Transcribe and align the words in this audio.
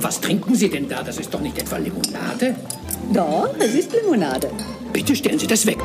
Was 0.00 0.20
trinken 0.20 0.54
Sie 0.54 0.68
denn 0.68 0.88
da? 0.88 1.02
Das 1.02 1.18
ist 1.18 1.32
doch 1.32 1.40
nicht 1.40 1.58
etwa 1.58 1.76
Limonade? 1.76 2.56
Doch, 3.12 3.54
es 3.58 3.74
ist 3.74 3.92
Limonade. 3.92 4.50
Bitte 4.92 5.16
stellen 5.16 5.38
Sie 5.38 5.46
das 5.46 5.66
weg. 5.66 5.78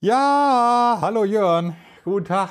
Ja, 0.00 0.98
hallo 1.00 1.24
Jörn. 1.24 1.76
Guten 2.04 2.26
Tag. 2.26 2.50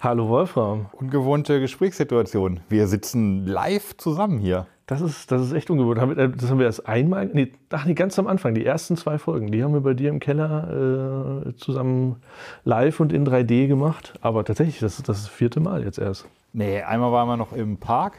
Hallo 0.00 0.28
Wolfram. 0.28 0.86
Ungewohnte 0.92 1.60
Gesprächssituation. 1.60 2.60
Wir 2.68 2.86
sitzen 2.86 3.46
live 3.46 3.96
zusammen 3.96 4.38
hier. 4.38 4.66
Das 4.86 5.00
ist, 5.00 5.32
das 5.32 5.42
ist 5.42 5.52
echt 5.52 5.68
ungewohnt. 5.68 5.98
Äh, 6.16 6.28
Das 6.30 6.48
haben 6.50 6.58
wir 6.58 6.66
erst 6.66 6.88
einmal, 6.88 7.26
nee, 7.26 7.52
ach 7.70 7.84
nee, 7.86 7.94
ganz 7.94 8.18
am 8.18 8.26
Anfang, 8.28 8.54
die 8.54 8.64
ersten 8.64 8.96
zwei 8.96 9.18
Folgen, 9.18 9.50
die 9.50 9.64
haben 9.64 9.74
wir 9.74 9.80
bei 9.80 9.94
dir 9.94 10.10
im 10.10 10.20
Keller 10.20 11.42
äh, 11.46 11.56
zusammen 11.56 12.22
live 12.64 13.00
und 13.00 13.12
in 13.12 13.26
3D 13.26 13.66
gemacht. 13.66 14.14
Aber 14.20 14.44
tatsächlich, 14.44 14.78
das 14.78 14.98
ist 14.98 15.08
das 15.08 15.26
vierte 15.26 15.58
Mal 15.60 15.82
jetzt 15.82 15.98
erst. 15.98 16.26
Nee, 16.52 16.82
einmal 16.82 17.10
waren 17.12 17.28
wir 17.28 17.36
noch 17.36 17.52
im 17.52 17.76
Park 17.78 18.14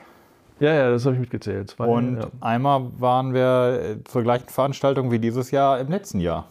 Ja, 0.59 0.73
ja, 0.73 0.89
das 0.91 1.05
habe 1.05 1.15
ich 1.15 1.21
mitgezählt. 1.21 1.69
Zwei, 1.69 1.85
und 1.85 2.17
ja. 2.17 2.27
einmal 2.41 2.81
waren 2.99 3.33
wir 3.33 3.79
äh, 3.81 4.03
zur 4.03 4.23
gleichen 4.23 4.49
Veranstaltung 4.49 5.09
wie 5.09 5.19
dieses 5.19 5.51
Jahr 5.51 5.79
im 5.79 5.87
letzten 5.89 6.19
Jahr. 6.19 6.47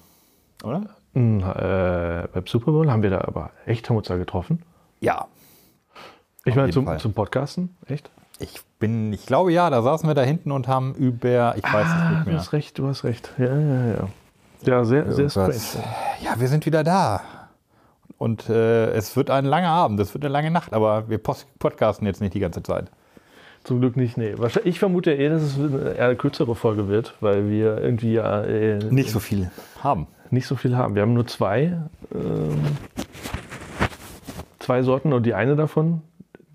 Oder? 0.64 0.82
Hm, 1.12 1.40
äh, 1.40 2.26
beim 2.32 2.46
Super 2.46 2.72
Bowl 2.72 2.90
haben 2.90 3.02
wir 3.02 3.10
da 3.10 3.20
aber 3.20 3.50
echt, 3.66 3.88
haben 3.90 3.96
uns 3.96 4.08
da 4.08 4.16
getroffen. 4.16 4.62
Ja. 5.00 5.26
Ich 6.46 6.54
meine, 6.54 6.72
zum, 6.72 6.86
Fall. 6.86 6.98
zum 6.98 7.12
Podcasten, 7.12 7.76
echt? 7.86 8.10
Ich 8.38 8.60
bin, 8.78 9.12
ich 9.12 9.26
glaube 9.26 9.52
ja, 9.52 9.70
da 9.70 9.82
saßen 9.82 10.08
wir 10.08 10.14
da 10.14 10.22
hinten 10.22 10.52
und 10.52 10.68
haben 10.68 10.94
über, 10.94 11.54
ich 11.56 11.64
weiß 11.64 11.86
es 11.86 11.92
Ah, 11.92 12.10
nicht 12.10 12.26
du 12.26 12.30
mehr. 12.30 12.38
hast 12.38 12.52
recht, 12.52 12.78
du 12.78 12.86
hast 12.88 13.04
recht. 13.04 13.30
Ja, 13.38 13.46
ja, 13.46 13.86
ja. 13.86 14.08
Ja, 14.64 14.84
sehr, 14.84 15.12
sehr 15.12 15.28
strange. 15.30 15.54
Ja, 16.22 16.38
wir 16.38 16.48
sind 16.48 16.66
wieder 16.66 16.82
da. 16.82 17.20
Und 18.18 18.48
äh, 18.48 18.86
es 18.92 19.14
wird 19.16 19.30
ein 19.30 19.44
langer 19.44 19.68
Abend, 19.68 20.00
es 20.00 20.14
wird 20.14 20.24
eine 20.24 20.32
lange 20.32 20.50
Nacht, 20.50 20.72
aber 20.72 21.08
wir 21.08 21.18
podcasten 21.18 22.06
jetzt 22.06 22.20
nicht 22.20 22.32
die 22.34 22.40
ganze 22.40 22.62
Zeit. 22.62 22.86
Zum 23.64 23.80
Glück 23.80 23.96
nicht, 23.96 24.16
nee. 24.16 24.34
Ich 24.64 24.78
vermute 24.78 25.10
eher, 25.12 25.30
dass 25.30 25.42
es 25.42 25.58
eine 25.98 26.16
kürzere 26.16 26.54
Folge 26.54 26.88
wird, 26.88 27.14
weil 27.20 27.50
wir 27.50 27.78
irgendwie 27.78 28.12
ja 28.14 28.42
äh, 28.42 28.78
Nicht 28.78 29.10
so 29.10 29.18
viel 29.20 29.50
haben. 29.82 30.06
nicht 30.30 30.46
so 30.46 30.56
viel 30.56 30.76
haben. 30.76 30.94
Wir 30.94 31.02
haben 31.02 31.12
nur 31.14 31.26
zwei, 31.26 31.76
ähm, 32.14 32.58
zwei 34.60 34.82
Sorten 34.82 35.12
und 35.12 35.24
die 35.24 35.34
eine 35.34 35.56
davon, 35.56 36.00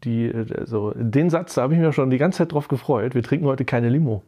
die, 0.03 0.31
also 0.57 0.91
den 0.95 1.30
Satz, 1.30 1.55
da 1.55 1.63
habe 1.63 1.73
ich 1.73 1.80
mir 1.80 1.94
schon 1.94 2.09
die 2.09 2.17
ganze 2.17 2.39
Zeit 2.39 2.52
drauf 2.53 2.67
gefreut. 2.67 3.16
Wir 3.16 3.23
trinken 3.23 3.45
heute 3.45 3.66
keine 3.66 3.89
Limo. 3.89 4.23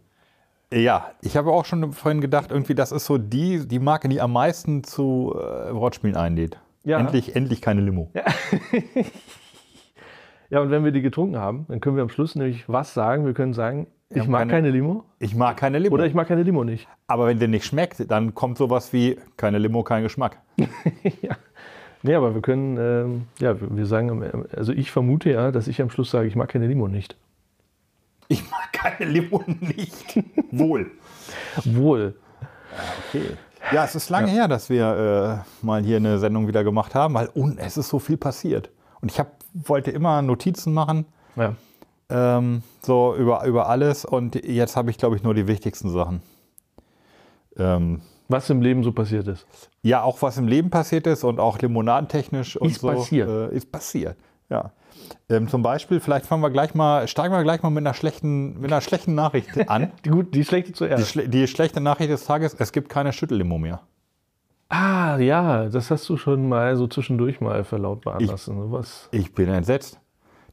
Ja, 0.74 1.12
ich 1.22 1.38
habe 1.38 1.52
auch 1.52 1.66
schon 1.66 1.92
vorhin 1.94 2.20
gedacht, 2.22 2.52
irgendwie, 2.52 2.74
das 2.76 2.92
ist 2.92 3.06
so 3.06 3.18
die, 3.20 3.68
die 3.68 3.80
Marke, 3.80 4.10
die 4.10 4.20
am 4.22 4.34
meisten 4.34 4.84
zu 4.84 5.36
äh, 5.38 5.74
Wortspielen 5.74 6.16
einlädt. 6.16 6.58
Ja. 6.84 7.00
Endlich, 7.00 7.36
endlich 7.36 7.62
keine 7.62 7.82
Limo. 7.82 8.10
Ja, 10.50 10.60
und 10.62 10.72
wenn 10.72 10.84
wir 10.84 10.92
die 10.92 11.02
getrunken 11.02 11.38
haben, 11.38 11.66
dann 11.70 11.80
können 11.80 11.96
wir 11.96 12.04
am 12.04 12.10
Schluss 12.10 12.36
nämlich 12.36 12.68
was 12.68 12.94
sagen. 12.94 13.26
Wir 13.26 13.34
können 13.34 13.54
sagen, 13.54 13.88
ich 14.10 14.28
mag 14.28 14.42
keine- 14.42 14.52
keine 14.52 14.70
Limo 14.72 15.06
Ich 15.20 15.34
mag 15.36 15.58
keine 15.58 15.80
Limo. 15.80 15.94
oder 15.96 16.06
ich 16.06 16.14
mag 16.14 16.28
keine 16.28 16.44
Limo 16.44 16.64
nicht. 16.64 16.88
Aber 17.08 17.28
wenn 17.28 17.40
der 17.40 17.48
nicht 17.48 17.66
schmeckt, 17.66 18.10
dann 18.12 18.36
kommt 18.36 18.58
sowas 18.58 18.94
wie 18.94 19.18
keine 19.38 19.58
Limo, 19.60 19.84
kein 19.84 20.04
Geschmack. 20.04 20.38
ja. 21.22 21.36
Nee, 22.04 22.16
aber 22.16 22.34
wir 22.36 22.42
können, 22.42 22.78
ähm, 22.78 23.28
ja, 23.40 23.56
wir 23.60 23.86
sagen, 23.86 24.10
am- 24.12 24.46
also 24.56 24.72
ich 24.74 24.92
vermute 24.92 25.30
ja, 25.32 25.52
dass 25.52 25.68
ich 25.68 25.82
am 25.82 25.90
Schluss 25.90 26.12
sage, 26.12 26.28
ich 26.28 26.36
mag 26.36 26.50
keine 26.50 26.68
Limo 26.68 26.88
nicht. 26.88 27.16
Ich 28.28 28.44
mag 28.52 28.72
keine 28.74 29.10
Limo 29.10 29.42
nicht. 29.62 30.22
Wohl. 30.52 30.92
Wohl. 31.66 32.16
Ja, 33.72 33.86
es 33.86 33.96
ist 33.96 34.10
lange 34.10 34.28
her, 34.32 34.48
dass 34.48 34.70
wir 34.70 35.44
äh, 35.62 35.66
mal 35.66 35.82
hier 35.84 35.98
eine 35.98 36.20
Sendung 36.20 36.48
wieder 36.48 36.64
gemacht 36.64 36.94
haben, 36.96 37.14
weil 37.14 37.30
un 37.36 37.58
es 37.58 37.78
ist 37.78 37.90
so 37.90 38.00
viel 38.00 38.18
passiert. 38.18 38.70
Und 39.02 39.12
ich 39.12 39.20
hab, 39.20 39.32
wollte 39.54 39.92
immer 39.92 40.22
Notizen 40.22 40.74
machen, 40.74 41.06
Ja. 41.36 41.56
ähm, 42.10 42.64
so 42.82 43.16
über, 43.16 43.46
über 43.46 43.70
alles. 43.70 44.04
Und 44.06 44.36
jetzt 44.44 44.76
habe 44.76 44.90
ich, 44.90 44.98
glaube 44.98 45.16
ich, 45.16 45.24
nur 45.24 45.34
die 45.34 45.48
wichtigsten 45.48 45.90
Sachen. 45.92 46.22
Ähm, 47.58 48.02
Was 48.30 48.50
im 48.50 48.62
Leben 48.62 48.84
so 48.84 48.92
passiert 48.92 49.28
ist. 49.28 49.46
Ja, 49.82 50.02
auch 50.04 50.22
was 50.22 50.38
im 50.38 50.48
Leben 50.48 50.70
passiert 50.70 51.08
ist 51.08 51.24
und 51.24 51.40
auch 51.40 51.60
limonadentechnisch 51.60 52.56
und 52.58 52.70
Ist 52.72 52.82
so. 52.82 52.88
passiert. 52.88 53.30
Äh, 53.30 53.56
ist 53.56 53.72
passiert, 53.72 54.18
ja. 54.50 54.72
Ähm, 55.30 55.48
zum 55.50 55.62
Beispiel, 55.62 56.00
vielleicht 56.00 56.26
fangen 56.26 56.42
wir 56.42 56.50
gleich 56.50 56.74
mal, 56.76 57.08
steigen 57.08 57.34
wir 57.34 57.44
gleich 57.44 57.62
mal 57.64 57.70
mit 57.70 57.82
einer 57.86 57.94
schlechten, 57.94 58.60
mit 58.62 58.72
einer 58.72 58.82
schlechten 58.82 59.14
Nachricht 59.16 59.50
an. 59.70 59.92
Die, 60.06 60.10
gut, 60.10 60.34
die 60.34 60.46
schlechte 60.46 60.72
Die, 60.72 60.78
zuerst. 60.78 61.10
schle 61.10 61.28
die 61.28 61.48
schlechte 61.48 61.82
Nachricht 61.82 62.10
des 62.12 62.24
Tages, 62.26 62.56
es 62.58 62.72
gibt 62.72 62.90
keine 62.90 63.12
Schüttellimo 63.12 63.58
mehr. 63.58 63.82
ah, 64.70 65.18
ja, 65.18 65.66
das 65.70 65.92
hast 65.92 66.08
du 66.10 66.18
schon 66.18 66.48
mal 66.48 66.76
so 66.78 66.88
zwischendurch 66.88 67.42
mal 67.42 67.64
verlautbaren 67.64 68.22
Ich- 68.24 68.30
lassen. 68.30 68.56
Sowas. 68.62 69.10
Ich 69.12 69.34
bin 69.34 69.50
entsetzt. 69.50 70.00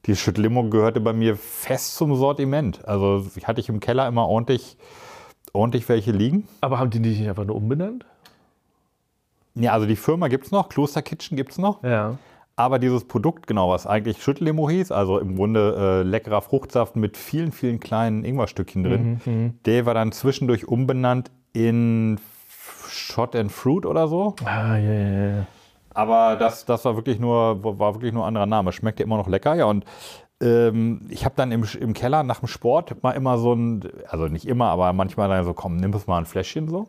Die 0.07 0.17
Schüttellimo 0.17 0.65
gehörte 0.71 1.01
bei 1.01 1.13
mir 1.13 1.37
fest 1.37 1.95
zum 1.97 2.15
Sortiment. 2.17 2.87
Also 2.89 3.27
ich 3.37 3.47
hatte 3.47 3.61
ich 3.61 3.69
im 3.69 3.81
Keller 3.81 4.09
immer 4.09 4.27
ordentlich, 4.27 4.77
ordentlich 5.53 5.89
welche 5.89 6.13
liegen. 6.13 6.49
Aber 6.61 6.79
haben 6.79 6.91
die 6.91 7.01
die 7.01 7.11
nicht 7.11 7.29
einfach 7.29 7.45
nur 7.45 7.57
umbenannt? 7.57 8.05
Ja, 9.55 9.73
also 9.73 9.87
die 9.87 9.97
Firma 9.97 10.29
gibt 10.29 10.47
es 10.47 10.53
noch, 10.53 10.69
Kloster 10.69 11.03
Kitchen 11.03 11.37
gibt 11.37 11.53
es 11.53 11.59
noch. 11.59 11.83
Ja. 11.83 12.19
Aber 12.57 12.79
dieses 12.79 13.05
Produkt, 13.05 13.47
genau, 13.47 13.71
was 13.71 13.87
eigentlich 13.87 14.23
Schüttellimo 14.23 14.69
hieß, 14.69 14.93
also 14.93 15.19
im 15.19 15.37
Grunde 15.37 16.03
äh, 16.03 16.03
leckerer 16.03 16.43
Fruchtsaft 16.43 16.95
mit 16.95 17.17
vielen, 17.17 17.53
vielen 17.53 17.81
kleinen 17.81 18.23
Ingwerstückchen 18.23 18.85
drin, 18.85 19.59
der 19.65 19.87
war 19.87 19.95
dann 19.95 20.13
zwischendurch 20.13 20.69
umbenannt 20.69 21.31
in 21.55 22.21
Shot 22.89 23.35
and 23.35 23.51
Fruit 23.51 23.87
oder 23.87 24.09
so. 24.09 24.35
Ah, 24.45 24.77
ja, 24.77 24.93
ja, 24.93 25.37
ja. 25.37 25.47
Aber 25.95 26.37
das, 26.37 26.65
das 26.67 26.85
war 26.85 26.97
wirklich 26.97 27.19
nur, 27.19 27.63
war 27.65 27.95
wirklich 27.95 28.13
nur 28.13 28.25
ein 28.25 28.29
anderer 28.29 28.47
Name. 28.47 28.73
Schmeckte 28.73 29.03
immer 29.03 29.17
noch 29.17 29.29
lecker, 29.29 29.55
ja. 29.55 29.65
Und 29.65 29.85
ähm, 30.41 31.03
ich 31.09 31.25
habe 31.25 31.35
dann 31.37 31.53
im, 31.53 31.65
im 31.81 31.93
Keller 31.93 32.23
nach 32.23 32.41
dem 32.41 32.49
Sport 32.49 33.03
mal 33.03 33.13
immer 33.13 33.39
so 33.39 33.53
ein, 33.53 33.83
also 34.09 34.27
nicht 34.27 34.47
immer, 34.47 34.67
aber 34.67 34.93
manchmal 34.93 35.29
dann 35.29 35.45
so, 35.45 35.53
komm, 35.53 35.77
nimm 35.77 35.93
es 35.93 36.07
mal 36.07 36.19
ein 36.19 36.27
Fläschchen 36.27 36.69
so. 36.69 36.89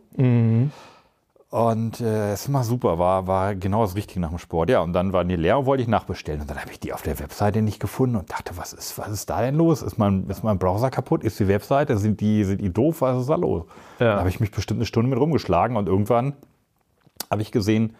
Und 1.52 2.00
äh, 2.00 2.32
es 2.32 2.44
ist 2.44 2.48
immer 2.48 2.64
super, 2.64 2.98
war, 2.98 3.28
war 3.28 3.56
genau 3.56 3.82
das 3.82 3.98
Richtige 3.98 4.22
nach 4.22 4.30
dem 4.30 4.38
Sport. 4.38 4.70
Ja, 4.70 4.80
und 4.80 4.94
dann 4.94 5.12
waren 5.12 5.28
die 5.28 5.36
leer 5.36 5.60
und 5.60 5.66
wollte 5.66 5.84
ich 5.84 5.90
nachbestellen. 5.90 6.40
Und 6.40 6.50
dann 6.50 6.58
habe 6.58 6.72
ich 6.72 6.80
die 6.80 6.94
auf 6.94 7.02
der 7.02 7.20
Webseite 7.20 7.62
nicht 7.62 7.82
gefunden 7.82 8.16
und 8.16 8.32
dachte, 8.32 8.56
was 8.56 8.72
ist, 8.72 8.98
was 8.98 9.10
ist 9.10 9.30
da 9.30 9.42
denn 9.42 9.56
los? 9.56 9.82
Ist 9.82 9.98
mein, 9.98 10.30
ist 10.30 10.46
mein 10.46 10.58
Browser 10.58 10.90
kaputt? 10.90 11.26
Ist 11.26 11.42
die 11.42 11.50
Webseite? 11.50 11.98
Sind 11.98 12.22
die, 12.22 12.46
sind 12.46 12.62
die 12.62 12.72
doof? 12.72 13.02
Was 13.02 13.20
ist 13.20 13.30
da 13.30 13.36
los? 13.36 13.66
Ja. 14.00 14.14
Da 14.14 14.20
habe 14.20 14.30
ich 14.30 14.40
mich 14.40 14.52
bestimmt 14.52 14.78
eine 14.78 14.86
Stunde 14.86 15.10
mit 15.10 15.20
rumgeschlagen 15.20 15.76
und 15.76 15.88
irgendwann 15.88 16.36
habe 17.30 17.42
ich 17.42 17.52
gesehen, 17.52 17.98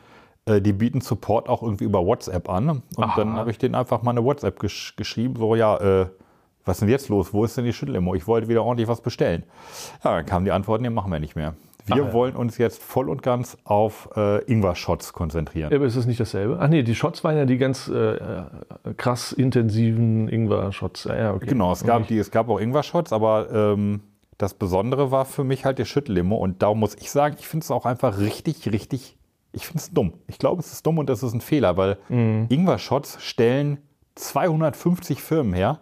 die 0.48 0.74
bieten 0.74 1.02
Support 1.02 1.48
auch 1.48 1.62
irgendwie 1.62 1.84
über 1.84 2.06
WhatsApp 2.06 2.50
an. 2.50 2.70
Und 2.70 3.12
dann 3.16 3.34
habe 3.34 3.52
ich 3.52 3.58
denen 3.58 3.76
einfach 3.76 4.02
mal 4.02 4.12
eine 4.12 4.24
WhatsApp 4.24 4.60
gesch 4.60 4.96
geschrieben, 4.96 5.36
so, 5.38 5.56
ja, 5.56 5.78
äh, 5.78 6.08
was 6.66 6.78
ist 6.78 6.82
denn 6.82 6.90
jetzt 6.90 7.10
los? 7.10 7.34
Wo 7.34 7.44
ist 7.44 7.58
denn 7.58 7.66
die 7.66 7.74
Schüttellimo? 7.74 8.14
Ich 8.16 8.28
wollte 8.28 8.48
wieder 8.48 8.64
ordentlich 8.64 8.88
was 8.88 9.02
bestellen. 9.02 9.44
Ja, 10.04 10.16
dann 10.16 10.26
kam 10.26 10.46
die 10.46 10.52
Antwort, 10.52 10.82
nee, 10.82 10.90
machen 10.90 11.12
wir 11.12 11.20
nicht 11.20 11.36
mehr. 11.36 11.56
Wir 11.86 11.96
Ach 11.96 12.08
ja. 12.08 12.14
wollen 12.14 12.36
uns 12.36 12.60
jetzt 12.60 12.82
voll 12.82 13.10
und 13.10 13.24
ganz 13.24 13.58
auf 13.64 14.10
äh, 14.16 14.44
Ingwer-Shots 14.44 15.14
konzentrieren. 15.14 15.74
Aber 15.74 15.86
ist 15.86 15.98
das 15.98 16.06
nicht 16.06 16.20
dasselbe? 16.20 16.58
Ach 16.60 16.68
nee, 16.68 16.84
die 16.84 16.94
Shots 16.94 17.24
waren 17.24 17.36
ja 17.36 17.46
die 17.46 17.58
ganz 17.58 17.88
äh, 17.88 18.16
äh, 18.16 18.44
krass 18.98 19.32
intensiven 19.32 20.28
Ingwer-Shots. 20.28 21.06
Ja, 21.06 21.16
ja, 21.16 21.34
okay. 21.34 21.48
Genau, 21.48 21.72
es 21.72 21.84
gab, 21.84 22.08
die, 22.08 22.20
es 22.20 22.30
gab 22.30 22.50
auch 22.50 22.60
Ingwer-Shots, 22.60 23.12
aber 23.12 23.52
ähm, 23.52 24.02
das 24.38 24.54
Besondere 24.54 25.12
war 25.12 25.26
für 25.26 25.44
mich 25.44 25.66
halt 25.66 25.80
die 25.80 25.86
Schüttellimo. 25.86 26.36
Und 26.36 26.62
darum 26.62 26.80
muss 26.80 26.96
ich 26.96 27.10
sagen, 27.10 27.36
ich 27.40 27.48
finde 27.48 27.64
es 27.64 27.72
auch 27.72 27.86
einfach 27.86 28.20
richtig, 28.20 28.72
richtig, 28.72 29.18
ich 29.54 29.66
finde 29.68 29.80
es 29.80 29.92
dumm. 29.92 30.14
Ich 30.28 30.38
glaube, 30.40 30.62
es 30.62 30.72
ist 30.72 30.86
dumm 30.86 30.98
und 30.98 31.10
das 31.10 31.24
ist 31.24 31.34
ein 31.34 31.42
Fehler, 31.42 31.78
weil 31.78 31.98
Mhm. 32.10 32.48
Ingwer-Shots 32.50 33.18
stellen 33.22 33.80
250 34.16 35.22
Firmen 35.22 35.54
her. 35.54 35.80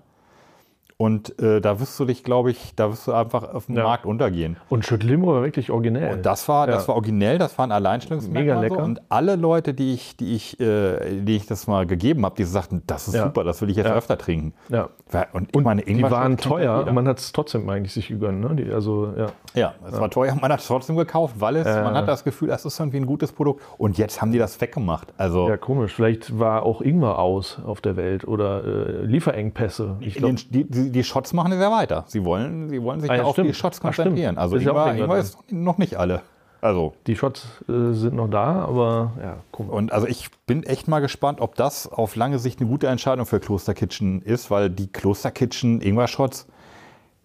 Und 1.01 1.39
äh, 1.41 1.61
da 1.61 1.79
wirst 1.79 1.97
du 1.97 2.03
dich, 2.03 2.25
glaube 2.25 2.51
ich, 2.51 2.75
da 2.75 2.89
wirst 2.91 3.07
du 3.07 3.13
einfach 3.13 3.53
auf 3.53 3.67
dem 3.67 3.77
Ja. 3.77 3.83
Markt 3.83 4.05
untergehen. 4.05 4.57
Und 4.67 4.85
Schüttlimo 4.85 5.27
war 5.27 5.41
wirklich 5.43 5.71
originell. 5.71 6.11
Und 6.11 6.25
das 6.25 6.49
war, 6.49 6.67
das 6.67 6.83
Ja. 6.83 6.87
war 6.89 6.95
originell, 6.95 7.37
das 7.37 7.57
war 7.57 7.65
ein 7.65 7.71
Alleinstellungsmerkmal. 7.71 8.43
Mega 8.43 8.59
lecker. 8.59 8.75
So. 8.79 8.81
Und 8.83 9.01
alle 9.07 9.37
Leute, 9.37 9.73
die 9.73 9.93
ich, 9.93 10.17
die 10.17 10.35
ich, 10.35 10.59
äh, 10.59 11.21
die 11.21 11.37
ich 11.37 11.45
das 11.47 11.67
mal 11.67 11.85
gegeben 11.85 12.25
habe, 12.25 12.35
die 12.35 12.43
sagten, 12.43 12.83
das 12.85 13.07
ist 13.07 13.13
Ja. 13.15 13.23
super, 13.23 13.45
das 13.45 13.61
will 13.61 13.69
ich 13.69 13.77
jetzt 13.77 13.89
öfter 13.89 14.17
trinken. 14.17 14.53
ja. 14.67 14.89
Und, 15.33 15.49
ich 15.49 15.55
Und 15.55 15.63
meine, 15.63 15.81
die 15.81 16.03
waren 16.03 16.37
teuer, 16.37 16.91
man 16.91 17.07
hat 17.07 17.17
es 17.17 17.31
trotzdem 17.31 17.67
eigentlich 17.67 17.93
sich 17.93 18.09
gegönnt. 18.09 18.41
Ne? 18.41 18.63
Die, 18.63 18.71
also, 18.71 19.11
ja. 19.17 19.27
Ja, 19.55 19.73
es 19.87 19.99
war 19.99 20.11
teuer, 20.11 20.35
man 20.39 20.51
hat 20.51 20.59
es 20.59 20.67
trotzdem 20.67 20.97
gekauft, 20.97 21.35
weil 21.39 21.55
es, 21.55 21.65
man 21.65 21.95
hat 21.95 22.07
das 22.09 22.23
Gefühl, 22.23 22.49
das 22.49 22.63
ist 22.65 22.77
irgendwie 22.79 22.97
ein 22.97 23.07
gutes 23.07 23.31
Produkt. 23.31 23.63
Und 23.79 23.97
jetzt 23.97 24.21
haben 24.21 24.31
die 24.31 24.37
das 24.37 24.59
weggemacht. 24.61 25.11
Also 25.17 25.47
ja, 25.49 25.57
komisch. 25.57 25.93
Vielleicht 25.95 26.37
war 26.37 26.61
auch 26.63 26.81
Ingwer 26.81 27.17
aus 27.17 27.57
auf 27.65 27.81
der 27.81 27.95
Welt 27.95 28.27
oder 28.27 28.63
äh, 28.65 29.05
Lieferengpässe. 29.05 29.95
Ich 30.01 30.15
glaub, 30.15 30.35
den, 30.35 30.39
die, 30.51 30.63
die, 30.69 30.88
die 30.91 31.03
Shots 31.03 31.33
machen 31.33 31.51
es 31.51 31.59
ja 31.61 31.71
weiter. 31.71 32.05
Sie 32.07 32.23
wollen, 32.25 32.69
sie 32.69 32.81
wollen 32.83 32.99
sich 33.01 33.09
Ah, 33.11 33.15
ja, 33.17 33.23
auf 33.23 33.33
stimmt. 33.33 33.49
die 33.49 33.53
Shots 33.53 33.79
konzentrieren. 33.81 34.37
also 34.37 34.55
Ist 34.55 34.65
Ingwer, 34.65 34.95
Ingwer 34.95 35.17
ist 35.17 35.37
noch 35.51 35.77
nicht 35.77 35.95
alle. 35.97 36.21
Also 36.61 36.93
die 37.07 37.15
Shots 37.15 37.45
äh, 37.69 37.93
sind 37.93 38.15
noch 38.15 38.29
da, 38.29 38.65
aber 38.65 39.11
ja, 39.21 39.37
komisch. 39.51 39.71
Und 39.71 39.93
also 39.93 40.07
ich 40.07 40.29
bin 40.45 40.63
echt 40.63 40.87
mal 40.89 40.99
gespannt, 40.99 41.39
ob 41.39 41.55
das 41.55 41.89
auf 41.89 42.15
lange 42.17 42.37
Sicht 42.37 42.59
eine 42.59 42.69
gute 42.69 42.87
Entscheidung 42.87 43.25
für 43.25 43.39
Kloster 43.39 43.73
Kitchen 43.73 44.21
ist, 44.21 44.51
weil 44.51 44.69
die 44.69 44.87
Kloster 44.91 45.31
Kitchen 45.31 45.79
Ingwer-Shots 45.81 46.47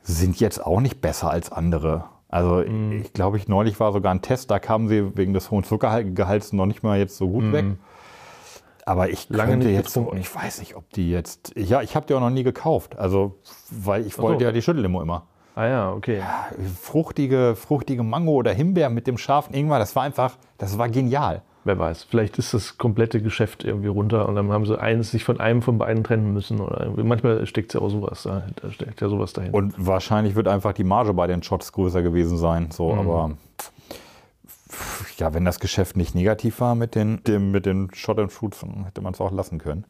sind 0.03 0.39
jetzt 0.39 0.65
auch 0.65 0.81
nicht 0.81 1.01
besser 1.01 1.31
als 1.31 1.51
andere. 1.51 2.05
Also 2.29 2.63
ich 2.63 3.13
glaube, 3.13 3.37
ich 3.37 3.49
neulich 3.49 3.79
war 3.81 3.93
sogar 3.93 4.13
ein 4.13 4.21
Test, 4.23 4.51
da 4.51 4.59
kamen 4.59 4.89
sie 4.89 5.17
wegen 5.17 5.35
des 5.35 5.51
hohen 5.51 5.63
Zuckergehalts 5.65 6.53
noch 6.53 6.67
nicht 6.67 6.83
mal 6.83 6.99
jetzt 6.99 7.17
so 7.17 7.29
gut 7.29 7.53
weg. 7.53 7.65
Aber 8.87 9.09
ich 9.09 9.29
Lange 9.31 9.53
könnte 9.53 9.67
nicht 9.69 9.77
jetzt, 9.77 9.95
getrunken. 9.95 10.19
ich 10.19 10.35
weiß 10.35 10.59
nicht, 10.61 10.77
ob 10.77 10.91
die 10.91 11.11
jetzt, 11.11 11.53
ja, 11.57 11.81
ich 11.83 11.97
habe 11.97 12.07
die 12.07 12.15
auch 12.15 12.21
noch 12.21 12.31
nie 12.31 12.43
gekauft. 12.43 12.99
Also, 12.99 13.37
weil 13.71 14.07
ich 14.07 14.19
wollte 14.19 14.41
so. 14.41 14.45
ja 14.47 14.53
die 14.53 14.61
Schüttellimo 14.63 15.01
immer. 15.01 15.23
Ah 15.55 15.67
ja, 15.67 15.93
okay. 15.93 16.21
Fruchtige, 16.81 17.55
fruchtige 17.57 18.03
Mango 18.03 18.33
oder 18.33 18.53
Himbeer 18.53 18.91
mit 18.91 19.07
dem 19.07 19.19
scharfen 19.19 19.55
Ingwer, 19.55 19.79
das 19.79 19.95
war 19.97 20.03
einfach, 20.03 20.37
das 20.59 20.77
war 20.79 20.89
genial. 20.89 21.43
Wer 21.67 21.79
weiß, 21.79 22.03
vielleicht 22.05 22.37
ist 22.39 22.53
das 22.53 22.77
komplette 22.77 23.23
Geschäft 23.23 23.65
irgendwie 23.65 23.89
runter 23.89 24.29
und 24.29 24.35
dann 24.35 24.53
haben 24.53 24.67
sie 24.67 24.79
eins 24.79 25.13
sich 25.13 25.25
von 25.25 25.41
einem 25.41 25.63
von 25.63 25.79
beiden 25.79 26.05
trennen 26.05 26.35
müssen. 26.35 26.61
Oder 26.61 26.91
manchmal 27.03 27.47
steckt 27.47 27.73
ja 27.73 27.81
auch 27.81 27.89
sowas 27.89 28.25
dahinter, 28.25 28.71
steckt 28.71 29.01
ja 29.01 29.09
sowas 29.09 29.33
dahinter. 29.33 29.57
Und 29.57 29.75
wahrscheinlich 29.79 30.35
wird 30.35 30.47
einfach 30.47 30.75
die 30.75 30.85
Marge 30.85 31.15
bei 31.15 31.27
den 31.27 31.43
Shots 31.43 31.73
größer 31.73 32.03
gewesen 32.03 32.37
sein. 32.37 32.71
So, 32.71 32.93
Mhm. 32.93 32.99
aber 32.99 33.31
ja, 35.19 35.35
wenn 35.35 35.45
das 35.45 35.61
Geschäft 35.61 35.97
nicht 35.97 36.15
negativ 36.15 36.61
war 36.61 36.75
mit 36.75 36.95
den, 36.95 37.23
dem, 37.25 37.51
mit 37.51 37.67
den 37.67 37.91
Shot 37.95 38.19
and 38.19 38.33
Fruits, 38.33 38.61
dann 38.61 38.85
hätte 38.85 39.01
man 39.01 39.13
es 39.13 39.21
auch 39.21 39.33
lassen 39.33 39.59
können. 39.59 39.85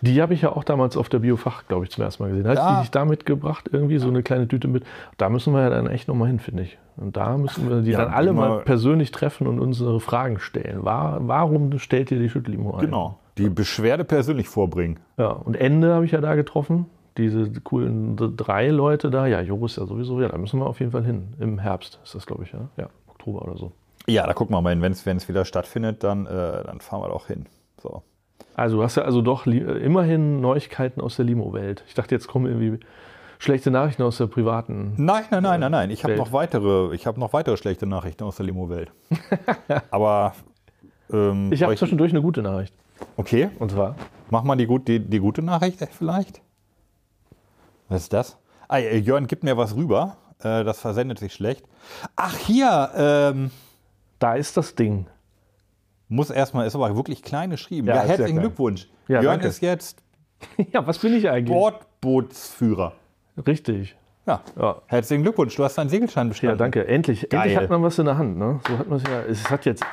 Die 0.00 0.22
habe 0.22 0.32
ich 0.32 0.42
ja 0.42 0.52
auch 0.52 0.62
damals 0.62 0.96
auf 0.96 1.08
der 1.08 1.18
Biofach, 1.18 1.66
glaube 1.66 1.84
ich, 1.84 1.90
zum 1.90 2.04
ersten 2.04 2.22
Mal 2.22 2.28
gesehen. 2.30 2.46
Hat 2.46 2.56
Ja. 2.56 2.76
die 2.76 2.80
dich 2.82 2.90
da 2.92 3.04
mitgebracht, 3.04 3.68
irgendwie 3.72 3.98
so 3.98 4.06
eine 4.08 4.22
kleine 4.22 4.46
Tüte 4.46 4.68
mit? 4.68 4.84
Da 5.16 5.28
müssen 5.28 5.52
wir 5.52 5.62
ja 5.62 5.70
dann 5.70 5.88
echt 5.88 6.06
nochmal 6.06 6.28
hin, 6.28 6.38
finde 6.38 6.62
ich. 6.62 6.78
Und 6.96 7.16
da 7.16 7.36
müssen 7.36 7.68
wir 7.68 7.80
die 7.82 7.90
Ja, 7.90 8.04
dann 8.04 8.14
alle 8.14 8.32
mal 8.32 8.60
persönlich 8.60 9.10
treffen 9.10 9.48
und 9.48 9.58
unsere 9.58 9.98
Fragen 9.98 10.38
stellen. 10.38 10.84
War, 10.84 11.26
warum 11.26 11.78
stellt 11.80 12.12
ihr 12.12 12.18
die 12.20 12.28
Schüttlimo 12.28 12.74
ein? 12.74 12.80
Genau. 12.80 13.18
Die 13.38 13.48
Beschwerde 13.48 14.04
persönlich 14.04 14.48
vorbringen. 14.48 14.98
Ja, 15.16 15.30
und 15.30 15.56
Ende 15.56 15.94
habe 15.94 16.04
ich 16.04 16.12
ja 16.12 16.20
da 16.20 16.36
getroffen. 16.36 16.86
Diese 17.16 17.50
coolen 17.62 18.16
drei 18.36 18.68
Leute 18.68 19.10
da. 19.10 19.26
Ja, 19.26 19.40
Joris 19.40 19.74
ja 19.76 19.86
sowieso. 19.86 20.20
Ja, 20.20 20.28
da 20.28 20.38
müssen 20.38 20.60
wir 20.60 20.66
auf 20.66 20.78
jeden 20.78 20.92
Fall 20.92 21.04
hin. 21.04 21.34
Im 21.40 21.58
Herbst 21.58 21.98
ist 22.04 22.14
das, 22.14 22.24
glaube 22.26 22.44
ich, 22.44 22.52
ja. 22.52 22.68
Ja, 22.76 22.88
Oktober 23.08 23.42
oder 23.42 23.56
so. 23.56 23.72
Ja, 24.08 24.26
da 24.26 24.32
gucken 24.32 24.54
wir 24.54 24.60
mal 24.62 24.70
hin. 24.70 24.82
Wenn 24.82 25.16
es 25.16 25.28
wieder 25.28 25.44
stattfindet, 25.44 26.02
dann, 26.02 26.26
äh, 26.26 26.64
dann 26.64 26.80
fahren 26.80 27.02
wir 27.02 27.08
doch 27.08 27.26
hin. 27.26 27.46
So. 27.80 28.02
Also 28.54 28.78
du 28.78 28.82
hast 28.82 28.96
ja 28.96 29.02
also 29.04 29.22
doch 29.22 29.46
äh, 29.46 29.58
immerhin 29.58 30.40
Neuigkeiten 30.40 31.00
aus 31.00 31.16
der 31.16 31.26
Limo-Welt. 31.26 31.84
Ich 31.86 31.94
dachte, 31.94 32.14
jetzt 32.14 32.26
kommen 32.26 32.46
irgendwie 32.46 32.84
schlechte 33.38 33.70
Nachrichten 33.70 34.02
aus 34.02 34.16
der 34.18 34.26
privaten. 34.26 34.94
Nein, 34.96 35.24
nein, 35.30 35.42
nein, 35.42 35.60
nein, 35.60 35.70
nein. 35.70 35.90
Ich 35.90 36.02
habe 36.04 36.16
noch 36.16 36.32
weitere, 36.32 36.94
ich 36.94 37.06
habe 37.06 37.20
noch 37.20 37.32
weitere 37.32 37.56
schlechte 37.56 37.86
Nachrichten 37.86 38.24
aus 38.24 38.36
der 38.36 38.46
Limo-Welt. 38.46 38.90
Aber 39.90 40.32
ähm, 41.12 41.52
Ich 41.52 41.62
habe 41.62 41.76
zwischendurch 41.76 42.12
eine 42.12 42.22
gute 42.22 42.42
Nachricht. 42.42 42.74
okay, 43.16 43.50
Und 43.58 43.70
zwar, 43.70 43.94
mach 44.30 44.42
mal 44.42 44.56
die, 44.56 44.66
gut, 44.66 44.88
die, 44.88 44.98
die 45.00 45.20
gute 45.20 45.42
Nachricht 45.42 45.80
äh, 45.82 45.86
vielleicht. 45.86 46.40
Was 47.88 48.02
ist 48.02 48.12
das? 48.12 48.38
Ah, 48.68 48.78
äh, 48.78 48.96
Jörn 48.98 49.26
gibt 49.26 49.44
mir 49.44 49.56
was 49.56 49.76
rüber. 49.76 50.16
Äh, 50.40 50.64
das 50.64 50.80
versendet 50.80 51.18
sich 51.18 51.32
schlecht. 51.32 51.64
Ach 52.16 52.36
hier, 52.36 52.90
ähm, 52.96 53.50
da 54.18 54.34
ist 54.34 54.56
das 54.56 54.74
Ding. 54.74 55.06
muss 56.08 56.30
erstmal, 56.30 56.66
ist 56.66 56.74
aber 56.74 56.94
wirklich 56.96 57.22
klein 57.22 57.50
geschrieben. 57.50 57.86
Ja, 57.88 57.96
Ja, 57.96 58.02
herzlichen. 58.02 58.40
Glückwunsch. 58.40 58.88
Ja, 59.08 59.16
Jörn 59.22 59.34
danke. 59.34 59.48
ist 59.48 59.60
jetzt 59.62 60.02
ja, 60.72 60.86
was 60.86 60.98
bin 60.98 61.14
ich 61.14 61.28
eigentlich? 61.28 61.52
Bordbootsführer. 61.56 62.92
Richtig. 63.46 63.96
Ja. 64.26 64.40
Ja. 64.60 64.82
Herzlichen 64.86 65.22
Glückwunsch, 65.22 65.56
du 65.56 65.64
hast 65.64 65.76
deinen 65.78 65.88
Segelschein 65.88 66.26
Ja, 66.26 66.30
bestanden. 66.30 66.58
danke. 66.58 66.86
Endlich. 66.86 67.28
Geil. 67.28 67.40
Endlich 67.42 67.56
hat 67.58 67.70
man 67.70 67.82
was 67.82 67.98
in 67.98 68.04
der 68.04 68.18
Hand. 68.18 68.36
Ne? 68.38 68.60
So 68.68 68.78
hat 68.78 68.88
man 68.88 68.98
es 68.98 69.04
ja. 69.04 69.20
Es 69.22 69.50
hat 69.50 69.64
jetzt. 69.64 69.84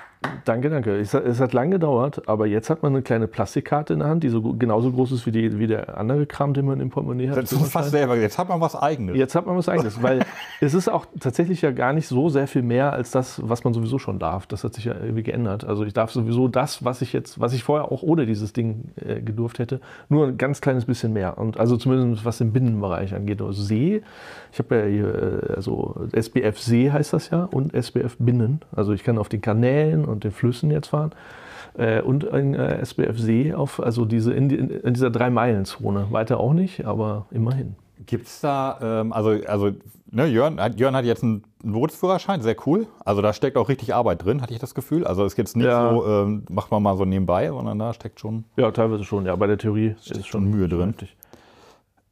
Danke, 0.46 0.70
danke. 0.70 0.96
Es 0.98 1.14
hat, 1.14 1.26
es 1.26 1.40
hat 1.40 1.54
lang 1.54 1.72
gedauert, 1.72 2.28
aber 2.28 2.46
jetzt 2.46 2.70
hat 2.70 2.84
man 2.84 2.94
eine 2.94 3.02
kleine 3.02 3.28
Plastikkarte 3.28 3.94
in 3.94 4.00
der 4.00 4.08
Hand, 4.08 4.24
die 4.24 4.30
so 4.30 4.42
genauso 4.42 4.92
groß 4.92 5.12
ist 5.12 5.26
wie, 5.26 5.32
die, 5.32 5.58
wie 5.60 5.68
der 5.68 5.98
andere 5.98 6.26
Kram, 6.26 6.54
den 6.54 6.66
man 6.66 6.80
im 6.80 6.90
Portemonnaie 6.90 7.30
hat. 7.30 7.38
Das 7.38 7.52
ist 7.52 7.72
fast 7.72 7.92
selber. 7.92 8.16
Jetzt 8.16 8.38
hat 8.38 8.50
man 8.50 8.62
was 8.62 8.76
Eigenes. 8.76 9.18
Jetzt 9.18 9.36
hat 9.36 9.46
man 9.46 9.58
was 9.58 9.68
eigenes, 9.70 10.02
weil 10.04 10.26
es 10.62 10.74
ist 10.74 10.88
auch 10.88 11.06
tatsächlich 11.20 11.62
ja 11.62 11.72
gar 11.72 11.94
nicht 11.94 12.08
so 12.08 12.30
sehr 12.30 12.48
viel 12.48 12.62
mehr 12.62 12.94
als 12.94 13.12
das, 13.12 13.42
was 13.44 13.64
man 13.64 13.74
sowieso 13.74 14.00
schon 14.00 14.20
darf. 14.20 14.46
Das 14.46 14.64
hat 14.64 14.74
sich 14.74 14.86
ja 14.86 14.94
irgendwie 14.94 15.24
geändert. 15.24 15.66
Also 15.66 15.84
ich 15.84 15.94
darf 15.94 16.12
sowieso 16.12 16.48
das, 16.48 16.86
was 16.86 17.02
ich 17.02 17.14
jetzt, 17.14 17.40
was 17.40 17.54
ich 17.54 17.64
vorher 17.64 17.92
auch 17.92 18.04
ohne 18.04 18.26
dieses 18.26 18.54
Ding 18.54 18.92
äh, 19.04 19.22
gedurft 19.22 19.60
hätte, 19.60 19.82
nur 20.10 20.28
ein 20.28 20.38
ganz 20.38 20.62
kleines 20.62 20.86
bisschen 20.86 21.14
mehr. 21.14 21.38
Und 21.38 21.60
also 21.60 21.78
zumindest 21.78 22.26
was 22.26 22.38
den 22.38 22.54
Binnenbereich 22.54 23.16
angeht. 23.16 23.42
Also 23.42 23.64
See, 23.64 24.02
ich 24.52 24.60
habe 24.60 24.76
ja 24.76 24.86
hier, 24.86 25.50
äh, 25.50 25.54
also 25.56 26.08
SBF 26.12 26.60
See 26.60 26.92
heißt 26.92 27.14
das 27.14 27.30
ja 27.30 27.46
und 27.46 27.74
SBF 27.74 28.18
Binnen. 28.20 28.62
Also 28.76 28.94
ich 28.94 29.04
kann 29.04 29.18
auf 29.18 29.30
den 29.30 29.42
Kanälen 29.42 30.06
und 30.06 30.15
den 30.24 30.32
Flüssen 30.32 30.72
jetzt 30.72 30.88
fahren. 30.88 31.12
Äh, 31.78 32.02
und 32.02 32.32
ein 32.32 32.54
äh, 32.54 32.80
SBF 32.82 33.20
See 33.20 33.54
auf, 33.54 33.82
also 33.82 34.06
diese 34.06 34.34
in, 34.34 34.48
die, 34.50 34.56
in 34.56 34.94
dieser 34.94 35.10
Drei-Meilen-Zone. 35.10 36.08
Weiter 36.12 36.40
auch 36.40 36.54
nicht, 36.54 36.86
aber 36.86 37.26
immerhin. 37.32 37.76
Gibt 38.06 38.28
es 38.28 38.40
da, 38.42 38.78
ähm, 38.82 39.12
also, 39.14 39.32
also 39.48 39.72
ne, 40.12 40.26
Jörn, 40.28 40.60
hat- 40.60 40.80
Jörn 40.80 40.96
hat 40.96 41.06
jetzt 41.06 41.24
einen 41.24 41.44
Bootsführerschein, 41.64 42.42
sehr 42.42 42.56
cool. 42.66 42.88
Also 43.04 43.22
da 43.22 43.34
steckt 43.34 43.58
auch 43.58 43.68
richtig 43.70 43.94
Arbeit 43.94 44.24
drin, 44.24 44.42
hatte 44.42 44.54
ich 44.54 44.60
das 44.60 44.76
Gefühl. 44.76 45.06
Also 45.06 45.26
ist 45.26 45.38
jetzt 45.38 45.58
nicht 45.58 45.66
Ja. 45.66 45.90
so, 45.90 46.06
ähm, 46.08 46.44
macht 46.50 46.72
man 46.72 46.82
mal 46.84 46.96
so 46.98 47.04
nebenbei, 47.06 47.48
sondern 47.50 47.80
da 47.80 47.94
steckt 47.94 48.20
schon. 48.20 48.44
Ja, 48.58 48.72
teilweise 48.72 49.04
schon. 49.04 49.26
Ja, 49.26 49.36
bei 49.36 49.48
der 49.48 49.58
Theorie 49.58 49.96
ist 50.10 50.28
schon 50.28 50.46
Mühe 50.50 50.68
drin. 50.70 50.90
heftig. 50.90 51.16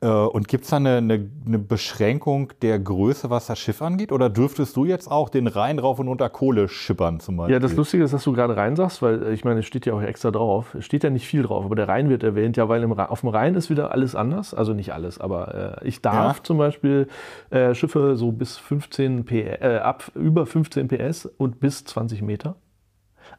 Äh, 0.03 0.07
und 0.07 0.49
gibt 0.49 0.65
es 0.65 0.69
da 0.69 0.75
eine, 0.77 0.97
eine, 0.97 1.29
eine 1.45 1.59
Beschränkung 1.59 2.51
der 2.61 2.77
Größe, 2.77 3.29
was 3.29 3.47
das 3.47 3.57
Schiff 3.57 3.81
angeht? 3.81 4.11
Oder 4.11 4.29
dürftest 4.29 4.75
du 4.75 4.83
jetzt 4.83 5.09
auch 5.09 5.29
den 5.29 5.47
Rhein 5.47 5.79
rauf 5.79 5.97
und 5.99 6.09
runter 6.09 6.29
Kohle 6.29 6.67
schippern 6.67 7.21
zum 7.21 7.37
Beispiel? 7.37 7.53
Ja, 7.53 7.59
das 7.59 7.75
Lustige 7.75 8.03
ist, 8.03 8.13
dass 8.13 8.23
du 8.25 8.33
gerade 8.33 8.57
Rhein 8.57 8.75
sagst, 8.75 9.01
weil 9.01 9.23
äh, 9.23 9.33
ich 9.33 9.45
meine, 9.45 9.61
es 9.61 9.65
steht 9.65 9.85
ja 9.85 9.93
auch 9.93 10.01
extra 10.01 10.31
drauf. 10.31 10.75
Es 10.75 10.83
steht 10.83 11.05
ja 11.05 11.09
nicht 11.09 11.25
viel 11.25 11.43
drauf, 11.43 11.63
aber 11.63 11.75
der 11.75 11.87
Rhein 11.87 12.09
wird 12.09 12.23
erwähnt, 12.23 12.57
ja, 12.57 12.67
weil 12.67 12.83
im, 12.83 12.91
auf 12.91 13.21
dem 13.21 13.29
Rhein 13.29 13.55
ist 13.55 13.69
wieder 13.69 13.91
alles 13.91 14.13
anders. 14.13 14.53
Also 14.53 14.73
nicht 14.73 14.93
alles, 14.93 15.19
aber 15.21 15.79
äh, 15.81 15.87
ich 15.87 16.01
darf 16.01 16.37
Ja. 16.37 16.43
zum 16.43 16.57
Beispiel 16.57 17.07
äh, 17.49 17.73
Schiffe 17.73 18.17
so 18.17 18.33
bis 18.33 18.57
15 18.57 19.23
PS, 19.23 19.33
äh, 19.61 19.79
ab 19.81 20.11
über 20.15 20.45
15 20.45 20.89
PS 20.89 21.27
und 21.37 21.61
bis 21.61 21.85
20 21.85 22.21
Meter. 22.21 22.55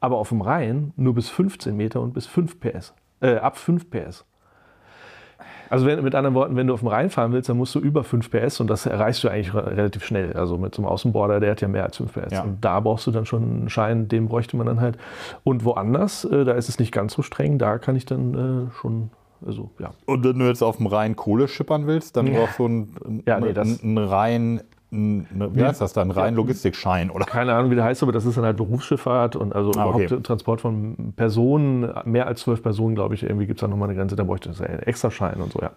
Aber 0.00 0.16
auf 0.16 0.30
dem 0.30 0.40
Rhein 0.40 0.94
nur 0.96 1.14
bis 1.14 1.28
15 1.28 1.76
Meter 1.76 2.00
und 2.00 2.14
bis 2.14 2.26
5 2.26 2.58
PS. 2.58 2.94
Äh, 3.20 3.36
ab 3.36 3.58
5 3.58 3.90
PS. 3.90 4.24
Also 5.70 5.86
wenn, 5.86 6.02
mit 6.02 6.14
anderen 6.14 6.34
Worten, 6.34 6.56
wenn 6.56 6.66
du 6.66 6.74
auf 6.74 6.80
dem 6.80 6.88
Rhein 6.88 7.10
fahren 7.10 7.32
willst, 7.32 7.48
dann 7.48 7.56
musst 7.56 7.74
du 7.74 7.78
über 7.80 8.04
5 8.04 8.30
PS 8.30 8.60
und 8.60 8.68
das 8.68 8.86
erreichst 8.86 9.24
du 9.24 9.28
eigentlich 9.28 9.54
re- 9.54 9.76
relativ 9.76 10.04
schnell. 10.04 10.32
Also 10.34 10.58
mit 10.58 10.74
so 10.74 10.82
einem 10.82 10.88
Außenborder, 10.90 11.40
der 11.40 11.52
hat 11.52 11.60
ja 11.60 11.68
mehr 11.68 11.84
als 11.84 11.96
5 11.96 12.12
PS. 12.12 12.32
Ja. 12.32 12.42
Und 12.42 12.64
da 12.64 12.80
brauchst 12.80 13.06
du 13.06 13.10
dann 13.10 13.26
schon 13.26 13.42
einen 13.42 13.68
Schein, 13.70 14.08
den 14.08 14.28
bräuchte 14.28 14.56
man 14.56 14.66
dann 14.66 14.80
halt. 14.80 14.96
Und 15.42 15.64
woanders, 15.64 16.24
äh, 16.24 16.44
da 16.44 16.52
ist 16.52 16.68
es 16.68 16.78
nicht 16.78 16.92
ganz 16.92 17.14
so 17.14 17.22
streng, 17.22 17.58
da 17.58 17.78
kann 17.78 17.96
ich 17.96 18.04
dann 18.06 18.68
äh, 18.68 18.74
schon, 18.80 19.10
also 19.46 19.70
ja. 19.78 19.90
Und 20.06 20.24
wenn 20.24 20.38
du 20.38 20.46
jetzt 20.46 20.62
auf 20.62 20.76
dem 20.78 20.86
Rhein 20.86 21.16
Kohle 21.16 21.48
schippern 21.48 21.86
willst, 21.86 22.16
dann 22.16 22.32
brauchst 22.32 22.58
du 22.58 22.66
einen, 22.66 23.22
Ja, 23.26 23.40
nee, 23.40 23.52
das- 23.52 23.82
einen 23.82 23.98
Rhein, 23.98 24.34
einen, 24.34 24.60
wie 24.94 25.64
heißt 25.64 25.80
das 25.80 25.92
dann? 25.92 26.10
Rhein 26.10 26.34
Logistikschein, 26.34 27.10
oder? 27.10 27.24
Keine 27.24 27.54
Ahnung, 27.54 27.70
wie 27.70 27.74
der 27.74 27.84
heißt, 27.84 28.02
aber 28.02 28.12
das 28.12 28.24
ist 28.24 28.36
dann 28.36 28.44
halt 28.44 28.56
Berufsschifffahrt 28.56 29.36
und 29.36 29.54
also 29.54 29.72
Ah, 29.76 29.86
okay. 29.86 30.04
überhaupt 30.04 30.26
Transport 30.26 30.60
von 30.60 31.12
Personen, 31.16 31.92
mehr 32.04 32.26
als 32.26 32.40
zwölf 32.40 32.62
Personen, 32.62 32.94
glaube 32.94 33.14
ich, 33.14 33.22
irgendwie 33.22 33.46
gibt 33.46 33.58
es 33.58 33.62
da 33.62 33.68
nochmal 33.68 33.88
eine 33.88 33.98
Grenze, 33.98 34.16
da 34.16 34.24
bräuchte 34.24 34.50
es 34.50 34.60
einen 34.60 34.80
Extraschein 34.80 35.40
und 35.40 35.52
so, 35.52 35.60
ja. 35.60 35.72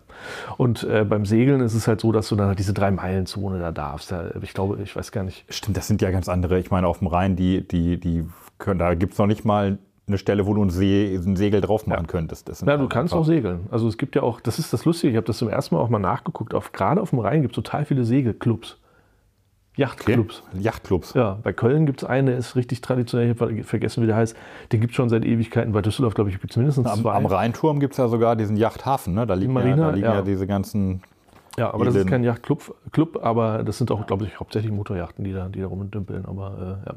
Und 0.58 0.84
äh, 0.84 1.04
beim 1.04 1.26
Segeln 1.26 1.62
ist 1.62 1.74
es 1.74 1.88
halt 1.88 2.02
so, 2.02 2.12
dass 2.12 2.30
du 2.30 2.36
dann 2.36 2.48
halt 2.48 2.60
diese 2.60 2.74
Drei-Meilen-Zone 2.74 3.60
da 3.60 3.72
darfst. 3.72 4.12
Da, 4.12 4.32
ich 4.42 4.54
glaube, 4.54 4.78
ich 4.84 4.96
weiß 4.96 5.12
gar 5.12 5.24
nicht. 5.24 5.46
Stimmt, 5.50 5.78
das 5.78 5.88
sind 5.88 6.02
ja 6.02 6.12
ganz 6.12 6.30
andere. 6.30 6.60
Ich 6.60 6.70
meine, 6.72 6.88
auf 6.88 7.00
dem 7.00 7.08
Rhein, 7.08 7.36
die, 7.36 7.68
die, 7.68 8.00
die 8.00 8.26
können, 8.60 8.80
da 8.80 8.94
gibt 8.94 9.14
es 9.14 9.20
noch 9.20 9.28
nicht 9.28 9.46
mal 9.46 9.78
eine 10.08 10.18
Stelle, 10.18 10.46
wo 10.46 10.54
du 10.54 10.64
ein, 10.64 10.70
See, 10.70 11.16
ein 11.16 11.36
Segel 11.36 11.60
drauf 11.60 11.86
machen 11.86 12.08
könntest. 12.08 12.48
Das 12.48 12.62
Na, 12.62 12.76
du 12.76 12.84
halt 12.84 12.92
kannst 12.92 13.14
auch 13.14 13.26
segeln. 13.26 13.62
Also 13.72 13.88
es 13.90 13.98
gibt 13.98 14.16
ja 14.16 14.24
auch, 14.24 14.40
das 14.40 14.58
ist 14.58 14.72
das 14.72 14.86
Lustige, 14.86 15.12
ich 15.12 15.18
habe 15.18 15.28
das 15.28 15.38
zum 15.38 15.50
ersten 15.50 15.76
Mal 15.76 15.82
auch 15.82 15.90
mal 15.90 16.00
nachgeguckt, 16.00 16.54
auf, 16.54 16.72
gerade 16.72 17.02
auf 17.02 17.10
dem 17.10 17.20
Rhein 17.20 17.42
gibt 17.42 17.52
es 17.52 17.56
total 17.56 17.84
viele 17.84 18.06
Segelclubs. 18.06 18.78
Okay. 19.78 19.84
Yachtclubs. 19.84 20.44
Yachtclubs. 20.54 21.14
Ja, 21.14 21.38
bei 21.44 21.54
Köln 21.54 21.86
gibt 21.86 22.02
es 22.02 22.08
einen, 22.10 22.28
der 22.28 22.38
ist 22.38 22.56
richtig 22.56 22.82
traditionell, 22.82 23.30
ich 23.32 23.40
habe 23.40 23.64
vergessen, 23.64 24.02
wie 24.02 24.08
der 24.08 24.16
heißt. 24.16 24.36
Den 24.72 24.82
gibt 24.82 24.92
es 24.92 24.96
schon 24.96 25.10
seit 25.10 25.24
Ewigkeiten. 25.24 25.72
Bei 25.72 25.84
Düsseldorf, 25.84 26.16
glaube 26.16 26.32
ich, 26.32 26.40
gibt 26.40 26.52
es 26.52 26.58
mindestens 26.58 26.88
Am, 26.88 27.02
zwei. 27.02 27.14
am 27.14 27.28
Rheinturm 27.28 27.80
gibt 27.80 27.94
es 27.94 27.98
ja 27.98 28.08
sogar 28.08 28.36
diesen 28.36 28.58
Yachthafen. 28.58 29.14
Ne? 29.14 29.28
Da 29.28 29.36
liegen, 29.36 29.54
ja, 29.54 29.60
Marina, 29.60 29.76
da 29.76 29.90
liegen 29.92 30.08
ja. 30.08 30.16
ja. 30.16 30.22
diese 30.24 30.48
ganzen. 30.48 31.04
Ja, 31.58 31.74
aber 31.74 31.86
das 31.86 31.96
ist 31.96 32.08
kein 32.08 32.24
Yachtclub, 32.24 32.76
Club, 32.92 33.20
aber 33.24 33.64
das 33.64 33.80
sind 33.80 33.90
auch, 33.90 34.06
glaube 34.06 34.26
ich, 34.26 34.40
hauptsächlich 34.40 34.72
Motorjachten, 34.72 35.24
die 35.24 35.34
da, 35.34 35.48
die 35.48 35.60
da 35.60 35.68
rumdümpeln. 35.68 36.26
Aber 36.26 36.80
äh, 36.86 36.90
ja. 36.90 36.96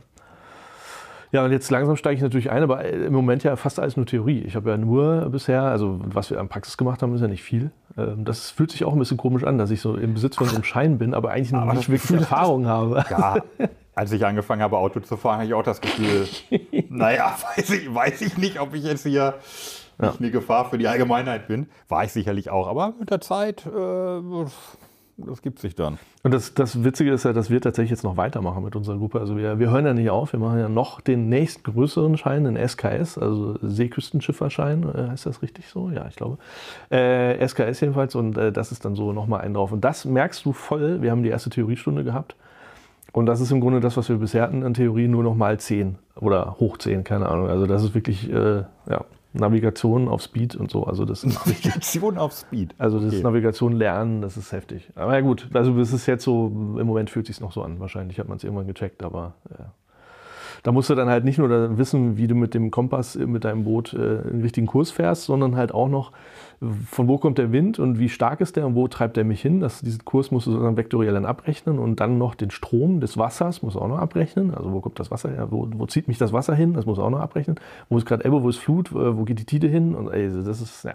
Ja, 1.33 1.45
und 1.45 1.53
jetzt 1.53 1.71
langsam 1.71 1.97
steige 1.97 2.17
ich 2.17 2.23
natürlich 2.23 2.51
ein, 2.51 2.63
aber 2.63 2.85
äh, 2.85 2.91
im 3.07 3.13
Moment 3.13 3.45
ja 3.45 3.55
fast 3.57 3.79
alles 3.79 3.97
nur 3.97 4.07
Theorie. 4.07 4.41
Ich 4.41 4.57
habe 4.57 4.71
ja 4.71 4.77
nur 4.77 5.29
bisher, 5.31 5.63
also 5.63 6.01
was 6.03 6.31
wir 6.31 6.41
an 6.41 6.49
Praxis 6.49 6.77
gemacht 6.77 7.03
haben, 7.03 7.15
ist 7.15 7.21
ja 7.21 7.29
nicht 7.29 7.43
viel. 7.43 7.71
Ähm, 7.97 8.25
Das 8.25 8.51
fühlt 8.51 8.73
sich 8.73 8.85
auch 8.85 8.93
ein 8.93 8.99
bisschen 8.99 9.17
komisch 9.17 9.45
an, 9.45 9.57
dass 9.57 9.71
ich 9.71 9.81
so 9.81 9.95
im 9.95 10.15
Besitz 10.15 10.37
von 10.37 10.47
so 10.49 10.55
einem 10.57 10.65
Schein 10.65 10.99
bin, 10.99 11.15
aber 11.15 11.31
eigentlich 11.31 11.53
noch 11.53 11.61
Aber 11.63 11.75
nicht 11.75 11.89
wirklich 11.89 12.03
Gefühl, 12.03 12.19
Erfahrung 12.21 12.67
habe. 12.67 13.05
Ja, 13.11 13.37
als 13.95 14.11
ich 14.13 14.27
angefangen 14.27 14.63
habe, 14.63 14.77
Auto 14.79 15.01
zu 15.01 15.17
fahren, 15.17 15.39
hatte 15.39 15.47
ich 15.49 15.55
auch 15.55 15.63
das 15.63 15.81
Gefühl, 15.81 16.27
naja, 16.89 17.37
weiß 17.57 17.71
ich, 17.71 17.95
weiß 17.95 18.21
ich 18.23 18.37
nicht, 18.37 18.61
ob 18.61 18.75
ich 18.75 18.85
jetzt 18.85 19.05
hier 19.05 19.35
nicht 19.99 20.19
eine 20.21 20.31
Gefahr 20.31 20.71
für 20.71 20.79
die 20.79 20.89
Allgemeinheit 20.89 21.47
bin. 21.47 21.69
War 21.89 22.05
ich 22.05 22.13
sicherlich 22.13 22.51
auch, 22.51 22.67
aber 22.69 22.95
mit 22.99 23.11
der 23.11 23.21
Zeit, 23.21 23.67
äh, 23.67 24.21
das 25.27 25.43
gibt 25.43 25.59
sich 25.59 25.75
dann. 25.75 25.99
Und 26.23 26.35
das, 26.35 26.55
das 26.55 26.85
Witzige 26.85 27.13
ist 27.13 27.25
ja, 27.25 27.33
dass 27.33 27.51
wir 27.51 27.61
tatsächlich 27.61 27.91
jetzt 27.91 28.05
noch 28.05 28.17
weitermachen 28.17 28.63
mit 28.65 28.77
unserer 28.77 28.99
Gruppe. 28.99 29.21
Also 29.21 29.37
wir, 29.37 29.59
wir 29.59 29.71
hören 29.71 29.87
ja 29.87 29.95
nicht 29.95 30.11
auf, 30.11 30.33
wir 30.33 30.41
machen 30.41 30.59
ja 30.59 30.69
noch 30.69 31.01
den 31.01 31.29
nächstgrößeren 31.29 32.17
Schein, 32.17 32.45
den 32.45 32.57
SKS, 32.57 33.19
also 33.19 33.59
Seeküstenschifferschein, 33.63 34.83
äh, 34.95 35.09
heißt 35.11 35.27
das 35.27 35.43
richtig 35.43 35.69
so? 35.69 35.91
Ja, 35.91 36.07
ich 36.09 36.17
glaube. 36.17 36.39
Äh, 36.91 37.47
SKS 37.47 37.81
jedenfalls 37.81 38.15
und 38.15 38.37
äh, 38.37 38.53
das 38.53 38.73
ist 38.73 38.85
dann 38.85 38.95
so 38.95 39.13
nochmal 39.13 39.41
ein 39.41 39.55
drauf. 39.55 39.73
Und 39.73 39.83
das 39.83 40.05
merkst 40.05 40.45
du 40.45 40.53
voll, 40.53 41.03
wir 41.03 41.11
haben 41.11 41.23
die 41.23 41.31
erste 41.31 41.51
Theoriestunde 41.51 42.05
gehabt. 42.05 42.37
Und 43.13 43.27
das 43.27 43.41
ist 43.41 43.51
im 43.51 43.61
Grunde 43.61 43.81
das, 43.81 43.97
was 43.97 44.09
wir 44.09 44.17
bisher 44.17 44.43
hatten 44.43 44.63
an 44.63 44.75
Theorie, 44.75 45.09
nur 45.09 45.25
noch 45.25 45.35
mal 45.35 45.59
10 45.59 45.97
oder 46.17 46.57
hoch 46.61 46.79
10, 46.79 47.03
keine 47.05 47.29
Ahnung. 47.29 47.49
Also 47.49 47.67
das 47.67 47.83
ist 47.83 47.95
wirklich, 47.95 48.31
äh, 48.31 48.65
ja, 48.89 49.05
Navigation 49.33 50.09
auf 50.09 50.23
Speed 50.23 50.57
und 50.57 50.71
so. 50.71 50.85
Also 50.85 51.05
das. 51.05 51.25
Navigation 51.25 52.19
auf 52.19 52.33
Speed. 52.33 52.75
Also 52.79 52.99
das 52.99 53.15
Okay. 53.15 53.23
Navigation 53.23 53.73
lernen, 53.73 54.23
das 54.23 54.37
ist 54.37 54.53
heftig. 54.53 54.91
Aber 54.97 55.15
ja 55.15 55.21
gut, 55.21 55.49
also 55.55 55.77
das 55.79 55.93
ist 55.93 56.07
jetzt 56.07 56.25
so, 56.25 56.47
im 56.47 56.87
Moment 56.87 57.11
fühlt 57.11 57.27
sich 57.27 57.41
noch 57.41 57.53
so 57.53 57.63
an. 57.63 57.79
Wahrscheinlich 57.81 58.19
hat 58.19 58.29
man 58.29 58.39
es 58.39 58.45
irgendwann 58.45 58.67
gecheckt, 58.67 59.03
aber 59.05 59.35
ja. 59.57 59.73
da 60.65 60.73
musst 60.73 60.91
du 60.91 60.95
dann 60.97 61.09
halt 61.09 61.25
nicht 61.25 61.39
nur 61.39 61.79
wissen, 61.79 62.17
wie 62.17 62.27
du 62.27 62.35
mit 62.35 62.55
dem 62.55 62.71
Kompass 62.73 63.15
äh, 63.15 63.27
mit 63.27 63.45
deinem 63.45 63.65
Boot 63.65 63.93
äh, 63.95 64.23
den 64.23 64.43
richtigen 64.43 64.67
Kurs 64.67 64.91
fährst, 64.91 65.25
sondern 65.25 65.55
halt 65.57 65.73
auch 65.73 65.89
noch, 65.89 66.13
von 66.61 67.09
wo 67.09 67.17
kommt 67.17 67.39
der 67.39 67.53
Wind 67.53 67.79
und 67.79 67.99
wie 67.99 68.11
stark 68.11 68.43
ist 68.43 68.57
der 68.57 68.67
und 68.67 68.75
wo 68.75 68.87
treibt 68.87 69.17
der 69.17 69.25
mich 69.25 69.41
hin. 69.41 69.61
Das, 69.61 69.81
diesen 69.81 70.05
Kurs 70.05 70.31
musst 70.31 70.47
du 70.47 70.51
sozusagen 70.51 70.77
vektoriell 70.77 71.15
dann 71.15 71.25
abrechnen 71.25 71.79
und 71.79 72.01
dann 72.01 72.19
noch 72.19 72.35
den 72.35 72.51
Strom 72.51 73.01
des 73.01 73.17
Wassers 73.17 73.63
musst 73.63 73.77
du 73.77 73.81
auch 73.81 73.89
noch 73.89 73.99
abrechnen. 73.99 74.55
Also 74.55 74.71
wo 74.73 74.81
kommt 74.81 74.99
das 75.01 75.11
Wasser 75.11 75.31
her? 75.31 75.51
Wo, 75.51 75.67
wo 75.75 75.87
zieht 75.87 76.07
mich 76.07 76.19
das 76.19 76.35
Wasser 76.35 76.55
hin? 76.55 76.75
Das 76.75 76.85
musst 76.85 76.99
du 76.99 77.03
auch 77.03 77.11
noch 77.11 77.21
abrechnen. 77.21 77.59
Wo 77.89 77.97
ist 77.97 78.05
gerade 78.05 78.27
Ebbe, 78.27 78.43
wo 78.43 78.49
ist 78.51 78.59
Flut? 78.59 78.93
Äh, 78.93 79.17
Wo 79.17 79.25
geht 79.25 79.39
die 79.39 79.47
Tide 79.47 79.69
hin? 79.69 79.95
Und 79.95 80.09
ey, 80.13 80.29
das 80.45 80.61
ist, 80.61 80.85
ja. 80.85 80.93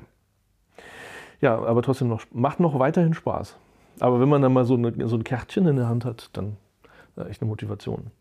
Ja, 1.42 1.58
aber 1.64 1.82
trotzdem 1.82 2.10
noch, 2.10 2.22
macht 2.32 2.60
noch 2.60 2.78
weiterhin 2.78 3.16
Spaß. 3.16 3.58
Aber 4.00 4.20
wenn 4.20 4.30
man 4.30 4.44
dann 4.44 4.54
mal 4.54 4.66
so, 4.66 4.76
eine, 4.76 5.08
so 5.08 5.16
ein 5.16 5.24
Kärtchen 5.24 5.68
in 5.68 5.78
der 5.78 5.90
Hand 5.90 6.06
hat, 6.06 6.30
dann 6.34 6.58
äh, 7.18 7.24
echt 7.24 7.42
eine 7.42 7.50
Motivation. 7.50 8.12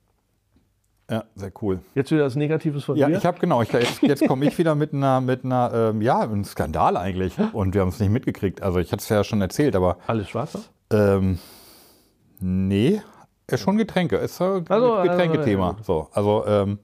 Ja, 1.11 1.25
sehr 1.34 1.52
cool. 1.61 1.80
Jetzt 1.94 2.11
wieder 2.11 2.25
das 2.25 2.34
Negatives 2.34 2.84
von 2.84 2.96
Ja, 2.96 3.08
dir. 3.08 3.18
ich 3.18 3.26
habe 3.26 3.38
genau, 3.38 3.61
ich, 3.61 3.70
jetzt, 3.73 4.00
jetzt 4.02 4.26
komme 4.26 4.46
ich 4.46 4.56
wieder 4.56 4.75
mit 4.75 4.94
einer, 4.94 5.20
mit 5.20 5.44
einer, 5.44 5.70
ähm, 5.90 6.00
ja, 6.00 6.20
einem 6.20 6.44
Skandal 6.44 6.96
eigentlich. 6.96 7.34
Und 7.52 7.75
wir 7.75 7.82
haben 7.82 7.88
es 7.88 8.00
nicht 8.00 8.11
mitgekriegt. 8.11 8.62
Also 8.62 8.78
ich 8.78 8.90
hatte 8.90 9.02
es 9.02 9.08
ja 9.11 9.23
schon 9.23 9.40
erzählt, 9.42 9.76
aber 9.76 9.99
Alles 10.06 10.28
Schwarzer? 10.30 10.61
ähm, 10.90 11.38
nee, 12.40 13.02
ist 13.46 13.61
schon 13.61 13.76
Getränke. 13.76 14.16
Ist 14.16 14.37
so 14.37 14.44
ein 14.54 14.64
Also, 14.68 15.02
Getränkethema. 15.02 15.76
also, 15.76 15.78
ja, 15.78 15.84
so, 15.84 16.08
also 16.12 16.44
ähm, 16.46 16.78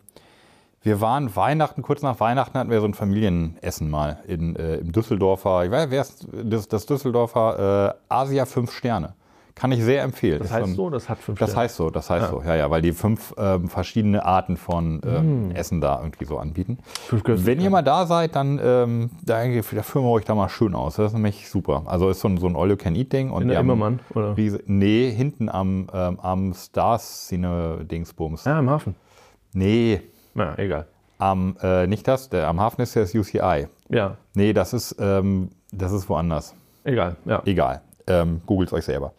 wir 0.82 1.00
waren 1.00 1.34
Weihnachten, 1.36 1.82
kurz 1.82 2.02
nach 2.02 2.20
Weihnachten 2.20 2.58
hatten 2.58 2.70
wir 2.70 2.80
so 2.80 2.86
ein 2.86 2.94
Familienessen 2.94 3.90
mal 3.90 4.18
in, 4.26 4.56
äh, 4.56 4.76
im 4.76 4.92
Düsseldorfer, 4.92 5.64
ich 5.64 5.70
weiß, 5.70 5.90
wer 5.90 6.00
ist 6.02 6.26
das, 6.44 6.68
das 6.68 6.86
Düsseldorfer 6.86 7.94
äh, 7.96 8.02
Asia 8.08 8.46
5 8.46 8.72
Sterne. 8.72 9.14
Kann 9.60 9.72
ich 9.72 9.84
sehr 9.84 10.02
empfehlen. 10.04 10.38
Das 10.38 10.50
heißt 10.50 10.74
so, 10.74 10.88
das 10.88 11.10
hat 11.10 11.18
fünf 11.18 11.38
Das 11.38 11.50
Sterne. 11.50 11.64
heißt 11.64 11.76
so, 11.76 11.90
das 11.90 12.08
heißt 12.08 12.30
so, 12.30 12.42
ja, 12.42 12.54
ja, 12.56 12.70
weil 12.70 12.80
die 12.80 12.92
fünf 12.92 13.34
ähm, 13.36 13.68
verschiedene 13.68 14.24
Arten 14.24 14.56
von 14.56 15.02
ähm, 15.04 15.50
Essen 15.50 15.82
da 15.82 15.98
irgendwie 16.00 16.24
so 16.24 16.38
anbieten. 16.38 16.78
Fünf. 17.08 17.22
Wenn 17.44 17.60
ihr 17.60 17.68
mal 17.68 17.82
da 17.82 18.06
seid, 18.06 18.36
dann 18.36 18.58
ähm, 18.62 19.10
da, 19.22 19.44
da 19.46 19.62
führen 19.82 20.04
wir 20.06 20.10
euch 20.12 20.24
da 20.24 20.34
mal 20.34 20.48
schön 20.48 20.74
aus. 20.74 20.96
Das 20.96 21.08
ist 21.08 21.12
nämlich 21.12 21.50
super. 21.50 21.82
Also 21.84 22.08
ist 22.08 22.20
so 22.20 22.28
ein, 22.28 22.38
so 22.38 22.46
ein 22.46 22.56
All-You-Can-Eat-Ding. 22.56 23.30
In 23.38 23.48
der 23.48 23.60
Immermann, 23.60 24.00
oder? 24.14 24.34
Riese, 24.34 24.62
nee, 24.64 25.10
hinten 25.10 25.50
am, 25.50 25.88
ähm, 25.92 26.18
am 26.20 26.54
Stars-Szene-Dingsbums. 26.54 28.44
Ja, 28.44 28.58
im 28.58 28.70
Hafen. 28.70 28.94
Nee, 29.52 30.00
Na, 30.34 30.56
egal. 30.58 30.86
am, 31.18 31.56
äh, 31.62 31.86
nicht 31.86 32.06
das, 32.08 32.28
der, 32.30 32.48
am 32.48 32.60
Hafen 32.60 32.80
ist 32.82 32.94
ja 32.94 33.02
das 33.02 33.14
UCI. 33.14 33.66
Ja, 33.88 34.16
Nee, 34.34 34.52
das 34.52 34.72
ist, 34.72 34.96
ähm, 35.00 35.50
das 35.72 35.92
ist 35.92 36.08
woanders. 36.08 36.54
egal. 36.84 37.16
Ja. 37.24 37.42
Egal. 37.44 37.82
Ähm, 38.07 38.42
Googelt 38.47 38.73
euch 38.73 38.85
selber. 38.85 39.12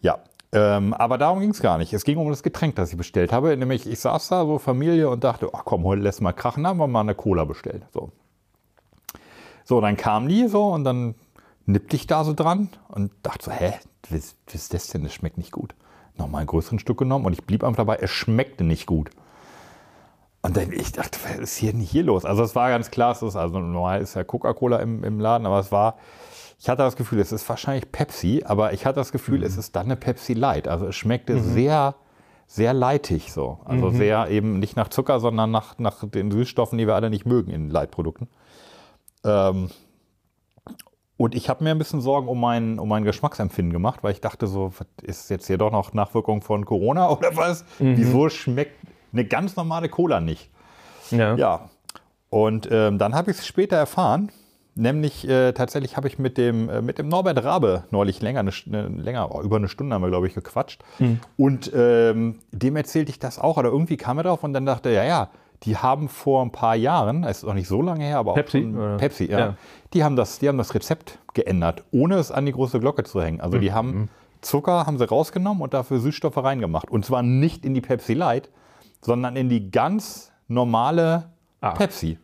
Ja. 0.00 0.18
Ähm, 0.52 0.94
aber 0.94 1.18
darum 1.18 1.40
ging 1.40 1.50
es 1.50 1.60
gar 1.60 1.78
nicht. 1.78 1.92
Es 1.92 2.04
ging 2.04 2.16
um 2.16 2.30
das 2.30 2.42
Getränk, 2.42 2.76
das 2.76 2.90
ich 2.90 2.96
bestellt 2.96 3.32
habe. 3.32 3.56
Nämlich, 3.56 3.88
ich 3.88 3.98
saß 3.98 4.28
da 4.28 4.46
so 4.46 4.58
Familie 4.58 5.08
und 5.08 5.24
dachte, 5.24 5.50
ach 5.52 5.62
komm, 5.64 5.84
heute 5.84 6.02
lässt 6.02 6.20
mal 6.20 6.32
krachen, 6.32 6.66
haben 6.66 6.78
wir 6.78 6.86
mal 6.86 7.00
eine 7.00 7.14
Cola 7.14 7.44
bestellt. 7.44 7.82
So. 7.92 8.12
So, 9.64 9.80
dann 9.80 9.96
kam 9.96 10.28
die 10.28 10.46
so 10.46 10.68
und 10.68 10.84
dann 10.84 11.14
nippte 11.66 11.96
ich 11.96 12.06
da 12.06 12.22
so 12.22 12.34
dran 12.34 12.68
und 12.88 13.10
dachte 13.22 13.46
so, 13.46 13.50
hä, 13.50 13.74
was, 14.10 14.36
was 14.46 14.54
ist 14.54 14.74
das 14.74 14.88
denn? 14.88 15.02
Das 15.02 15.14
schmeckt 15.14 15.38
nicht 15.38 15.52
gut. 15.52 15.74
Nochmal 16.16 16.40
einen 16.40 16.48
größeren 16.48 16.78
Stück 16.78 16.98
genommen 16.98 17.26
und 17.26 17.32
ich 17.32 17.44
blieb 17.44 17.64
einfach 17.64 17.78
dabei, 17.78 17.96
es 17.96 18.10
schmeckte 18.10 18.62
nicht 18.62 18.86
gut. 18.86 19.10
Und 20.42 20.56
dann, 20.56 20.72
ich 20.72 20.92
dachte, 20.92 21.18
was 21.24 21.38
ist 21.38 21.56
hier 21.56 21.72
denn 21.72 21.80
hier 21.80 22.02
los? 22.02 22.26
Also 22.26 22.42
es 22.42 22.54
war 22.54 22.68
ganz 22.68 22.90
klar, 22.90 23.12
es 23.12 23.22
ist, 23.22 23.34
also 23.34 23.58
normal 23.58 24.02
ist 24.02 24.14
ja 24.14 24.24
Coca-Cola 24.24 24.78
im, 24.78 25.02
im 25.02 25.18
Laden, 25.18 25.46
aber 25.46 25.58
es 25.58 25.72
war, 25.72 25.96
ich 26.64 26.70
hatte 26.70 26.82
das 26.82 26.96
Gefühl, 26.96 27.20
es 27.20 27.30
ist 27.30 27.46
wahrscheinlich 27.46 27.92
Pepsi, 27.92 28.42
aber 28.42 28.72
ich 28.72 28.86
hatte 28.86 28.94
das 28.94 29.12
Gefühl, 29.12 29.42
es 29.42 29.58
ist 29.58 29.76
dann 29.76 29.84
eine 29.84 29.96
Pepsi 29.96 30.32
Light. 30.32 30.66
Also 30.66 30.86
es 30.86 30.96
schmeckte 30.96 31.38
sehr, 31.38 31.94
sehr 32.46 32.72
leitig 32.72 33.34
so. 33.34 33.58
Also 33.66 33.90
sehr 33.90 34.30
eben 34.30 34.60
nicht 34.60 34.74
nach 34.74 34.88
Zucker, 34.88 35.20
sondern 35.20 35.50
nach, 35.50 35.78
nach 35.78 36.08
den 36.08 36.30
Süßstoffen, 36.30 36.78
die 36.78 36.86
wir 36.86 36.94
alle 36.94 37.10
nicht 37.10 37.26
mögen 37.26 37.50
in 37.50 37.68
Light-Produkten. 37.68 38.28
Ähm, 39.24 39.68
und 41.18 41.34
ich 41.34 41.50
habe 41.50 41.62
mir 41.62 41.70
ein 41.70 41.76
bisschen 41.76 42.00
Sorgen 42.00 42.28
um 42.28 42.40
mein, 42.40 42.78
um 42.78 42.88
mein 42.88 43.04
Geschmacksempfinden 43.04 43.70
gemacht, 43.70 44.02
weil 44.02 44.12
ich 44.12 44.22
dachte 44.22 44.46
so, 44.46 44.72
ist 45.02 45.28
jetzt 45.28 45.46
hier 45.46 45.58
doch 45.58 45.70
noch 45.70 45.92
Nachwirkung 45.92 46.40
von 46.40 46.64
Corona 46.64 47.10
oder 47.14 47.36
was? 47.36 47.66
Wieso 47.78 48.30
schmeckt 48.30 48.78
eine 49.12 49.26
ganz 49.26 49.54
normale 49.56 49.90
Cola 49.90 50.18
nicht? 50.18 50.48
Ja. 51.10 51.34
Ja, 51.34 51.68
und 52.30 52.70
ähm, 52.72 52.96
dann 52.96 53.14
habe 53.14 53.32
ich 53.32 53.36
es 53.36 53.46
später 53.46 53.76
erfahren. 53.76 54.32
Nämlich 54.76 55.28
äh, 55.28 55.52
tatsächlich 55.52 55.96
habe 55.96 56.08
ich 56.08 56.18
mit 56.18 56.36
dem, 56.36 56.68
äh, 56.68 56.82
mit 56.82 56.98
dem 56.98 57.08
Norbert 57.08 57.44
Rabe 57.44 57.84
neulich 57.90 58.20
länger, 58.20 58.40
eine, 58.40 58.50
eine, 58.66 58.88
länger 58.88 59.34
oh, 59.34 59.40
über 59.40 59.56
eine 59.56 59.68
Stunde 59.68 59.94
haben 59.94 60.02
wir, 60.02 60.08
glaube 60.08 60.26
ich, 60.26 60.34
gequatscht. 60.34 60.82
Und 61.36 61.70
ähm, 61.74 62.40
dem 62.50 62.76
erzählte 62.76 63.10
ich 63.10 63.18
das 63.18 63.38
auch, 63.38 63.56
oder 63.56 63.68
irgendwie 63.68 63.96
kam 63.96 64.18
er 64.18 64.24
drauf 64.24 64.42
und 64.42 64.52
dann 64.52 64.66
dachte 64.66 64.88
er, 64.88 65.04
ja, 65.04 65.08
ja, 65.08 65.30
die 65.62 65.76
haben 65.76 66.08
vor 66.08 66.42
ein 66.42 66.50
paar 66.50 66.74
Jahren, 66.74 67.24
es 67.24 67.38
ist 67.38 67.44
noch 67.44 67.54
nicht 67.54 67.68
so 67.68 67.80
lange 67.80 68.04
her, 68.04 68.18
aber 68.18 68.34
Pepsi, 68.34 68.58
auch 68.58 68.62
schon, 68.62 68.76
oder? 68.76 68.96
Pepsi, 68.96 69.30
ja, 69.30 69.38
Ja. 69.38 69.56
Die, 69.92 70.02
haben 70.02 70.16
das, 70.16 70.40
die 70.40 70.48
haben 70.48 70.58
das 70.58 70.74
Rezept 70.74 71.18
geändert, 71.34 71.84
ohne 71.92 72.16
es 72.16 72.32
an 72.32 72.44
die 72.44 72.52
große 72.52 72.80
Glocke 72.80 73.04
zu 73.04 73.22
hängen. 73.22 73.40
Also 73.40 73.58
die 73.58 73.72
haben 73.72 74.08
Zucker 74.40 74.86
haben 74.86 74.98
sie 74.98 75.08
rausgenommen 75.08 75.62
und 75.62 75.72
dafür 75.72 76.00
Süßstoffe 76.00 76.36
reingemacht. 76.36 76.90
Und 76.90 77.04
zwar 77.04 77.22
nicht 77.22 77.64
in 77.64 77.74
die 77.74 77.80
Pepsi 77.80 78.14
Light, 78.14 78.50
sondern 79.00 79.36
in 79.36 79.48
die 79.48 79.70
ganz 79.70 80.32
normale 80.48 81.30
Ah. 81.60 81.70
Pepsi. 81.70 82.18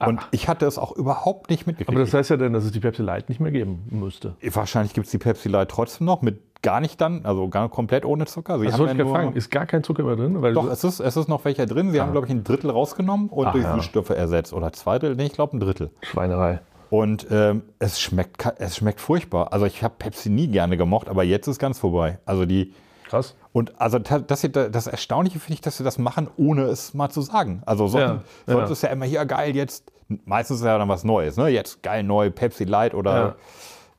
Und 0.00 0.20
ich 0.30 0.48
hatte 0.48 0.64
es 0.66 0.78
auch 0.78 0.92
überhaupt 0.92 1.50
nicht 1.50 1.66
mitgekriegt. 1.66 1.90
Aber 1.96 2.04
das 2.04 2.14
heißt 2.14 2.30
ja 2.30 2.36
dann, 2.36 2.52
dass 2.52 2.64
es 2.64 2.70
die 2.72 2.80
Pepsi 2.80 3.02
Light 3.02 3.28
nicht 3.28 3.40
mehr 3.40 3.50
geben 3.50 3.84
müsste. 3.90 4.36
Wahrscheinlich 4.52 4.94
gibt 4.94 5.06
es 5.06 5.10
die 5.10 5.18
Pepsi 5.18 5.48
Light 5.48 5.70
trotzdem 5.70 6.06
noch 6.06 6.22
mit 6.22 6.40
gar 6.62 6.80
nicht 6.80 7.00
dann, 7.00 7.24
also 7.24 7.48
gar 7.48 7.68
komplett 7.68 8.04
ohne 8.04 8.26
Zucker. 8.26 8.58
Sie 8.60 8.66
Das 8.66 8.78
wollte 8.78 8.94
ja 8.94 8.98
ich 9.00 9.04
nur- 9.04 9.12
gefragt. 9.16 9.36
Ist 9.36 9.50
gar 9.50 9.66
kein 9.66 9.82
Zucker 9.82 10.04
mehr 10.04 10.16
drin? 10.16 10.40
Weil 10.42 10.54
Doch, 10.54 10.70
es 10.70 10.84
ist, 10.84 11.00
es 11.00 11.16
ist 11.16 11.28
noch 11.28 11.44
welcher 11.44 11.66
drin. 11.66 11.90
Sie 11.90 12.00
haben, 12.00 12.12
glaube 12.12 12.26
ich, 12.26 12.32
ein 12.32 12.44
Drittel 12.44 12.70
rausgenommen 12.70 13.28
und 13.28 13.46
Ach, 13.46 13.52
durch 13.52 13.64
ja. 13.64 13.74
Süßstoffe 13.74 14.10
ersetzt. 14.10 14.52
Oder 14.52 14.72
zwei 14.72 14.98
Drittel, 14.98 15.16
nee, 15.16 15.26
ich 15.26 15.32
glaube 15.32 15.56
ein 15.56 15.60
Drittel. 15.60 15.90
Schweinerei. 16.02 16.60
Und 16.90 17.26
ähm, 17.30 17.62
es, 17.80 18.00
schmeckt, 18.00 18.44
es 18.58 18.76
schmeckt 18.76 19.00
furchtbar. 19.00 19.52
Also 19.52 19.66
ich 19.66 19.82
habe 19.82 19.94
Pepsi 19.98 20.30
nie 20.30 20.46
gerne 20.48 20.76
gemocht, 20.76 21.08
aber 21.08 21.22
jetzt 21.22 21.46
ist 21.48 21.58
ganz 21.58 21.78
vorbei. 21.78 22.18
Also 22.24 22.46
die, 22.46 22.72
Krass. 23.08 23.34
und 23.52 23.80
also 23.80 23.98
das, 23.98 24.40
hier- 24.42 24.50
das 24.50 24.86
Erstaunliche 24.86 25.38
finde 25.40 25.54
ich, 25.54 25.60
dass 25.60 25.76
sie 25.78 25.84
das 25.84 25.98
machen, 25.98 26.28
ohne 26.36 26.62
es 26.64 26.94
mal 26.94 27.08
zu 27.10 27.22
sagen. 27.22 27.62
Also 27.66 27.86
so, 27.88 27.98
Ja, 27.98 28.20
sonst 28.46 28.66
ja. 28.68 28.72
ist 28.72 28.82
ja 28.82 28.88
immer 28.90 29.04
hier 29.06 29.24
geil 29.26 29.56
jetzt, 29.56 29.90
meistens 30.24 30.58
ist 30.60 30.64
ja 30.66 30.78
dann 30.78 30.88
was 30.88 31.04
Neues, 31.04 31.36
ne? 31.36 31.48
Jetzt 31.48 31.82
geil 31.82 32.02
neu 32.02 32.30
Pepsi 32.30 32.64
Light 32.64 32.94
oder 32.94 33.14
Ja. 33.16 33.34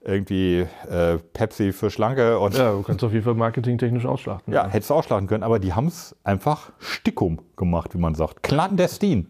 irgendwie 0.01 0.65
äh, 0.89 1.17
Pepsi 1.33 1.73
für 1.73 1.89
Schlanke 1.91 2.39
und 2.39 2.55
ja. 2.55 2.65
Ja, 2.65 2.71
du 2.71 2.83
kannst 2.83 3.03
auf 3.03 3.11
jeden 3.11 3.25
Fall 3.25 3.33
marketingtechnisch 3.33 4.05
ausschlachten. 4.05 4.53
hättest 4.53 4.89
du 4.89 4.93
ausschlagen 4.93 5.27
können, 5.27 5.43
aber 5.43 5.59
die 5.59 5.73
haben 5.73 5.87
es 5.87 6.15
einfach 6.23 6.71
Stickum 6.79 7.39
gemacht, 7.57 7.93
wie 7.93 7.99
man 7.99 8.15
sagt. 8.15 8.43
Clandestin. 8.43 9.27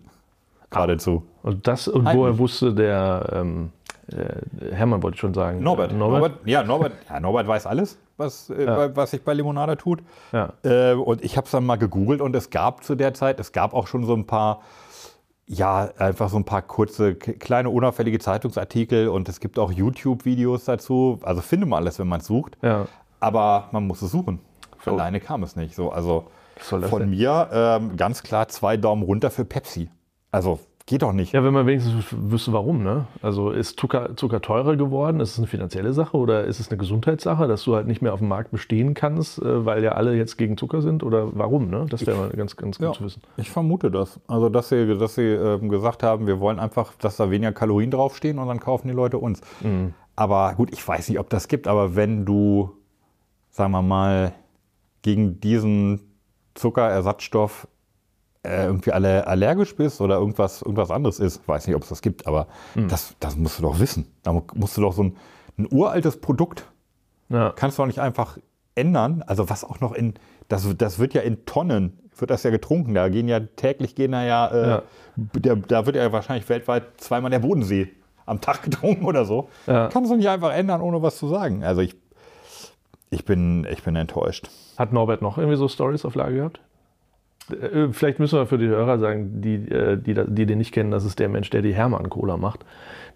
Geradezu. 0.69 1.23
Und 1.41 1.65
das, 1.67 1.87
und 1.87 2.05
Heimlich. 2.05 2.19
woher 2.21 2.37
wusste 2.37 2.73
der 2.73 3.29
ähm, 3.33 3.71
äh, 4.11 4.75
Hermann, 4.75 5.01
wollte 5.01 5.15
ich 5.15 5.21
schon 5.21 5.33
sagen. 5.33 5.63
Norbert. 5.63 5.91
Äh, 5.91 5.95
Norbert? 5.95 6.33
Ja, 6.45 6.63
Norbert, 6.63 6.91
ja, 7.09 7.19
Norbert 7.19 7.47
weiß 7.47 7.65
alles, 7.65 7.97
was, 8.19 8.49
äh, 8.49 8.65
bei, 8.65 8.95
was 8.95 9.11
sich 9.11 9.23
bei 9.23 9.33
Limonade 9.33 9.77
tut. 9.77 10.03
Ja. 10.31 10.53
Äh, 10.63 10.93
und 10.93 11.23
ich 11.23 11.37
habe 11.37 11.45
es 11.45 11.51
dann 11.51 11.65
mal 11.65 11.77
gegoogelt 11.77 12.21
und 12.21 12.35
es 12.35 12.49
gab 12.49 12.83
zu 12.83 12.95
der 12.95 13.13
Zeit, 13.13 13.39
es 13.39 13.51
gab 13.51 13.73
auch 13.73 13.87
schon 13.87 14.05
so 14.05 14.13
ein 14.13 14.27
paar, 14.27 14.61
ja, 15.47 15.89
einfach 15.97 16.29
so 16.29 16.37
ein 16.37 16.45
paar 16.45 16.61
kurze, 16.61 17.15
kleine, 17.15 17.69
unauffällige 17.69 18.19
Zeitungsartikel 18.19 19.07
und 19.07 19.29
es 19.29 19.39
gibt 19.39 19.57
auch 19.57 19.71
YouTube-Videos 19.71 20.65
dazu. 20.65 21.19
Also 21.23 21.41
findet 21.41 21.69
man 21.69 21.81
alles, 21.81 21.97
wenn 21.97 22.07
man 22.07 22.19
es 22.19 22.27
sucht. 22.27 22.57
Ja. 22.61 22.85
Aber 23.19 23.69
man 23.71 23.87
muss 23.87 24.01
es 24.01 24.11
suchen. 24.11 24.39
Alleine 24.85 25.19
kam 25.19 25.43
es 25.43 25.55
nicht. 25.55 25.75
So, 25.75 25.91
also 25.91 26.27
von 26.57 26.81
denn? 26.81 27.09
mir 27.09 27.49
ähm, 27.51 27.97
ganz 27.97 28.23
klar 28.23 28.47
zwei 28.47 28.77
Daumen 28.77 29.03
runter 29.03 29.31
für 29.31 29.45
Pepsi. 29.45 29.89
Also 30.31 30.59
geht 30.89 31.03
doch 31.03 31.13
nicht. 31.13 31.33
Ja, 31.33 31.43
wenn 31.43 31.53
man 31.53 31.67
wenigstens 31.67 32.03
wüsste, 32.11 32.51
warum, 32.51 32.81
ne? 32.81 33.05
Also 33.21 33.51
ist 33.51 33.79
Zucker, 33.79 34.15
Zucker 34.15 34.41
teurer 34.41 34.75
geworden? 34.75 35.19
Ist 35.19 35.33
es 35.33 35.37
eine 35.37 35.45
finanzielle 35.45 35.93
Sache 35.93 36.17
oder 36.17 36.45
ist 36.45 36.59
es 36.59 36.69
eine 36.69 36.79
Gesundheitssache, 36.79 37.47
dass 37.47 37.63
du 37.63 37.75
halt 37.75 37.85
nicht 37.85 38.01
mehr 38.01 38.11
auf 38.11 38.19
dem 38.19 38.27
Markt 38.27 38.49
bestehen 38.49 38.95
kannst, 38.95 39.37
äh, 39.39 39.65
weil 39.67 39.83
ja 39.83 39.91
alle 39.91 40.15
jetzt 40.15 40.35
gegen 40.37 40.57
Zucker 40.57 40.81
sind? 40.81 41.03
Oder 41.03 41.29
warum, 41.37 41.69
ne? 41.69 41.85
Das 41.91 42.07
wäre 42.07 42.17
mal 42.17 42.29
ganz, 42.31 42.57
ganz 42.57 42.79
gut 42.79 42.87
Ja, 42.87 42.93
zu 42.93 43.03
wissen. 43.03 43.21
ich 43.37 43.51
vermute 43.51 43.91
das. 43.91 44.19
Also, 44.27 44.49
dass 44.49 44.69
sie, 44.69 44.97
dass 44.97 45.13
sie 45.13 45.27
ähm, 45.27 45.69
gesagt 45.69 46.01
haben, 46.01 46.25
wir 46.25 46.39
wollen 46.39 46.57
einfach, 46.59 46.93
dass 46.95 47.17
da 47.17 47.29
weniger 47.29 47.51
Kalorien 47.51 47.91
draufstehen 47.91 48.39
und 48.39 48.47
dann 48.47 48.59
kaufen 48.59 48.87
die 48.87 48.93
Leute 48.95 49.19
uns. 49.19 49.41
Mhm. 49.61 49.93
Aber 50.15 50.53
gut, 50.55 50.73
ich 50.73 50.85
weiß 50.85 51.07
nicht, 51.09 51.19
ob 51.19 51.29
das 51.29 51.47
gibt, 51.47 51.67
aber 51.67 51.95
wenn 51.95 52.25
du, 52.25 52.71
sagen 53.51 53.71
wir 53.73 53.83
mal, 53.83 54.33
gegen 55.03 55.39
diesen 55.39 55.99
Zuckerersatzstoff 56.55 57.67
äh, 58.43 58.65
irgendwie 58.65 58.91
alle 58.93 59.27
allergisch 59.27 59.75
bist 59.75 59.99
oder 60.01 60.15
irgendwas, 60.15 60.61
irgendwas 60.61 60.91
anderes 60.91 61.19
ist, 61.19 61.45
weiß 61.47 61.67
nicht, 61.67 61.75
ob 61.75 61.83
es 61.83 61.89
das 61.89 62.01
gibt, 62.01 62.25
aber 62.27 62.47
Mhm. 62.75 62.87
das, 62.87 63.15
das 63.19 63.35
musst 63.35 63.59
du 63.59 63.63
doch 63.63 63.79
wissen. 63.79 64.05
Da 64.23 64.31
mu- 64.33 64.43
musst 64.55 64.77
du 64.77 64.81
doch 64.81 64.93
so 64.93 65.03
ein, 65.03 65.17
ein 65.57 65.67
uraltes 65.71 66.17
Produkt 66.21 66.65
Ja. 67.29 67.51
kannst 67.55 67.77
du 67.77 67.83
auch 67.83 67.87
nicht 67.87 67.99
einfach 67.99 68.37
ändern. 68.75 69.23
Also 69.27 69.49
was 69.49 69.63
auch 69.65 69.79
noch 69.81 69.91
in, 69.93 70.13
das, 70.47 70.65
das 70.77 70.99
wird 70.99 71.13
ja 71.13 71.21
in 71.21 71.45
Tonnen 71.45 71.99
wird 72.17 72.31
das 72.31 72.43
ja 72.43 72.49
getrunken. 72.49 72.93
Da 72.93 73.07
gehen 73.09 73.27
ja 73.29 73.39
täglich 73.39 73.95
gehen 73.95 74.11
da 74.13 74.23
ja, 74.23 74.47
äh, 74.47 74.69
Ja. 74.69 74.81
Der, 75.15 75.55
da 75.57 75.85
wird 75.85 75.95
ja 75.97 76.11
wahrscheinlich 76.13 76.47
weltweit 76.49 76.83
zweimal 77.01 77.29
der 77.31 77.39
Bodensee 77.39 77.89
am 78.25 78.39
Tag 78.41 78.63
getrunken 78.63 79.03
oder 79.05 79.25
so. 79.25 79.49
Ja. 79.67 79.87
Kannst 79.89 80.11
du 80.11 80.15
nicht 80.15 80.29
einfach 80.29 80.53
ändern, 80.53 80.81
ohne 80.81 81.01
was 81.01 81.17
zu 81.17 81.27
sagen. 81.27 81.63
Also 81.63 81.81
ich, 81.81 81.95
ich 83.09 83.25
bin, 83.25 83.65
ich 83.69 83.83
bin 83.83 83.95
enttäuscht. 83.95 84.49
Hat 84.77 84.93
Norbert 84.93 85.21
noch 85.21 85.37
irgendwie 85.37 85.57
so 85.57 85.67
Stories 85.67 86.05
auf 86.05 86.15
Lage 86.15 86.35
gehabt? 86.35 86.61
Äh, 87.53 87.91
Vielleicht 87.91 88.19
müssen 88.19 88.37
wir 88.39 88.45
für 88.45 88.57
die 88.57 88.67
Hörer 88.67 88.99
sagen, 88.99 89.41
die, 89.41 89.55
äh, 89.55 89.97
die, 89.97 90.13
die 90.13 90.45
den 90.45 90.57
nicht 90.57 90.73
kennen, 90.73 90.91
das 90.91 91.05
ist 91.05 91.19
der 91.19 91.29
Mensch, 91.29 91.49
der 91.49 91.61
die 91.61 91.73
Hermann-Cola 91.73 92.37
macht. 92.37 92.65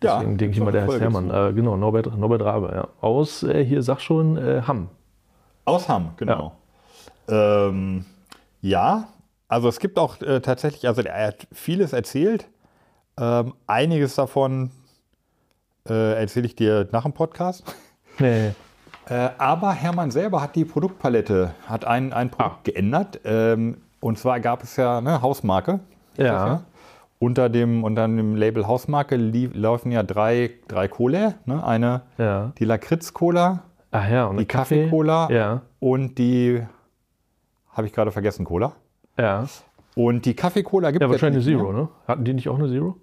Ja, 0.04 0.18
Deswegen 0.18 0.38
denke 0.38 0.58
ich 0.58 0.64
mal, 0.64 0.72
der 0.72 0.84
heißt 0.88 1.00
Hermann. 1.00 1.30
Äh, 1.30 1.54
genau, 1.54 1.78
Norbert, 1.78 2.18
Norbert 2.18 2.42
Rabe. 2.42 2.72
Ja. 2.74 2.88
Aus, 3.02 3.44
äh, 3.44 3.64
hier 3.64 3.82
sag 3.84 4.00
schon, 4.02 4.38
äh, 4.38 4.62
Hamm. 4.68 4.90
Aus 5.66 5.88
Hamm, 5.88 6.12
genau. 6.18 6.54
Ja, 7.30 7.68
ähm, 7.68 8.06
ja 8.62 9.08
also 9.48 9.70
es 9.70 9.80
gibt 9.80 9.98
auch 10.00 10.20
äh, 10.22 10.42
tatsächlich, 10.42 10.88
also 10.88 11.02
er 11.04 11.28
hat 11.28 11.48
vieles 11.52 11.94
erzählt. 11.94 12.48
Ähm, 13.20 13.54
einiges 13.68 14.16
davon 14.16 14.72
äh, 15.88 16.20
erzähle 16.20 16.48
ich 16.48 16.56
dir 16.56 16.88
nach 16.92 17.04
dem 17.04 17.14
Podcast. 17.14 17.64
Nee. 18.20 18.52
Aber 19.40 19.74
Hermann 19.74 20.12
selber 20.12 20.42
hat 20.42 20.56
die 20.56 20.66
Produktpalette, 20.66 21.56
hat 21.66 21.84
ein, 21.84 22.14
ein 22.14 22.30
Produkt 22.30 22.56
Ah. 22.56 22.60
geändert. 22.64 23.20
Ähm, 23.26 23.82
und 24.04 24.18
zwar 24.18 24.40
gab 24.40 24.64
es 24.64 24.76
ja 24.76 24.98
eine 24.98 25.22
Hausmarke. 25.22 25.80
Ja. 26.18 26.46
das 26.50 26.62
Unter 27.20 27.50
dem, 27.50 27.84
unter 27.84 28.08
dem 28.08 28.36
Label 28.36 28.68
Hausmarke 28.68 29.16
lief, 29.16 29.52
laufen 29.56 29.92
ja 29.92 30.04
drei, 30.04 30.52
drei 30.68 30.88
Cola. 30.88 31.36
Ne? 31.46 31.66
Eine, 31.66 32.02
Ja. 32.18 32.52
die 32.60 32.66
Lakritz-Cola, 32.66 33.64
ja, 33.94 34.30
die 34.34 34.46
Kaffee. 34.46 34.84
Kaffee-Cola 34.86 35.30
Ja. 35.32 35.62
und 35.80 36.18
die, 36.18 36.62
habe 37.72 37.88
ich 37.88 37.94
gerade 37.94 38.12
vergessen, 38.12 38.46
Cola. 38.46 38.74
Ja. 39.18 39.46
Und 39.96 40.26
die 40.26 40.36
Kaffee-Cola 40.36 40.92
gibt 40.92 41.02
Ja, 41.02 41.08
es 41.08 41.12
wahrscheinlich 41.12 41.46
nicht 41.46 41.56
eine 41.56 41.64
Zero, 41.64 41.74
ne? 41.74 41.88
Hatten 42.08 42.26
die 42.26 42.34
nicht 42.34 42.50
auch 42.50 42.58
eine 42.60 42.68
Zero? 42.68 42.98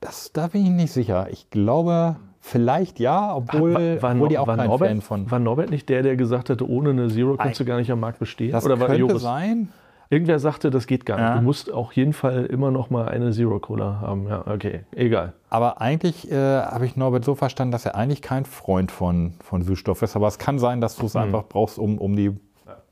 Das, 0.00 0.32
da 0.32 0.46
bin 0.48 0.64
ich 0.64 0.70
nicht 0.70 0.92
sicher. 0.92 1.28
Ich 1.30 1.50
glaube, 1.50 2.16
vielleicht 2.46 3.00
ja, 3.00 3.34
obwohl, 3.34 3.98
obwohl 4.00 4.28
die 4.28 4.38
auch 4.38 4.46
kein 4.46 4.68
Norbert, 4.68 4.88
Fan 4.88 5.00
von. 5.00 5.30
war 5.30 5.38
Norbert 5.38 5.70
nicht 5.70 5.88
der, 5.88 6.02
der 6.02 6.16
gesagt 6.16 6.48
hatte, 6.48 6.68
ohne 6.68 6.90
eine 6.90 7.08
Zero 7.08 7.36
kannst 7.36 7.60
du 7.60 7.64
gar 7.64 7.78
nicht 7.78 7.90
am 7.90 8.00
Markt 8.00 8.18
bestehen? 8.18 8.52
Das 8.52 8.64
Oder 8.64 8.78
war 8.78 8.86
könnte 8.86 9.00
Joris? 9.00 9.22
sein. 9.22 9.68
Irgendwer 10.08 10.38
sagte, 10.38 10.70
das 10.70 10.86
geht 10.86 11.04
gar 11.04 11.16
nicht. 11.16 11.26
Ja. 11.26 11.34
Du 11.34 11.42
musst 11.42 11.72
auf 11.72 11.92
jeden 11.94 12.12
Fall 12.12 12.46
immer 12.46 12.70
noch 12.70 12.90
mal 12.90 13.08
eine 13.08 13.32
Zero 13.32 13.58
Cola 13.58 14.00
haben. 14.00 14.28
Ja, 14.28 14.44
okay, 14.46 14.84
egal. 14.94 15.32
Aber 15.50 15.80
eigentlich 15.80 16.30
äh, 16.30 16.36
habe 16.36 16.86
ich 16.86 16.94
Norbert 16.96 17.24
so 17.24 17.34
verstanden, 17.34 17.72
dass 17.72 17.84
er 17.84 17.96
eigentlich 17.96 18.22
kein 18.22 18.44
Freund 18.44 18.92
von, 18.92 19.34
von 19.40 19.62
Süßstoff 19.62 20.02
ist. 20.02 20.14
Aber 20.14 20.28
es 20.28 20.38
kann 20.38 20.60
sein, 20.60 20.80
dass 20.80 20.94
du 20.94 21.06
es 21.06 21.16
einfach 21.16 21.44
brauchst, 21.48 21.80
um, 21.80 21.98
um 21.98 22.14
die 22.14 22.32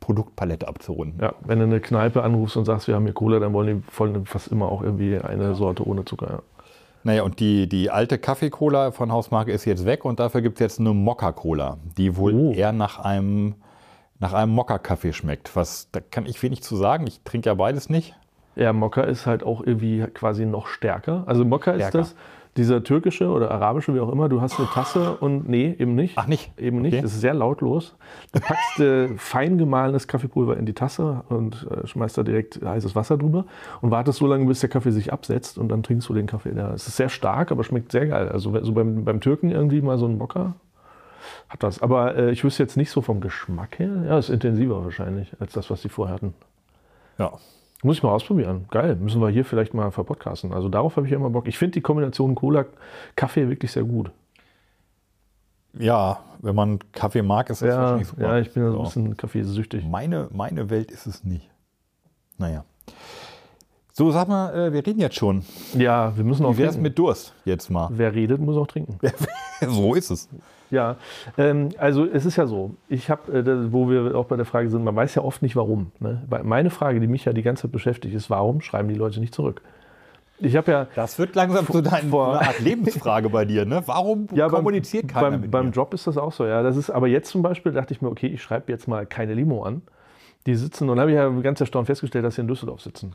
Produktpalette 0.00 0.66
abzurunden. 0.66 1.20
Ja, 1.22 1.34
wenn 1.46 1.60
du 1.60 1.64
eine 1.66 1.80
Kneipe 1.80 2.24
anrufst 2.24 2.56
und 2.56 2.64
sagst, 2.64 2.88
wir 2.88 2.96
haben 2.96 3.04
hier 3.04 3.14
Cola, 3.14 3.38
dann 3.38 3.52
wollen 3.52 3.80
die 3.80 3.98
wollen 3.98 4.26
fast 4.26 4.48
immer 4.48 4.70
auch 4.70 4.82
irgendwie 4.82 5.16
eine 5.18 5.54
Sorte 5.54 5.86
ohne 5.86 6.04
Zucker. 6.04 6.30
Ja. 6.30 6.42
Naja, 7.04 7.22
und 7.22 7.38
die, 7.38 7.68
die 7.68 7.90
alte 7.90 8.18
Kaffee-Cola 8.18 8.90
von 8.90 9.12
Hausmarke 9.12 9.52
ist 9.52 9.64
jetzt 9.66 9.84
weg 9.84 10.04
und 10.04 10.20
dafür 10.20 10.40
gibt 10.40 10.56
es 10.56 10.60
jetzt 10.60 10.80
eine 10.80 10.92
Mokka-Cola, 10.94 11.76
die 11.98 12.16
wohl 12.16 12.32
Oh. 12.34 12.52
eher 12.52 12.72
nach 12.72 12.98
einem, 12.98 13.56
nach 14.18 14.32
einem 14.32 14.52
Mokka-Kaffee 14.52 15.12
schmeckt. 15.12 15.54
Was, 15.54 15.90
da 15.92 16.00
kann 16.00 16.24
ich 16.26 16.42
wenig 16.42 16.62
zu 16.62 16.76
sagen. 16.76 17.06
Ich 17.06 17.20
trinke 17.22 17.50
ja 17.50 17.54
beides 17.54 17.90
nicht. 17.90 18.14
Ja, 18.56 18.72
Mokka 18.72 19.02
ist 19.02 19.26
halt 19.26 19.42
auch 19.42 19.60
irgendwie 19.60 20.04
quasi 20.14 20.46
noch 20.46 20.66
stärker. 20.66 21.24
Also 21.26 21.44
Mokka 21.44 21.72
ist 21.72 21.88
Stärker. 21.88 21.98
das, 21.98 22.14
dieser 22.56 22.84
türkische 22.84 23.28
oder 23.28 23.50
arabische, 23.50 23.94
wie 23.94 24.00
auch 24.00 24.10
immer, 24.12 24.28
du 24.28 24.40
hast 24.40 24.58
eine 24.58 24.68
Tasse 24.68 25.16
und 25.16 25.48
nee, 25.48 25.74
eben 25.78 25.94
nicht. 25.94 26.16
Ach, 26.16 26.26
nicht? 26.26 26.52
Eben 26.58 26.82
nicht, 26.82 26.94
Okay. 26.94 27.02
das 27.02 27.12
ist 27.14 27.20
sehr 27.20 27.34
lautlos. 27.34 27.96
Du 28.32 28.40
packst 28.40 28.80
äh, 28.80 29.08
fein 29.16 29.58
gemahlenes 29.58 30.06
Kaffeepulver 30.06 30.56
in 30.56 30.64
die 30.66 30.72
Tasse 30.72 31.24
und 31.28 31.66
äh, 31.70 31.86
schmeißt 31.86 32.16
da 32.16 32.22
direkt 32.22 32.60
heißes 32.64 32.94
Wasser 32.94 33.18
drüber 33.18 33.44
und 33.80 33.90
wartest 33.90 34.18
so 34.18 34.26
lange, 34.26 34.46
bis 34.46 34.60
der 34.60 34.68
Kaffee 34.68 34.92
sich 34.92 35.12
absetzt 35.12 35.58
und 35.58 35.68
dann 35.68 35.82
trinkst 35.82 36.08
du 36.08 36.14
den 36.14 36.26
Kaffee. 36.26 36.52
Ja, 36.56 36.72
es 36.72 36.86
ist 36.86 36.96
sehr 36.96 37.08
stark, 37.08 37.50
aber 37.50 37.64
schmeckt 37.64 37.90
sehr 37.92 38.06
geil. 38.06 38.28
Also 38.28 38.56
so 38.62 38.72
beim, 38.72 39.04
beim 39.04 39.20
Türken 39.20 39.50
irgendwie 39.50 39.80
mal 39.82 39.98
so 39.98 40.06
ein 40.06 40.16
Mokka 40.18 40.54
hat 41.48 41.62
das. 41.62 41.82
Aber 41.82 42.16
äh, 42.16 42.30
ich 42.30 42.44
wüsste 42.44 42.62
jetzt 42.62 42.76
nicht 42.76 42.90
so 42.90 43.00
vom 43.00 43.20
Geschmack 43.20 43.78
her. 43.78 44.04
Ja, 44.06 44.18
ist 44.18 44.30
intensiver 44.30 44.84
wahrscheinlich 44.84 45.32
als 45.40 45.52
das, 45.52 45.70
was 45.70 45.82
die 45.82 45.88
vorher 45.88 46.14
hatten. 46.14 46.34
Ja. 47.18 47.32
Muss 47.84 47.98
ich 47.98 48.02
mal 48.02 48.10
ausprobieren. 48.12 48.64
Geil. 48.70 48.96
Müssen 48.96 49.20
wir 49.20 49.28
hier 49.28 49.44
vielleicht 49.44 49.74
mal 49.74 49.90
verpodcasten. 49.90 50.52
Also 50.54 50.68
darauf 50.70 50.96
habe 50.96 51.06
ich 51.06 51.10
ja 51.12 51.18
immer 51.18 51.28
Bock. 51.30 51.46
Ich 51.46 51.58
finde 51.58 51.72
die 51.72 51.80
Kombination 51.82 52.34
Cola-Kaffee 52.34 53.48
wirklich 53.50 53.72
sehr 53.72 53.84
gut. 53.84 54.10
Ja, 55.78 56.20
wenn 56.40 56.54
man 56.54 56.78
Kaffee 56.92 57.22
mag, 57.22 57.50
ist 57.50 57.60
das 57.62 57.68
Ja, 57.68 57.80
wahrscheinlich 57.80 58.08
super. 58.08 58.22
ja, 58.22 58.38
ich 58.38 58.52
bin 58.52 58.62
ja 58.62 58.70
so 58.70 58.78
ein 58.78 58.84
bisschen 58.84 59.16
kaffeesüchtig. 59.16 59.84
Meine, 59.84 60.28
meine 60.32 60.70
Welt 60.70 60.90
ist 60.90 61.06
es 61.06 61.24
nicht. 61.24 61.50
Naja. 62.38 62.64
So, 63.92 64.10
sag 64.10 64.28
mal, 64.28 64.54
äh, 64.54 64.72
wir 64.72 64.86
reden 64.86 65.00
jetzt 65.00 65.16
schon. 65.16 65.44
Ja, 65.74 66.16
wir 66.16 66.24
müssen 66.24 66.44
auch 66.46 66.54
Wie 66.54 66.58
wär's 66.58 66.72
trinken. 66.72 66.82
mit 66.84 66.98
Durst 66.98 67.34
jetzt 67.44 67.70
mal? 67.70 67.88
Wer 67.92 68.14
redet, 68.14 68.40
muss 68.40 68.56
auch 68.56 68.66
trinken. 68.66 68.98
so 69.68 69.94
ist 69.94 70.10
es. 70.10 70.28
Ja, 70.74 70.96
ähm, 71.38 71.68
also 71.78 72.04
es 72.04 72.26
ist 72.26 72.34
ja 72.34 72.46
so, 72.46 72.74
ich 72.88 73.08
habe, 73.08 73.32
äh, 73.32 73.72
wo 73.72 73.88
wir 73.88 74.16
auch 74.16 74.26
bei 74.26 74.36
der 74.36 74.44
Frage 74.44 74.68
sind, 74.70 74.82
man 74.82 74.96
weiß 74.96 75.14
ja 75.14 75.22
oft 75.22 75.40
nicht 75.40 75.54
warum. 75.54 75.92
Ne? 76.00 76.22
Meine 76.42 76.70
Frage, 76.70 76.98
die 76.98 77.06
mich 77.06 77.24
ja 77.24 77.32
die 77.32 77.42
ganze 77.42 77.62
Zeit 77.62 77.72
beschäftigt, 77.72 78.12
ist, 78.12 78.28
warum 78.28 78.60
schreiben 78.60 78.88
die 78.88 78.96
Leute 78.96 79.20
nicht 79.20 79.32
zurück? 79.32 79.62
Ich 80.38 80.56
habe 80.56 80.72
ja, 80.72 80.86
Das 80.96 81.16
wird 81.20 81.36
langsam 81.36 81.64
zu 81.64 81.80
deiner 81.80 82.12
Art 82.12 82.58
Lebensfrage 82.58 83.30
bei 83.30 83.44
dir, 83.44 83.64
ne? 83.64 83.84
Warum 83.86 84.26
ja 84.34 84.48
kommuniziert 84.48 85.06
keiner 85.06 85.30
beim, 85.30 85.40
mit 85.42 85.50
beim 85.52 85.66
mir? 85.66 85.72
Job 85.72 85.94
ist 85.94 86.08
das 86.08 86.18
auch 86.18 86.32
so, 86.32 86.44
ja. 86.44 86.64
Das 86.64 86.76
ist, 86.76 86.90
aber 86.90 87.06
jetzt 87.06 87.30
zum 87.30 87.42
Beispiel 87.42 87.70
dachte 87.70 87.94
ich 87.94 88.02
mir, 88.02 88.08
okay, 88.08 88.26
ich 88.26 88.42
schreibe 88.42 88.72
jetzt 88.72 88.88
mal 88.88 89.06
keine 89.06 89.34
Limo 89.34 89.62
an. 89.62 89.82
Die 90.46 90.56
sitzen 90.56 90.90
und 90.90 90.98
habe 90.98 91.10
ich 91.10 91.14
ja 91.14 91.28
ganz 91.28 91.60
erstaunt 91.60 91.86
festgestellt, 91.86 92.24
dass 92.24 92.34
sie 92.34 92.40
in 92.40 92.48
Düsseldorf 92.48 92.80
sitzen. 92.80 93.12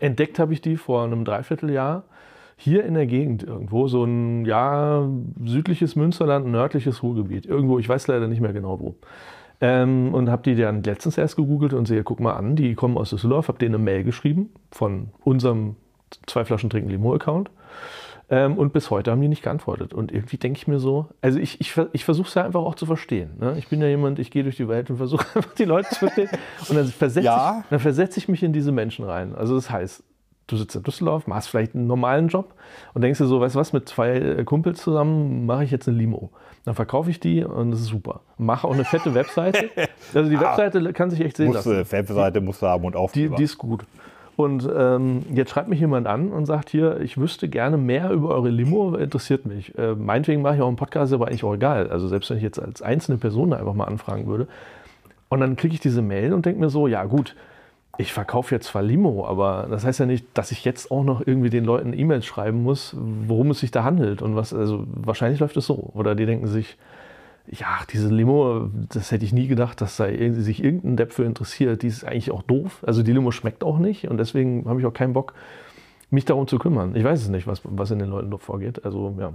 Entdeckt 0.00 0.38
habe 0.38 0.54
ich 0.54 0.62
die 0.62 0.78
vor 0.78 1.04
einem 1.04 1.26
Dreivierteljahr 1.26 2.04
hier 2.60 2.84
in 2.84 2.94
der 2.94 3.06
Gegend 3.06 3.44
irgendwo, 3.44 3.86
so 3.86 4.02
ein 4.02 4.44
ja, 4.44 5.08
südliches 5.44 5.94
Münsterland, 5.94 6.48
nördliches 6.48 7.04
Ruhrgebiet. 7.04 7.46
Irgendwo, 7.46 7.78
ich 7.78 7.88
weiß 7.88 8.08
leider 8.08 8.26
nicht 8.26 8.40
mehr 8.40 8.52
genau 8.52 8.80
wo. 8.80 8.96
Ähm, 9.60 10.12
und 10.12 10.28
habe 10.28 10.42
die 10.42 10.56
dann 10.60 10.82
letztens 10.82 11.16
erst 11.18 11.36
gegoogelt 11.36 11.72
und 11.72 11.86
sehe, 11.86 12.02
guck 12.02 12.18
mal 12.18 12.32
an, 12.34 12.56
die 12.56 12.74
kommen 12.74 12.98
aus 12.98 13.10
Düsseldorf, 13.10 13.46
habe 13.46 13.58
denen 13.58 13.76
eine 13.76 13.84
Mail 13.84 14.02
geschrieben 14.02 14.50
von 14.72 15.10
unserem 15.24 15.76
zwei 16.26 16.44
Flaschen 16.44 16.68
trinken 16.68 16.90
Limo-Account. 16.90 17.48
Ähm, 18.30 18.58
und 18.58 18.72
bis 18.72 18.90
heute 18.90 19.12
haben 19.12 19.20
die 19.20 19.28
nicht 19.28 19.42
geantwortet. 19.44 19.94
Und 19.94 20.10
irgendwie 20.10 20.36
denke 20.36 20.58
ich 20.58 20.66
mir 20.66 20.80
so, 20.80 21.06
also 21.22 21.38
ich, 21.38 21.60
ich, 21.60 21.74
ich 21.92 22.04
versuche 22.04 22.26
es 22.28 22.34
ja 22.34 22.44
einfach 22.44 22.60
auch 22.60 22.74
zu 22.74 22.86
verstehen. 22.86 23.30
Ne? 23.38 23.54
Ich 23.56 23.68
bin 23.68 23.80
ja 23.80 23.86
jemand, 23.86 24.18
ich 24.18 24.32
gehe 24.32 24.42
durch 24.42 24.56
die 24.56 24.68
Welt 24.68 24.90
und 24.90 24.96
versuche 24.96 25.24
einfach 25.36 25.54
die 25.54 25.64
Leute 25.64 25.88
zu 25.90 25.94
verstehen. 25.94 26.28
Und 26.68 26.76
dann 26.76 26.86
versetze 26.86 27.26
Ja. 27.26 27.60
ich, 27.60 27.70
dann 27.70 27.78
versetze 27.78 28.18
ich 28.18 28.28
mich 28.28 28.42
in 28.42 28.52
diese 28.52 28.72
Menschen 28.72 29.04
rein. 29.04 29.34
Also 29.34 29.54
das 29.54 29.70
heißt, 29.70 30.02
du 30.48 30.56
sitzt 30.56 30.74
in 30.74 30.82
Düsseldorf, 30.82 31.26
machst 31.28 31.48
vielleicht 31.48 31.74
einen 31.76 31.86
normalen 31.86 32.28
Job 32.28 32.54
und 32.94 33.02
denkst 33.02 33.18
dir 33.18 33.26
so, 33.26 33.40
weißt 33.40 33.54
du 33.54 33.60
was, 33.60 33.72
mit 33.72 33.88
zwei 33.88 34.16
äh, 34.16 34.44
Kumpels 34.44 34.82
zusammen 34.82 35.46
mache 35.46 35.62
ich 35.64 35.70
jetzt 35.70 35.86
eine 35.88 35.96
Limo. 35.96 36.30
Dann 36.64 36.74
verkaufe 36.74 37.10
ich 37.10 37.20
die 37.20 37.44
und 37.44 37.70
das 37.70 37.80
ist 37.80 37.86
super. 37.86 38.20
Mache 38.36 38.66
auch 38.66 38.74
eine 38.74 38.84
fette 38.84 39.14
Webseite. 39.14 39.70
Also 40.14 40.30
die 40.30 40.40
Webseite 40.40 40.92
kann 40.94 41.10
sich 41.10 41.20
echt 41.20 41.36
sehen 41.36 41.52
lassen. 41.52 41.76
Musste, 41.78 41.92
Webseite 41.92 42.40
musst 42.40 42.62
du 42.62 42.66
haben 42.66 42.82
und 42.84 42.94
Die, 42.94 42.98
Aufkleber. 42.98 43.36
die 43.36 43.42
ist 43.42 43.58
gut. 43.58 43.84
Und 44.36 44.66
ähm, 44.74 45.22
jetzt 45.34 45.50
schreibt 45.50 45.68
mich 45.68 45.80
jemand 45.80 46.06
an 46.06 46.30
und 46.30 46.46
sagt 46.46 46.70
hier, 46.70 47.00
ich 47.00 47.18
wüsste 47.18 47.48
gerne 47.48 47.76
mehr 47.76 48.10
über 48.10 48.30
eure 48.30 48.48
Limo, 48.48 48.94
interessiert 48.94 49.44
mich. 49.44 49.76
Äh, 49.76 49.96
meinetwegen 49.96 50.40
mache 50.40 50.54
ich 50.54 50.62
auch 50.62 50.68
einen 50.68 50.76
Podcast, 50.76 51.12
aber 51.12 51.26
eigentlich 51.26 51.44
auch 51.44 51.54
egal. 51.54 51.90
Also 51.90 52.08
selbst 52.08 52.30
wenn 52.30 52.38
ich 52.38 52.42
jetzt 52.42 52.58
als 52.58 52.80
einzelne 52.80 53.18
Person 53.18 53.50
da 53.50 53.58
einfach 53.58 53.74
mal 53.74 53.84
anfragen 53.84 54.26
würde. 54.26 54.48
Und 55.28 55.40
dann 55.40 55.56
kriege 55.56 55.74
ich 55.74 55.80
diese 55.80 56.00
Mail 56.00 56.32
und 56.32 56.46
denke 56.46 56.60
mir 56.60 56.70
so, 56.70 56.86
ja 56.86 57.04
gut, 57.04 57.34
ich 57.98 58.12
verkaufe 58.12 58.54
jetzt 58.54 58.68
zwar 58.68 58.82
Limo, 58.82 59.26
aber 59.26 59.66
das 59.68 59.84
heißt 59.84 59.98
ja 59.98 60.06
nicht, 60.06 60.24
dass 60.34 60.52
ich 60.52 60.64
jetzt 60.64 60.92
auch 60.92 61.02
noch 61.02 61.20
irgendwie 61.26 61.50
den 61.50 61.64
Leuten 61.64 61.92
E-Mails 61.92 62.24
schreiben 62.24 62.62
muss, 62.62 62.96
worum 62.96 63.50
es 63.50 63.58
sich 63.58 63.72
da 63.72 63.82
handelt 63.82 64.22
und 64.22 64.36
was, 64.36 64.54
also 64.54 64.84
wahrscheinlich 64.86 65.40
läuft 65.40 65.56
es 65.56 65.66
so. 65.66 65.90
Oder 65.94 66.14
die 66.14 66.24
denken 66.24 66.46
sich, 66.46 66.78
ja, 67.50 67.80
diese 67.92 68.08
Limo, 68.08 68.70
das 68.88 69.10
hätte 69.10 69.24
ich 69.24 69.32
nie 69.32 69.48
gedacht, 69.48 69.80
dass 69.80 69.96
da 69.96 70.06
sich 70.06 70.62
irgendein 70.62 70.96
Depp 70.96 71.12
für 71.12 71.24
interessiert. 71.24 71.82
Die 71.82 71.88
ist 71.88 72.04
eigentlich 72.04 72.30
auch 72.30 72.42
doof. 72.42 72.84
Also 72.86 73.02
die 73.02 73.12
Limo 73.12 73.32
schmeckt 73.32 73.64
auch 73.64 73.78
nicht 73.78 74.06
und 74.08 74.18
deswegen 74.18 74.68
habe 74.68 74.78
ich 74.78 74.86
auch 74.86 74.92
keinen 74.92 75.12
Bock, 75.12 75.34
mich 76.10 76.24
darum 76.24 76.46
zu 76.46 76.58
kümmern. 76.58 76.94
Ich 76.94 77.02
weiß 77.02 77.20
es 77.20 77.28
nicht, 77.28 77.48
was, 77.48 77.62
was 77.64 77.90
in 77.90 77.98
den 77.98 78.10
Leuten 78.10 78.36
vorgeht. 78.38 78.84
Also 78.84 79.16
ja. 79.18 79.32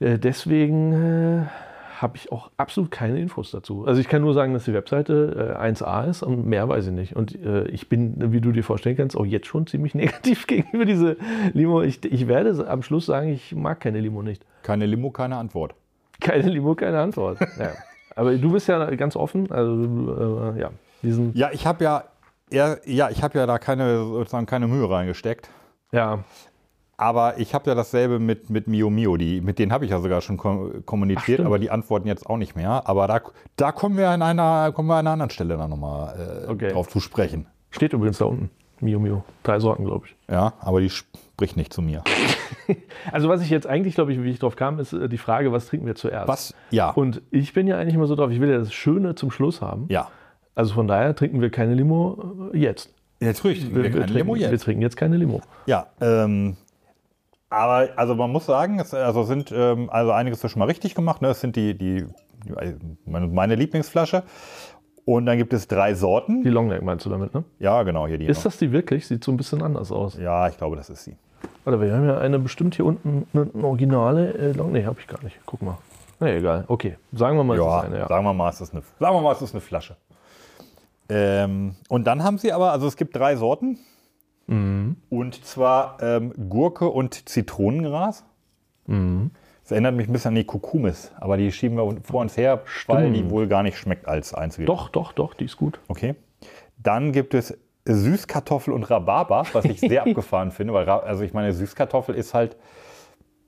Äh, 0.00 0.18
deswegen 0.18 0.92
äh, 0.92 1.46
habe 2.00 2.16
ich 2.16 2.30
auch 2.32 2.50
absolut 2.56 2.90
keine 2.90 3.18
Infos 3.20 3.50
dazu. 3.50 3.86
Also 3.86 4.00
ich 4.00 4.08
kann 4.08 4.22
nur 4.22 4.34
sagen, 4.34 4.52
dass 4.52 4.64
die 4.64 4.74
Webseite 4.74 5.56
äh, 5.58 5.62
1A 5.72 6.08
ist 6.08 6.22
und 6.22 6.46
mehr 6.46 6.68
weiß 6.68 6.86
ich 6.88 6.92
nicht. 6.92 7.16
Und 7.16 7.34
äh, 7.34 7.66
ich 7.68 7.88
bin, 7.88 8.32
wie 8.32 8.40
du 8.40 8.52
dir 8.52 8.62
vorstellen 8.62 8.96
kannst, 8.96 9.16
auch 9.16 9.24
jetzt 9.24 9.46
schon 9.46 9.66
ziemlich 9.66 9.94
negativ 10.02 10.46
gegenüber 10.46 10.84
diese 10.84 11.16
Limo. 11.52 11.82
Ich, 11.82 12.04
ich 12.04 12.28
werde 12.28 12.68
am 12.68 12.82
Schluss 12.82 13.06
sagen, 13.06 13.28
ich 13.28 13.54
mag 13.54 13.80
keine 13.80 14.00
Limo 14.00 14.22
nicht. 14.22 14.44
Keine 14.62 14.86
Limo, 14.86 15.10
keine 15.10 15.36
Antwort. 15.36 15.74
Keine 16.20 16.48
Limo, 16.48 16.74
keine 16.74 17.00
Antwort. 17.00 17.38
Ja. 17.58 17.72
Aber 18.14 18.34
du 18.34 18.52
bist 18.52 18.66
ja 18.66 18.82
ganz 18.94 19.14
offen. 19.14 19.50
Also 19.52 20.54
äh, 20.54 20.60
ja, 20.60 20.70
diesen, 21.02 21.34
Ja, 21.36 21.50
ich 21.52 21.66
habe 21.66 21.84
ja, 21.84 22.04
eher, 22.50 22.78
ja, 22.86 23.10
ich 23.10 23.22
habe 23.22 23.38
ja 23.38 23.46
da 23.46 23.58
keine, 23.58 23.98
sozusagen 23.98 24.46
keine 24.46 24.68
Mühe 24.68 24.88
reingesteckt. 24.88 25.50
ja, 25.92 26.20
Aber 26.98 27.38
ich 27.38 27.54
habe 27.54 27.68
ja 27.68 27.74
dasselbe 27.74 28.18
mit, 28.18 28.48
mit 28.48 28.68
Mio 28.68 28.88
Mio. 28.90 29.16
Die, 29.16 29.40
mit 29.42 29.58
denen 29.58 29.72
habe 29.72 29.84
ich 29.84 29.90
ja 29.90 30.00
sogar 30.00 30.20
schon 30.22 30.36
kom 30.38 30.84
kommuniziert, 30.86 31.36
stimmt. 31.36 31.46
aber 31.46 31.58
die 31.58 31.70
antworten 31.70 32.08
jetzt 32.08 32.26
auch 32.26 32.38
nicht 32.38 32.56
mehr. 32.56 32.82
Aber 32.88 33.06
da, 33.06 33.20
da 33.56 33.72
kommen 33.72 33.96
wir 33.98 34.08
an 34.10 34.22
einer, 34.22 34.72
kommen 34.72 34.88
wir 34.88 34.94
an 34.94 35.00
einer 35.00 35.12
anderen 35.12 35.30
Stelle 35.30 35.56
dann 35.58 35.68
nochmal 35.70 36.44
äh, 36.46 36.50
Okay. 36.50 36.68
drauf 36.72 36.88
zu 36.88 37.00
sprechen. 37.00 37.46
Steht 37.70 37.92
übrigens 37.92 38.18
da 38.18 38.24
unten. 38.26 38.50
Mio 38.80 38.98
Mio. 38.98 39.24
Drei 39.42 39.58
Sorten, 39.58 39.84
glaube 39.84 40.06
ich. 40.06 40.16
Ja, 40.32 40.54
aber 40.60 40.80
die 40.80 40.90
spricht 40.90 41.56
nicht 41.56 41.72
zu 41.72 41.82
mir. 41.82 42.02
Also 43.12 43.28
was 43.28 43.40
ich 43.42 43.50
jetzt 43.50 43.68
eigentlich, 43.68 43.94
glaube 43.94 44.12
ich, 44.12 44.20
wie 44.20 44.28
ich 44.30 44.40
drauf 44.40 44.56
kam, 44.56 44.80
ist 44.80 44.92
äh, 44.92 45.08
die 45.08 45.18
Frage, 45.18 45.52
was 45.52 45.66
trinken 45.66 45.86
wir 45.86 45.94
zuerst? 45.94 46.26
Was? 46.26 46.54
Ja. 46.70 46.90
Und 46.90 47.22
ich 47.30 47.52
bin 47.52 47.68
ja 47.68 47.78
eigentlich 47.78 47.94
immer 47.94 48.08
so 48.08 48.16
drauf, 48.16 48.32
ich 48.32 48.40
will 48.40 48.50
ja 48.50 48.58
das 48.58 48.72
Schöne 48.74 49.14
zum 49.14 49.30
Schluss 49.30 49.60
haben. 49.60 49.86
ja. 49.88 50.08
Also 50.56 50.72
von 50.74 50.88
daher 50.88 51.14
trinken 51.14 51.40
wir 51.42 51.50
keine 51.50 51.74
Limo 51.74 52.50
äh, 52.52 52.58
jetzt. 52.58 52.92
Jetzt 53.20 53.44
richtig. 53.44 53.72
Wir, 53.74 53.84
wir, 53.84 53.92
trinken, 53.92 54.14
Limo 54.14 54.34
wir 54.34 54.50
jetzt. 54.50 54.64
trinken 54.64 54.80
jetzt 54.82 54.96
keine 54.96 55.16
Limo. 55.18 55.42
Ja, 55.66 55.86
ähm, 56.00 56.56
aber 57.50 57.88
also 57.96 58.14
man 58.14 58.30
muss 58.30 58.46
sagen, 58.46 58.78
es 58.80 58.92
also 58.94 59.22
sind 59.22 59.52
ähm, 59.52 59.88
also 59.90 60.12
einiges 60.12 60.42
ist 60.42 60.50
schon 60.50 60.60
mal 60.60 60.66
richtig 60.66 60.94
gemacht. 60.94 61.22
Ne? 61.22 61.28
Es 61.28 61.40
sind 61.40 61.56
die, 61.56 61.76
die, 61.76 62.04
die 62.44 62.52
meine, 63.04 63.26
meine 63.28 63.54
Lieblingsflasche. 63.54 64.22
Und 65.04 65.26
dann 65.26 65.38
gibt 65.38 65.52
es 65.52 65.68
drei 65.68 65.94
Sorten. 65.94 66.42
Die 66.42 66.48
Longneck 66.50 66.82
meinst 66.82 67.06
du 67.06 67.10
damit, 67.10 67.32
ne? 67.32 67.44
Ja, 67.60 67.84
genau, 67.84 68.08
hier 68.08 68.18
die. 68.18 68.26
Ist 68.26 68.44
das 68.44 68.56
die 68.58 68.72
wirklich? 68.72 69.06
Sieht 69.06 69.22
so 69.22 69.30
ein 69.30 69.36
bisschen 69.36 69.62
anders 69.62 69.92
aus. 69.92 70.18
ja, 70.18 70.48
ich 70.48 70.56
glaube, 70.58 70.74
das 70.74 70.90
ist 70.90 71.04
sie. 71.04 71.16
Warte, 71.64 71.80
wir 71.80 71.94
haben 71.94 72.08
ja 72.08 72.18
eine 72.18 72.40
bestimmt 72.40 72.74
hier 72.74 72.84
unten 72.84 73.24
eine, 73.32 73.48
eine 73.54 73.64
originale 73.64 74.32
äh, 74.34 74.52
Long. 74.52 74.72
Nee, 74.72 74.84
habe 74.84 74.98
ich 74.98 75.06
gar 75.06 75.22
nicht. 75.22 75.38
Guck 75.46 75.62
mal. 75.62 75.78
Nee, 76.18 76.38
egal. 76.38 76.64
Okay. 76.66 76.96
Sagen 77.12 77.36
wir 77.36 77.44
mal, 77.44 77.56
es 77.56 77.64
Ja, 77.64 77.78
ist 77.80 77.84
eine. 77.86 77.98
Ja. 77.98 78.08
sagen 78.08 78.24
wir 78.24 78.34
mal, 78.34 78.50
es 78.50 78.60
ist 78.60 78.72
eine, 78.72 78.82
sagen 78.98 79.14
wir 79.14 79.20
mal, 79.20 79.32
es 79.32 79.42
ist 79.42 79.54
eine 79.54 79.60
Flasche. 79.60 79.96
Ähm, 81.08 81.76
und 81.88 82.04
dann 82.06 82.24
haben 82.24 82.38
sie 82.38 82.52
aber, 82.52 82.72
also 82.72 82.88
es 82.88 82.96
gibt 82.96 83.14
drei 83.14 83.36
Sorten. 83.36 83.78
Mhm. 84.46 84.96
Und 85.10 85.44
zwar 85.44 85.98
ähm, 86.00 86.32
Gurke 86.48 86.88
und 86.88 87.28
Zitronengras. 87.28 88.24
Mhm. 88.86 89.30
Das 89.62 89.72
erinnert 89.72 89.96
mich 89.96 90.08
ein 90.08 90.12
bisschen 90.12 90.28
an 90.28 90.34
die 90.36 90.44
Kukumis, 90.44 91.10
aber 91.18 91.36
die 91.36 91.50
schieben 91.50 91.76
wir 91.76 91.96
vor 92.04 92.20
uns 92.20 92.36
her, 92.36 92.62
weil 92.86 93.10
die 93.12 93.28
wohl 93.30 93.48
gar 93.48 93.64
nicht 93.64 93.76
schmeckt 93.76 94.06
als 94.06 94.32
einzige. 94.32 94.64
Doch, 94.64 94.88
doch, 94.88 95.12
doch, 95.12 95.34
die 95.34 95.46
ist 95.46 95.56
gut. 95.56 95.80
Okay. 95.88 96.14
Dann 96.78 97.10
gibt 97.10 97.34
es 97.34 97.58
Süßkartoffel 97.84 98.72
und 98.72 98.84
Rhabarber, 98.84 99.44
was 99.52 99.64
ich 99.64 99.80
sehr 99.80 100.02
abgefahren 100.06 100.52
finde, 100.52 100.72
weil 100.72 100.88
also 100.88 101.24
ich 101.24 101.32
meine, 101.34 101.52
Süßkartoffel 101.52 102.14
ist 102.14 102.32
halt, 102.32 102.56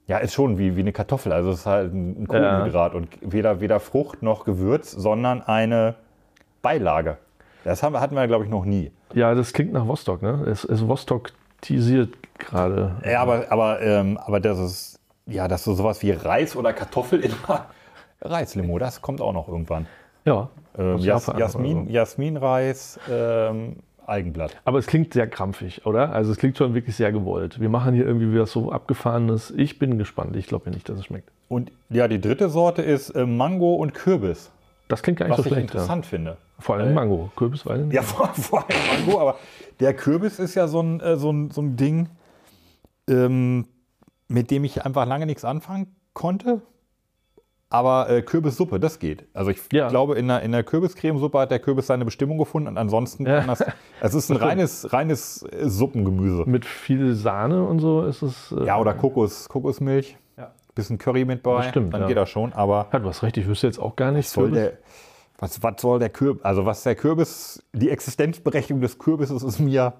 ja, 0.08 0.18
ist 0.18 0.34
schon 0.34 0.58
wie, 0.58 0.74
wie 0.74 0.80
eine 0.80 0.92
Kartoffel. 0.92 1.32
Also 1.32 1.50
es 1.50 1.60
ist 1.60 1.66
halt 1.66 1.92
ein 1.94 2.16
ein 2.16 2.20
Ja. 2.22 2.26
Kohlenhydrat 2.26 2.94
und 2.94 3.08
weder, 3.20 3.60
weder 3.60 3.78
Frucht 3.78 4.20
noch 4.22 4.44
Gewürz, 4.44 4.90
sondern 4.90 5.42
eine 5.42 5.94
Beilage. 6.62 7.18
Das 7.64 7.82
haben, 7.82 7.92
wir- 7.92 8.00
hatten 8.00 8.14
wir, 8.14 8.26
glaube 8.26 8.44
ich, 8.44 8.50
noch 8.50 8.64
nie. 8.64 8.90
Ja, 9.14 9.34
das 9.34 9.52
klingt 9.52 9.72
nach 9.72 9.86
Vostok, 9.86 10.22
ne? 10.22 10.44
Es, 10.50 10.64
es 10.64 10.86
Vostok-tisiert 10.86 12.10
gerade. 12.38 12.96
Ja, 13.04 13.20
aber, 13.22 13.46
aber, 13.50 13.80
ähm, 13.82 14.16
aber 14.18 14.40
das 14.40 14.58
ist, 14.58 15.00
ja, 15.26 15.48
dass 15.48 15.64
du 15.64 15.74
sowas 15.74 16.02
wie 16.02 16.12
Reis 16.12 16.56
oder 16.56 16.72
Kartoffel 16.72 17.20
in 17.20 17.32
Reislimo, 18.20 18.78
das 18.78 19.00
kommt 19.02 19.20
auch 19.20 19.32
noch 19.32 19.48
irgendwann. 19.48 19.86
Ja. 20.24 20.48
Ähm, 20.76 20.98
Jas, 20.98 21.26
Jasmin, 21.36 21.86
so. 21.86 21.92
Jasminreis, 21.92 22.98
ähm, 23.10 23.76
Algenblatt. 24.06 24.56
Aber 24.64 24.78
es 24.78 24.86
klingt 24.86 25.12
sehr 25.12 25.26
krampfig, 25.26 25.84
oder? 25.84 26.12
Also 26.12 26.32
es 26.32 26.38
klingt 26.38 26.56
schon 26.56 26.72
wirklich 26.74 26.96
sehr 26.96 27.12
gewollt. 27.12 27.60
Wir 27.60 27.68
machen 27.68 27.94
hier 27.94 28.06
irgendwie 28.06 28.32
wieder 28.32 28.46
so 28.46 28.72
abgefahrenes. 28.72 29.52
Ich 29.56 29.78
bin 29.78 29.98
gespannt. 29.98 30.34
Ich 30.36 30.46
glaube 30.46 30.66
ja 30.66 30.72
nicht, 30.72 30.88
dass 30.88 30.98
es 30.98 31.04
schmeckt. 31.06 31.30
Und 31.48 31.70
ja, 31.90 32.08
die 32.08 32.20
dritte 32.20 32.48
Sorte 32.48 32.82
ist 32.82 33.10
äh, 33.10 33.26
Mango 33.26 33.74
und 33.74 33.92
Kürbis, 33.94 34.50
Das 34.88 35.02
klingt 35.02 35.18
gar 35.18 35.26
nicht 35.26 35.32
was 35.38 35.44
so 35.44 35.50
ich 35.50 35.54
schlecht. 35.54 35.68
Ja. 35.74 35.80
interessant 35.80 36.06
finde. 36.06 36.36
Vor 36.58 36.76
allem 36.76 36.94
Mango. 36.94 37.30
Kürbis, 37.36 37.64
weiß 37.66 37.80
ich 37.80 37.86
nicht. 37.86 37.94
Ja, 37.94 38.02
vor, 38.02 38.28
vor 38.34 38.64
allem 38.68 39.04
Mango, 39.06 39.20
aber 39.20 39.36
der 39.80 39.94
Kürbis 39.94 40.38
ist 40.38 40.54
ja 40.54 40.66
so 40.66 40.80
ein, 40.80 41.00
äh, 41.00 41.16
so 41.16 41.30
ein, 41.30 41.50
so 41.50 41.60
ein 41.60 41.76
Ding, 41.76 42.08
ähm, 43.08 43.66
mit 44.28 44.50
dem 44.50 44.64
ich 44.64 44.84
einfach 44.84 45.06
lange 45.06 45.26
nichts 45.26 45.44
anfangen 45.44 45.94
konnte. 46.14 46.62
Aber 47.70 48.08
äh, 48.08 48.22
Kürbissuppe, 48.22 48.80
das 48.80 48.98
geht. 48.98 49.26
Also 49.34 49.50
ich 49.50 49.58
Ja. 49.72 49.88
glaube, 49.88 50.14
in 50.14 50.28
der, 50.28 50.40
in 50.40 50.52
der 50.52 50.62
Kürbiscremesuppe 50.64 51.38
hat 51.38 51.50
der 51.50 51.58
Kürbis 51.58 51.86
seine 51.86 52.06
Bestimmung 52.06 52.38
gefunden 52.38 52.66
und 52.66 52.78
ansonsten 52.78 53.26
Ja. 53.26 53.40
kann 53.40 53.48
das. 53.48 53.62
Es 54.00 54.14
ist 54.14 54.30
ein 54.30 54.36
reines, 54.38 54.90
reines 54.90 55.42
äh, 55.42 55.68
Suppengemüse. 55.68 56.44
Mit 56.46 56.64
viel 56.64 57.14
Sahne 57.14 57.64
und 57.64 57.80
so 57.80 58.04
ist 58.04 58.22
es. 58.22 58.52
äh, 58.52 58.64
Ja, 58.64 58.78
oder 58.78 58.94
Kokos, 58.94 59.50
Kokosmilch. 59.50 60.16
Ja. 60.78 60.82
Bisschen 60.82 60.98
Curry 60.98 61.24
mit 61.24 61.42
bei. 61.42 61.56
Das 61.58 61.66
stimmt, 61.68 61.92
Dann 61.94 62.02
ja. 62.02 62.06
geht 62.08 62.16
das 62.16 62.28
schon, 62.30 62.52
aber. 62.52 62.88
Ja, 62.92 62.98
du 62.98 63.08
hast 63.08 63.22
recht, 63.22 63.36
ich 63.36 63.46
wüsste 63.46 63.66
jetzt 63.66 63.78
auch 63.78 63.96
gar 63.96 64.12
nicht. 64.12 64.28
soll 64.28 64.50
Kürbis. 64.50 64.58
der, 64.62 64.78
was, 65.38 65.62
was 65.62 65.80
soll 65.80 65.98
der 65.98 66.10
Kürbis, 66.10 66.44
also 66.44 66.64
was 66.66 66.82
der 66.82 66.94
Kürbis, 66.94 67.62
die 67.72 67.90
Existenzberechtigung 67.90 68.80
des 68.80 68.98
Kürbisses 68.98 69.42
ist 69.42 69.58
mir, 69.60 69.92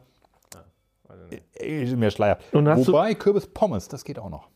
ist 1.58 1.96
mir 1.96 2.10
schleier. 2.10 2.38
Hast 2.52 2.88
du- 2.88 2.92
Wobei 2.92 3.14
Kürbispommes, 3.14 3.88
das 3.88 4.04
geht 4.04 4.18
auch 4.18 4.30
noch. 4.30 4.48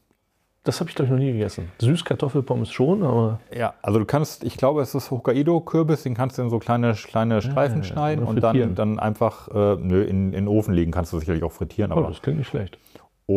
Das 0.64 0.78
habe 0.78 0.88
ich, 0.88 0.94
glaube 0.94 1.06
ich, 1.06 1.10
noch 1.12 1.18
nie 1.18 1.32
gegessen. 1.32 1.72
Süßkartoffelpommes 1.80 2.70
schon, 2.70 3.02
aber 3.02 3.40
Ja, 3.52 3.74
also 3.82 3.98
du 3.98 4.04
kannst, 4.04 4.44
ich 4.44 4.56
glaube, 4.56 4.80
es 4.80 4.94
ist 4.94 5.10
Hokkaido-Kürbis, 5.10 6.04
den 6.04 6.14
kannst 6.14 6.38
du 6.38 6.42
in 6.42 6.50
so 6.50 6.60
kleine, 6.60 6.94
kleine 6.94 7.42
Streifen 7.42 7.78
ja, 7.78 7.82
schneiden 7.82 8.24
und 8.24 8.40
dann, 8.40 8.76
dann 8.76 9.00
einfach 9.00 9.48
äh, 9.48 9.76
nö, 9.80 10.04
in, 10.04 10.26
in 10.26 10.32
den 10.32 10.48
Ofen 10.48 10.72
legen, 10.72 10.92
kannst 10.92 11.12
du 11.12 11.18
sicherlich 11.18 11.42
auch 11.42 11.50
frittieren. 11.50 11.90
oh, 11.92 11.96
Aber, 11.96 12.08
das 12.08 12.22
klingt 12.22 12.38
nicht 12.38 12.46
schlecht. 12.48 12.78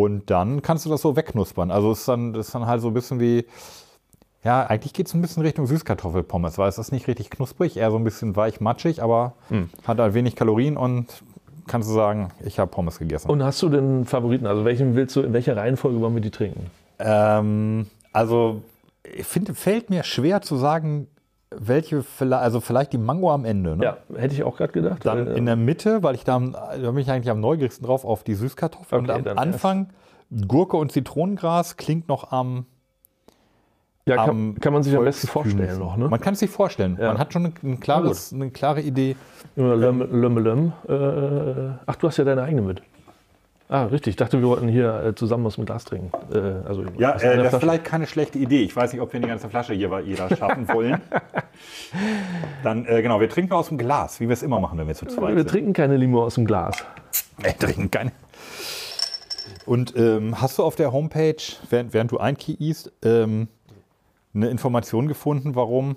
Und 0.02 0.30
dann 0.30 0.62
kannst 0.62 0.86
du 0.86 0.90
das 0.90 1.02
so 1.02 1.16
wegknuspern. 1.16 1.72
Also 1.72 1.92
es 1.92 2.00
ist 2.00 2.08
dann, 2.08 2.34
ist 2.36 2.54
dann 2.54 2.66
halt 2.66 2.82
so 2.82 2.88
ein 2.90 2.94
bisschen 2.94 3.20
wie, 3.20 3.46
ja, 4.44 4.66
eigentlich 4.66 4.94
geht 4.94 5.08
es 5.08 5.14
ein 5.14 5.22
bisschen 5.22 5.42
Richtung 5.44 5.66
Süßkartoffelpommes, 5.68 6.58
weil 6.58 6.70
es 6.70 6.78
ist 6.78 6.92
nicht 6.92 7.08
richtig 7.08 7.30
knusprig, 7.30 7.78
eher 7.78 7.92
so 7.92 7.98
ein 7.98 8.04
bisschen 8.04 8.36
weich, 8.36 8.60
matschig, 8.62 9.02
aber 9.02 9.34
Hm. 9.50 9.70
hat 9.88 10.00
halt 10.00 10.14
wenig 10.14 10.36
Kalorien 10.36 10.78
und 10.78 11.08
kannst 11.68 11.90
du 11.90 11.94
sagen, 11.94 12.30
ich 12.44 12.60
habe 12.60 12.70
Pommes 12.70 13.00
gegessen. 13.00 13.30
Und 13.30 13.44
hast 13.44 13.62
du 13.62 13.70
den 13.70 14.06
Favoriten? 14.06 14.46
Also 14.46 14.66
welchen 14.66 14.96
willst 14.96 15.16
du, 15.16 15.22
in 15.22 15.34
welcher 15.34 15.56
Reihenfolge 15.58 16.00
wollen 16.02 16.14
wir 16.14 16.22
die 16.22 16.32
trinken? 16.32 16.70
ähm, 17.00 17.88
also 18.14 18.62
ich 19.18 19.26
finde, 19.26 19.54
fällt 19.54 19.90
mir 19.90 20.04
schwer 20.04 20.42
zu 20.42 20.56
sagen, 20.58 21.08
welche, 21.60 22.04
vielleicht, 22.04 22.44
also 22.44 22.60
vielleicht 22.60 22.94
die 22.94 22.98
Mango 22.98 23.32
am 23.32 23.46
Ende. 23.46 23.76
Ne? 23.78 23.84
Ja, 23.84 23.98
hätte 24.16 24.34
ich 24.34 24.44
auch 24.44 24.58
gerade 24.58 24.74
gedacht. 24.74 25.06
Dann 25.06 25.28
Äh, 25.28 25.34
in 25.34 25.46
der 25.46 25.56
Mitte, 25.56 26.04
weil 26.04 26.16
ich 26.16 26.24
da, 26.24 26.40
da 26.40 26.92
bin 26.92 26.98
ich 26.98 27.10
eigentlich 27.12 27.30
am 27.30 27.40
neugierigsten 27.40 27.86
drauf, 27.86 28.06
auf 28.06 28.24
die 28.24 28.36
Süßkartoffel. 28.36 29.00
Okay, 29.00 29.12
und 29.14 29.28
am 29.28 29.38
Anfang 29.38 29.90
Gurke 30.48 30.78
und 30.78 30.92
Zitronengras 30.92 31.78
klingt 31.78 32.08
noch 32.08 32.32
am. 32.32 32.66
ja, 34.08 34.16
kann, 34.18 34.30
am 34.30 34.56
kann 34.60 34.74
man 34.74 34.84
sich 34.84 34.96
am 34.96 35.04
besten 35.04 35.28
vorstellen 35.28 35.80
noch, 35.80 35.98
ne? 35.98 36.10
Man 36.10 36.20
kann 36.20 36.34
es 36.34 36.40
sich 36.40 36.50
vorstellen. 36.50 36.98
Ja. 37.00 37.10
Man 37.10 37.18
hat 37.18 37.34
schon 37.34 37.46
ein, 37.48 37.54
ein 37.64 37.80
klares, 37.80 38.34
eine 38.34 38.50
klare 38.52 38.82
Idee. 38.82 39.16
Löm, 39.56 40.02
Löm, 40.12 40.38
Löm. 40.38 40.74
Äh, 40.88 41.78
ach, 41.86 41.96
du 41.96 42.08
hast 42.08 42.18
ja 42.18 42.24
deine 42.24 42.44
eigene 42.44 42.62
mit. 42.62 42.82
Ah, 43.68 43.86
richtig. 43.86 44.12
Ich 44.12 44.16
dachte, 44.16 44.40
wir 44.40 44.48
wollten 44.48 44.68
hier 44.68 45.04
äh, 45.04 45.16
zusammen 45.16 45.44
was 45.46 45.58
mit 45.58 45.66
Glas 45.66 45.86
trinken. 45.86 46.12
Äh, 46.32 46.38
also 46.68 46.84
Ja, 47.00 47.16
aus 47.16 47.24
äh, 47.24 47.36
das 47.38 47.54
ist 47.54 47.60
vielleicht 47.60 47.84
keine 47.84 48.06
schlechte 48.06 48.38
Idee. 48.38 48.62
Ich 48.62 48.76
weiß 48.76 48.94
nicht, 48.94 49.02
ob 49.02 49.12
wir 49.12 49.20
die 49.20 49.28
ganze 49.28 49.50
Flasche 49.50 49.74
hier 49.74 50.00
jeder 50.06 50.30
schaffen 50.36 50.68
wollen. 50.74 51.02
Dann, 52.64 52.86
äh, 52.86 53.02
genau, 53.02 53.20
wir 53.20 53.30
trinken 53.30 53.54
aus 53.54 53.70
dem 53.70 53.78
Glas, 53.80 54.20
wie 54.20 54.28
wir 54.28 54.34
es 54.34 54.44
immer 54.44 54.60
machen, 54.60 54.78
wenn 54.78 54.88
wir 54.88 54.94
zu 54.94 55.08
zweit 55.08 55.30
Wir 55.32 55.38
sind. 55.40 55.50
trinken 55.50 55.74
keine 55.74 55.98
Limo 55.98 56.24
aus 56.24 56.36
dem 56.36 56.46
Glas. 56.46 56.86
Wir 57.38 57.58
trinken 57.58 57.90
keine. 57.90 58.12
Und 59.66 59.96
ähm, 59.98 60.40
hast 60.40 60.60
du 60.60 60.64
auf 60.64 60.76
der 60.76 60.92
Homepage, 60.92 61.36
während, 61.72 61.92
während 61.94 62.12
du 62.12 62.20
einkeyst, 62.20 62.92
ähm, 63.04 63.48
eine 64.36 64.50
Information 64.50 65.08
gefunden, 65.08 65.56
warum? 65.56 65.96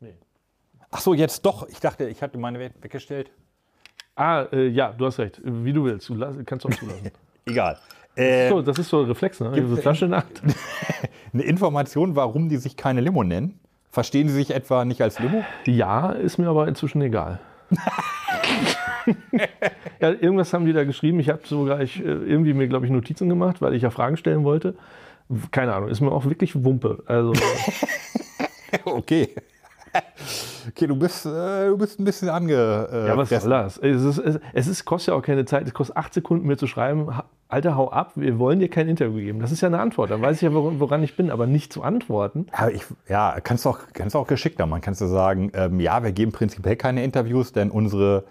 Nee. 0.00 0.14
Ach 0.90 1.00
so, 1.00 1.14
jetzt 1.14 1.46
doch. 1.46 1.68
Ich 1.68 1.78
dachte, 1.78 2.08
ich 2.08 2.22
hatte 2.22 2.38
meine 2.38 2.58
we- 2.58 2.72
weggestellt. 2.80 3.30
Ah, 4.16 4.46
äh, 4.52 4.68
ja, 4.68 4.92
du 4.96 5.06
hast 5.06 5.18
recht. 5.18 5.40
Wie 5.42 5.72
du 5.72 5.84
willst. 5.84 6.08
Du 6.08 6.14
lass, 6.14 6.36
kannst 6.46 6.64
auch 6.66 6.70
zulassen. 6.70 7.10
Egal. 7.46 7.78
Äh, 8.14 8.48
so, 8.48 8.62
das 8.62 8.78
ist 8.78 8.88
so 8.88 9.00
ein 9.00 9.06
Reflex, 9.06 9.40
ne? 9.40 9.52
Diese 9.54 9.76
Flasche 9.76 10.08
Hand. 10.08 10.40
eine 11.32 11.42
Information, 11.42 12.14
warum 12.14 12.48
die 12.48 12.58
sich 12.58 12.76
keine 12.76 13.00
Limo 13.00 13.24
nennen. 13.24 13.58
Verstehen 13.90 14.28
sie 14.28 14.34
sich 14.34 14.52
etwa 14.52 14.84
nicht 14.84 15.02
als 15.02 15.18
Limo? 15.18 15.44
Ja, 15.66 16.10
ist 16.10 16.38
mir 16.38 16.48
aber 16.48 16.68
inzwischen 16.68 17.02
egal. 17.02 17.40
ja, 20.00 20.10
irgendwas 20.10 20.52
haben 20.52 20.64
die 20.64 20.72
da 20.72 20.84
geschrieben. 20.84 21.18
Ich 21.18 21.28
habe 21.28 21.40
sogar 21.44 21.80
ich, 21.80 22.00
äh, 22.00 22.08
irgendwie 22.08 22.54
mir, 22.54 22.68
glaube 22.68 22.86
ich, 22.86 22.92
Notizen 22.92 23.28
gemacht, 23.28 23.60
weil 23.60 23.74
ich 23.74 23.82
ja 23.82 23.90
Fragen 23.90 24.16
stellen 24.16 24.44
wollte. 24.44 24.74
Keine 25.50 25.74
Ahnung, 25.74 25.88
ist 25.88 26.00
mir 26.00 26.12
auch 26.12 26.24
wirklich 26.26 26.64
Wumpe. 26.64 27.02
Also, 27.06 27.32
Okay. 28.84 29.28
Okay, 30.68 30.86
du 30.86 30.96
bist, 30.96 31.26
äh, 31.26 31.66
du 31.68 31.76
bist 31.76 32.00
ein 32.00 32.04
bisschen 32.04 32.28
ange. 32.30 32.54
Äh, 32.90 33.08
ja, 33.08 33.16
was 33.16 33.28
soll 33.28 33.50
das? 33.50 33.78
Es, 33.78 34.02
ist, 34.02 34.18
es, 34.18 34.40
es 34.52 34.66
ist, 34.66 34.84
kostet 34.84 35.12
ja 35.12 35.18
auch 35.18 35.22
keine 35.22 35.44
Zeit. 35.44 35.66
Es 35.66 35.74
kostet 35.74 35.96
acht 35.96 36.14
Sekunden, 36.14 36.46
mir 36.46 36.56
zu 36.56 36.66
schreiben, 36.66 37.16
"Ha- 37.16 37.24
Alter, 37.48 37.76
hau 37.76 37.90
ab, 37.90 38.12
wir 38.16 38.38
wollen 38.38 38.58
dir 38.58 38.68
kein 38.68 38.88
Interview 38.88 39.18
geben. 39.20 39.38
Das 39.40 39.52
ist 39.52 39.60
ja 39.60 39.68
eine 39.68 39.78
Antwort. 39.78 40.10
Dann 40.10 40.22
weiß 40.22 40.36
ich 40.36 40.42
ja, 40.42 40.52
woran, 40.52 41.02
ich 41.02 41.16
bin, 41.16 41.30
aber 41.30 41.46
nicht 41.46 41.72
zu 41.72 41.82
antworten. 41.82 42.46
Aber 42.52 42.72
ich, 42.72 42.82
ja, 43.08 43.36
kannst 43.42 43.64
du 43.64 43.68
auch, 43.70 43.78
kannst 43.92 44.16
auch 44.16 44.26
geschickter 44.26 44.66
machen. 44.66 44.80
Kannst 44.80 45.00
du 45.02 45.06
sagen, 45.06 45.52
ähm, 45.54 45.78
ja, 45.78 46.02
wir 46.02 46.12
geben 46.12 46.32
prinzipiell 46.32 46.76
keine 46.76 47.04
Interviews, 47.04 47.52
denn 47.52 47.70
unsere 47.70 48.24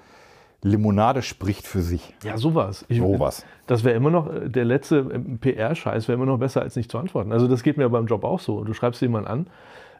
Limonade 0.62 1.21
spricht 1.21 1.67
für 1.67 1.82
sich. 1.82 2.13
Ja, 2.23 2.38
sowas. 2.38 2.86
Ich, 2.88 2.97
Sowas. 2.99 3.45
Das 3.67 3.84
wäre 3.84 3.95
immer 3.95 4.10
noch, 4.10 4.34
äh, 4.34 4.49
der 4.49 4.65
letzte 4.65 4.97
ähm, 5.13 5.38
PR-Scheiß 5.39 6.08
wäre 6.08 6.15
immer 6.15 6.26
noch 6.26 6.39
besser, 6.39 6.62
als 6.62 6.76
nicht 6.76 6.89
zu 6.91 6.97
antworten. 6.97 7.32
Also 7.32 7.47
das 7.47 7.63
geht 7.63 7.78
mir 7.78 7.88
beim 7.89 8.08
Job 8.08 8.23
auch 8.23 8.39
so. 8.39 8.63
Du 8.63 8.73
schreibst 8.73 9.02
jemanden 9.02 9.28
an, 9.28 9.47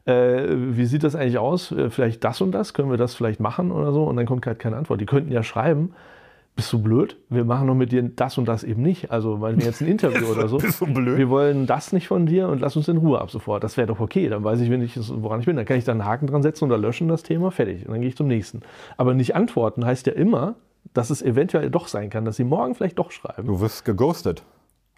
äh, 0.06 0.48
wie 0.50 0.86
sieht 0.86 1.04
das 1.04 1.16
eigentlich 1.16 1.38
aus? 1.38 1.72
Äh, 1.72 1.90
vielleicht 1.90 2.24
das 2.24 2.42
und 2.42 2.52
das, 2.52 2.74
können 2.74 2.90
wir 2.90 2.98
das 2.98 3.16
vielleicht 3.16 3.40
machen 3.40 3.72
oder 3.72 3.94
so? 3.94 4.04
Und 4.04 4.18
dann 4.18 4.26
kommt 4.26 4.46
halt 4.46 4.60
keine 4.60 4.78
Antwort. 4.78 5.00
Die 5.00 5.06
könnten 5.06 5.32
ja 5.32 5.44
schreiben, 5.44 5.94
bist 6.56 6.72
du 6.72 6.80
blöd? 6.80 7.18
Wir 7.30 7.46
machen 7.46 7.68
doch 7.68 7.74
mit 7.74 7.92
dir 7.92 8.04
das 8.04 8.38
und 8.38 8.48
das 8.48 8.64
eben 8.64 8.82
nicht. 8.82 9.12
Also, 9.12 9.42
weil 9.42 9.58
wir 9.58 9.66
jetzt 9.66 9.82
ein 9.82 9.88
Interview 9.88 10.28
oder 10.32 10.48
so. 10.48 10.58
Bist 10.58 10.82
du 10.82 10.86
blöd? 10.86 11.18
Wir 11.18 11.30
wollen 11.30 11.66
das 11.66 11.94
nicht 11.94 12.08
von 12.08 12.26
dir 12.26 12.48
und 12.48 12.62
lass 12.62 12.76
uns 12.76 12.88
in 12.88 12.98
Ruhe 12.98 13.20
ab 13.20 13.32
sofort. 13.32 13.64
Das 13.64 13.76
wäre 13.78 13.88
doch 13.88 14.00
okay. 14.00 14.30
Dann 14.30 14.44
weiß 14.44 14.60
ich, 14.60 14.70
wenn 14.70 14.82
ich, 14.82 14.98
woran 15.22 15.40
ich 15.40 15.48
bin. 15.48 15.56
Dann 15.56 15.66
kann 15.66 15.78
ich 15.78 15.84
da 15.84 15.94
einen 15.94 16.06
Haken 16.06 16.28
dran 16.28 16.44
setzen 16.44 16.66
oder 16.66 16.78
löschen 16.78 17.08
das 17.08 17.24
Thema. 17.24 17.50
Fertig. 17.50 17.86
Und 17.86 17.94
dann 17.94 18.02
gehe 18.02 18.10
ich 18.10 18.18
zum 18.18 18.28
nächsten. 18.28 18.62
Aber 18.98 19.14
nicht 19.14 19.36
antworten 19.36 19.86
heißt 19.86 20.06
ja 20.06 20.14
immer, 20.14 20.56
dass 20.94 21.10
es 21.10 21.22
eventuell 21.22 21.72
doch 21.72 21.88
sein 21.88 22.10
kann, 22.10 22.26
dass 22.26 22.36
sie 22.36 22.44
morgen 22.44 22.76
vielleicht 22.76 23.00
doch 23.00 23.12
schreiben. 23.12 23.48
Du 23.48 23.60
wirst 23.60 23.84
geghostet. 23.84 24.44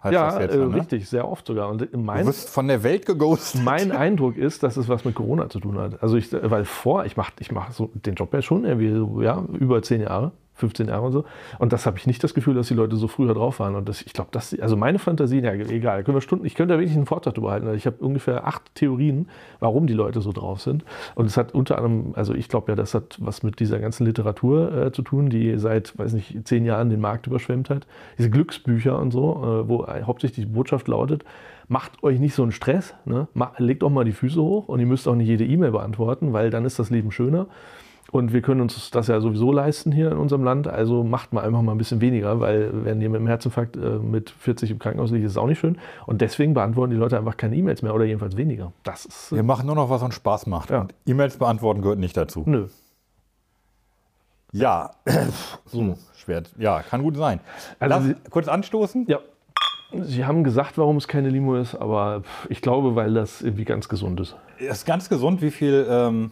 Heißt 0.02 0.12
ja, 0.12 0.40
jetzt 0.40 0.54
äh, 0.54 0.58
ne? 0.58 0.74
richtig, 0.74 1.08
sehr 1.08 1.26
oft 1.26 1.46
sogar. 1.46 1.68
Und 1.68 1.80
Du 1.80 1.98
mein, 1.98 2.26
wirst 2.26 2.50
von 2.50 2.68
der 2.68 2.82
Welt 2.82 3.06
geghostet. 3.06 3.62
mein 3.62 3.92
Eindruck 3.96 4.36
ist, 4.36 4.62
dass 4.62 4.76
es 4.76 4.88
was 4.88 5.04
mit 5.04 5.14
Corona 5.14 5.48
zu 5.48 5.58
tun 5.58 5.78
hat. 5.78 6.02
Also 6.02 6.16
ich, 6.16 6.32
weil 6.32 6.64
vor, 6.64 7.04
ich 7.06 7.16
mache 7.16 7.32
ich 7.40 7.50
mach 7.50 7.70
so 7.72 7.90
den 7.94 8.14
Job 8.14 8.32
ja 8.34 8.42
schon 8.42 8.64
irgendwie 8.64 8.92
so, 8.92 9.22
ja, 9.22 9.42
über 9.58 9.82
zehn 9.82 10.02
Jahre, 10.02 10.32
15 10.56 10.88
Jahre 10.88 11.06
und 11.06 11.12
so. 11.12 11.24
Und 11.58 11.72
das 11.72 11.86
habe 11.86 11.98
ich 11.98 12.06
nicht 12.06 12.22
das 12.24 12.34
Gefühl, 12.34 12.54
dass 12.54 12.68
die 12.68 12.74
Leute 12.74 12.96
so 12.96 13.08
früher 13.08 13.34
drauf 13.34 13.60
waren. 13.60 13.74
Und 13.74 13.88
das, 13.88 14.02
ich 14.02 14.12
glaube, 14.12 14.30
dass, 14.32 14.58
also 14.58 14.76
meine 14.76 14.98
Fantasien, 14.98 15.44
ja, 15.44 15.52
egal, 15.52 16.02
können 16.02 16.16
wir 16.16 16.22
Stunden, 16.22 16.46
ich 16.46 16.54
könnte 16.54 16.74
da 16.74 16.80
wirklich 16.80 16.96
einen 16.96 17.06
Vortrag 17.06 17.34
drüber 17.34 17.52
halten. 17.52 17.66
Also 17.66 17.76
ich 17.76 17.86
habe 17.86 17.96
ungefähr 18.04 18.46
acht 18.46 18.74
Theorien, 18.74 19.28
warum 19.60 19.86
die 19.86 19.92
Leute 19.92 20.20
so 20.20 20.32
drauf 20.32 20.60
sind. 20.60 20.84
Und 21.14 21.26
es 21.26 21.36
hat 21.36 21.54
unter 21.54 21.76
anderem, 21.76 22.12
also 22.14 22.34
ich 22.34 22.48
glaube 22.48 22.72
ja, 22.72 22.76
das 22.76 22.94
hat 22.94 23.18
was 23.20 23.42
mit 23.42 23.60
dieser 23.60 23.78
ganzen 23.78 24.06
Literatur 24.06 24.72
äh, 24.72 24.92
zu 24.92 25.02
tun, 25.02 25.30
die 25.30 25.58
seit, 25.58 25.98
weiß 25.98 26.14
nicht, 26.14 26.46
zehn 26.48 26.64
Jahren 26.64 26.90
den 26.90 27.00
Markt 27.00 27.26
überschwemmt 27.26 27.70
hat. 27.70 27.86
Diese 28.18 28.30
Glücksbücher 28.30 28.98
und 28.98 29.10
so, 29.10 29.64
äh, 29.64 29.68
wo 29.68 29.86
hauptsächlich 29.86 30.46
die 30.46 30.52
Botschaft 30.52 30.88
lautet, 30.88 31.24
macht 31.68 32.02
euch 32.02 32.18
nicht 32.20 32.34
so 32.34 32.42
einen 32.42 32.52
Stress, 32.52 32.94
ne? 33.04 33.28
Legt 33.58 33.82
auch 33.82 33.90
mal 33.90 34.04
die 34.04 34.12
Füße 34.12 34.40
hoch 34.40 34.68
und 34.68 34.80
ihr 34.80 34.86
müsst 34.86 35.08
auch 35.08 35.14
nicht 35.14 35.26
jede 35.26 35.44
E-Mail 35.44 35.72
beantworten, 35.72 36.32
weil 36.32 36.50
dann 36.50 36.64
ist 36.64 36.78
das 36.78 36.90
Leben 36.90 37.10
schöner. 37.10 37.46
Und 38.12 38.32
wir 38.32 38.40
können 38.40 38.60
uns 38.60 38.90
das 38.90 39.08
ja 39.08 39.20
sowieso 39.20 39.50
leisten 39.50 39.90
hier 39.90 40.12
in 40.12 40.16
unserem 40.18 40.44
Land, 40.44 40.68
also 40.68 41.02
macht 41.02 41.32
mal 41.32 41.42
einfach 41.44 41.60
mal 41.62 41.72
ein 41.72 41.78
bisschen 41.78 42.00
weniger, 42.00 42.38
weil 42.38 42.84
wenn 42.84 43.00
ihr 43.00 43.10
mit 43.10 43.18
einem 43.18 43.26
Herzinfarkt 43.26 43.76
äh, 43.76 43.98
mit 43.98 44.30
40 44.30 44.70
im 44.70 44.78
Krankenhaus 44.78 45.10
liegt, 45.10 45.24
ist 45.24 45.32
es 45.32 45.36
auch 45.36 45.48
nicht 45.48 45.58
schön. 45.58 45.76
Und 46.06 46.20
deswegen 46.20 46.54
beantworten 46.54 46.92
die 46.92 46.96
Leute 46.96 47.18
einfach 47.18 47.36
keine 47.36 47.56
E-Mails 47.56 47.82
mehr 47.82 47.94
oder 47.94 48.04
jedenfalls 48.04 48.36
weniger. 48.36 48.72
Das 48.84 49.04
ist, 49.06 49.32
äh, 49.32 49.36
Wir 49.36 49.42
machen 49.42 49.66
nur 49.66 49.74
noch, 49.74 49.90
was 49.90 50.02
uns 50.02 50.14
Spaß 50.14 50.46
macht. 50.46 50.70
Ja. 50.70 50.82
Und 50.82 50.94
E-Mails 51.04 51.36
beantworten 51.36 51.82
gehört 51.82 51.98
nicht 51.98 52.16
dazu. 52.16 52.44
nö. 52.46 52.68
Ja, 54.52 54.92
so 55.66 55.96
schwer. 56.16 56.42
Ja, 56.58 56.80
kann 56.82 57.02
gut 57.02 57.16
sein. 57.16 57.40
Also 57.78 58.00
Sie- 58.08 58.14
kurz 58.30 58.48
anstoßen. 58.48 59.06
Ja. 59.08 59.18
Sie 60.02 60.24
haben 60.24 60.44
gesagt, 60.44 60.78
warum 60.78 60.96
es 60.96 61.08
keine 61.08 61.28
Limo 61.30 61.56
ist, 61.56 61.74
aber 61.74 62.22
ich 62.48 62.60
glaube, 62.60 62.96
weil 62.96 63.14
das 63.14 63.42
irgendwie 63.42 63.64
ganz 63.64 63.88
gesund 63.88 64.18
ist. 64.20 64.36
Ist 64.58 64.84
ganz 64.86 65.08
gesund. 65.08 65.42
Wie 65.42 65.50
viel 65.50 65.86
ähm, 65.88 66.30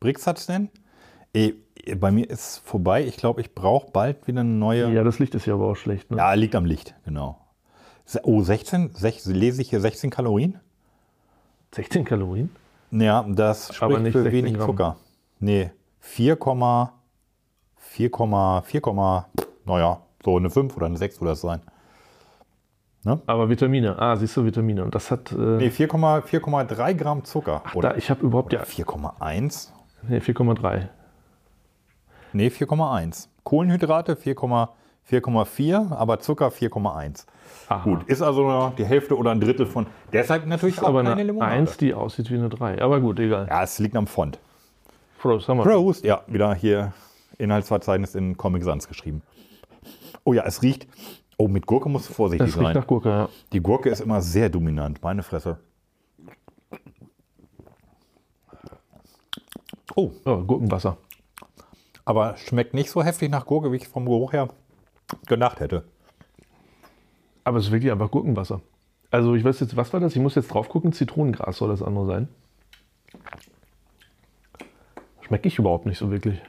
Brix 0.00 0.26
hat 0.26 0.38
es 0.38 0.46
denn? 0.46 0.68
Eh, 1.34 1.54
bei 1.96 2.10
mir 2.10 2.28
ist 2.30 2.58
vorbei. 2.64 3.04
Ich 3.04 3.16
glaube, 3.16 3.40
ich 3.40 3.54
brauche 3.54 3.90
bald 3.90 4.26
wieder 4.26 4.40
eine 4.40 4.48
neue. 4.50 4.90
Ja, 4.92 5.04
das 5.04 5.18
Licht 5.18 5.34
ist 5.34 5.46
ja 5.46 5.54
aber 5.54 5.66
auch 5.66 5.74
schlecht. 5.76 6.10
Ne? 6.10 6.16
Ja, 6.16 6.32
liegt 6.34 6.54
am 6.54 6.64
Licht, 6.64 6.94
genau. 7.04 7.38
Oh, 8.22 8.42
16? 8.42 8.90
Sech, 8.94 9.24
lese 9.26 9.62
ich 9.62 9.70
hier 9.70 9.80
16 9.80 10.10
Kalorien? 10.10 10.60
16 11.74 12.04
Kalorien? 12.04 12.50
Ja, 12.90 13.22
das 13.28 13.74
spricht 13.74 13.96
für 14.12 14.22
16 14.22 14.32
wenig 14.32 14.54
Gramm. 14.54 14.66
Zucker. 14.66 14.96
Nee, 15.40 15.70
4, 16.00 16.36
4, 17.76 18.62
4, 18.64 19.26
naja, 19.64 20.00
so 20.22 20.36
eine 20.36 20.50
5 20.50 20.76
oder 20.76 20.86
eine 20.86 20.96
6 20.96 21.20
würde 21.20 21.32
das 21.32 21.40
sein. 21.40 21.60
Aber 23.26 23.48
Vitamine. 23.50 23.98
Ah, 23.98 24.16
siehst 24.16 24.36
du, 24.36 24.44
Vitamine. 24.44 24.82
Und 24.84 24.94
das 24.94 25.10
hat. 25.10 25.32
Äh, 25.32 25.36
Nee, 25.36 25.68
4,- 25.68 26.22
4,3 26.22 26.94
Gramm 26.94 27.24
Zucker. 27.24 27.62
da, 27.80 27.94
ich 27.96 28.08
habe 28.10 28.24
überhaupt 28.24 28.52
ja. 28.54 28.62
4,1? 28.62 29.68
Nee, 30.08 30.18
4,3. 30.20 30.88
Nee, 32.34 32.48
4,1. 32.48 33.28
Kohlenhydrate 33.44 34.14
4,- 34.16 34.68
4,4, 35.08 35.92
aber 35.92 36.18
Zucker 36.18 36.48
4,1. 36.50 37.26
Aha. 37.68 37.84
Gut, 37.84 38.04
ist 38.04 38.22
also 38.22 38.42
nur 38.42 38.72
die 38.76 38.84
Hälfte 38.84 39.16
oder 39.16 39.30
ein 39.32 39.40
Drittel 39.40 39.66
von. 39.66 39.86
Deshalb 40.12 40.46
natürlich 40.46 40.80
auch 40.82 40.88
Aber 40.88 41.02
keine 41.02 41.14
eine 41.14 41.24
Limonade. 41.24 41.52
1, 41.52 41.76
die 41.76 41.94
aussieht 41.94 42.30
wie 42.30 42.34
eine 42.34 42.48
3. 42.48 42.80
Aber 42.82 43.00
gut, 43.00 43.20
egal. 43.20 43.46
Ja, 43.48 43.62
es 43.62 43.78
liegt 43.78 43.96
am 43.96 44.06
Font. 44.06 44.38
Prost, 45.20 45.48
haben 45.48 45.58
wir. 45.58 45.64
Prost. 45.64 46.04
Ja, 46.04 46.22
wieder 46.26 46.54
hier 46.54 46.92
Inhaltsverzeichnis 47.38 48.14
in 48.14 48.36
Comic 48.36 48.64
Sans 48.64 48.88
geschrieben. 48.88 49.22
Oh 50.24 50.32
ja, 50.32 50.44
es 50.44 50.62
riecht. 50.62 50.86
Oh, 51.36 51.48
mit 51.48 51.66
Gurke 51.66 51.88
musst 51.88 52.08
du 52.08 52.14
vorsichtig 52.14 52.46
Das 52.48 52.56
riecht 52.56 52.66
sein. 52.66 52.74
nach 52.76 52.86
Gurke, 52.86 53.08
ja. 53.10 53.28
Die 53.52 53.60
Gurke 53.60 53.90
ist 53.90 54.00
immer 54.00 54.20
sehr 54.22 54.48
dominant, 54.48 55.02
meine 55.02 55.22
Fresse. 55.22 55.58
Oh, 59.96 60.10
ja. 60.24 60.34
Gurkenwasser. 60.36 60.96
Aber 62.04 62.36
schmeckt 62.36 62.74
nicht 62.74 62.90
so 62.90 63.02
heftig 63.02 63.30
nach 63.30 63.46
Gurke, 63.46 63.72
wie 63.72 63.76
ich 63.76 63.88
vom 63.88 64.04
Geruch 64.04 64.32
her 64.32 64.48
gedacht 65.26 65.60
hätte. 65.60 65.84
Aber 67.44 67.58
es 67.58 67.66
ist 67.66 67.72
wirklich 67.72 67.92
einfach 67.92 68.10
Gurkenwasser. 68.10 68.60
Also 69.10 69.34
ich 69.34 69.44
weiß 69.44 69.60
jetzt, 69.60 69.76
was 69.76 69.92
war 69.92 70.00
das? 70.00 70.16
Ich 70.16 70.22
muss 70.22 70.34
jetzt 70.34 70.48
drauf 70.48 70.68
gucken. 70.68 70.92
Zitronengras 70.92 71.58
soll 71.58 71.68
das 71.68 71.82
andere 71.82 72.06
sein. 72.06 72.28
Schmecke 75.20 75.48
ich 75.48 75.58
überhaupt 75.58 75.86
nicht 75.86 75.98
so 75.98 76.10
wirklich. 76.10 76.40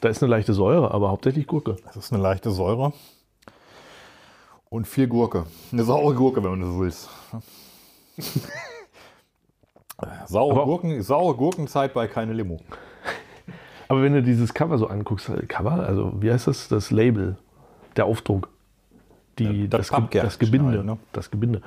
Da 0.00 0.08
ist 0.08 0.22
eine 0.22 0.30
leichte 0.30 0.54
Säure, 0.54 0.92
aber 0.92 1.10
hauptsächlich 1.10 1.46
Gurke. 1.46 1.76
Das 1.84 1.96
ist 1.96 2.12
eine 2.12 2.22
leichte 2.22 2.50
Säure. 2.50 2.92
Und 4.68 4.86
viel 4.86 5.08
Gurke. 5.08 5.46
Eine 5.72 5.84
saure 5.84 6.14
Gurke, 6.14 6.44
wenn 6.44 6.60
du 6.60 6.66
so 6.66 6.80
willst. 6.80 7.10
saure, 10.26 10.64
Gurken, 10.64 11.02
saure 11.02 11.34
Gurkenzeit 11.34 11.92
bei 11.92 12.06
keine 12.06 12.32
Limo. 12.32 12.60
Aber 13.90 14.02
wenn 14.02 14.12
du 14.12 14.22
dieses 14.22 14.54
Cover 14.54 14.78
so 14.78 14.86
anguckst, 14.86 15.28
äh, 15.30 15.46
Cover, 15.46 15.84
also 15.84 16.12
wie 16.20 16.30
heißt 16.30 16.46
das? 16.46 16.68
Das 16.68 16.92
Label, 16.92 17.36
der 17.96 18.04
Aufdruck, 18.04 18.48
die, 19.40 19.68
das 19.68 19.88
das, 19.88 20.10
Ge 20.10 20.22
das 20.22 20.38
Gebinde, 20.38 20.76
halt, 20.78 20.84
ne? 20.84 20.96
das 21.12 21.32
Gebinde. 21.32 21.60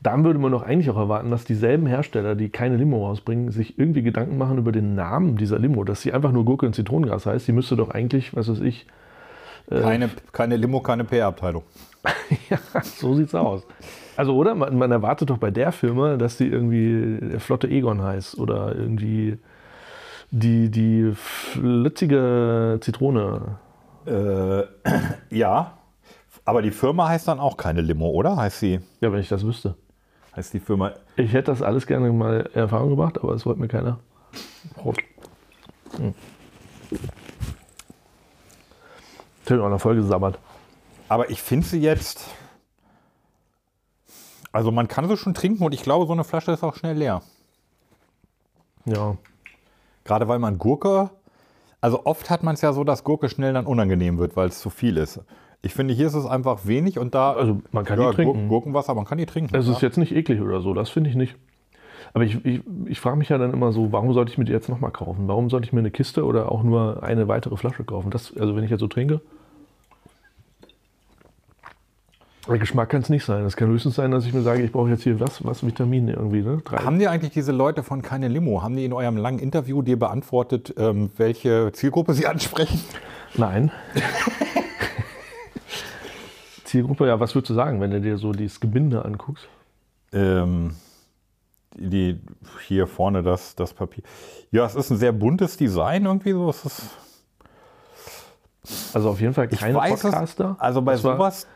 Dann 0.00 0.24
würde 0.24 0.40
man 0.40 0.50
doch 0.50 0.64
eigentlich 0.64 0.90
auch 0.90 0.96
erwarten, 0.96 1.30
dass 1.30 1.44
dieselben 1.44 1.86
Hersteller, 1.86 2.34
die 2.34 2.48
keine 2.48 2.76
Limo 2.76 3.06
rausbringen, 3.06 3.52
sich 3.52 3.78
irgendwie 3.78 4.02
Gedanken 4.02 4.38
machen 4.38 4.58
über 4.58 4.72
den 4.72 4.96
Namen 4.96 5.36
dieser 5.36 5.60
Limo, 5.60 5.84
dass 5.84 6.02
sie 6.02 6.12
einfach 6.12 6.32
nur 6.32 6.44
Gurke 6.44 6.66
und 6.66 6.74
Zitronengras 6.74 7.26
heißt. 7.26 7.46
Die 7.46 7.52
müsste 7.52 7.76
doch 7.76 7.90
eigentlich, 7.90 8.34
was 8.34 8.48
weiß 8.48 8.60
ich, 8.60 8.84
Keine, 9.70 10.10
keine 10.32 10.56
Limo, 10.56 10.80
keine 10.80 11.04
PR-Abteilung. 11.04 11.62
ja, 12.50 12.58
so 12.82 13.14
sieht's 13.14 13.36
aus. 13.36 13.64
Also, 14.16 14.34
oder? 14.34 14.56
Man, 14.56 14.76
man 14.76 14.90
erwartet 14.90 15.30
doch 15.30 15.38
bei 15.38 15.52
der 15.52 15.70
Firma, 15.70 16.16
dass 16.16 16.38
die 16.38 16.48
irgendwie 16.48 17.18
der 17.20 17.38
Flotte 17.38 17.68
Egon 17.68 18.02
heißt 18.02 18.36
oder 18.36 18.74
irgendwie 18.74 19.38
die, 20.32 20.70
die 20.70 21.12
flützige 21.14 22.78
Zitrone. 22.80 23.58
Äh, 24.06 24.62
ja, 25.30 25.76
aber 26.44 26.62
die 26.62 26.70
Firma 26.72 27.08
heißt 27.08 27.28
dann 27.28 27.38
auch 27.38 27.56
keine 27.56 27.82
Limo, 27.82 28.08
oder? 28.10 28.36
Heißt 28.36 28.58
sie, 28.60 28.80
Ja, 29.00 29.12
wenn 29.12 29.20
ich 29.20 29.28
das 29.28 29.44
wüsste. 29.44 29.76
heißt 30.34 30.52
die 30.54 30.60
Firma. 30.60 30.92
Ich 31.16 31.32
hätte 31.32 31.52
das 31.52 31.62
alles 31.62 31.86
gerne 31.86 32.10
mal 32.10 32.48
in 32.52 32.60
Erfahrung 32.60 32.90
gebracht, 32.90 33.18
aber 33.22 33.34
es 33.34 33.46
wollte 33.46 33.60
mir 33.60 33.68
keiner. 33.68 34.00
Hm. 35.96 36.14
Ich 39.44 39.50
habe 39.50 39.62
auch 39.64 39.68
noch 39.70 39.80
voll 39.80 39.96
gesabbert. 39.96 40.38
Aber 41.08 41.28
ich 41.30 41.42
finde 41.42 41.66
sie 41.66 41.80
jetzt. 41.80 42.26
Also 44.50 44.70
man 44.70 44.88
kann 44.88 45.08
sie 45.08 45.16
schon 45.16 45.34
trinken 45.34 45.62
und 45.64 45.74
ich 45.74 45.82
glaube, 45.82 46.06
so 46.06 46.12
eine 46.12 46.24
Flasche 46.24 46.52
ist 46.52 46.62
auch 46.64 46.74
schnell 46.74 46.96
leer. 46.96 47.22
Ja. 48.86 49.16
Gerade 50.04 50.28
weil 50.28 50.38
man 50.38 50.58
Gurke. 50.58 51.10
Also 51.80 52.06
oft 52.06 52.30
hat 52.30 52.42
man 52.42 52.54
es 52.54 52.60
ja 52.60 52.72
so, 52.72 52.84
dass 52.84 53.04
Gurke 53.04 53.28
schnell 53.28 53.52
dann 53.52 53.66
unangenehm 53.66 54.18
wird, 54.18 54.36
weil 54.36 54.48
es 54.48 54.60
zu 54.60 54.70
viel 54.70 54.96
ist. 54.96 55.20
Ich 55.62 55.74
finde, 55.74 55.94
hier 55.94 56.06
ist 56.08 56.14
es 56.14 56.26
einfach 56.26 56.66
wenig 56.66 56.98
und 56.98 57.14
da. 57.14 57.32
Also, 57.32 57.60
man 57.70 57.84
kann 57.84 58.00
ja, 58.00 58.10
die 58.10 58.16
trinken. 58.16 58.48
Gur- 58.48 58.60
Gurkenwasser, 58.60 58.94
man 58.94 59.04
kann 59.04 59.18
die 59.18 59.26
trinken. 59.26 59.54
Es 59.54 59.66
ja. 59.66 59.72
ist 59.72 59.80
jetzt 59.80 59.96
nicht 59.96 60.14
eklig 60.14 60.40
oder 60.40 60.60
so, 60.60 60.74
das 60.74 60.90
finde 60.90 61.10
ich 61.10 61.16
nicht. 61.16 61.36
Aber 62.14 62.24
ich, 62.24 62.44
ich, 62.44 62.60
ich 62.86 63.00
frage 63.00 63.16
mich 63.16 63.28
ja 63.28 63.38
dann 63.38 63.52
immer 63.52 63.72
so, 63.72 63.92
warum 63.92 64.12
sollte 64.12 64.32
ich 64.32 64.38
mir 64.38 64.44
die 64.44 64.52
jetzt 64.52 64.68
nochmal 64.68 64.90
kaufen? 64.90 65.28
Warum 65.28 65.48
sollte 65.50 65.66
ich 65.66 65.72
mir 65.72 65.78
eine 65.78 65.90
Kiste 65.90 66.24
oder 66.24 66.50
auch 66.50 66.62
nur 66.62 67.02
eine 67.02 67.28
weitere 67.28 67.56
Flasche 67.56 67.84
kaufen? 67.84 68.10
Das, 68.10 68.36
also 68.36 68.54
wenn 68.56 68.64
ich 68.64 68.70
jetzt 68.70 68.80
so 68.80 68.88
trinke. 68.88 69.14
Der 69.14 69.20
Geschmack 72.48 72.88
kann 72.90 73.02
es 73.02 73.08
nicht 73.08 73.24
sein. 73.24 73.44
Es 73.44 73.56
kann 73.56 73.68
höchstens 73.68 73.94
sein, 73.94 74.10
dass 74.10 74.26
ich 74.26 74.32
mir 74.34 74.42
sage, 74.42 74.62
ich 74.62 74.72
brauche 74.72 74.90
jetzt 74.90 75.04
hier 75.04 75.20
was, 75.20 75.44
was 75.44 75.64
Vitamine 75.64 76.12
irgendwie, 76.14 76.42
ne? 76.42 76.58
Drei. 76.64 76.78
Haben 76.78 76.98
dir 76.98 77.10
eigentlich 77.10 77.32
diese 77.32 77.52
Leute 77.52 77.82
von 77.84 78.02
Keine 78.02 78.26
Limo, 78.28 78.62
haben 78.62 78.74
die 78.76 78.84
in 78.84 78.92
eurem 78.92 79.16
langen 79.16 79.38
Interview 79.38 79.80
dir 79.82 79.96
beantwortet, 79.98 80.74
ähm, 80.76 81.10
welche 81.16 81.70
Zielgruppe 81.72 82.14
sie 82.14 82.26
ansprechen? 82.28 82.80
Nein. 83.36 83.70
Zielgruppe, 86.64 87.06
ja, 87.06 87.20
was 87.20 87.34
würdest 87.34 87.50
du 87.50 87.54
sagen, 87.54 87.80
wenn 87.80 87.90
du 87.90 88.00
dir 88.00 88.16
so 88.18 88.32
dieses 88.32 88.58
Gebinde 88.60 89.04
anguckst? 89.04 89.46
Ähm, 90.12 90.74
die, 91.74 92.20
hier 92.66 92.86
vorne 92.86 93.22
das, 93.22 93.54
das 93.54 93.72
Papier. 93.72 94.02
Ja, 94.50 94.64
es 94.66 94.74
ist 94.74 94.90
ein 94.90 94.96
sehr 94.96 95.12
buntes 95.12 95.56
Design 95.56 96.04
irgendwie 96.06 96.32
so. 96.32 96.50
Es 96.50 96.64
ist, 96.64 96.82
Also 98.94 99.10
auf 99.10 99.20
jeden 99.20 99.34
Fall 99.34 99.48
ich 99.50 99.58
keine 99.60 99.74
weiß 99.74 100.02
Podcaster. 100.02 100.52
es, 100.56 100.60
also 100.60 100.82
bei 100.82 100.92
Das 100.92 101.04
war- 101.04 101.16
sowas 101.16 101.46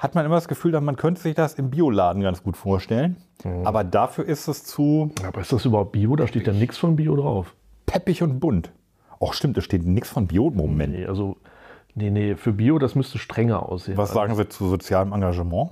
hat 0.00 0.14
man 0.14 0.24
immer 0.24 0.34
das 0.34 0.48
Gefühl, 0.48 0.72
dass 0.72 0.82
man 0.82 0.96
könnte 0.96 1.20
sich 1.20 1.34
das 1.34 1.54
im 1.54 1.70
Bioladen 1.70 2.22
ganz 2.22 2.42
gut 2.42 2.56
vorstellen. 2.56 3.16
Mhm. 3.44 3.66
Aber 3.66 3.84
dafür 3.84 4.24
ist 4.24 4.48
es 4.48 4.64
zu 4.64 5.12
Aber 5.24 5.42
ist 5.42 5.52
das 5.52 5.64
überhaupt 5.64 5.92
Bio? 5.92 6.16
Da 6.16 6.26
steht 6.26 6.46
ja 6.46 6.52
nichts 6.52 6.78
von 6.78 6.96
Bio 6.96 7.14
drauf. 7.16 7.54
peppig 7.86 8.22
und 8.22 8.40
bunt. 8.40 8.72
Auch 9.18 9.34
stimmt, 9.34 9.56
da 9.58 9.60
steht 9.60 9.84
nichts 9.84 10.08
von 10.08 10.26
Bio. 10.26 10.50
Moment. 10.50 10.94
Nee, 10.94 11.06
also 11.06 11.36
Nee, 11.94 12.10
nee, 12.10 12.36
für 12.36 12.52
Bio, 12.52 12.78
das 12.78 12.94
müsste 12.94 13.18
strenger 13.18 13.68
aussehen. 13.68 13.96
Was 13.96 14.12
sagen 14.12 14.34
Sie 14.34 14.48
zu 14.48 14.68
sozialem 14.68 15.12
Engagement? 15.12 15.70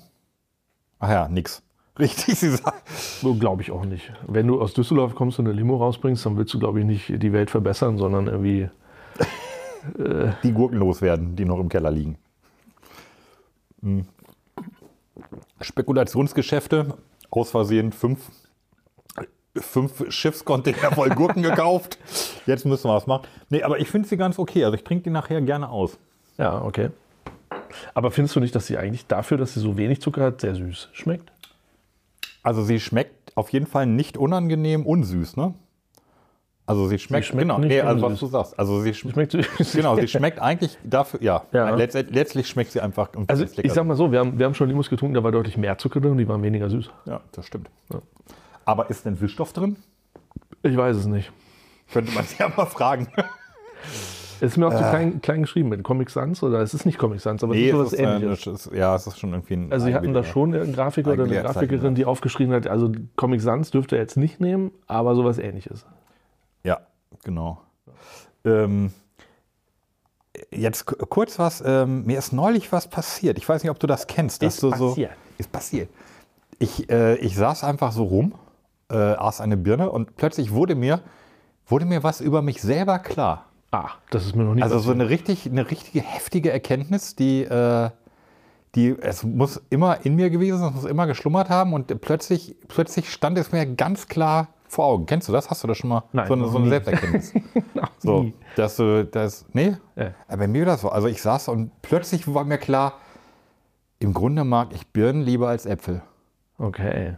Ach 0.99 1.09
ja, 1.09 1.29
nix. 1.29 1.62
Richtig, 1.99 2.38
Sie 2.38 2.51
sagen. 2.51 2.77
So 2.87 3.35
glaube 3.35 3.62
ich 3.62 3.71
auch 3.71 3.85
nicht. 3.85 4.12
Wenn 4.27 4.47
du 4.47 4.61
aus 4.61 4.75
Düsseldorf 4.75 5.14
kommst 5.14 5.38
und 5.38 5.47
eine 5.47 5.55
Limo 5.55 5.77
rausbringst, 5.77 6.27
dann 6.27 6.37
willst 6.37 6.53
du, 6.55 6.59
glaube 6.59 6.81
ich, 6.81 6.87
nicht 6.87 7.23
die 7.23 7.33
Welt 7.33 7.51
verbessern, 7.51 7.99
sondern 7.99 8.27
irgendwie. 8.27 8.69
Die 10.43 10.53
Gurken 10.53 10.77
loswerden, 10.77 11.35
die 11.35 11.45
noch 11.45 11.61
im 11.61 11.69
Keller 11.69 11.91
liegen. 11.91 12.19
Hm. 13.81 14.07
Spekulationsgeschäfte, 15.61 16.94
aus 17.31 17.50
Versehen 17.50 17.92
fünf, 17.92 18.20
fünf 19.57 20.11
Schiffscontainer 20.12 20.92
voll 20.92 21.11
Gurken 21.11 21.42
gekauft. 21.42 21.98
Jetzt 22.46 22.64
müssen 22.64 22.88
wir 22.88 22.94
was 22.94 23.07
machen. 23.07 23.26
Nee, 23.50 23.62
aber 23.62 23.78
ich 23.78 23.88
finde 23.88 24.09
sie 24.09 24.16
ganz 24.16 24.38
okay. 24.38 24.64
Also 24.64 24.76
ich 24.76 24.85
trinke 24.85 25.04
die 25.04 25.11
nachher 25.11 25.40
gerne 25.40 25.68
aus. 25.68 25.98
Ja, 26.37 26.62
okay. 26.62 26.90
Aber 27.94 28.11
findest 28.11 28.37
du 28.37 28.40
nicht, 28.40 28.54
dass 28.54 28.66
sie 28.66 28.78
eigentlich 28.78 29.07
dafür, 29.07 29.37
dass 29.37 29.54
sie 29.54 29.61
so 29.61 29.76
wenig 29.76 30.00
Zucker 30.00 30.22
hat, 30.22 30.40
sehr 30.40 30.54
süß 30.54 30.88
schmeckt? 30.92 31.33
Also 32.42 32.62
sie 32.62 32.81
schmeckt 32.81 33.37
auf 33.37 33.50
jeden 33.50 33.66
Fall 33.66 33.87
nicht 33.87 34.16
unangenehm 34.16 34.87
unsüß, 34.87 35.37
ne? 35.37 35.54
Also 36.68 36.87
sie 36.87 36.98
schmeckt, 36.98 37.26
schmeckt 37.26 37.42
genau, 37.42 37.59
nicht 37.59 37.68
nee, 37.70 37.81
also 37.81 38.02
was 38.11 38.20
du 38.20 38.26
sagst. 38.26 38.59
Also 38.59 38.81
sie 38.83 38.92
sch 38.92 39.07
Schmeckt 39.11 39.33
süß. 39.33 39.46
genau, 39.72 39.96
sie 39.96 40.07
schmeckt 40.07 40.38
eigentlich 40.40 40.76
dafür, 40.85 41.22
ja. 41.22 41.42
Ja. 41.52 41.70
Letzt, 41.74 41.96
letztlich 42.11 42.46
schmeckt 42.46 42.72
sie 42.72 42.81
einfach 42.81 43.09
Also 43.26 43.44
ich 43.62 43.72
sag 43.72 43.85
mal 43.87 43.96
so, 43.96 44.12
wir 44.12 44.18
haben, 44.20 44.38
wir 44.38 44.44
haben 44.46 44.54
schon 44.54 44.68
Limos 44.68 44.90
getrunken, 44.90 45.14
da 45.14 45.22
war 45.24 45.33
deutlich 45.33 45.57
mehr 45.57 45.78
Zucker 45.78 46.00
drin 46.00 46.12
und 46.12 46.18
die 46.18 46.28
waren 46.28 46.42
weniger 46.42 46.68
süß. 46.68 46.90
ja, 47.07 47.20
das 47.33 47.46
stimmt. 47.46 47.70
Aber 48.66 48.90
ist 48.90 49.07
denn 49.07 49.16
Süßstoff 49.16 49.52
drin? 49.54 49.76
Ich 50.62 50.76
weiß 50.76 50.96
es 50.96 51.07
nicht. 51.07 51.33
Könnte 51.90 52.12
man 52.12 52.24
sich 52.24 52.38
ja 52.38 52.52
mal 52.54 52.66
fragen. 52.66 53.09
Es 54.40 54.52
ist 54.52 54.57
mir 54.59 54.66
auch 54.68 54.72
Äh. 54.72 54.76
zu 54.76 54.83
klein, 54.83 55.20
klein 55.22 55.40
geschrieben 55.42 55.70
mit 55.70 55.83
Comic 55.83 56.11
Sans 56.11 56.42
oder 56.42 56.61
es 56.61 56.74
ist 56.74 56.85
nicht 56.85 56.98
Comic 56.98 57.20
Sans, 57.20 57.42
aber 57.42 57.54
es 57.54 57.61
ist 57.61 57.66
es 57.66 57.72
sowas 57.72 57.92
ist, 57.94 57.98
äh, 57.98 58.02
ähnliches. 58.04 58.66
ist, 58.66 58.74
ja, 58.74 58.94
es 58.94 59.07
ist 59.07 59.18
schon 59.18 59.31
irgendwie 59.33 59.54
ein 59.54 59.72
Also 59.72 59.87
sie 59.87 59.94
hatten 59.94 60.12
da 60.12 60.22
schon 60.22 60.54
einen 60.54 60.72
Grafiker 60.74 61.12
oder 61.12 61.24
eine 61.24 61.40
Grafikerin, 61.42 61.94
die 61.94 62.04
aufgeschrieben 62.04 62.52
hat, 62.54 62.66
also 62.66 62.92
Comic 63.16 63.40
Sans 63.40 63.70
dürfte 63.70 63.96
er 63.96 64.02
jetzt 64.02 64.16
nicht 64.16 64.38
nehmen, 64.40 64.70
aber 64.87 65.14
sowas 65.14 65.38
ähnliches. 65.38 65.87
Ja, 66.64 66.81
genau. 67.25 67.61
Ähm, 68.44 68.92
jetzt 70.51 70.87
kurz 70.87 71.38
was, 71.38 71.62
ähm, 71.64 72.05
mir 72.05 72.18
ist 72.18 72.33
neulich 72.33 72.71
was 72.73 72.88
passiert. 72.88 73.38
Ich 73.38 73.49
weiß 73.49 73.62
nicht, 73.62 73.71
ob 73.71 73.79
du 73.79 73.87
das 73.87 74.07
kennst. 74.07 74.42
Ist 74.42 74.59
So, 74.61 74.71
passiert. 74.71 75.12
ist 75.38 75.51
passiert. 75.53 75.88
Ich, 76.59 76.90
äh, 76.90 77.16
ich 77.16 77.37
saß 77.37 77.64
einfach 77.64 77.92
so 77.92 78.05
rum, 78.05 78.35
äh, 78.90 78.97
aß 78.97 79.40
eine 79.40 79.57
Birne 79.57 79.90
und 79.90 80.16
plötzlich 80.16 80.53
wurde 80.53 80.75
mir, 80.75 81.01
wurde 81.66 81.85
mir 81.85 82.03
was 82.03 82.21
über 82.21 82.42
mich 82.42 82.61
selber 82.62 82.99
klar. 82.99 83.47
Ah, 83.71 83.90
das 84.11 84.25
ist 84.25 84.35
mir 84.35 84.44
noch 84.44 84.55
nie 84.55 84.62
Also 84.62 84.77
so 84.79 84.88
passiert. 84.90 84.94
eine 85.01 85.11
richtig, 85.11 85.47
eine 85.47 85.71
richtige 85.71 86.01
heftige 86.01 86.51
Erkenntnis, 86.51 87.14
die, 87.16 87.42
äh, 87.44 87.90
die, 88.75 88.97
es 89.01 89.23
muss 89.25 89.61
immer 89.71 90.05
in 90.05 90.14
mir 90.14 90.31
gewesen 90.31 90.59
sein, 90.59 90.68
es 90.71 90.75
muss 90.83 90.90
immer 90.90 91.07
geschlummert 91.07 91.49
haben 91.51 91.75
und 91.75 92.01
plötzlich, 92.01 92.57
plötzlich 92.68 93.11
stand 93.12 93.37
es 93.38 93.53
mir 93.53 93.66
ganz 93.66 94.07
klar 94.09 94.49
vor 94.68 94.87
Augen. 94.87 95.07
Kennst 95.07 95.28
du 95.28 95.33
das? 95.33 95.50
Hast 95.50 95.62
du 95.64 95.68
das 95.68 95.78
schon 95.78 95.90
mal? 95.90 96.04
Nein, 96.12 96.26
so 96.28 96.35
eine, 96.35 96.48
so 96.48 96.59
eine. 96.59 96.68
Selbsterkenntnis. 96.68 97.35
So, 98.00 98.31
dass 98.54 98.76
du, 98.76 99.04
das, 99.04 99.44
nee? 99.52 99.76
Ja. 99.96 100.12
Aber 100.28 100.38
bei 100.38 100.46
mir 100.46 100.61
war 100.66 100.74
das 100.74 100.83
so. 100.83 100.88
Also 100.88 101.09
ich 101.09 101.20
saß 101.20 101.48
und 101.48 101.72
plötzlich 101.83 102.33
war 102.33 102.44
mir 102.44 102.59
klar, 102.59 102.94
im 103.98 104.14
Grunde 104.14 104.44
mag 104.44 104.68
ich 104.72 104.87
Birnen 104.87 105.22
lieber 105.22 105.48
als 105.48 105.66
Äpfel. 105.66 106.02
Okay. 106.59 107.16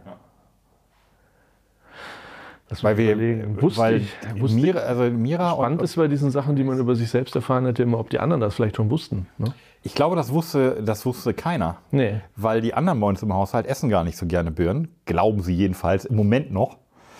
Das 2.67 2.83
Weil 2.83 2.97
wir, 2.97 3.11
überlegen. 3.11 3.61
wusste 3.61 3.79
weil 3.79 3.97
ich. 3.97 4.15
Wusste 4.39 4.57
Mira, 4.57 4.79
also 4.79 5.03
Mira. 5.03 5.51
Spannend 5.51 5.79
und, 5.81 5.85
ist 5.85 5.95
bei 5.97 6.07
diesen 6.07 6.31
Sachen, 6.31 6.55
die 6.55 6.63
man 6.63 6.79
über 6.79 6.95
sich 6.95 7.11
selbst 7.11 7.35
erfahren 7.35 7.65
hätte, 7.65 7.83
immer, 7.83 7.99
ob 7.99 8.09
die 8.09 8.19
anderen 8.19 8.41
das 8.41 8.55
vielleicht 8.55 8.77
schon 8.77 8.89
wussten. 8.89 9.27
Ne? 9.37 9.53
ich 9.83 9.95
glaube, 9.95 10.15
das 10.15 10.31
wusste, 10.31 10.81
das 10.83 11.05
wusste 11.05 11.33
keiner. 11.33 11.77
Nee. 11.91 12.21
Weil 12.35 12.61
die 12.61 12.73
anderen 12.73 12.99
bei 12.99 13.07
uns 13.07 13.23
im 13.23 13.33
Haushalt 13.33 13.65
essen 13.65 13.89
gar 13.89 14.03
nicht 14.03 14.17
so 14.17 14.27
gerne 14.27 14.51
Birnen. 14.51 14.89
Glauben 15.05 15.41
sie 15.41 15.55
jedenfalls 15.55 16.05
im 16.05 16.15
Moment 16.15 16.51
noch. 16.51 16.77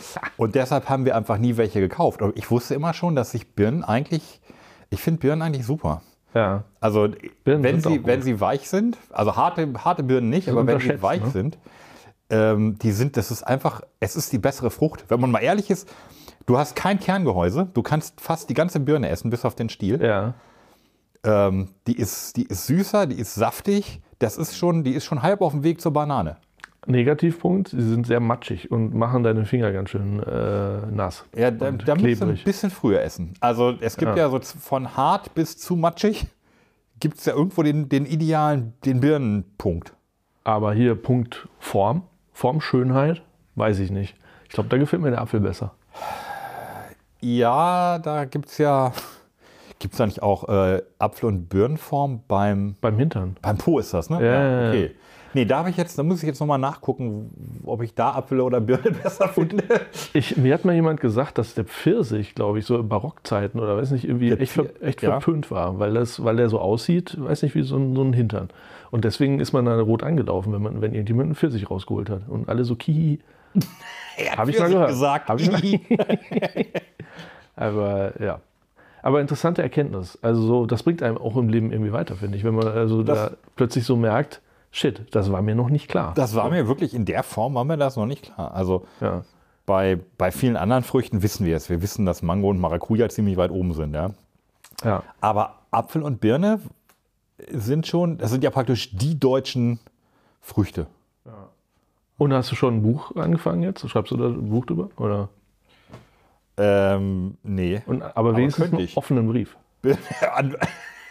Und 0.37 0.55
deshalb 0.55 0.89
haben 0.89 1.05
wir 1.05 1.15
einfach 1.15 1.37
nie 1.37 1.57
welche 1.57 1.79
gekauft. 1.79 2.21
Aber 2.21 2.35
ich 2.35 2.49
wusste 2.51 2.75
immer 2.75 2.93
schon, 2.93 3.15
dass 3.15 3.33
ich 3.33 3.55
Birnen 3.55 3.83
eigentlich, 3.83 4.41
ich 4.89 5.01
finde 5.01 5.19
Birnen 5.19 5.41
eigentlich 5.41 5.65
super. 5.65 6.01
Ja. 6.33 6.63
Also 6.79 7.09
Birnen 7.43 7.63
wenn 7.63 7.81
sie, 7.81 8.05
wenn 8.05 8.21
sie 8.21 8.39
weich 8.39 8.69
sind, 8.69 8.97
also 9.09 9.35
harte, 9.35 9.67
harte 9.83 10.03
Birnen 10.03 10.29
nicht, 10.29 10.49
aber 10.49 10.65
wenn 10.65 10.79
sie 10.79 11.01
weich 11.01 11.23
ne? 11.23 11.29
sind, 11.29 11.57
ähm, 12.29 12.77
die 12.79 12.91
sind, 12.91 13.17
das 13.17 13.31
ist 13.31 13.43
einfach, 13.43 13.81
es 13.99 14.15
ist 14.15 14.31
die 14.31 14.37
bessere 14.37 14.71
Frucht. 14.71 15.05
Wenn 15.09 15.19
man 15.19 15.31
mal 15.31 15.39
ehrlich 15.39 15.69
ist, 15.69 15.89
du 16.45 16.57
hast 16.57 16.75
kein 16.75 16.99
Kerngehäuse, 16.99 17.67
du 17.73 17.83
kannst 17.83 18.21
fast 18.21 18.49
die 18.49 18.53
ganze 18.53 18.79
Birne 18.79 19.09
essen, 19.09 19.29
bis 19.29 19.43
auf 19.43 19.55
den 19.55 19.69
Stiel. 19.69 20.01
Ja. 20.01 20.33
Ähm, 21.23 21.69
die, 21.87 21.97
ist, 21.97 22.37
die 22.37 22.43
ist 22.43 22.67
süßer, 22.67 23.05
die 23.05 23.19
ist 23.19 23.35
saftig, 23.35 24.01
das 24.19 24.37
ist 24.37 24.57
schon, 24.57 24.83
die 24.83 24.93
ist 24.93 25.05
schon 25.05 25.21
halb 25.21 25.41
auf 25.41 25.51
dem 25.51 25.63
Weg 25.63 25.81
zur 25.81 25.91
Banane. 25.91 26.37
Negativpunkt, 26.87 27.69
sie 27.69 27.81
sind 27.81 28.07
sehr 28.07 28.19
matschig 28.19 28.71
und 28.71 28.95
machen 28.95 29.23
deine 29.23 29.45
Finger 29.45 29.71
ganz 29.71 29.91
schön 29.91 30.21
äh, 30.23 30.85
nass. 30.91 31.25
Ja, 31.35 31.51
da, 31.51 31.71
da 31.71 31.95
musst 31.95 32.21
du 32.21 32.25
ein 32.25 32.39
bisschen 32.43 32.71
früher 32.71 33.01
essen. 33.01 33.35
Also 33.39 33.75
es 33.79 33.97
gibt 33.97 34.17
Ja. 34.17 34.23
ja, 34.23 34.29
so 34.29 34.39
von 34.39 34.97
hart 34.97 35.35
bis 35.35 35.57
zu 35.57 35.75
matschig, 35.75 36.25
gibt 36.99 37.19
es 37.19 37.25
ja 37.25 37.33
irgendwo 37.33 37.61
den, 37.63 37.87
den 37.87 38.05
idealen, 38.05 38.73
den 38.85 38.99
Birnenpunkt. 38.99 39.93
Aber 40.43 40.73
hier 40.73 40.95
Punkt 40.95 41.47
Form, 41.59 42.03
Formschönheit, 42.33 43.21
weiß 43.55 43.77
ich 43.79 43.91
nicht. 43.91 44.15
Ich 44.45 44.49
glaube, 44.55 44.69
da 44.69 44.77
gefällt 44.77 45.01
mir 45.03 45.11
der 45.11 45.21
Apfel 45.21 45.39
besser. 45.39 45.75
Ja, 47.21 47.99
da 47.99 48.25
gibt 48.25 48.49
es 48.49 48.57
ja, 48.57 48.91
gibt 49.79 49.93
es 49.93 49.97
da 49.99 50.05
nicht 50.07 50.23
auch 50.23 50.49
äh, 50.49 50.81
Apfel- 50.97 51.27
und 51.27 51.47
Birnenform 51.49 52.23
beim, 52.27 52.75
Beim 52.81 52.97
Hintern. 52.97 53.35
beim 53.41 53.57
Po 53.57 53.77
ist 53.77 53.93
das, 53.93 54.09
ne? 54.09 54.17
Ja, 54.25 54.43
ja, 54.43 54.73
ja. 54.73 54.89
Nee, 55.33 55.45
da, 55.45 55.59
habe 55.59 55.69
ich 55.69 55.77
jetzt, 55.77 55.97
da 55.97 56.03
muss 56.03 56.21
ich 56.21 56.27
jetzt 56.27 56.39
nochmal 56.39 56.59
nachgucken, 56.59 57.61
ob 57.65 57.81
ich 57.83 57.93
da 57.95 58.11
Apfel 58.11 58.41
oder 58.41 58.59
Birne 58.59 58.91
besser 59.03 59.29
finde. 59.29 59.63
Ich, 60.13 60.35
mir 60.37 60.53
hat 60.53 60.65
mal 60.65 60.75
jemand 60.75 60.99
gesagt, 60.99 61.37
dass 61.37 61.53
der 61.53 61.63
Pfirsich, 61.65 62.35
glaube 62.35 62.59
ich, 62.59 62.65
so 62.65 62.77
in 62.77 62.89
Barockzeiten 62.89 63.59
oder 63.59 63.77
weiß 63.77 63.91
nicht, 63.91 64.05
irgendwie 64.05 64.29
Der 64.29 64.41
echt, 64.41 64.51
ver, 64.53 64.65
echt 64.81 65.01
ja. 65.01 65.11
verpönt 65.11 65.49
war, 65.51 65.79
weil, 65.79 65.93
das, 65.93 66.23
weil 66.23 66.35
der 66.35 66.49
so 66.49 66.59
aussieht, 66.59 67.15
weiß 67.19 67.43
nicht, 67.43 67.55
wie 67.55 67.61
so 67.63 67.77
ein, 67.77 67.95
so 67.95 68.01
ein 68.03 68.13
Hintern. 68.13 68.49
Und 68.91 69.05
deswegen 69.05 69.39
ist 69.39 69.53
man 69.53 69.65
da 69.65 69.79
rot 69.79 70.03
angelaufen, 70.03 70.51
wenn, 70.51 70.61
man, 70.61 70.81
wenn 70.81 70.93
irgendjemand 70.93 71.27
einen 71.27 71.35
Pfirsich 71.35 71.71
rausgeholt 71.71 72.09
hat. 72.09 72.27
Und 72.27 72.49
alle 72.49 72.65
so, 72.65 72.75
kihi. 72.75 73.19
Habe 74.37 74.51
ich 74.51 74.59
mal 74.59 74.69
gehört. 74.69 74.89
gesagt. 74.89 75.29
Hab 75.29 75.39
ich 75.39 75.49
mal. 75.49 75.61
Aber 77.55 78.13
ja. 78.21 78.39
Aber 79.03 79.19
interessante 79.19 79.61
Erkenntnis. 79.63 80.17
Also 80.21 80.41
so, 80.41 80.65
das 80.65 80.83
bringt 80.83 81.01
einem 81.01 81.17
auch 81.17 81.35
im 81.37 81.49
Leben 81.49 81.71
irgendwie 81.71 81.91
weiter, 81.91 82.15
finde 82.15 82.37
ich. 82.37 82.43
Wenn 82.43 82.53
man 82.53 82.67
also 82.67 83.01
da 83.03 83.13
Das- 83.29 83.37
plötzlich 83.55 83.83
so 83.85 83.95
merkt, 83.95 84.41
shit, 84.71 85.05
das 85.11 85.31
war 85.31 85.41
mir 85.41 85.55
noch 85.55 85.69
nicht 85.69 85.87
klar. 85.87 86.13
Das 86.15 86.35
war 86.35 86.49
mir 86.49 86.67
wirklich 86.67 86.93
in 86.93 87.05
der 87.05 87.23
Form, 87.23 87.55
war 87.55 87.63
mir 87.63 87.77
das 87.77 87.95
noch 87.95 88.05
nicht 88.05 88.23
klar. 88.23 88.53
Also 88.53 88.85
ja. 88.99 89.23
bei, 89.65 89.99
bei 90.17 90.31
vielen 90.31 90.57
anderen 90.57 90.83
Früchten 90.83 91.21
wissen 91.21 91.45
wir 91.45 91.55
es. 91.55 91.69
Wir 91.69 91.81
wissen, 91.81 92.05
dass 92.05 92.21
Mango 92.21 92.49
und 92.49 92.59
Maracuja 92.59 93.09
ziemlich 93.09 93.37
weit 93.37 93.51
oben 93.51 93.73
sind, 93.73 93.93
ja. 93.93 94.11
ja. 94.83 95.03
Aber 95.19 95.59
Apfel 95.71 96.01
und 96.01 96.21
Birne 96.21 96.59
sind 97.49 97.87
schon, 97.87 98.17
das 98.17 98.31
sind 98.31 98.43
ja 98.43 98.49
praktisch 98.49 98.95
die 98.95 99.19
deutschen 99.19 99.79
Früchte. 100.41 100.87
Und 102.17 102.33
hast 102.33 102.51
du 102.51 102.55
schon 102.55 102.77
ein 102.77 102.81
Buch 102.83 103.15
angefangen 103.15 103.63
jetzt? 103.63 103.89
Schreibst 103.89 104.11
du 104.11 104.17
da 104.17 104.27
ein 104.27 104.49
Buch 104.49 104.67
drüber? 104.67 104.89
Oder? 104.97 105.29
Ähm, 106.55 107.35
nee. 107.41 107.81
Und, 107.87 108.03
aber 108.03 108.35
wenigstens 108.35 108.61
könnte 108.61 108.77
einen 108.77 108.85
ich. 108.85 108.95
offenen 108.95 109.27
Brief. 109.27 109.57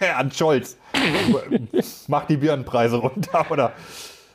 an, 0.17 0.31
Scholz. 0.33 0.77
Mach 2.09 2.27
die 2.27 2.37
Birnenpreise 2.37 2.97
runter, 2.97 3.47
oder? 3.51 3.73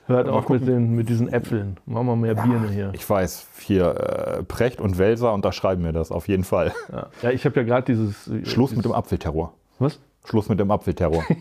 Hört 0.08 0.30
auf 0.30 0.50
mit, 0.50 0.68
den, 0.68 0.94
mit 0.94 1.10
diesen 1.10 1.34
Äpfeln. 1.34 1.78
Machen 1.88 2.06
wir 2.06 2.16
mehr 2.16 2.36
Birne 2.36 2.70
hier. 2.70 2.92
Ich 2.94 3.10
weiß, 3.10 3.48
hier 3.60 3.88
äh, 3.88 4.44
Precht 4.44 4.80
und 4.80 5.00
Welser 5.00 5.34
unterschreiben 5.34 5.82
mir 5.82 5.94
das 5.94 6.12
auf 6.12 6.28
jeden 6.28 6.44
Fall. 6.44 6.74
Ja, 6.92 7.08
ja 7.24 7.32
ich 7.32 7.44
habe 7.46 7.60
ja 7.60 7.66
gerade 7.66 7.86
dieses. 7.88 8.30
Schluss 8.48 8.76
mit 8.76 8.86
dem 8.86 8.92
Apfelterror. 8.92 9.54
Was? 9.80 10.00
Schluss 10.24 10.48
mit 10.48 10.60
dem 10.60 10.72
Apfelterror. 10.72 11.24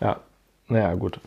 Ja, 0.00 0.20
naja, 0.68 0.94
gut. 0.94 1.20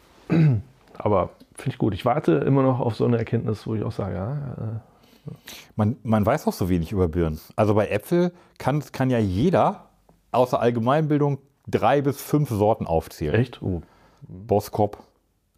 Aber 0.97 1.29
finde 1.55 1.71
ich 1.71 1.77
gut. 1.77 1.93
Ich 1.93 2.05
warte 2.05 2.33
immer 2.33 2.63
noch 2.63 2.79
auf 2.79 2.95
so 2.95 3.05
eine 3.05 3.17
Erkenntnis, 3.17 3.67
wo 3.67 3.75
ich 3.75 3.83
auch 3.83 3.91
sage, 3.91 4.15
ja, 4.15 4.33
äh, 4.33 5.31
Man, 5.75 5.97
man 6.03 6.25
weiß 6.25 6.47
auch 6.47 6.53
so 6.53 6.69
wenig 6.69 6.91
über 6.93 7.09
Birnen. 7.09 7.39
Also 7.57 7.73
bei 7.73 7.87
Äpfel 7.87 8.31
kann, 8.57 8.81
kann 8.91 9.09
ja 9.09 9.19
jeder 9.19 9.90
außer 10.31 10.59
Allgemeinbildung 10.59 11.39
drei 11.67 12.01
bis 12.01 12.21
fünf 12.21 12.49
Sorten 12.49 12.85
aufzählen. 12.87 13.35
echt? 13.35 13.61
Oh, 13.61 13.81
Boskop, 14.21 14.97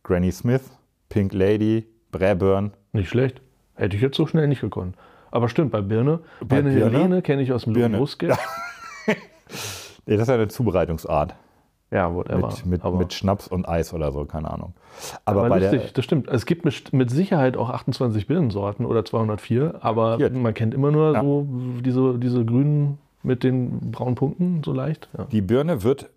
Granny 0.03 0.31
Smith, 0.31 0.63
Pink 1.09 1.33
Lady, 1.33 1.87
Braeburn. 2.11 2.73
nicht 2.91 3.09
schlecht. 3.09 3.41
Hätte 3.75 3.95
ich 3.95 4.01
jetzt 4.01 4.17
so 4.17 4.27
schnell 4.27 4.47
nicht 4.47 4.61
gekonnt. 4.61 4.95
Aber 5.31 5.49
stimmt, 5.49 5.71
bei 5.71 5.81
Birne. 5.81 6.19
Birne, 6.45 6.71
Birne? 6.71 6.97
Helene 6.97 7.21
kenne 7.23 7.41
ich 7.41 7.51
aus 7.51 7.63
dem 7.63 7.73
Birne. 7.73 7.97
Nee, 10.05 10.15
das 10.17 10.23
ist 10.23 10.27
ja 10.27 10.35
eine 10.35 10.47
Zubereitungsart. 10.49 11.33
Ja, 11.91 12.13
whatever. 12.13 12.47
Mit, 12.47 12.65
mit, 12.65 12.83
aber, 12.83 12.97
mit 12.97 13.13
Schnaps 13.13 13.47
und 13.47 13.67
Eis 13.69 13.93
oder 13.93 14.11
so, 14.11 14.25
keine 14.25 14.51
Ahnung. 14.51 14.73
Aber, 15.25 15.41
aber 15.41 15.49
bei 15.49 15.59
lustig, 15.59 15.81
der. 15.81 15.91
das 15.91 16.03
stimmt. 16.05 16.27
Es 16.27 16.45
gibt 16.45 16.65
mit, 16.65 16.91
mit 16.91 17.09
Sicherheit 17.11 17.55
auch 17.55 17.69
28 17.69 18.27
Birnensorten 18.27 18.85
oder 18.85 19.05
204, 19.05 19.75
aber 19.81 20.17
Ja. 20.19 20.29
man 20.29 20.53
kennt 20.53 20.73
immer 20.73 20.91
nur 20.91 21.13
Ja. 21.13 21.21
so 21.21 21.47
diese, 21.85 22.17
diese 22.19 22.43
grünen 22.43 22.97
mit 23.23 23.43
den 23.43 23.91
braunen 23.91 24.15
Punkten 24.15 24.61
so 24.63 24.73
leicht. 24.73 25.09
Ja. 25.17 25.25
Die 25.25 25.41
Birne 25.41 25.83
wird 25.83 26.09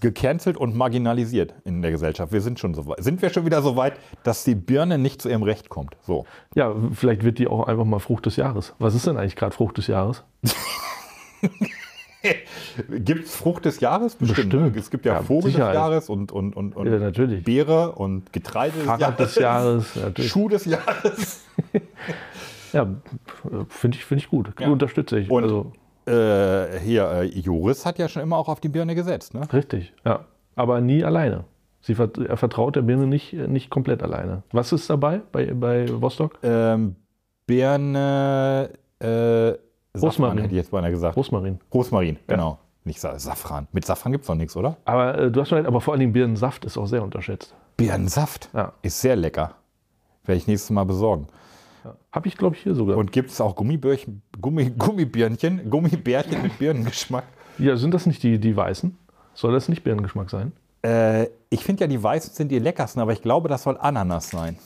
gecancelt 0.00 0.56
und 0.56 0.74
marginalisiert 0.74 1.54
in 1.64 1.82
der 1.82 1.90
Gesellschaft. 1.90 2.32
Wir 2.32 2.40
sind 2.40 2.58
schon 2.58 2.72
so 2.74 2.86
weit. 2.86 3.02
Sind 3.04 3.20
wir 3.20 3.28
schon 3.30 3.44
wieder 3.44 3.60
so 3.60 3.76
weit, 3.76 3.94
dass 4.22 4.44
die 4.44 4.54
Birne 4.54 4.96
nicht 4.96 5.20
zu 5.20 5.28
ihrem 5.28 5.42
Recht 5.42 5.68
kommt? 5.68 5.94
So. 6.02 6.24
ja, 6.54 6.74
vielleicht 6.92 7.22
wird 7.22 7.38
die 7.38 7.48
auch 7.48 7.66
einfach 7.66 7.84
mal 7.84 7.98
Frucht 7.98 8.24
des 8.26 8.36
Jahres. 8.36 8.74
Was 8.78 8.94
ist 8.94 9.06
denn 9.06 9.16
eigentlich 9.18 9.36
gerade 9.36 9.54
Frucht 9.54 9.76
des 9.76 9.88
Jahres? 9.88 10.24
Gibt 12.90 13.24
es 13.26 13.34
Frucht 13.34 13.64
des 13.64 13.80
Jahres? 13.80 14.14
Bestimmt. 14.14 14.52
ne? 14.52 14.70
Es 14.76 14.90
gibt 14.90 15.06
ja, 15.06 15.14
Ja, 15.14 15.22
Vogel 15.22 15.50
Sicherheit. 15.52 15.70
des 15.74 15.80
Jahres 15.80 16.08
und, 16.10 16.32
und, 16.32 16.54
und, 16.54 16.76
und 16.76 16.86
Ja, 16.86 16.98
natürlich. 16.98 17.44
Beere 17.44 17.92
und 17.92 18.30
Getreide 18.32 18.76
des 18.76 18.84
Fahrrad 18.86 19.18
des 19.18 19.34
Jahres. 19.36 19.96
Natürlich. 19.96 20.30
Schuh 20.30 20.48
des 20.50 20.66
Jahres. 20.66 21.44
Ja, 22.72 22.86
finde 23.68 23.96
ich, 23.98 24.04
find 24.04 24.20
ich 24.20 24.28
gut. 24.30 24.52
Ja. 24.60 24.68
Unterstütze 24.68 25.18
ich. 25.18 25.30
Und- 25.30 25.42
also, 25.44 25.72
Äh, 26.06 26.78
hier, 26.80 27.08
äh, 27.10 27.24
Joris 27.26 27.84
hat 27.86 27.98
ja 27.98 28.08
schon 28.08 28.22
immer 28.22 28.36
auch 28.36 28.48
auf 28.48 28.58
die 28.60 28.68
Birne 28.70 28.94
gesetzt. 28.94 29.34
Ne? 29.34 29.42
richtig, 29.52 29.92
ja. 30.04 30.24
Aber 30.56 30.80
nie 30.80 31.04
alleine. 31.04 31.44
Sie 31.82 31.94
vert 31.94 32.18
er 32.18 32.36
vertraut 32.36 32.74
der 32.76 32.82
Birne 32.82 33.06
nicht, 33.06 33.32
nicht 33.32 33.70
komplett 33.70 34.02
alleine. 34.02 34.42
Was 34.52 34.72
ist 34.72 34.88
dabei 34.90 35.20
bei, 35.30 35.52
bei 35.54 35.86
Vostok? 36.00 36.38
Ähm, 36.42 36.96
Birne, 37.46 38.70
äh, 38.98 39.06
Safran 39.06 39.58
Rosmarin. 40.02 40.38
hätte 40.38 40.48
ich 40.54 40.56
jetzt 40.56 40.70
beinahe 40.70 40.90
gesagt. 40.90 41.16
Rosmarin. 41.16 41.58
Rosmarin, 41.72 42.18
genau. 42.26 42.58
Nicht 42.84 43.00
Sa 43.00 43.18
Safran. 43.18 43.68
Mit 43.72 43.84
Safran 43.84 44.12
gibt 44.12 44.22
es 44.24 44.28
noch 44.28 44.36
nichts, 44.36 44.56
oder? 44.56 44.76
Aber 44.86 45.18
äh, 45.18 45.30
du 45.30 45.40
hast 45.40 45.48
schon 45.50 45.58
recht, 45.58 45.68
aber 45.68 45.80
vor 45.80 45.92
allen 45.92 46.00
Dingen 46.00 46.12
Birnensaft 46.12 46.64
ist 46.64 46.78
auch 46.78 46.86
sehr 46.86 47.02
unterschätzt. 47.02 47.54
Birnensaft 47.76 48.48
Ja. 48.54 48.72
ist 48.82 49.00
sehr 49.00 49.16
lecker. 49.16 49.54
Werde 50.24 50.38
ich 50.38 50.46
nächstes 50.46 50.70
Mal 50.70 50.84
besorgen. 50.84 51.26
Habe 52.12 52.28
ich, 52.28 52.36
glaube 52.36 52.56
ich, 52.56 52.62
hier 52.62 52.74
sogar. 52.74 52.96
Und 52.96 53.12
gibt 53.12 53.30
es 53.30 53.40
auch 53.40 53.54
Gummibärchen, 53.56 54.22
Gummi, 54.40 54.70
Gummibärchen, 54.76 55.68
Gummibärchen 55.70 56.42
mit 56.42 56.58
Birnengeschmack? 56.58 57.24
ja, 57.58 57.76
sind 57.76 57.92
das 57.94 58.06
nicht 58.06 58.22
die, 58.22 58.38
die 58.38 58.56
weißen? 58.56 58.96
Soll 59.34 59.52
das 59.52 59.68
nicht 59.68 59.82
Birnengeschmack 59.84 60.30
sein? 60.30 60.52
Äh, 60.82 61.26
ich 61.50 61.62
finde 61.64 61.82
ja, 61.82 61.86
die 61.86 62.02
weißen 62.02 62.32
sind 62.34 62.48
die 62.48 62.58
leckersten, 62.58 63.00
aber 63.02 63.12
ich 63.12 63.22
glaube, 63.22 63.48
das 63.48 63.62
soll 63.62 63.76
Ananas 63.80 64.30
sein. 64.30 64.56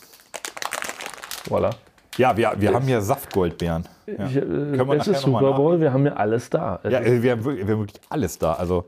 Voilà. 1.48 1.70
Ja, 2.16 2.36
wir, 2.36 2.52
wir 2.56 2.72
haben 2.72 2.86
hier 2.86 3.00
Saftgoldbeeren. 3.00 3.84
Ja. 4.06 4.26
Ich, 4.26 4.36
äh, 4.36 4.40
Können 4.40 4.86
wir 4.88 4.94
es 5.00 5.08
ist 5.08 5.22
Super 5.22 5.52
Bowl, 5.54 5.80
wir 5.80 5.92
haben 5.92 6.06
ja 6.06 6.12
alles 6.14 6.48
da. 6.48 6.78
Es 6.82 6.92
Ja, 6.92 6.98
ist- 7.00 7.08
äh, 7.08 7.22
wir, 7.22 7.32
haben 7.32 7.44
wirklich- 7.44 7.66
wir 7.66 7.74
haben 7.74 7.80
wirklich 7.80 8.00
alles 8.08 8.38
da. 8.38 8.54
Also 8.54 8.84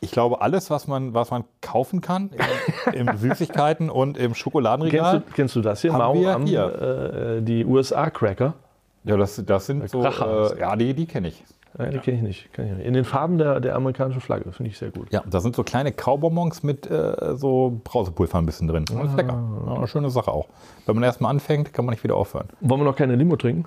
ich 0.00 0.10
glaube, 0.10 0.40
alles, 0.40 0.70
was 0.70 0.86
man, 0.86 1.14
was 1.14 1.30
man 1.30 1.44
kaufen 1.60 2.00
kann 2.00 2.30
im, 2.92 3.08
im 3.08 3.16
Süßigkeiten 3.18 3.90
und 3.90 4.16
im 4.16 4.26
kennst, 4.26 4.40
Schokoladenregal. 4.40 5.20
du, 5.20 5.32
kennst 5.34 5.56
du 5.56 5.60
das 5.60 5.80
hier? 5.80 5.92
Wir 5.92 6.34
am, 6.34 6.46
hier. 6.46 7.38
Äh, 7.38 7.42
die 7.42 7.64
USA-Cracker. 7.64 8.54
Ja, 9.04 9.16
das, 9.16 9.42
das 9.44 9.66
sind 9.66 9.88
so. 9.88 10.00
Kracher. 10.00 10.56
Äh, 10.56 10.60
ja, 10.60 10.76
die, 10.76 10.94
die 10.94 11.06
kenne 11.06 11.28
ich. 11.28 11.42
Ja, 11.78 11.86
die 11.86 11.98
kenne 11.98 12.16
ich, 12.16 12.22
nicht, 12.22 12.52
kenn 12.52 12.66
ich 12.66 12.72
nicht. 12.78 12.86
In 12.86 12.94
den 12.94 13.04
Farben 13.04 13.38
der, 13.38 13.60
der 13.60 13.76
amerikanischen 13.76 14.20
Flagge. 14.20 14.50
Finde 14.52 14.70
ich 14.70 14.78
sehr 14.78 14.90
gut. 14.90 15.12
Ja, 15.12 15.22
da 15.28 15.40
sind 15.40 15.54
so 15.54 15.62
kleine 15.62 15.92
Kaubonbons 15.92 16.62
mit 16.62 16.90
äh, 16.90 17.36
so 17.36 17.80
Brausepulver 17.84 18.38
ein 18.38 18.46
bisschen 18.46 18.66
drin. 18.66 18.84
Das 18.86 19.10
ist 19.10 19.16
lecker. 19.16 19.38
Ja, 19.66 19.74
eine 19.74 19.86
schöne 19.86 20.10
Sache 20.10 20.32
auch. 20.32 20.48
Wenn 20.86 20.96
man 20.96 21.04
erstmal 21.04 21.30
anfängt, 21.30 21.72
kann 21.72 21.84
man 21.84 21.92
nicht 21.92 22.02
wieder 22.02 22.16
aufhören. 22.16 22.48
Wollen 22.60 22.80
wir 22.80 22.84
noch 22.84 22.96
keine 22.96 23.14
Limo 23.14 23.36
trinken? 23.36 23.66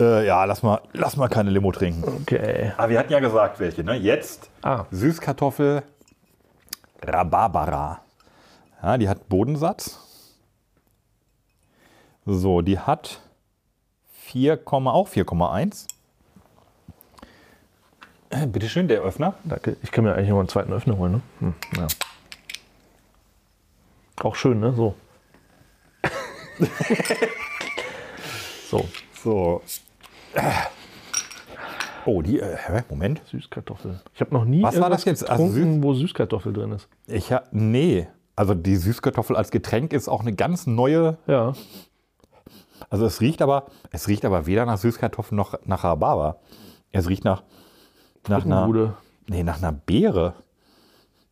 Äh, 0.00 0.26
ja, 0.26 0.44
lass 0.44 0.62
mal, 0.62 0.80
lass 0.92 1.16
mal 1.16 1.28
keine 1.28 1.50
Limo 1.50 1.70
trinken. 1.70 2.02
Okay. 2.22 2.72
Aber 2.76 2.88
wir 2.88 2.98
hatten 2.98 3.12
ja 3.12 3.20
gesagt, 3.20 3.60
welche, 3.60 3.84
ne? 3.84 3.94
Jetzt 3.94 4.50
Ah, 4.62 4.86
Süßkartoffel 4.90 5.82
Rhabarbara. 7.02 8.00
Ja, 8.82 8.98
die 8.98 9.08
hat 9.08 9.28
Bodensatz. 9.28 10.00
So, 12.26 12.60
die 12.62 12.78
hat 12.78 13.20
4, 14.12 14.60
auch 14.66 15.08
4,1. 15.08 15.86
Äh, 18.30 18.46
Bitteschön, 18.46 18.88
der 18.88 19.02
Öffner. 19.02 19.34
danke. 19.44 19.76
Ich 19.82 19.92
kann 19.92 20.04
mir 20.04 20.14
eigentlich 20.14 20.30
noch 20.30 20.38
einen 20.38 20.48
zweiten 20.48 20.72
Öffner 20.72 20.96
holen. 20.96 21.12
Ne? 21.12 21.22
Hm, 21.40 21.54
ja. 21.76 21.86
Auch 24.22 24.34
schön, 24.34 24.60
ne? 24.60 24.72
So. 24.72 24.94
so, 28.70 28.88
So. 29.22 29.62
Oh, 32.06 32.20
die, 32.22 32.38
äh, 32.40 32.82
Moment. 32.90 33.22
Süßkartoffel. 33.30 34.00
Ich 34.14 34.20
habe 34.20 34.34
noch 34.34 34.44
nie 34.44 34.62
Was 34.62 34.78
war 34.78 34.90
das 34.90 35.04
jetzt? 35.04 35.28
Also 35.28 35.46
getrunken, 35.46 35.82
wo 35.82 35.94
Süßkartoffel 35.94 36.52
drin 36.52 36.72
ist. 36.72 36.88
Ich 37.06 37.32
ha, 37.32 37.44
nee. 37.50 38.06
Also 38.36 38.54
die 38.54 38.76
Süßkartoffel 38.76 39.36
als 39.36 39.50
Getränk 39.50 39.92
ist 39.92 40.08
auch 40.08 40.20
eine 40.20 40.34
ganz 40.34 40.66
neue. 40.66 41.16
Ja. 41.26 41.54
Also 42.90 43.06
es 43.06 43.20
riecht 43.20 43.40
aber, 43.40 43.66
es 43.90 44.08
riecht 44.08 44.24
aber 44.24 44.46
weder 44.46 44.66
nach 44.66 44.78
Süßkartoffel 44.78 45.36
noch 45.36 45.58
nach 45.64 45.84
Rhabarber. 45.84 46.40
Es 46.92 47.08
riecht 47.08 47.24
nach, 47.24 47.42
nach 48.28 48.44
einer, 48.44 48.94
nee, 49.26 49.42
nach 49.42 49.58
einer 49.58 49.72
Beere. 49.72 50.34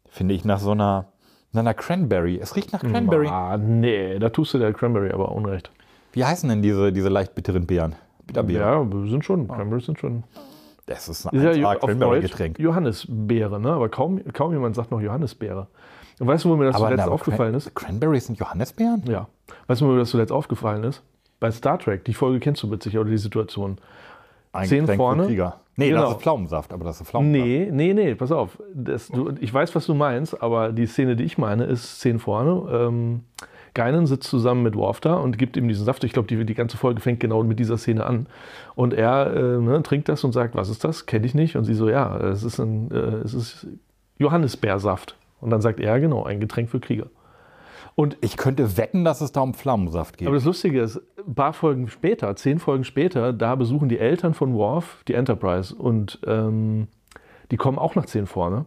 Finde 0.09 0.35
ich 0.35 0.45
nach 0.45 0.61
so 0.61 0.73
einer, 0.73 1.07
nach 1.53 1.61
einer 1.61 1.75
Cranberry. 1.75 2.39
Es 2.39 2.57
riecht 2.57 2.73
nach 2.73 2.81
Cranberry. 2.81 3.29
Ah, 3.29 3.59
nee, 3.59 4.19
da 4.19 4.31
tust 4.31 4.55
du 4.55 4.59
der 4.59 4.73
Cranberry 4.73 5.11
aber 5.11 5.33
unrecht. 5.33 5.71
Wie 6.13 6.25
heißen 6.25 6.49
denn 6.49 6.63
diese, 6.63 6.93
diese 6.93 7.09
leicht 7.09 7.35
bitteren 7.35 7.67
Beeren? 7.67 7.95
Bitterbeeren. 8.27 8.91
Ja, 9.05 9.11
sind 9.11 9.25
schon. 9.25 9.49
Cranberries 9.49 9.87
sind 9.87 9.99
schon. 9.99 10.25
Das 10.87 11.09
ist 11.09 11.27
ein 11.27 11.37
Ist 11.37 11.45
ja 11.45 11.51
1A 11.53 11.65
auf 11.77 11.81
Deutsch 11.81 11.87
Cranberry-Getränk. 11.99 12.59
Johannisbeere, 12.59 13.61
ne? 13.61 13.73
Aber 13.73 13.89
kaum, 13.89 14.21
kaum 14.33 14.53
jemand 14.53 14.75
sagt 14.75 14.91
noch 14.91 15.01
Johannisbeere. 15.01 15.69
Und 16.19 16.27
weißt 16.27 16.45
du, 16.45 16.51
wo 16.51 16.57
mir 16.57 16.67
das 16.67 16.77
Aber 16.77 16.87
zuletzt 16.87 17.03
aber 17.05 17.13
aufgefallen 17.13 17.53
Cran- 17.53 17.57
ist? 17.59 17.75
Cranberries 17.75 18.27
sind 18.27 18.39
Johannisbeeren? 18.39 19.03
Ja. 19.07 19.29
Weißt 19.67 19.81
du, 19.81 19.87
wo 19.87 19.91
mir 19.93 19.99
das 20.01 20.11
zuletzt 20.11 20.33
aufgefallen 20.33 20.85
ist? 20.85 21.03
Bei 21.41 21.51
Star 21.51 21.79
Trek, 21.79 22.05
die 22.05 22.15
Folge 22.15 22.39
kennst 22.41 22.63
du 22.63 22.67
mit 22.67 22.83
sicher, 22.83 23.01
oder 23.01 23.11
die 23.11 23.19
Situation. 23.19 23.79
Ein 24.53 24.69
Zehn 24.69 24.81
Getränk 24.81 24.97
für 25.01 25.05
vorne? 25.05 25.27
Krieger. 25.27 25.61
Nee, 25.77 25.89
Genau. 25.89 26.03
das 26.03 26.11
ist 26.13 26.21
Pflaumensaft, 26.23 26.73
aber 26.73 26.85
das 26.85 27.01
ist 27.01 27.09
Pflaumensaft. 27.09 27.45
Nee, 27.47 27.69
nee, 27.73 27.95
nee, 27.95 28.15
pass 28.15 28.31
auf. 28.31 28.59
Das, 28.75 29.09
du, 29.09 29.33
ich 29.41 29.53
weiß, 29.53 29.75
was 29.75 29.87
du 29.87 29.95
meinst, 29.95 30.41
aber 30.43 30.71
die 30.73 30.87
Szene, 30.87 31.17
die 31.17 31.25
ich 31.25 31.39
meine, 31.39 31.65
ist 31.65 31.97
Szene 31.97 32.19
vorne. 32.19 32.71
Ähm, 32.71 33.21
Geinen 33.75 34.07
sitzt 34.07 34.29
zusammen 34.29 34.63
mit 34.63 34.75
Worf 34.77 35.01
da 35.01 35.15
und 35.15 35.39
gibt 35.39 35.57
ihm 35.57 35.67
diesen 35.67 35.85
Saft. 35.85 36.05
Ich 36.05 36.13
glaube, 36.13 36.29
die, 36.29 36.45
die 36.45 36.55
ganze 36.55 36.77
Folge 36.77 37.01
fängt 37.01 37.21
genau 37.21 37.43
mit 37.43 37.59
dieser 37.59 37.79
Szene 37.79 38.05
an. 38.05 38.27
Und 38.75 38.93
er 38.93 39.35
äh, 39.35 39.59
ne, 39.59 39.83
trinkt 39.83 40.09
das 40.09 40.25
und 40.25 40.33
sagt, 40.33 40.55
was 40.55 40.69
ist 40.69 40.85
das? 40.85 41.07
Kenne 41.07 41.27
ich 41.27 41.35
nicht. 41.35 41.57
Und 41.57 41.65
sie 41.65 41.75
so, 41.75 41.89
ja, 41.89 42.19
es 42.19 42.43
ist, 42.43 42.59
ein, 42.59 42.91
äh, 42.91 43.23
es 43.25 43.33
ist 43.33 43.67
Johannisbeersaft. 44.19 45.17
Und 45.41 45.51
dann 45.51 45.61
sagt 45.61 45.81
er, 45.81 45.99
genau, 46.01 46.25
ein 46.25 46.39
Getränk 46.39 46.71
für 46.71 46.81
Krieger. 46.81 47.07
Und 47.95 48.17
Ich 48.21 48.37
könnte 48.37 48.77
wetten, 48.77 49.05
dass 49.05 49.21
es 49.21 49.33
da 49.33 49.41
um 49.41 49.55
Pflaumensaft 49.55 50.17
geht. 50.17 50.29
aber 50.29 50.37
das 50.37 50.45
Lustige 50.45 50.81
ist, 50.81 51.01
ein 51.27 51.35
paar 51.35 51.53
Folgen 51.53 51.89
später, 51.89 52.35
zehn 52.37 52.59
Folgen 52.59 52.85
später, 52.85 53.33
da 53.33 53.55
besuchen 53.55 53.89
die 53.89 53.99
Eltern 53.99 54.35
von 54.35 54.55
Worf 54.55 55.03
die 55.09 55.15
Enterprise 55.15 55.75
und 55.75 56.19
ähm, 56.27 56.89
die 57.51 57.57
kommen 57.57 57.79
auch 57.79 57.95
nach 57.95 58.07
zehn 58.07 58.27
vorne. 58.27 58.65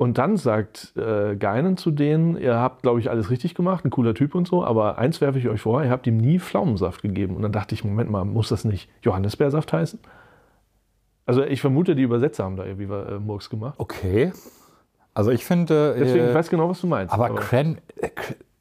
Und 0.00 0.16
dann 0.16 0.38
sagt 0.38 0.96
äh, 0.96 1.36
Geinen 1.36 1.76
zu 1.76 1.90
denen, 1.90 2.38
ihr 2.38 2.54
habt, 2.54 2.80
glaube 2.80 3.00
ich, 3.00 3.10
alles 3.10 3.28
richtig 3.28 3.54
gemacht, 3.54 3.84
ein 3.84 3.90
cooler 3.90 4.14
Typ 4.14 4.34
und 4.34 4.48
so, 4.48 4.64
aber 4.64 4.96
eins 4.96 5.20
werfe 5.20 5.38
ich 5.38 5.46
euch 5.46 5.60
vor, 5.60 5.84
ihr 5.84 5.90
habt 5.90 6.06
ihm 6.06 6.16
nie 6.16 6.38
Pflaumensaft 6.38 7.02
gegeben. 7.02 7.36
Und 7.36 7.42
dann 7.42 7.52
dachte 7.52 7.74
ich, 7.74 7.84
Moment 7.84 8.08
mal, 8.10 8.24
muss 8.24 8.48
das 8.48 8.64
nicht 8.64 8.88
Johannisbeersaft 9.02 9.74
heißen? 9.74 10.00
Also 11.26 11.42
ich 11.42 11.60
vermute, 11.60 11.94
die 11.94 12.02
Übersetzer 12.02 12.44
haben 12.44 12.56
da 12.56 12.64
irgendwie 12.64 12.90
äh, 12.90 13.18
Murks 13.18 13.50
gemacht. 13.50 13.74
okay. 13.76 14.32
Also 15.12 15.32
ich 15.32 15.44
finde. 15.44 15.94
Deswegen, 15.98 16.24
äh, 16.24 16.28
ich 16.30 16.34
weiß 16.34 16.48
genau, 16.48 16.70
was 16.70 16.80
du 16.80 16.86
meinst. 16.86 17.12
aber 17.12 17.34
Cran 17.34 17.76
äh, 17.96 18.08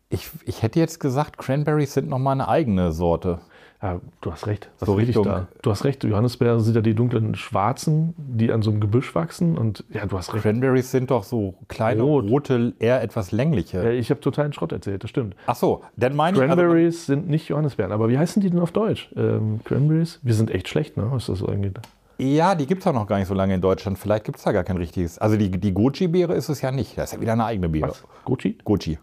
ich, 0.09 0.29
ich 0.43 0.61
hätte 0.61 0.77
jetzt 0.77 0.99
gesagt, 0.99 1.37
Cranberries 1.37 1.93
sind 1.93 2.09
nochmal 2.09 2.33
eine 2.33 2.49
eigene 2.49 2.91
Sorte. 2.91 3.39
Ja, 3.81 4.01
du 4.19 4.31
hast 4.31 4.45
recht. 4.47 4.69
Was 4.79 4.87
So 4.87 4.95
Richtung- 4.95 5.23
da? 5.23 5.47
Du 5.61 5.71
hast 5.71 5.85
recht. 5.85 6.03
Johannisbeere 6.03 6.59
sind 6.59 6.75
ja 6.75 6.81
die 6.81 6.93
dunklen 6.95 7.35
Schwarzen, 7.35 8.13
die 8.17 8.51
an 8.51 8.61
so 8.61 8.71
einem 8.71 8.81
Gebüsch 8.81 9.15
wachsen. 9.15 9.57
Und 9.57 9.85
ja, 9.89 10.05
du 10.05 10.17
hast 10.17 10.33
recht. 10.33 10.43
Cranberries 10.43 10.91
sind 10.91 11.11
doch 11.11 11.23
so 11.23 11.53
kleine, 11.69 12.01
Rot. 12.01 12.29
rote, 12.29 12.73
eher 12.79 13.01
etwas 13.01 13.31
längliche. 13.31 13.81
Äh, 13.81 13.97
Ich 13.97 14.09
habe 14.09 14.19
totalen 14.19 14.51
Schrott 14.51 14.73
erzählt, 14.73 15.03
das 15.03 15.09
stimmt. 15.09 15.35
Ach 15.45 15.55
so, 15.55 15.81
dann 15.95 16.13
meine 16.15 16.35
ich. 16.37 16.41
Also, 16.43 16.55
Cranberries 16.55 17.05
sind 17.05 17.29
nicht 17.29 17.47
Johannisbeeren. 17.47 17.93
Aber 17.93 18.09
wie 18.09 18.17
heißen 18.17 18.41
die 18.41 18.49
denn 18.49 18.59
auf 18.59 18.71
Deutsch? 18.73 19.09
Ähm, 19.15 19.61
Cranberries? 19.63 20.19
Wir 20.23 20.33
sind 20.33 20.51
echt 20.51 20.67
schlecht, 20.67 20.97
ne? 20.97 21.07
Was 21.11 21.27
das 21.27 21.39
so 21.39 21.45
angeht. 21.47 21.79
ja, 22.17 22.55
die 22.55 22.65
gibt 22.65 22.81
es 22.81 22.87
auch 22.87 22.93
noch 22.93 23.07
gar 23.07 23.17
nicht 23.17 23.29
so 23.29 23.33
lange 23.33 23.53
in 23.55 23.61
Deutschland. 23.61 23.97
Vielleicht 23.97 24.25
gibt 24.25 24.39
es 24.39 24.43
da 24.43 24.51
gar 24.51 24.65
kein 24.65 24.75
richtiges. 24.75 25.19
Also 25.19 25.37
die, 25.37 25.49
die 25.51 25.73
Goji-Beere 25.73 26.33
ist 26.33 26.49
es 26.49 26.61
ja 26.61 26.71
nicht. 26.71 26.97
Das 26.97 27.11
ist 27.11 27.15
ja 27.15 27.21
wieder 27.21 27.31
eine 27.31 27.45
eigene 27.45 27.69
Beere. 27.69 27.91
Was? 27.91 28.03
Gucci? 28.25 28.57
Goji. 28.65 28.99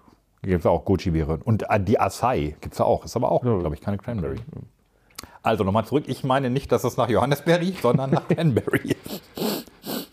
Gibt 0.47 0.61
es 0.61 0.67
auch 0.67 0.85
Goji-Beere. 0.85 1.41
Und 1.45 1.69
äh, 1.69 1.81
die 1.81 1.99
Acai 1.99 2.55
gibt 2.61 2.75
es 2.75 2.81
auch. 2.81 3.05
Ist 3.05 3.17
aber 3.17 3.33
auch, 3.33 3.43
glaube 3.43 3.75
ich, 3.75 3.81
keine 3.81 3.99
Cranberry. 3.99 4.37
Also 5.43 5.65
nochmal 5.65 5.85
zurück. 5.85 6.05
Ich 6.07 6.23
meine 6.23 6.51
nicht, 6.51 6.71
dass 6.71 6.85
es 6.85 6.97
nach 6.97 7.09
Johannisbeer 7.09 7.61
riecht, 7.61 7.83
sondern 7.83 8.11
nach 8.11 8.29
Cranberry. 8.29 8.95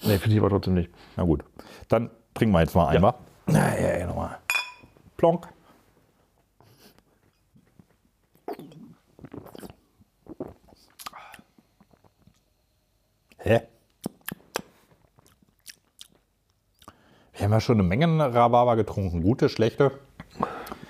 Nee, 0.02 0.18
finde 0.18 0.36
ich 0.36 0.40
aber 0.40 0.50
trotzdem 0.50 0.74
nicht. 0.74 0.90
Na 1.18 1.24
gut, 1.24 1.44
dann 1.88 2.10
trinken 2.34 2.56
wir 2.56 2.62
jetzt 2.62 2.74
mal 2.74 2.88
einmal. 2.88 3.14
Ja, 3.48 3.76
ja, 3.76 4.00
ja, 4.00 4.08
nochmal. 4.08 4.40
Plonk. 5.18 5.48
Hä? 13.38 13.62
Wir 17.34 17.46
haben 17.46 17.52
ja 17.52 17.62
schon 17.62 17.80
eine 17.80 17.88
Menge 17.88 18.34
Rhabarber 18.34 18.76
getrunken. 18.76 19.22
Gute, 19.22 19.48
schlechte. 19.50 19.92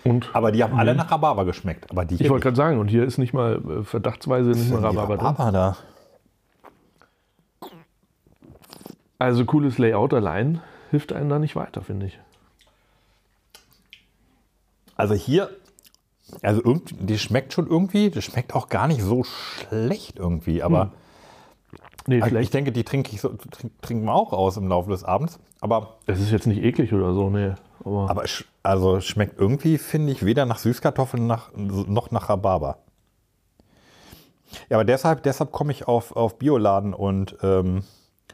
Und 0.03 0.29
Aber 0.33 0.51
die 0.51 0.63
haben 0.63 0.77
alle 0.77 0.95
nach 0.95 1.09
Rhabarber 1.11 1.45
geschmeckt. 1.45 1.89
Aber 1.89 2.05
die 2.05 2.15
ich 2.15 2.29
wollte 2.29 2.43
gerade 2.43 2.57
sagen, 2.57 2.79
und 2.79 2.89
hier 2.89 3.03
ist 3.03 3.17
nicht 3.17 3.33
mal 3.33 3.61
äh, 3.79 3.83
verdachtsweise 3.83 4.51
nicht 4.51 4.69
mal 4.71 4.81
Rhabarber 4.81 5.17
drin. 5.17 5.25
Rhabarber 5.25 5.51
da. 5.51 5.77
Also 9.19 9.45
cooles 9.45 9.77
Layout 9.77 10.13
allein 10.13 10.61
hilft 10.91 11.13
einem 11.13 11.29
da 11.29 11.39
nicht 11.39 11.55
weiter, 11.55 11.81
finde 11.81 12.07
ich. 12.07 12.19
Also 14.95 15.13
hier, 15.13 15.49
also 16.41 16.61
irgendwie, 16.63 16.95
die 16.99 17.17
schmeckt 17.17 17.53
schon 17.53 17.67
irgendwie, 17.67 18.09
das 18.09 18.25
schmeckt 18.25 18.53
auch 18.53 18.67
gar 18.67 18.87
nicht 18.87 19.01
so 19.01 19.23
schlecht 19.23 20.19
irgendwie, 20.19 20.61
aber 20.61 20.91
Nee, 22.05 22.21
also 22.21 22.35
ich 22.35 22.49
denke, 22.49 22.71
die 22.73 22.83
trinke 22.83 23.11
ich 23.13 23.21
so, 23.21 23.29
trink, 23.29 23.81
trinken 23.81 24.05
wir 24.05 24.13
auch 24.13 24.33
aus 24.33 24.57
im 24.57 24.67
Laufe 24.67 24.89
des 24.91 25.05
Abends. 25.05 25.39
Aber, 25.61 25.95
Es 26.05 26.19
ist 26.19 26.31
jetzt 26.31 26.47
nicht 26.47 26.61
eklig 26.61 26.93
oder 26.93 27.13
so, 27.13 27.29
nee. 27.29 27.53
Aber, 27.85 28.09
aber 28.09 28.23
sch- 28.23 28.45
also 28.63 29.01
schmeckt 29.01 29.39
irgendwie, 29.39 29.77
finde 29.77 30.11
ich, 30.11 30.25
weder 30.25 30.45
nach 30.45 30.59
Süßkartoffeln 30.59 31.27
nach, 31.27 31.51
noch 31.55 32.11
nach 32.11 32.29
Rhabarber. 32.29 32.77
Ja, 34.69 34.77
aber 34.77 34.85
deshalb, 34.85 35.23
deshalb 35.23 35.51
komme 35.51 35.71
ich 35.71 35.87
auf, 35.87 36.15
auf 36.15 36.37
Bioladen 36.37 36.93
und 36.93 37.37
ähm, 37.41 37.83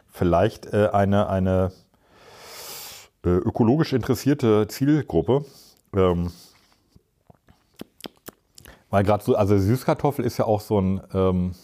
vielleicht 0.08 0.74
äh, 0.74 0.90
eine, 0.92 1.30
eine 1.30 1.72
äh, 3.26 3.30
ökologisch 3.30 3.94
interessierte 3.94 4.68
Zielgruppe. 4.68 5.46
Ähm, 5.96 6.32
weil 8.90 9.04
gerade 9.04 9.24
so, 9.24 9.36
also 9.36 9.58
Süßkartoffel 9.58 10.26
ist 10.26 10.38
ja 10.38 10.46
auch 10.46 10.62
so 10.62 10.80
ein, 10.80 11.02
ähm, 11.14 11.56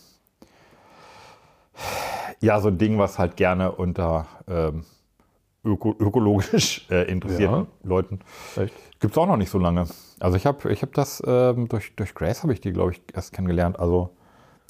ja, 2.39 2.59
so 2.59 2.67
ein 2.69 2.77
Ding, 2.77 2.99
was 2.99 3.19
halt 3.19 3.35
gerne 3.35 3.71
unter 3.71 4.27
ähm, 4.47 4.85
öko 5.65 5.95
ökologisch 5.99 6.87
äh, 6.91 7.09
interessierten 7.11 7.67
Leuten 7.83 8.19
Echt? 8.55 8.73
gibt 8.99 9.13
es 9.13 9.17
auch 9.17 9.27
noch 9.27 9.37
nicht 9.37 9.49
so 9.49 9.59
lange. 9.59 9.85
Also 10.19 10.37
ich 10.37 10.45
habe 10.45 10.71
ich 10.71 10.81
hab 10.81 10.93
das 10.93 11.21
ähm, 11.25 11.67
durch, 11.67 11.95
durch 11.95 12.13
Grace 12.13 12.43
habe 12.43 12.53
ich 12.53 12.61
die, 12.61 12.71
glaube 12.71 12.91
ich, 12.91 13.01
erst 13.13 13.33
kennengelernt. 13.33 13.79
Also 13.79 14.11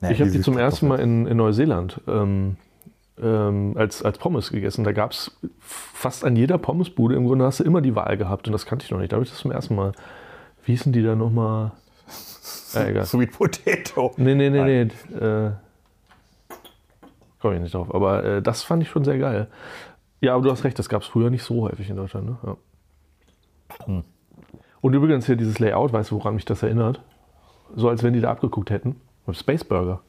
naja, 0.01 0.13
ich 0.13 0.21
habe 0.21 0.31
die 0.31 0.41
zum 0.41 0.57
ersten 0.57 0.87
Mal 0.87 0.99
in, 0.99 1.25
in 1.25 1.37
Neuseeland 1.37 2.01
ähm, 2.07 2.57
ähm, 3.21 3.75
als, 3.77 4.03
als 4.03 4.17
Pommes 4.17 4.51
gegessen. 4.51 4.83
Da 4.83 4.91
gab 4.91 5.11
es 5.11 5.37
fast 5.59 6.25
an 6.25 6.35
jeder 6.35 6.57
Pommesbude 6.57 7.15
im 7.15 7.25
Grunde 7.25 7.45
hast 7.45 7.59
du 7.59 7.63
immer 7.63 7.81
die 7.81 7.95
Wahl 7.95 8.17
gehabt 8.17 8.47
und 8.47 8.53
das 8.53 8.65
kannte 8.65 8.85
ich 8.85 8.91
noch 8.91 8.99
nicht. 8.99 9.11
Da 9.11 9.15
habe 9.15 9.23
ich 9.23 9.29
das 9.29 9.39
zum 9.39 9.51
ersten 9.51 9.75
Mal. 9.75 9.93
Wie 10.63 10.71
hießen 10.71 10.91
die 10.91 11.03
da 11.03 11.15
nochmal? 11.15 11.71
Ja, 12.73 12.87
egal. 12.87 13.05
Sweet 13.05 13.31
Potato. 13.31 14.11
Nee, 14.17 14.35
nee, 14.35 14.49
nee, 14.49 14.83
nee. 14.83 15.15
Äh, 15.17 15.51
Komme 17.39 17.55
ich 17.55 17.61
nicht 17.61 17.73
drauf. 17.73 17.93
Aber 17.95 18.21
äh, 18.23 18.41
das 18.41 18.63
fand 18.63 18.83
ich 18.83 18.89
schon 18.89 19.05
sehr 19.05 19.17
geil. 19.17 19.47
Ja, 20.21 20.33
aber 20.35 20.43
du 20.43 20.51
hast 20.51 20.63
recht, 20.63 20.79
das 20.79 20.89
gab 20.89 21.01
es 21.01 21.07
früher 21.07 21.29
nicht 21.29 21.43
so 21.43 21.63
häufig 21.63 21.89
in 21.89 21.97
Deutschland. 21.97 22.27
Ne? 22.27 22.37
Ja. 22.43 22.57
Hm. 23.85 24.03
Und 24.81 24.93
übrigens 24.93 25.25
hier 25.25 25.35
dieses 25.35 25.59
Layout, 25.59 25.93
weißt 25.93 26.11
du, 26.11 26.15
woran 26.15 26.35
mich 26.35 26.45
das 26.45 26.63
erinnert? 26.63 27.01
So 27.75 27.89
als 27.89 28.03
wenn 28.03 28.13
die 28.13 28.21
da 28.21 28.31
abgeguckt 28.31 28.69
hätten. 28.69 29.01
Space 29.31 29.63
Burger. 29.63 30.01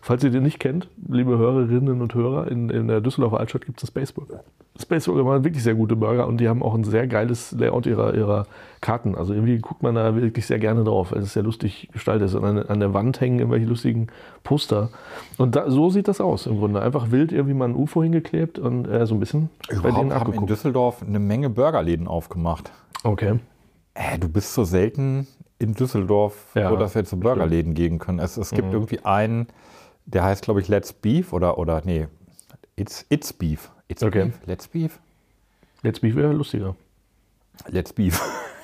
Falls 0.00 0.24
ihr 0.24 0.30
den 0.30 0.42
nicht 0.42 0.58
kennt, 0.58 0.88
liebe 1.08 1.38
Hörerinnen 1.38 2.00
und 2.00 2.14
Hörer, 2.14 2.48
in, 2.48 2.70
in 2.70 2.88
der 2.88 3.00
Düsseldorfer 3.00 3.40
Altstadt 3.40 3.66
gibt 3.66 3.82
es 3.82 3.84
einen 3.84 3.92
Space 3.92 4.12
Burger. 4.12 4.42
Space 4.80 5.06
Burger 5.06 5.24
machen 5.24 5.44
wirklich 5.44 5.62
sehr 5.62 5.74
gute 5.74 5.96
Burger 5.96 6.26
und 6.26 6.38
die 6.38 6.48
haben 6.48 6.62
auch 6.62 6.74
ein 6.74 6.84
sehr 6.84 7.06
geiles 7.06 7.52
Layout 7.52 7.86
ihrer, 7.86 8.14
ihrer 8.14 8.46
Karten. 8.80 9.14
Also 9.14 9.34
irgendwie 9.34 9.58
guckt 9.58 9.82
man 9.82 9.94
da 9.94 10.14
wirklich 10.16 10.46
sehr 10.46 10.58
gerne 10.58 10.84
drauf, 10.84 11.12
weil 11.12 11.20
es 11.20 11.32
sehr 11.32 11.42
lustig 11.42 11.88
gestaltet 11.92 12.28
ist. 12.28 12.34
Und 12.34 12.44
an, 12.44 12.58
an 12.58 12.80
der 12.80 12.94
Wand 12.94 13.20
hängen 13.20 13.38
irgendwelche 13.38 13.66
lustigen 13.66 14.06
Poster. 14.42 14.90
Und 15.36 15.56
da, 15.56 15.70
so 15.70 15.90
sieht 15.90 16.08
das 16.08 16.20
aus 16.20 16.46
im 16.46 16.58
Grunde. 16.58 16.80
Einfach 16.80 17.10
wild 17.10 17.32
irgendwie 17.32 17.54
mal 17.54 17.68
ein 17.68 17.74
UFO 17.76 18.02
hingeklebt 18.02 18.58
und 18.58 18.86
äh, 18.86 19.06
so 19.06 19.14
ein 19.14 19.20
bisschen 19.20 19.50
bei 19.68 19.74
denen 19.74 19.80
Überhaupt 19.80 19.96
haben 19.98 20.06
in 20.06 20.12
abgeguckt. 20.12 20.50
Düsseldorf 20.50 21.02
eine 21.06 21.18
Menge 21.18 21.50
Burgerläden 21.50 22.08
aufgemacht. 22.08 22.72
Okay. 23.04 23.38
Äh, 23.94 24.18
du 24.18 24.28
bist 24.28 24.54
so 24.54 24.64
selten 24.64 25.26
in 25.58 25.74
Düsseldorf, 25.74 26.52
Ja, 26.54 26.70
wo 26.70 26.76
das 26.76 26.94
jetzt 26.94 27.10
so 27.10 27.18
Burgerläden 27.18 27.74
gehen 27.74 27.98
können. 27.98 28.18
Es, 28.18 28.38
es 28.38 28.50
gibt 28.50 28.72
irgendwie 28.72 29.00
einen, 29.04 29.46
der 30.12 30.24
heißt, 30.24 30.42
glaube 30.42 30.60
ich, 30.60 30.68
Let's 30.68 30.92
Beef 30.92 31.32
oder, 31.32 31.58
oder 31.58 31.82
nee, 31.84 32.08
It's, 32.76 33.04
It's 33.08 33.32
Beef. 33.32 33.70
It's 33.88 34.02
Okay. 34.02 34.24
Beef. 34.26 34.40
Let's 34.46 34.68
Beef? 34.68 34.98
Let's 35.82 36.00
Beef 36.00 36.14
wäre 36.16 36.32
lustiger. 36.32 36.74
Let's 37.68 37.92
Beef. 37.92 38.20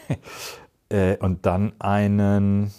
äh, 0.89 1.17
und 1.19 1.45
dann 1.47 1.73
einen, 1.79 2.73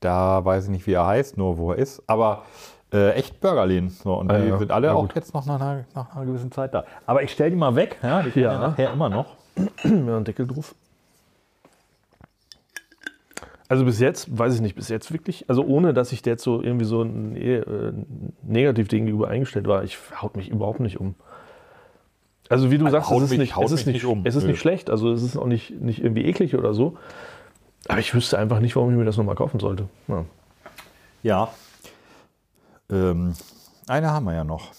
da 0.00 0.44
weiß 0.44 0.64
ich 0.64 0.70
nicht, 0.70 0.86
wie 0.86 0.92
er 0.94 1.06
heißt, 1.06 1.36
nur 1.36 1.58
wo 1.58 1.72
er 1.72 1.78
ist, 1.78 2.02
aber 2.06 2.44
äh, 2.92 3.12
echt 3.12 3.40
Burgerläden. 3.40 3.90
So, 3.90 4.14
und 4.14 4.30
Ah, 4.30 4.38
die 4.38 4.48
ja. 4.48 4.58
sind 4.58 4.70
alle 4.70 4.88
Ja, 4.88 4.94
auch 4.94 5.14
jetzt 5.14 5.34
noch 5.34 5.46
nach 5.46 5.60
einer, 5.60 5.84
nach 5.94 6.14
einer 6.16 6.26
gewissen 6.26 6.50
Zeit 6.52 6.74
da. 6.74 6.84
Aber 7.06 7.22
ich 7.22 7.30
stelle 7.32 7.50
die 7.50 7.56
mal 7.56 7.74
weg, 7.76 7.98
ja, 8.02 8.22
die 8.22 8.40
Ja. 8.40 8.58
nachher 8.58 8.92
immer 8.92 9.08
noch. 9.08 9.36
Ja, 9.84 10.16
ein 10.16 10.24
Deckel 10.24 10.46
drauf. 10.46 10.74
Also 13.70 13.84
bis 13.84 14.00
jetzt, 14.00 14.36
weiß 14.36 14.56
ich 14.56 14.60
nicht, 14.60 14.74
bis 14.74 14.88
jetzt 14.88 15.12
wirklich, 15.12 15.48
also 15.48 15.64
ohne 15.64 15.94
dass 15.94 16.10
ich 16.10 16.26
jetzt 16.26 16.42
so 16.42 16.60
irgendwie 16.60 16.84
so 16.84 17.04
äh, 17.04 17.92
negativ 18.42 18.88
gegenüber 18.88 19.28
eingestellt 19.28 19.68
war, 19.68 19.84
ich 19.84 19.96
haut 20.20 20.36
mich 20.36 20.48
überhaupt 20.48 20.80
nicht 20.80 20.98
um. 20.98 21.14
Also 22.48 22.72
wie 22.72 22.78
du 22.78 22.86
Also 22.86 22.96
sagst, 22.96 23.10
haut 23.10 23.18
es 23.18 23.22
ist, 23.26 23.30
mich- 23.30 23.38
nicht, 23.38 23.56
es 23.56 23.70
ist 23.70 23.86
nicht, 23.86 24.04
um. 24.04 24.26
es 24.26 24.34
ist 24.34 24.42
nicht 24.44 24.58
schlecht, 24.58 24.90
also 24.90 25.12
es 25.12 25.22
ist 25.22 25.36
auch 25.36 25.46
nicht, 25.46 25.80
nicht 25.80 26.02
irgendwie 26.02 26.24
eklig 26.24 26.56
oder 26.56 26.74
so. 26.74 26.96
Aber 27.86 28.00
ich 28.00 28.12
wüsste 28.12 28.38
einfach 28.38 28.58
nicht, 28.58 28.74
warum 28.74 28.90
ich 28.90 28.96
mir 28.96 29.04
das 29.04 29.16
nochmal 29.16 29.36
kaufen 29.36 29.60
sollte. 29.60 29.88
Ja. 30.08 30.24
Ja. 31.22 31.48
Ähm, 32.90 33.34
eine 33.86 34.10
haben 34.10 34.24
wir 34.26 34.34
ja 34.34 34.42
noch. 34.42 34.72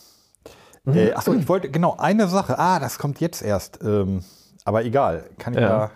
Äh, 0.86 1.14
achso, 1.14 1.34
ich 1.34 1.48
wollte, 1.48 1.70
genau, 1.72 1.96
eine 1.98 2.28
Sache. 2.28 2.60
Ah, 2.60 2.78
das 2.80 3.00
kommt 3.00 3.22
jetzt 3.22 3.42
erst. 3.42 3.80
Ähm, 3.84 4.24
aber 4.66 4.84
egal, 4.84 5.30
kann 5.38 5.54
ich 5.54 5.62
ja. 5.62 5.68
Ja. 5.86 5.92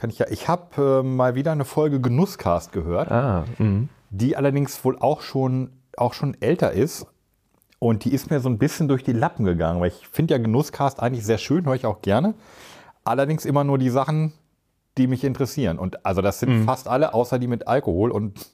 Kann 0.00 0.10
ich 0.10 0.18
ja. 0.18 0.26
Ich 0.30 0.48
habe 0.48 1.00
äh, 1.00 1.06
mal 1.06 1.34
wieder 1.34 1.52
eine 1.52 1.64
Folge 1.64 2.00
Genusscast 2.00 2.72
gehört, 2.72 3.10
Ah, 3.10 3.44
mhm. 3.58 3.88
die 4.10 4.36
allerdings 4.36 4.84
wohl 4.84 4.98
auch 4.98 5.20
schon, 5.20 5.70
auch 5.96 6.14
schon 6.14 6.36
älter 6.40 6.72
ist. 6.72 7.06
Und 7.78 8.04
die 8.04 8.12
ist 8.12 8.30
mir 8.30 8.40
so 8.40 8.48
ein 8.48 8.58
bisschen 8.58 8.88
durch 8.88 9.04
die 9.04 9.12
Lappen 9.12 9.44
gegangen, 9.44 9.80
weil 9.80 9.88
ich 9.88 10.06
finde 10.08 10.34
ja 10.34 10.38
Genusscast 10.38 11.00
eigentlich 11.00 11.24
sehr 11.24 11.38
schön, 11.38 11.64
höre 11.64 11.74
ich 11.76 11.86
auch 11.86 12.02
gerne. 12.02 12.34
Allerdings 13.04 13.44
immer 13.46 13.64
nur 13.64 13.78
die 13.78 13.88
Sachen, 13.88 14.32
die 14.98 15.06
mich 15.06 15.24
interessieren. 15.24 15.78
Und 15.78 16.04
also 16.04 16.20
das 16.20 16.40
sind 16.40 16.64
fast 16.64 16.88
alle, 16.88 17.14
außer 17.14 17.38
die 17.38 17.46
mit 17.46 17.68
Alkohol. 17.68 18.10
Und 18.10 18.52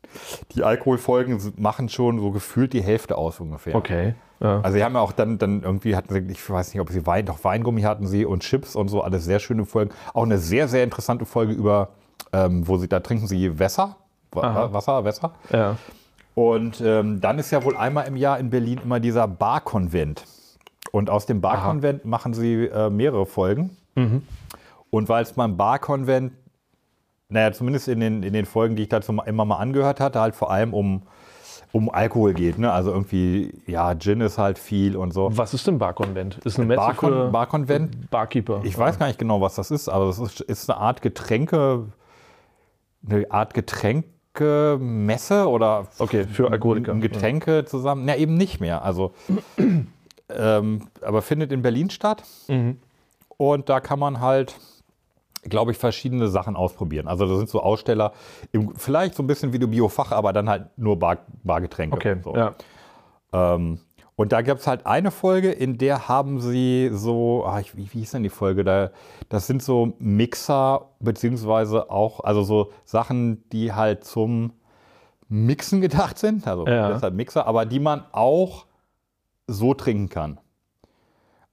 die 0.53 0.63
Alkoholfolgen 0.63 1.41
machen 1.57 1.89
schon 1.89 2.21
so 2.21 2.31
gefühlt 2.31 2.73
die 2.73 2.83
Hälfte 2.83 3.19
aus 3.19 3.41
ungefähr. 3.41 3.75
okay. 3.75 4.15
Ja. 4.41 4.61
Also 4.61 4.77
sie 4.77 4.85
haben 4.85 4.95
ja 4.95 5.01
auch 5.01 5.13
dann, 5.13 5.39
dann 5.39 5.63
irgendwie 5.63 5.97
hatten 5.97 6.13
sie, 6.13 6.21
ich 6.31 6.49
weiß 6.49 6.73
nicht, 6.75 6.81
ob 6.81 6.91
sie 6.91 7.07
Wein, 7.07 7.27
doch 7.27 7.43
Weingummi 7.43 7.83
hatten 7.83 8.07
sie 8.07 8.25
und 8.25 8.43
Chips 8.43 8.77
und 8.77 8.89
so, 8.89 9.03
alles 9.03 9.25
sehr 9.25 9.39
schöne 9.39 9.65
Folgen. 9.65 9.93
Auch 10.13 10.25
eine 10.25 10.39
sehr, 10.39 10.69
sehr 10.69 10.85
interessante 10.85 11.25
Folge 11.25 11.53
über, 11.53 11.89
ähm, 12.33 12.67
wo 12.69 12.77
sie, 12.77 12.89
da 12.89 13.01
trinken 13.01 13.27
sie 13.27 13.59
Wässer, 13.59 13.97
Aha. 14.35 14.73
Wasser, 14.73 15.05
Wässer. 15.05 15.33
ja. 15.53 15.77
Und 16.35 16.83
ähm, 16.83 17.23
dann 17.23 17.39
ist 17.39 17.51
ja 17.51 17.65
wohl 17.65 17.79
einmal 17.79 18.07
im 18.07 18.15
Jahr 18.15 18.39
in 18.39 18.51
Berlin 18.51 18.79
immer 18.85 19.01
dieser 19.01 19.27
Barkonvent. 19.27 20.25
Und 20.93 21.09
aus 21.09 21.25
dem 21.25 21.41
Barkonvent 21.41 22.05
machen 22.05 22.35
sie 22.35 22.67
äh, 22.67 22.91
mehrere 22.91 23.25
Folgen. 23.25 23.75
Und 24.91 25.09
weil 25.09 25.23
es 25.23 25.33
beim 25.33 25.57
Barkonvent, 25.57 26.33
naja, 27.31 27.53
zumindest 27.53 27.89
in 27.89 28.01
den, 28.01 28.23
in 28.23 28.35
den 28.35 28.45
Folgen, 28.45 28.77
die 28.77 28.83
ich 28.83 28.91
dazu 28.91 29.13
immer 29.25 29.47
mal 29.47 29.57
angehört 29.57 29.99
hatte, 29.99 30.21
halt 30.21 30.35
vor 30.37 30.51
allem 30.51 30.75
um, 30.75 31.05
um 31.73 31.91
Alkohol 31.91 32.33
geht. 32.35 32.59
Ne? 32.59 32.71
Also 32.73 32.91
irgendwie, 32.93 33.53
ja, 33.67 33.95
Gin 33.95 34.21
ist 34.21 34.39
halt 34.39 34.59
viel 34.59 34.97
und 34.97 35.13
so. 35.13 35.31
Was 35.37 35.53
ist 35.55 35.67
denn 35.67 35.79
Barkonvent? 35.79 36.39
Ist 36.45 36.59
eine 36.59 36.67
Messe 36.67 36.81
Barkon, 36.81 37.11
für 37.13 37.29
Barkonvent, 37.31 38.11
Barkeeper. 38.11 38.61
ich 38.65 38.77
weiß 38.79 38.99
gar 38.99 39.07
nicht 39.07 39.19
genau, 39.19 39.41
was 39.41 39.57
das 39.57 39.71
ist, 39.71 39.89
aber 39.89 40.09
es 40.09 40.19
ist, 40.19 40.41
ist 40.41 40.71
eine 40.71 40.79
Art 40.81 41.03
Getränke, 41.03 41.87
eine 43.09 43.31
Art 43.31 43.55
Getränkemesse 43.55 45.49
oder 45.49 45.87
Okay, 45.99 46.25
für 46.25 46.51
Alkoholiker. 46.51 46.95
Getränke 46.95 47.65
zusammen. 47.65 48.05
Na, 48.05 48.17
eben 48.17 48.35
nicht 48.37 48.61
mehr. 48.61 48.85
Also, 48.85 49.13
ähm, 50.29 50.83
aber 51.03 51.23
findet 51.23 51.53
in 51.53 51.63
Berlin 51.63 51.91
statt. 51.91 52.23
Mhm. 52.49 52.79
Und 53.37 53.69
da 53.69 53.81
kann 53.81 53.99
man 53.99 54.21
halt, 54.21 54.57
glaube 55.49 55.73
ich, 55.73 55.79
verschiedene 55.79 56.29
Sachen 56.29 56.57
ausprobieren. 56.57 57.09
Also 57.09 57.27
da 57.27 57.37
sind 57.37 57.49
so 57.49 57.63
Aussteller, 57.63 58.13
im, 58.53 58.75
vielleicht 58.77 59.15
so 59.15 59.23
ein 59.23 59.27
bisschen 59.27 59.53
wie 59.53 59.59
du 59.59 59.69
Biofach, 59.69 60.13
aber 60.13 60.33
dann 60.33 60.49
halt 60.49 60.67
nur 60.77 60.99
Bar, 60.99 61.19
Bargetränke. 61.45 61.97
Okay, 61.97 62.17
so. 62.23 62.35
ja. 62.35 62.55
Ähm, 63.33 63.81
und 64.17 64.33
da 64.33 64.41
gab 64.41 64.59
es 64.59 64.67
halt 64.67 64.87
eine 64.87 65.11
Folge, 65.11 65.51
in 65.51 65.77
der 65.77 66.09
haben 66.09 66.41
sie 66.41 66.91
so, 66.93 67.45
ah, 67.45 67.61
ich, 67.61 67.77
wie, 67.77 67.83
wie 67.93 67.99
hieß 67.99 68.13
denn 68.13 68.23
die 68.23 68.31
Folge? 68.31 68.65
Da, 68.65 68.91
das 69.29 69.47
sind 69.47 69.63
so 69.63 69.93
Mixer, 69.99 70.89
beziehungsweise 71.01 71.91
auch, 71.91 72.21
also 72.21 72.43
so 72.43 72.73
Sachen, 72.85 73.47
die 73.51 73.75
halt 73.75 74.05
zum 74.05 74.53
Mixen 75.29 75.83
gedacht 75.83 76.19
sind. 76.19 76.47
Also 76.49 76.67
Ja. 76.67 76.89
das 76.89 76.99
ist 76.99 77.03
halt 77.03 77.15
Mixer, 77.15 77.47
aber 77.47 77.67
die 77.67 77.81
man 77.81 78.05
auch 78.13 78.65
so 79.47 79.75
trinken 79.75 80.09
kann. 80.09 80.39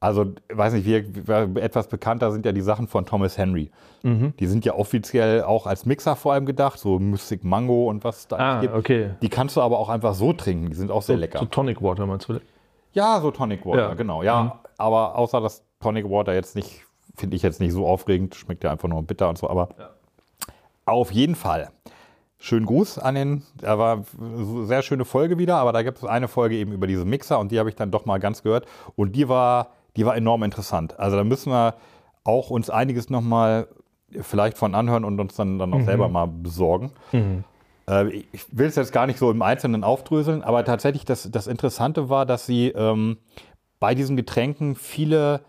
Also, 0.03 0.25
weiß 0.53 0.73
nicht, 0.73 0.85
wir, 0.85 1.55
etwas 1.63 1.87
bekannter 1.87 2.31
sind 2.33 2.45
ja 2.45 2.51
die 2.51 2.61
Sachen 2.61 2.87
von 2.87 3.05
Thomas 3.05 3.37
Henry. 3.37 3.71
Mhm. 4.01 4.33
Die 4.37 4.47
sind 4.47 4.65
ja 4.65 4.73
offiziell 4.75 5.43
auch 5.43 5.65
als 5.65 5.85
Mixer 5.85 6.17
vor 6.17 6.33
allem 6.33 6.45
gedacht, 6.45 6.77
so 6.77 6.99
Mystic 6.99 7.45
Mango 7.45 7.87
und 7.89 8.03
was 8.03 8.27
da 8.27 8.37
Ah, 8.37 8.59
gibt. 8.61 8.73
okay. 8.75 9.11
Die 9.21 9.29
kannst 9.29 9.55
du 9.55 9.61
aber 9.61 9.79
auch 9.79 9.87
einfach 9.87 10.13
so 10.13 10.33
trinken, 10.33 10.69
die 10.71 10.75
sind 10.75 10.91
auch 10.91 11.01
sehr 11.03 11.15
So, 11.15 11.21
lecker. 11.21 11.39
so 11.39 11.45
Tonic 11.45 11.81
Water 11.81 12.05
meinst 12.05 12.27
du? 12.27 12.39
Ja, 12.91 13.21
so 13.21 13.31
Tonic 13.31 13.65
Water, 13.65 13.79
Ja. 13.81 13.91
Mhm. 13.93 13.97
genau. 13.97 14.23
Ja, 14.23 14.59
aber 14.77 15.17
außer 15.17 15.39
dass 15.39 15.63
Tonic 15.79 16.09
Water 16.09 16.33
jetzt 16.33 16.55
nicht, 16.57 16.81
finde 17.15 17.37
ich 17.37 17.41
jetzt 17.41 17.61
nicht 17.61 17.71
so 17.71 17.87
aufregend, 17.87 18.35
schmeckt 18.35 18.63
ja 18.65 18.71
einfach 18.71 18.89
nur 18.89 19.01
bitter 19.03 19.29
und 19.29 19.37
so, 19.37 19.49
aber 19.49 19.69
auf 20.85 21.11
jeden 21.11 21.35
Fall. 21.35 21.69
Schönen 22.39 22.65
Gruß 22.65 22.99
an 22.99 23.15
den, 23.15 23.43
da 23.61 23.79
war 23.79 24.03
eine 24.19 24.65
sehr 24.65 24.81
schöne 24.81 25.05
Folge 25.05 25.37
wieder, 25.37 25.55
aber 25.55 25.71
da 25.71 25.81
gibt 25.81 25.99
es 25.99 26.03
eine 26.03 26.27
Folge 26.27 26.55
eben 26.55 26.73
über 26.73 26.87
diese 26.87 27.05
Mixer 27.05 27.39
und 27.39 27.53
die 27.53 27.59
habe 27.59 27.69
ich 27.69 27.75
dann 27.77 27.89
doch 27.89 28.05
mal 28.05 28.19
ganz 28.19 28.43
gehört 28.43 28.65
und 28.97 29.15
die 29.15 29.29
war, 29.29 29.67
die 29.95 30.05
war 30.05 30.15
enorm 30.15 30.43
interessant. 30.43 30.99
Also 30.99 31.17
da 31.17 31.23
müssen 31.23 31.51
wir 31.51 31.75
auch 32.23 32.49
uns 32.49 32.69
einiges 32.69 33.09
nochmal 33.09 33.67
vielleicht 34.21 34.57
von 34.57 34.75
anhören 34.75 35.05
und 35.05 35.19
uns 35.19 35.35
dann, 35.35 35.59
dann 35.59 35.73
auch 35.73 35.81
selber 35.81 36.07
mal 36.07 36.27
besorgen. 36.27 36.91
Äh, 37.89 38.09
ich 38.31 38.45
will 38.51 38.67
es 38.67 38.75
jetzt 38.75 38.91
gar 38.91 39.07
nicht 39.07 39.19
so 39.19 39.31
im 39.31 39.41
Einzelnen 39.41 39.83
aufdröseln, 39.83 40.43
aber 40.43 40.63
tatsächlich 40.65 41.05
das, 41.05 41.29
das 41.31 41.47
Interessante 41.47 42.09
war, 42.09 42.25
dass 42.25 42.45
sie 42.45 42.69
ähm, 42.69 43.17
bei 43.79 43.95
diesen 43.95 44.15
Getränken 44.15 44.75
viele, 44.75 45.41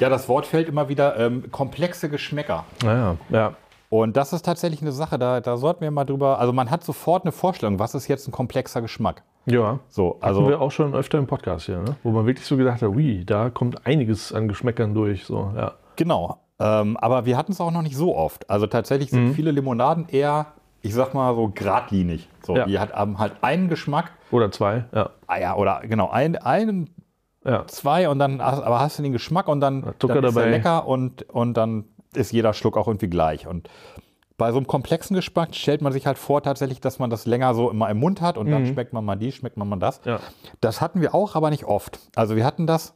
ja, 0.00 0.08
das 0.08 0.28
Wort 0.28 0.46
fällt 0.46 0.68
immer 0.68 0.88
wieder, 0.88 1.18
ähm, 1.18 1.50
komplexe 1.50 2.08
Geschmäcker. 2.08 2.64
Naja, 2.84 3.16
ja. 3.30 3.54
Und 3.88 4.16
das 4.16 4.32
ist 4.32 4.44
tatsächlich 4.44 4.80
eine 4.80 4.92
Sache, 4.92 5.18
da, 5.18 5.40
da 5.40 5.56
sollten 5.56 5.82
wir 5.82 5.90
mal 5.90 6.04
drüber, 6.04 6.38
also 6.38 6.52
man 6.52 6.70
hat 6.70 6.82
sofort 6.82 7.24
eine 7.24 7.32
Vorstellung, 7.32 7.78
was 7.78 7.94
ist 7.94 8.08
jetzt 8.08 8.26
ein 8.26 8.32
komplexer 8.32 8.80
Geschmack. 8.80 9.22
Ja. 9.46 9.80
So, 9.88 10.18
Also 10.20 10.40
also 10.40 10.48
wir 10.48 10.60
auch 10.60 10.70
schon 10.70 10.94
öfter 10.94 11.18
im 11.18 11.26
Podcast 11.26 11.66
hier, 11.66 11.78
ne? 11.80 11.96
wo 12.02 12.10
man 12.10 12.26
wirklich 12.26 12.46
so 12.46 12.56
gedacht 12.56 12.80
hat, 12.82 12.88
ui, 12.90 13.24
da 13.24 13.50
kommt 13.50 13.86
einiges 13.86 14.32
an 14.32 14.48
Geschmäckern 14.48 14.94
durch. 14.94 15.24
So, 15.24 15.52
ja. 15.56 15.72
Genau. 15.96 16.38
Ähm, 16.60 16.96
aber 16.98 17.26
wir 17.26 17.36
hatten 17.36 17.52
es 17.52 17.60
auch 17.60 17.72
noch 17.72 17.82
nicht 17.82 17.96
so 17.96 18.16
oft. 18.16 18.48
Also 18.48 18.66
tatsächlich 18.66 19.10
sind 19.10 19.28
Mhm. 19.28 19.34
viele 19.34 19.50
Limonaden 19.50 20.06
eher, 20.08 20.46
ich 20.80 20.94
sag 20.94 21.12
mal 21.14 21.34
so 21.34 21.48
geradlinig. 21.52 22.28
So, 22.44 22.56
Ja. 22.56 22.66
die 22.66 22.78
hat 22.78 22.92
haben 22.92 23.18
halt 23.18 23.32
einen 23.42 23.68
Geschmack, 23.68 24.12
Oder 24.30 24.50
zwei, 24.52 24.84
ja. 24.94 25.10
ah 25.26 25.38
ja, 25.38 25.56
oder 25.56 25.80
genau, 25.82 26.08
ein, 26.10 26.36
einen, 26.36 26.90
ja. 27.44 27.66
zwei 27.66 28.08
und 28.08 28.18
dann, 28.20 28.40
hast- 28.40 28.62
aber 28.62 28.78
hast 28.80 28.98
du 28.98 29.02
den 29.02 29.12
Geschmack 29.12 29.48
und 29.48 29.60
dann, 29.60 29.82
dann 29.98 30.24
ist 30.24 30.36
er 30.36 30.46
lecker 30.50 30.86
und, 30.86 31.28
und 31.30 31.54
dann 31.54 31.84
ist 32.14 32.30
jeder 32.32 32.52
Schluck 32.52 32.76
auch 32.76 32.86
irgendwie 32.86 33.08
gleich. 33.08 33.46
Und 33.48 33.68
bei 34.38 34.50
so 34.50 34.56
einem 34.58 34.66
komplexen 34.66 35.14
Geschmack 35.14 35.54
stellt 35.54 35.82
man 35.82 35.92
sich 35.92 36.06
halt 36.06 36.18
vor 36.18 36.42
tatsächlich, 36.42 36.80
dass 36.80 36.98
man 36.98 37.10
das 37.10 37.26
länger 37.26 37.54
so 37.54 37.70
immer 37.70 37.88
im 37.90 37.98
Mund 37.98 38.20
hat 38.20 38.38
und 38.38 38.50
dann 38.50 38.66
schmeckt 38.66 38.92
man 38.92 39.04
mal 39.04 39.16
die, 39.16 39.30
schmeckt 39.32 39.56
man 39.56 39.68
mal 39.68 39.76
das. 39.78 40.04
Mhm. 40.04 40.10
Ja. 40.12 40.20
Das 40.60 40.80
hatten 40.80 41.00
wir 41.00 41.14
auch, 41.14 41.34
aber 41.36 41.50
nicht 41.50 41.64
oft. 41.64 41.98
Also 42.16 42.34
wir 42.36 42.44
hatten 42.44 42.66
das, 42.66 42.94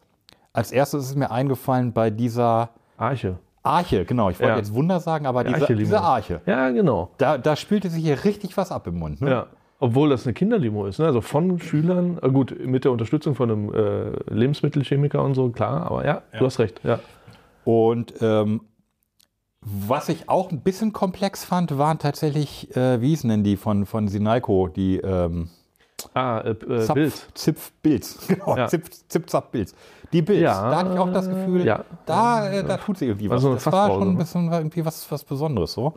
als 0.53 0.73
erstes 0.73 1.05
ist 1.11 1.17
mir 1.17 1.31
eingefallen 1.31 1.93
bei 1.93 2.11
dieser 2.11 2.71
Arche. 2.97 3.37
Arche, 3.63 4.05
genau. 4.05 4.31
Ich 4.31 4.39
wollte 4.39 4.53
Ja. 4.53 4.59
jetzt 4.59 4.73
Wunder 4.75 5.01
sagen, 5.01 5.27
aber 5.27 5.43
diese, 5.45 5.57
Arche-Limo. 5.63 5.79
diese 5.81 6.01
Arche, 6.01 6.41
Ja, 6.47 6.71
genau. 6.71 7.11
da, 7.19 7.37
da 7.37 7.57
spielte 7.57 7.91
sich 7.91 8.03
hier 8.05 8.25
richtig 8.25 8.57
was 8.57 8.71
ab 8.73 8.87
im 8.87 8.99
Mund. 8.99 9.21
Ne? 9.21 9.31
Ja. 9.31 9.47
Obwohl 9.79 10.09
das 10.09 10.25
eine 10.25 10.33
Kinderlimo 10.33 10.87
ist, 10.87 10.99
ne? 11.01 11.07
also 11.07 11.21
von 11.21 11.59
Schülern, 11.59 12.19
äh, 12.23 12.31
gut, 12.31 12.57
mit 12.65 12.85
der 12.85 12.93
Unterstützung 12.93 13.35
von 13.35 13.51
einem 13.51 13.75
äh, 13.75 14.11
Lebensmittelchemiker 14.33 15.23
und 15.23 15.35
so, 15.35 15.51
klar, 15.51 15.91
aber 15.91 16.07
ja, 16.07 16.23
du 16.39 16.47
hast 16.47 16.59
recht, 16.61 16.81
ja. 16.83 16.99
Und 17.65 18.15
ähm, 18.23 18.61
was 19.69 20.09
ich 20.09 20.29
auch 20.29 20.53
ein 20.53 20.61
bisschen 20.61 20.93
komplex 20.93 21.45
fand, 21.45 21.77
waren 21.77 21.99
tatsächlich, 21.99 22.75
äh, 22.77 23.01
wie 23.01 23.09
hießen 23.09 23.29
denn 23.29 23.43
die 23.43 23.57
von, 23.57 23.85
von 23.85 24.07
Sinalco, 24.07 24.69
die 24.69 24.99
ähm, 24.99 25.49
Ah, 26.15 26.41
äh, 26.41 26.51
äh, 26.51 26.81
Zapf, 26.81 26.95
Bild. 26.95 27.27
Zipf, 27.35 27.73
Bilz. 27.83 28.27
Genau, 28.29 28.57
Ja. 28.57 28.69
Zipf, 28.69 28.91
Zip, 29.09 29.29
Zap, 29.29 29.51
Bilz. 29.51 29.75
Die 30.13 30.23
Bilz, 30.23 30.41
Ja, 30.41 30.71
da 30.71 30.77
hatte 30.79 30.93
ich 30.93 30.99
auch 30.99 31.13
das 31.13 31.29
Gefühl, 31.29 31.65
ja. 31.65 31.85
da, 32.05 32.49
äh, 32.51 32.63
da 32.63 32.77
tut 32.77 32.99
sie 32.99 33.07
irgendwie 33.07 33.29
was. 33.29 33.37
Also 33.45 33.55
das 33.55 33.67
war 33.67 33.89
schon 33.91 34.11
ein 34.11 34.17
bisschen 34.19 34.53
irgendwie 34.53 34.85
was, 34.85 35.11
was 35.11 35.25
Besonderes 35.25 35.73
so. 35.73 35.95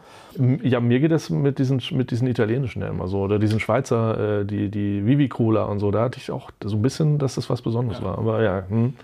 Ja, 0.64 0.80
mir 0.80 1.00
geht 1.00 1.12
das 1.12 1.30
mit 1.30 1.60
diesen, 1.60 1.82
mit 1.92 2.10
diesen 2.12 2.28
italienischen 2.28 2.82
ja 2.82 2.88
immer 2.88 3.08
so, 3.08 3.20
oder 3.20 3.38
diesen 3.38 3.60
Schweizer, 3.60 4.40
äh, 4.40 4.46
die, 4.46 4.70
die 4.70 5.06
Vivi 5.06 5.30
Cola 5.30 5.66
und 5.66 5.80
so, 5.80 5.92
da 5.92 6.04
hatte 6.04 6.18
ich 6.18 6.32
auch 6.32 6.50
so 6.64 6.78
ein 6.78 6.82
bisschen, 6.82 7.20
dass 7.20 7.36
das 7.36 7.50
was 7.50 7.62
Besonderes 7.62 8.02
war, 8.02 8.18
aber 8.18 8.42
ja, 8.42 8.64
hm. 8.68 8.96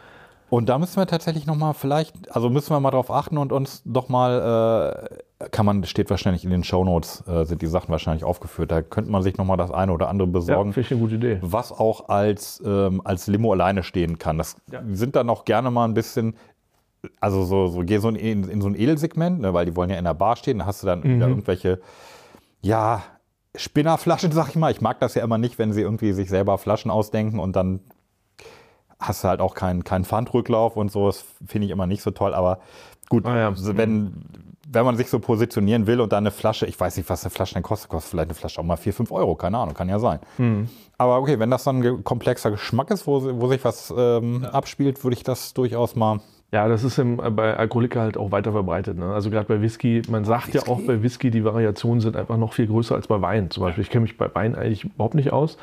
Und 0.55 0.69
da 0.69 0.79
müssen 0.79 0.95
wir 0.95 1.05
tatsächlich 1.05 1.45
nochmal 1.45 1.73
vielleicht, 1.73 2.33
also 2.33 2.49
müssen 2.49 2.69
wir 2.69 2.79
mal 2.79 2.89
drauf 2.89 3.11
achten 3.11 3.37
und 3.37 3.51
uns 3.51 3.81
doch 3.83 4.07
mal, 4.07 5.09
äh, 5.41 5.49
kann 5.49 5.65
man, 5.65 5.83
steht 5.83 6.09
wahrscheinlich 6.09 6.45
in 6.45 6.49
den 6.49 6.63
Shownotes, 6.63 7.27
äh, 7.27 7.43
sind 7.43 7.61
die 7.61 7.67
Sachen 7.67 7.89
wahrscheinlich 7.89 8.23
aufgeführt. 8.23 8.71
Da 8.71 8.81
könnte 8.81 9.11
man 9.11 9.21
sich 9.21 9.35
nochmal 9.35 9.57
das 9.57 9.71
eine 9.71 9.91
oder 9.91 10.07
andere 10.07 10.29
ja 10.29 10.31
besorgen, 10.31 10.71
finde 10.71 10.85
ich 10.85 10.91
eine 10.93 11.01
gute 11.01 11.15
Idee. 11.15 11.39
was 11.41 11.73
auch 11.73 12.07
als, 12.07 12.63
ähm, 12.65 13.01
als 13.03 13.27
Limo 13.27 13.51
alleine 13.51 13.83
stehen 13.83 14.17
kann. 14.17 14.37
Das 14.37 14.55
sind 14.93 15.17
dann 15.17 15.29
auch 15.29 15.43
gerne 15.43 15.71
mal 15.71 15.83
ein 15.83 15.93
bisschen, 15.93 16.37
also 17.19 17.43
so, 17.43 17.67
so 17.67 17.81
geh 17.81 17.97
so 17.97 18.07
in, 18.07 18.47
in 18.47 18.61
so 18.61 18.69
ein 18.69 18.75
Edelsegment, 18.75 19.41
ne, 19.41 19.53
weil 19.53 19.65
die 19.65 19.75
wollen 19.75 19.89
ja 19.89 19.97
in 19.97 20.05
der 20.05 20.13
Bar 20.13 20.37
stehen, 20.37 20.59
da 20.59 20.65
hast 20.65 20.83
du 20.83 20.87
dann 20.87 21.03
wieder 21.03 21.27
irgendwelche, 21.27 21.81
ja, 22.61 23.03
Spinnerflaschen, 23.57 24.31
sag 24.31 24.47
ich 24.49 24.55
mal. 24.55 24.71
Ich 24.71 24.79
mag 24.79 25.01
das 25.01 25.15
ja 25.15 25.23
immer 25.23 25.37
nicht, 25.37 25.59
wenn 25.59 25.73
sie 25.73 25.81
irgendwie 25.81 26.13
sich 26.13 26.29
selber 26.29 26.57
Flaschen 26.57 26.91
ausdenken 26.91 27.39
und 27.39 27.57
dann 27.57 27.81
hast 28.99 29.23
du 29.23 29.27
halt 29.27 29.41
auch 29.41 29.53
keinen 29.55 29.83
keinen 29.83 30.05
Pfandrücklauf 30.05 30.77
und 30.77 30.91
so. 30.91 31.07
Das 31.07 31.25
finde 31.45 31.65
ich 31.65 31.71
immer 31.71 31.87
nicht 31.87 32.01
so 32.01 32.11
toll. 32.11 32.33
Aber 32.33 32.59
gut, 33.09 33.25
Ah 33.25 33.37
ja. 33.37 33.53
wenn, 33.55 34.13
wenn 34.67 34.85
man 34.85 34.97
sich 34.97 35.09
so 35.09 35.19
positionieren 35.19 35.87
will 35.87 36.01
und 36.01 36.11
dann 36.11 36.23
eine 36.23 36.31
Flasche, 36.31 36.65
ich 36.65 36.79
weiß 36.79 36.97
nicht, 36.97 37.09
was 37.09 37.23
eine 37.23 37.31
Flasche 37.31 37.55
denn 37.55 37.63
kostet, 37.63 37.89
kostet 37.89 38.11
vielleicht 38.11 38.29
eine 38.29 38.35
Flasche 38.35 38.59
auch 38.59 38.65
mal 38.65 38.77
4, 38.77 38.93
5 38.93 39.11
Euro, 39.11 39.35
keine 39.35 39.57
Ahnung, 39.57 39.73
kann 39.73 39.89
ja 39.89 39.99
sein. 39.99 40.19
Hm. 40.37 40.69
Aber 40.97 41.19
okay, 41.19 41.39
wenn 41.39 41.51
das 41.51 41.63
dann 41.63 41.83
ein 41.83 42.03
komplexer 42.03 42.51
Geschmack 42.51 42.91
ist, 42.91 43.05
wo, 43.07 43.21
wo 43.39 43.47
sich 43.47 43.63
was 43.63 43.93
ähm, 43.95 44.45
abspielt, 44.45 45.03
würde 45.03 45.15
ich 45.15 45.23
das 45.23 45.53
durchaus 45.53 45.95
mal. 45.95 46.19
Ja, 46.51 46.67
das 46.69 46.83
ist 46.83 46.97
im, 46.99 47.17
bei 47.17 47.57
Alkoholiker 47.57 48.01
halt 48.01 48.17
auch 48.17 48.31
weiter 48.31 48.51
verbreitet. 48.51 48.97
Ne? 48.97 49.13
Also 49.13 49.29
gerade 49.29 49.47
bei 49.47 49.61
Whisky, 49.61 50.03
man 50.09 50.23
sagt 50.23 50.53
ja 50.53 50.61
auch 50.67 50.79
bei 50.81 51.01
Whisky, 51.03 51.31
die 51.31 51.43
Variationen 51.43 51.99
sind 51.99 52.15
einfach 52.15 52.37
noch 52.37 52.53
viel 52.53 52.67
größer 52.67 52.95
als 52.95 53.07
bei 53.07 53.21
Wein. 53.21 53.49
Zum 53.49 53.63
Beispiel, 53.63 53.83
ich 53.83 53.89
kenne 53.89 54.03
mich 54.03 54.15
bei 54.17 54.33
Wein 54.33 54.55
eigentlich 54.55 54.85
überhaupt 54.85 55.15
nicht 55.15 55.33
aus. 55.33 55.57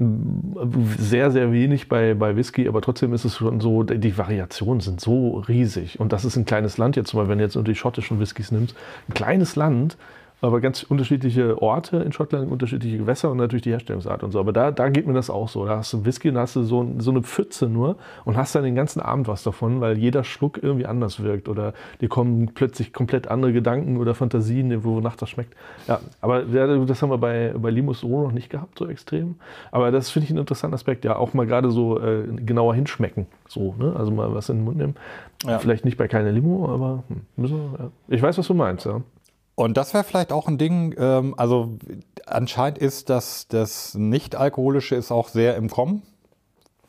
Sehr, 0.00 1.32
sehr 1.32 1.50
wenig 1.50 1.88
bei, 1.88 2.14
bei 2.14 2.36
Whisky, 2.36 2.68
aber 2.68 2.80
trotzdem 2.80 3.12
ist 3.14 3.24
es 3.24 3.36
schon 3.36 3.60
so, 3.60 3.82
die 3.82 4.16
Variationen 4.16 4.80
sind 4.80 5.00
so 5.00 5.38
riesig. 5.48 5.98
Und 5.98 6.12
das 6.12 6.24
ist 6.24 6.36
ein 6.36 6.44
kleines 6.44 6.78
Land 6.78 6.94
jetzt, 6.94 7.12
Beispiel, 7.12 7.28
wenn 7.28 7.38
du 7.38 7.44
jetzt 7.44 7.56
nur 7.56 7.64
die 7.64 7.74
schottischen 7.74 8.20
Whiskys 8.20 8.52
nimmst, 8.52 8.76
ein 9.08 9.14
kleines 9.14 9.56
Land, 9.56 9.96
aber 10.40 10.60
ganz 10.60 10.84
unterschiedliche 10.84 11.60
Orte 11.60 11.98
in 11.98 12.12
Schottland, 12.12 12.50
unterschiedliche 12.50 12.98
Gewässer 12.98 13.30
und 13.30 13.38
natürlich 13.38 13.62
die 13.62 13.70
Herstellungsart 13.70 14.22
und 14.22 14.30
so. 14.30 14.38
Aber 14.38 14.52
da, 14.52 14.70
da 14.70 14.88
geht 14.88 15.06
mir 15.06 15.12
das 15.12 15.30
auch 15.30 15.48
so. 15.48 15.66
Da 15.66 15.78
hast 15.78 15.92
du 15.92 16.04
Whisky 16.04 16.28
und 16.28 16.36
da 16.36 16.42
hast 16.42 16.54
du 16.54 16.62
so, 16.62 16.88
so 16.98 17.10
eine 17.10 17.22
Pfütze 17.22 17.68
nur 17.68 17.96
und 18.24 18.36
hast 18.36 18.54
dann 18.54 18.62
den 18.62 18.76
ganzen 18.76 19.00
Abend 19.00 19.26
was 19.26 19.42
davon, 19.42 19.80
weil 19.80 19.98
jeder 19.98 20.22
Schluck 20.22 20.62
irgendwie 20.62 20.86
anders 20.86 21.22
wirkt 21.22 21.48
oder 21.48 21.74
dir 22.00 22.08
kommen 22.08 22.52
plötzlich 22.54 22.92
komplett 22.92 23.28
andere 23.28 23.52
Gedanken 23.52 23.96
oder 23.96 24.14
Fantasien, 24.14 24.84
wonach 24.84 25.16
das 25.16 25.30
schmeckt. 25.30 25.54
Ja, 25.88 26.00
aber 26.20 26.42
das 26.42 27.02
haben 27.02 27.10
wir 27.10 27.18
bei, 27.18 27.52
bei 27.56 27.70
Limus 27.70 28.00
so 28.00 28.22
noch 28.22 28.32
nicht 28.32 28.48
gehabt, 28.48 28.78
so 28.78 28.86
extrem. 28.86 29.36
Aber 29.72 29.90
das 29.90 30.10
finde 30.10 30.24
ich 30.24 30.30
einen 30.30 30.40
interessanten 30.40 30.74
Aspekt, 30.74 31.04
ja, 31.04 31.16
auch 31.16 31.34
mal 31.34 31.46
gerade 31.46 31.70
so 31.70 32.00
äh, 32.00 32.22
genauer 32.36 32.74
hinschmecken. 32.74 33.26
So, 33.48 33.74
ne? 33.78 33.94
Also 33.96 34.12
mal 34.12 34.32
was 34.34 34.48
in 34.48 34.58
den 34.58 34.64
Mund 34.64 34.76
nehmen. 34.76 34.94
Ja. 35.44 35.58
Vielleicht 35.58 35.84
nicht 35.84 35.96
bei 35.96 36.06
keine 36.06 36.30
Limo, 36.30 36.68
aber 36.72 37.02
hm, 37.08 37.22
müssen 37.36 37.56
wir, 37.56 37.78
ja. 37.78 37.90
ich 38.08 38.22
weiß, 38.22 38.38
was 38.38 38.46
du 38.46 38.54
meinst, 38.54 38.86
ja. 38.86 39.00
Und 39.58 39.76
das 39.76 39.92
wäre 39.92 40.04
vielleicht 40.04 40.30
auch 40.30 40.46
ein 40.46 40.56
Ding, 40.56 40.94
ähm, 40.96 41.34
also 41.36 41.78
anscheinend 42.26 42.78
ist 42.78 43.10
das, 43.10 43.48
das 43.48 43.94
Nicht-Alkoholische 43.94 44.94
ist 44.94 45.10
auch 45.10 45.26
sehr 45.26 45.56
im 45.56 45.68
Kommen. 45.68 46.02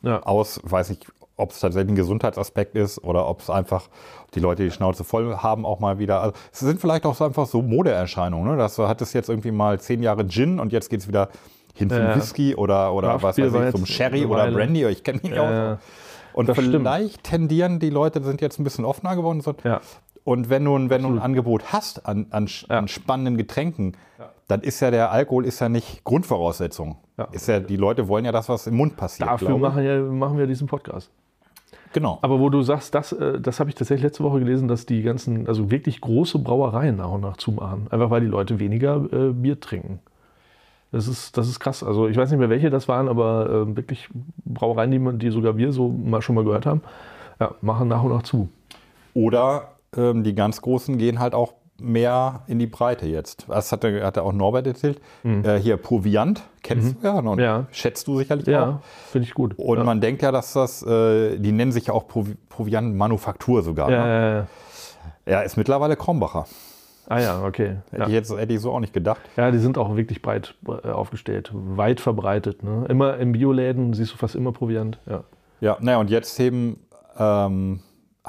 Ja. 0.03 0.21
Aus, 0.21 0.59
weiß 0.61 0.91
ich, 0.91 0.99
ob 1.35 1.49
es 1.49 1.61
tatsächlich 1.61 1.93
ein 1.93 1.95
Gesundheitsaspekt 1.95 2.75
ist 2.75 3.03
oder 3.03 3.27
ob 3.27 3.41
es 3.41 3.49
einfach 3.49 3.89
die 4.35 4.39
Leute 4.39 4.65
die 4.65 4.69
Schnauze 4.69 5.03
voll 5.03 5.37
haben 5.37 5.65
auch 5.65 5.79
mal 5.79 5.97
wieder. 5.97 6.21
Also 6.21 6.37
es 6.53 6.59
sind 6.59 6.79
vielleicht 6.79 7.07
auch 7.07 7.15
so 7.15 7.25
einfach 7.25 7.47
so 7.47 7.63
Modeerscheinungen. 7.63 8.51
Ne? 8.51 8.57
Das 8.59 8.77
hat 8.77 9.01
es 9.01 9.13
jetzt 9.13 9.29
irgendwie 9.29 9.49
mal 9.49 9.79
zehn 9.79 10.03
Jahre 10.03 10.27
Gin 10.27 10.59
und 10.59 10.71
jetzt 10.71 10.91
geht 10.91 10.99
es 10.99 11.07
wieder 11.07 11.29
hin 11.73 11.89
zum 11.89 11.97
Ja. 11.97 12.15
Whisky 12.15 12.53
oder, 12.53 12.93
oder 12.93 13.23
was 13.23 13.39
weiß 13.39 13.51
ich, 13.51 13.71
zum 13.71 13.87
Sherry 13.87 14.25
oder. 14.25 14.51
Brandy. 14.51 14.85
Ich 14.85 15.03
kenne 15.03 15.21
mich 15.23 15.33
auch. 15.39 15.49
Ja, 15.49 15.79
Und 16.33 16.49
das 16.49 16.55
stimmt. 16.55 16.75
vielleicht 16.75 17.23
tendieren 17.23 17.79
die 17.79 17.89
Leute, 17.89 18.21
sind 18.23 18.41
jetzt 18.41 18.59
ein 18.59 18.63
bisschen 18.63 18.85
offener 18.85 19.15
geworden. 19.15 19.41
So. 19.41 19.55
ja. 19.63 19.81
Und 20.23 20.49
wenn 20.49 20.65
du, 20.65 20.75
ein- 20.75 20.89
wenn 20.89 21.01
du 21.03 21.09
ein 21.09 21.19
Angebot 21.19 21.71
hast 21.73 22.05
an, 22.05 22.27
an, 22.29 22.47
Ja. 22.69 22.77
an 22.79 22.87
spannenden 22.87 23.37
Getränken, 23.37 23.93
dann 24.47 24.61
ist 24.61 24.79
ja 24.79 24.91
der 24.91 25.11
Alkohol 25.11 25.45
ist 25.45 25.59
ja 25.59 25.69
nicht 25.69 26.03
Grundvoraussetzung. 26.03 26.97
Ja. 27.17 27.27
Ist 27.31 27.47
ja, 27.47 27.59
die 27.59 27.75
Leute 27.77 28.07
wollen 28.07 28.25
ja 28.25 28.31
das, 28.31 28.49
was 28.49 28.67
im 28.67 28.75
Mund 28.75 28.97
passiert. 28.97 29.29
Dafür 29.29 29.57
machen, 29.57 29.83
ja, 29.83 29.99
machen 30.01 30.37
wir 30.37 30.47
diesen 30.47 30.67
Podcast. 30.67 31.11
Genau. 31.93 32.19
Aber 32.21 32.39
wo 32.39 32.49
du 32.49 32.61
sagst, 32.61 32.93
das, 32.93 33.11
äh, 33.13 33.39
das 33.41 33.59
habe 33.59 33.69
ich 33.69 33.75
tatsächlich 33.75 34.03
letzte 34.03 34.23
Woche 34.23 34.39
gelesen, 34.39 34.67
dass 34.67 34.85
die 34.85 35.01
ganzen, 35.01 35.47
also 35.47 35.71
wirklich 35.71 36.01
große 36.01 36.37
Brauereien 36.39 36.97
nach 36.97 37.09
und 37.11 37.21
nach 37.21 37.37
zumachen. 37.37 37.87
Einfach 37.89 38.09
weil 38.11 38.21
die 38.21 38.27
Leute 38.27 38.59
weniger 38.59 38.95
äh, 39.11 39.31
Bier 39.33 39.59
trinken. 39.59 39.99
Das 40.91 41.07
ist, 41.07 41.37
das 41.37 41.47
ist 41.47 41.59
krass. 41.59 41.83
Also 41.83 42.07
ich 42.07 42.17
weiß 42.17 42.29
nicht 42.31 42.39
mehr, 42.39 42.49
welche 42.49 42.69
das 42.69 42.87
waren, 42.87 43.07
aber 43.07 43.49
äh, 43.67 43.75
wirklich 43.75 44.09
Brauereien, 44.45 44.91
die, 44.91 44.99
man, 44.99 45.19
die 45.19 45.29
sogar 45.29 45.57
wir 45.57 45.71
so 45.71 45.89
mal 45.89 46.21
schon 46.21 46.35
mal 46.35 46.43
gehört 46.43 46.65
haben, 46.65 46.81
ja, 47.39 47.53
machen 47.61 47.87
nach 47.87 48.03
und 48.03 48.11
nach 48.11 48.23
zu. 48.23 48.49
Oder 49.13 49.69
ähm, 49.95 50.23
die 50.23 50.35
ganz 50.35 50.61
Großen 50.61 50.97
gehen 50.97 51.19
halt 51.19 51.33
auch 51.33 51.53
mehr 51.81 52.41
in 52.47 52.59
die 52.59 52.67
Breite 52.67 53.07
jetzt. 53.07 53.45
Das 53.47 53.71
hatte, 53.71 54.03
hatte 54.05 54.23
auch 54.23 54.33
Norbert 54.33 54.67
erzählt. 54.67 54.99
Äh, 55.23 55.55
hier 55.59 55.77
Proviant, 55.77 56.41
kennst 56.61 56.97
du 57.01 57.07
ja, 57.07 57.21
ne? 57.21 57.29
Und 57.29 57.37
Mhm. 57.37 57.43
Ja. 57.43 57.65
schätzt 57.71 58.05
du 58.07 58.17
sicherlich 58.17 58.47
auch. 58.49 58.51
Ja, 58.51 58.81
finde 59.11 59.27
ich 59.27 59.33
gut. 59.33 59.57
Und 59.57 59.77
ja. 59.77 59.83
man 59.85 60.01
denkt 60.01 60.21
ja, 60.21 60.31
dass 60.33 60.51
das, 60.53 60.83
äh, 60.83 61.37
die 61.37 61.53
nennen 61.53 61.71
sich 61.71 61.87
ja 61.87 61.93
auch 61.93 62.07
Provi 62.07 62.35
Proviant-Manufaktur 62.49 63.61
sogar. 63.63 63.89
ja, 63.89 64.05
ne? 64.05 64.07
ja, 64.07 64.37
ja. 64.39 64.47
ja, 65.39 65.41
ist 65.41 65.55
mittlerweile 65.57 65.95
Krombacher. 65.95 66.45
Ah 67.07 67.19
ja, 67.21 67.43
okay. 67.43 67.77
Hätte, 67.91 68.01
Ja. 68.01 68.07
ich 68.07 68.13
jetzt, 68.13 68.37
hätte 68.37 68.53
ich 68.53 68.59
so 68.59 68.71
auch 68.73 68.79
nicht 68.81 68.93
gedacht. 68.93 69.21
ja, 69.37 69.49
die 69.49 69.57
sind 69.57 69.77
auch 69.77 69.95
wirklich 69.95 70.21
breit 70.21 70.55
äh, 70.67 70.89
aufgestellt, 70.89 71.49
weit 71.53 72.01
verbreitet. 72.01 72.61
Ne? 72.61 72.85
Immer 72.89 73.17
in 73.17 73.31
Bioläden 73.31 73.93
siehst 73.93 74.11
du 74.13 74.17
fast 74.17 74.35
immer 74.35 74.51
Proviant. 74.51 74.99
Ja. 75.09 75.23
Ja, 75.61 75.77
naja, 75.79 75.97
und 75.99 76.09
jetzt 76.09 76.37
heben, 76.37 76.79
ähm, 77.17 77.79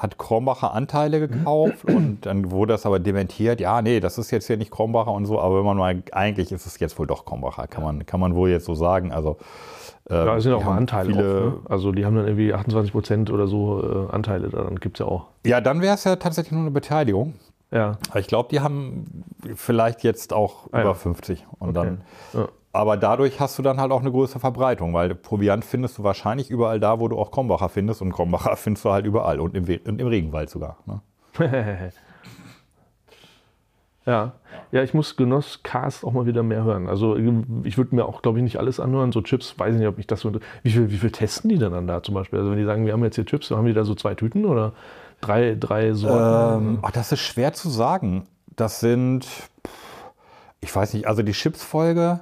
hat 0.02 0.18
Krombacher 0.18 0.72
Anteile 0.72 1.20
gekauft 1.28 1.84
und 1.84 2.24
dann 2.26 2.50
wurde 2.50 2.72
das 2.74 2.86
aber 2.86 2.98
dementiert. 2.98 3.60
Ja, 3.60 3.82
nee, 3.82 4.00
das 4.00 4.16
ist 4.18 4.30
jetzt 4.30 4.46
hier 4.46 4.56
nicht 4.56 4.70
Krombacher 4.70 5.12
und 5.12 5.26
so, 5.26 5.38
aber 5.40 5.58
wenn 5.58 5.64
man 5.66 5.76
mal, 5.76 6.02
eigentlich 6.12 6.52
ist 6.52 6.66
es 6.66 6.78
jetzt 6.80 6.98
wohl 6.98 7.06
doch 7.06 7.24
Krombacher, 7.26 7.66
kann 7.66 7.82
man, 7.84 8.06
kann 8.06 8.18
man 8.20 8.34
wohl 8.34 8.48
jetzt 8.50 8.64
so 8.64 8.74
sagen. 8.74 9.12
Also, 9.12 9.36
äh, 10.06 10.14
Da 10.14 10.40
sind 10.40 10.52
auch 10.54 10.64
mal 10.64 10.76
Anteile 10.76 11.10
viele, 11.12 11.40
drauf, 11.40 11.52
ne? 11.52 11.60
Also 11.68 11.92
die 11.92 12.04
haben 12.06 12.16
dann 12.16 12.26
irgendwie 12.26 12.54
28 12.54 12.92
Prozent 12.92 13.30
oder 13.30 13.46
so 13.46 14.06
äh, 14.08 14.12
Anteile, 14.14 14.48
dann 14.48 14.76
gibt 14.76 14.96
es 14.98 15.06
ja 15.06 15.12
auch. 15.12 15.26
Ja, 15.44 15.60
dann 15.60 15.82
wäre 15.82 15.94
es 15.94 16.04
ja 16.04 16.16
tatsächlich 16.16 16.52
nur 16.52 16.62
eine 16.62 16.70
Beteiligung. 16.70 17.34
Ja. 17.70 17.98
Ich 18.16 18.26
glaube, 18.26 18.48
die 18.50 18.60
haben 18.60 19.24
vielleicht 19.54 20.02
jetzt 20.02 20.32
auch 20.32 20.66
Ah, 20.72 20.80
über 20.80 20.90
ja. 20.90 20.94
50. 20.94 21.46
Und 21.58 21.74
dann, 21.74 22.00
Ja. 22.32 22.48
Aber 22.72 22.96
dadurch 22.96 23.40
hast 23.40 23.58
du 23.58 23.62
dann 23.62 23.80
halt 23.80 23.90
auch 23.90 24.00
eine 24.00 24.12
größere 24.12 24.38
Verbreitung, 24.38 24.94
weil 24.94 25.14
Proviant 25.14 25.64
findest 25.64 25.98
du 25.98 26.04
wahrscheinlich 26.04 26.50
überall 26.50 26.78
da, 26.78 27.00
wo 27.00 27.08
du 27.08 27.18
auch 27.18 27.30
Krombacher 27.32 27.68
findest. 27.68 28.00
Und 28.00 28.12
Krombacher 28.12 28.56
findest 28.56 28.84
du 28.84 28.90
halt 28.90 29.06
überall 29.06 29.40
und 29.40 29.56
im, 29.56 29.66
We- 29.66 29.80
und 29.84 30.00
im 30.00 30.06
Regenwald 30.06 30.50
sogar. 30.50 30.78
Ne? 30.86 31.00
Ja. 34.06 34.32
ja, 34.72 34.82
ich 34.82 34.94
muss 34.94 35.14
Genosscast 35.14 36.04
auch 36.04 36.12
mal 36.12 36.26
wieder 36.26 36.42
mehr 36.42 36.64
hören. 36.64 36.88
Also 36.88 37.16
ich 37.64 37.76
würde 37.76 37.94
mir 37.94 38.06
auch, 38.06 38.22
glaube 38.22 38.38
ich, 38.38 38.42
nicht 38.42 38.56
alles 38.56 38.80
anhören. 38.80 39.12
So 39.12 39.20
Chips, 39.20 39.56
weiß 39.58 39.74
ich 39.74 39.78
nicht, 39.78 39.88
ob 39.88 39.98
ich 39.98 40.06
das 40.06 40.20
so. 40.20 40.32
Wie 40.62 40.70
viel, 40.70 40.90
wie 40.90 40.96
viel 40.96 41.10
testen 41.10 41.50
die 41.50 41.58
denn 41.58 41.70
dann 41.70 41.86
da 41.86 42.02
zum 42.02 42.14
Beispiel? 42.14 42.38
Also 42.38 42.50
wenn 42.50 42.58
die 42.58 42.64
sagen, 42.64 42.86
wir 42.86 42.94
haben 42.94 43.04
jetzt 43.04 43.16
hier 43.16 43.26
Chips, 43.26 43.48
dann 43.48 43.58
haben 43.58 43.66
die 43.66 43.74
da 43.74 43.84
so 43.84 43.94
zwei 43.94 44.14
Tüten 44.14 44.46
oder 44.46 44.72
drei, 45.20 45.54
drei 45.54 45.92
Sorten? 45.92 46.66
Ähm, 46.66 46.78
ach, 46.82 46.90
das 46.92 47.12
ist 47.12 47.20
schwer 47.20 47.52
zu 47.52 47.68
sagen. 47.68 48.26
Das 48.56 48.80
sind, 48.80 49.28
ich 50.60 50.74
weiß 50.74 50.94
nicht, 50.94 51.06
also 51.06 51.22
die 51.22 51.32
Chips-Folge 51.32 52.20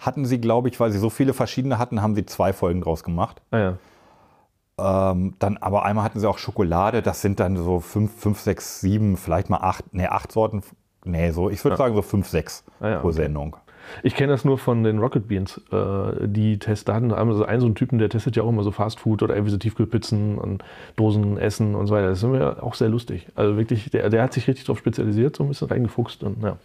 hatten 0.00 0.24
sie, 0.24 0.40
glaube 0.40 0.68
ich, 0.68 0.80
weil 0.80 0.90
sie 0.90 0.98
so 0.98 1.10
viele 1.10 1.32
verschiedene 1.34 1.78
hatten, 1.78 2.02
haben 2.02 2.14
sie 2.14 2.26
zwei 2.26 2.52
Folgen 2.52 2.80
draus 2.80 3.04
gemacht. 3.04 3.42
Ah, 3.52 3.58
ja. 3.58 5.10
Ähm, 5.12 5.34
dann 5.38 5.58
aber 5.58 5.84
einmal 5.84 6.04
hatten 6.04 6.18
sie 6.18 6.28
auch 6.28 6.38
Schokolade, 6.38 7.02
das 7.02 7.20
sind 7.20 7.38
dann 7.38 7.56
so 7.56 7.80
fünf, 7.80 8.18
fünf, 8.18 8.40
sechs, 8.40 8.80
sieben, 8.80 9.18
vielleicht 9.18 9.50
mal 9.50 9.58
acht, 9.58 9.84
nee, 9.92 10.06
acht 10.06 10.32
Sorten. 10.32 10.62
Nee, 11.04 11.30
so, 11.30 11.50
ich 11.50 11.62
würde 11.64 11.76
sagen 11.76 11.94
so 11.94 12.02
fünf, 12.02 12.28
sechs 12.28 12.64
Ah 12.80 12.88
ja, 12.88 12.98
pro 12.98 13.08
okay. 13.08 13.16
Sendung. 13.16 13.56
Ich 14.02 14.14
kenne 14.14 14.32
das 14.32 14.44
nur 14.44 14.58
von 14.58 14.84
den 14.84 14.98
Rocket 14.98 15.28
Beans. 15.28 15.60
Äh, 15.72 16.28
die 16.28 16.58
testen, 16.58 16.92
da 16.92 16.96
hatten 16.96 17.12
einmal 17.12 17.34
so 17.34 17.44
einen, 17.44 17.60
so 17.60 17.66
einen 17.66 17.74
Typen, 17.74 17.98
der 17.98 18.08
testet 18.08 18.36
ja 18.36 18.42
auch 18.42 18.48
immer 18.48 18.62
so 18.62 18.70
Fast 18.70 19.00
Food 19.00 19.22
oder 19.22 19.34
irgendwie 19.34 19.50
so 19.50 19.58
Tiefkühlpizzen 19.58 20.38
und 20.38 20.62
Dosen 20.96 21.38
Essen 21.38 21.74
und 21.74 21.86
so 21.86 21.94
weiter. 21.94 22.08
Das 22.08 22.18
ist 22.18 22.24
immer 22.24 22.62
auch 22.62 22.74
sehr 22.74 22.88
lustig. 22.88 23.26
Also 23.34 23.56
wirklich, 23.56 23.90
der, 23.90 24.08
der 24.08 24.22
hat 24.22 24.32
sich 24.32 24.46
richtig 24.48 24.64
darauf 24.66 24.78
spezialisiert, 24.78 25.36
so 25.36 25.44
ein 25.44 25.48
bisschen 25.48 25.68
reingefuchst. 25.68 26.22
Und, 26.22 26.42
ja. 26.42 26.56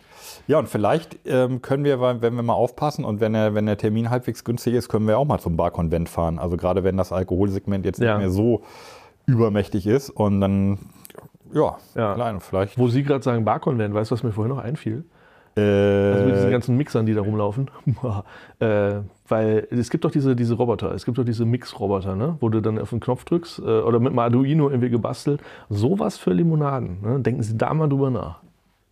Ja, 0.48 0.60
und 0.60 0.70
vielleicht 0.70 1.18
ähm, 1.26 1.62
können 1.62 1.84
wir, 1.84 2.00
wenn 2.22 2.36
wir 2.36 2.44
mal 2.44 2.54
aufpassen 2.54 3.04
und 3.04 3.20
wenn 3.20 3.34
der, 3.34 3.56
wenn 3.56 3.66
der 3.66 3.78
Termin 3.78 4.10
halbwegs 4.12 4.44
günstig 4.44 4.76
ist, 4.76 4.90
können 4.90 5.08
wir 5.08 5.18
auch 5.18 5.26
mal 5.26 5.40
zum 5.40 5.58
Barkonvent 5.58 6.08
fahren. 6.08 6.38
Also 6.38 6.56
gerade 6.58 6.84
wenn 6.84 6.98
das 6.98 7.12
Alkoholsegment 7.12 7.84
jetzt 7.86 8.00
Ja. 8.00 8.14
nicht 8.18 8.26
mehr 8.28 8.30
so 8.32 8.62
übermächtig 9.26 9.88
ist 9.88 10.10
und 10.12 10.42
dann, 10.42 10.78
ja, 11.52 11.78
Ja. 11.96 12.14
klein, 12.14 12.40
vielleicht. 12.42 12.78
Wo 12.78 12.88
Sie 12.90 13.02
gerade 13.04 13.24
sagen 13.24 13.44
Barkonvent, 13.44 13.94
weißt 13.96 14.12
du, 14.12 14.14
was 14.16 14.24
mir 14.24 14.32
vorhin 14.34 14.54
noch 14.56 14.64
einfiel? 14.64 15.04
Äh, 15.58 15.62
Also 15.62 16.26
mit 16.26 16.36
diesen 16.36 16.52
ganzen 16.52 16.78
Mixern, 16.78 17.06
die 17.08 17.14
da 17.16 17.22
rumlaufen. 17.22 17.72
äh, 18.60 18.96
weil 19.28 19.68
es 19.72 19.90
gibt 19.90 20.04
doch 20.06 20.12
diese, 20.12 20.36
diese 20.36 20.54
Roboter, 20.56 20.92
es 20.94 21.06
gibt 21.06 21.18
doch 21.18 21.24
diese 21.26 21.46
Mix-Roboter, 21.46 22.16
ne? 22.16 22.36
wo 22.40 22.50
du 22.50 22.62
dann 22.62 22.78
auf 22.78 22.92
den 22.92 23.00
Knopf 23.00 23.24
drückst 23.26 23.60
äh, 23.60 23.62
oder 23.80 24.00
mit 24.00 24.10
einem 24.10 24.20
Arduino 24.20 24.70
irgendwie 24.70 24.90
gebastelt. 24.92 25.42
Sowas 25.70 26.18
für 26.18 26.34
Limonaden. 26.34 27.02
Ne? 27.02 27.20
Denken 27.22 27.42
Sie 27.42 27.58
da 27.58 27.74
mal 27.74 27.88
drüber 27.90 28.12
nach. 28.12 28.42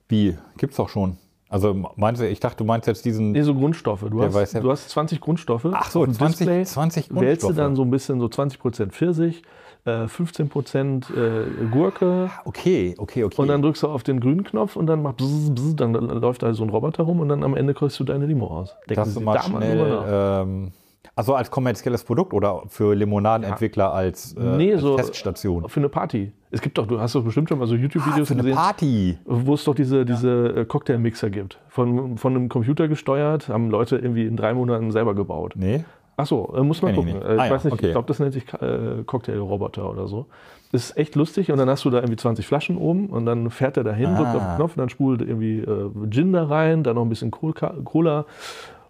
wie? 0.09 0.35
Gibt's 0.57 0.77
doch 0.77 0.89
schon. 0.89 1.17
Also 1.53 1.75
meinst 1.97 2.19
du, 2.19 2.27
ich 2.27 2.39
dachte, 2.39 2.57
du 2.57 2.63
meinst 2.65 2.87
jetzt 2.87 3.05
diesen. 3.05 3.31
Nee, 3.33 3.43
so 3.43 3.53
Grundstoffe. 3.53 4.03
Du, 4.09 4.23
hast, 4.23 4.33
weiß 4.33 4.53
ja- 4.53 4.59
du 4.61 4.71
hast 4.71 4.89
20 4.89 5.21
Grundstoffe. 5.21 5.67
Ach 5.71 5.91
so, 5.91 5.99
auf 5.99 6.05
dem 6.05 6.15
20 6.15 6.37
Display, 6.39 6.63
20 6.65 7.03
Wählst 7.09 7.13
du 7.13 7.19
Grundstoffe. 7.47 7.55
dann 7.55 7.75
so 7.75 7.83
ein 7.83 7.91
bisschen 7.91 8.19
so 8.19 8.25
20% 8.25 8.87
Pfirsich, 8.91 9.43
äh, 9.85 10.07
15% 10.07 11.11
äh, 11.15 11.65
Gurke 11.69 12.31
Okay, 12.45 12.95
okay, 12.97 13.23
okay. 13.23 13.35
und 13.39 13.47
dann 13.49 13.61
drückst 13.61 13.83
du 13.83 13.87
auf 13.89 14.01
den 14.01 14.19
grünen 14.19 14.43
Knopf 14.43 14.75
und 14.75 14.87
dann 14.87 15.03
macht 15.03 15.17
bzz, 15.17 15.51
bzz, 15.53 15.75
dann 15.75 15.93
läuft 15.93 16.41
da 16.41 16.51
so 16.55 16.63
ein 16.63 16.69
Roboter 16.69 17.03
rum 17.03 17.19
und 17.19 17.29
dann 17.29 17.43
am 17.43 17.55
Ende 17.55 17.75
kriegst 17.75 17.99
du 17.99 18.03
deine 18.03 18.25
Limo 18.25 18.47
raus. 18.47 18.75
Denken 18.89 19.03
dass 19.03 19.13
du 19.13 19.19
mal 19.19 19.39
schnell. 19.39 20.71
Also 21.15 21.35
als 21.35 21.51
kommerzielles 21.51 22.03
Produkt 22.03 22.33
oder 22.33 22.63
für 22.67 22.95
Limonadenentwickler 22.95 23.93
als, 23.93 24.33
äh, 24.33 24.41
Nee, 24.57 24.73
als 24.73 24.81
so 24.81 24.95
Teststation? 24.95 25.67
für 25.69 25.79
eine 25.79 25.89
Party. 25.89 26.31
Es 26.49 26.61
gibt 26.61 26.77
doch, 26.77 26.87
du 26.87 26.99
hast 26.99 27.13
doch 27.15 27.23
bestimmt 27.23 27.49
schon 27.49 27.59
mal 27.59 27.67
so 27.67 27.75
YouTube-Videos 27.75 28.27
Für 28.27 28.33
eine 28.35 28.43
gesehen, 28.43 28.55
Party. 28.55 29.17
wo 29.25 29.53
es 29.55 29.63
doch 29.63 29.75
diese, 29.75 30.05
diese 30.05 30.47
äh, 30.55 30.65
Cocktailmixer 30.65 31.29
gibt. 31.29 31.59
Von, 31.67 32.17
von 32.17 32.35
einem 32.35 32.49
Computer 32.49 32.87
gesteuert, 32.87 33.49
haben 33.49 33.69
Leute 33.69 33.97
irgendwie 33.97 34.25
in 34.25 34.37
drei 34.37 34.53
Monaten 34.53 34.91
selber 34.91 35.13
gebaut. 35.15 35.53
Nee. 35.55 35.83
Achso, 36.15 36.53
äh, 36.55 36.61
muss 36.61 36.81
man 36.83 36.93
Kenn 36.93 37.07
ich 37.07 37.13
gucken. 37.13 37.27
Äh, 37.27 37.35
ich 37.35 37.41
Ah 37.41 37.45
ja, 37.47 37.51
weiß 37.51 37.63
nicht, 37.63 37.73
okay. 37.73 37.87
ich 37.87 37.91
glaube, 37.91 38.07
das 38.07 38.19
nennt 38.19 38.33
sich 38.33 38.43
äh, 38.61 39.03
Cocktailroboter 39.05 39.89
oder 39.89 40.07
so. 40.07 40.27
Ist 40.71 40.95
echt 40.97 41.15
lustig 41.15 41.51
und 41.51 41.57
dann 41.57 41.69
hast 41.69 41.85
du 41.85 41.89
da 41.89 41.97
irgendwie 41.97 42.15
20 42.17 42.45
Flaschen 42.47 42.77
oben 42.77 43.07
und 43.07 43.25
dann 43.25 43.49
fährt 43.51 43.77
er 43.77 43.83
dahin, 43.83 44.15
drückt 44.15 44.35
auf 44.35 44.41
Ah. 44.41 44.51
den 44.53 44.55
Knopf 44.57 44.71
und 44.75 44.79
dann 44.79 44.89
spult 44.89 45.21
irgendwie 45.21 45.59
äh, 45.59 45.89
Gin 46.09 46.33
da 46.33 46.45
rein, 46.45 46.83
dann 46.83 46.95
noch 46.95 47.03
ein 47.03 47.09
bisschen 47.09 47.29
Cola- 47.31 47.73
Cola 47.83 48.25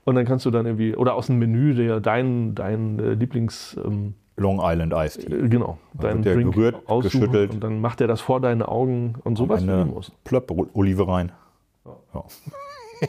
und 0.05 0.15
dann 0.15 0.25
kannst 0.25 0.45
du 0.45 0.51
dann 0.51 0.65
irgendwie, 0.65 0.95
oder 0.95 1.15
aus 1.15 1.27
dem 1.27 1.39
Menü 1.39 1.73
der 1.73 1.99
dein, 1.99 2.55
dein 2.55 2.99
äh, 2.99 3.13
Lieblings, 3.13 3.77
ähm, 3.83 4.15
Long 4.35 4.59
Island 4.63 4.93
Iced 4.95 5.27
Tea. 5.27 5.33
äh, 5.33 5.47
genau, 5.47 5.77
dein 5.93 6.17
wird 6.17 6.25
der 6.25 6.35
Drink 6.35 6.53
gerührt, 6.53 6.75
geschüttelt. 7.01 7.51
und 7.53 7.63
dann 7.63 7.79
macht 7.81 8.01
er 8.01 8.07
das 8.07 8.21
vor 8.21 8.39
deine 8.39 8.67
Augen 8.67 9.15
und 9.23 9.37
sowas 9.37 9.63
für 9.63 9.71
Eine. 9.71 10.01
Plöpp 10.23 10.51
Olive 10.73 11.07
rein. 11.07 11.31
Ja. 12.13 12.23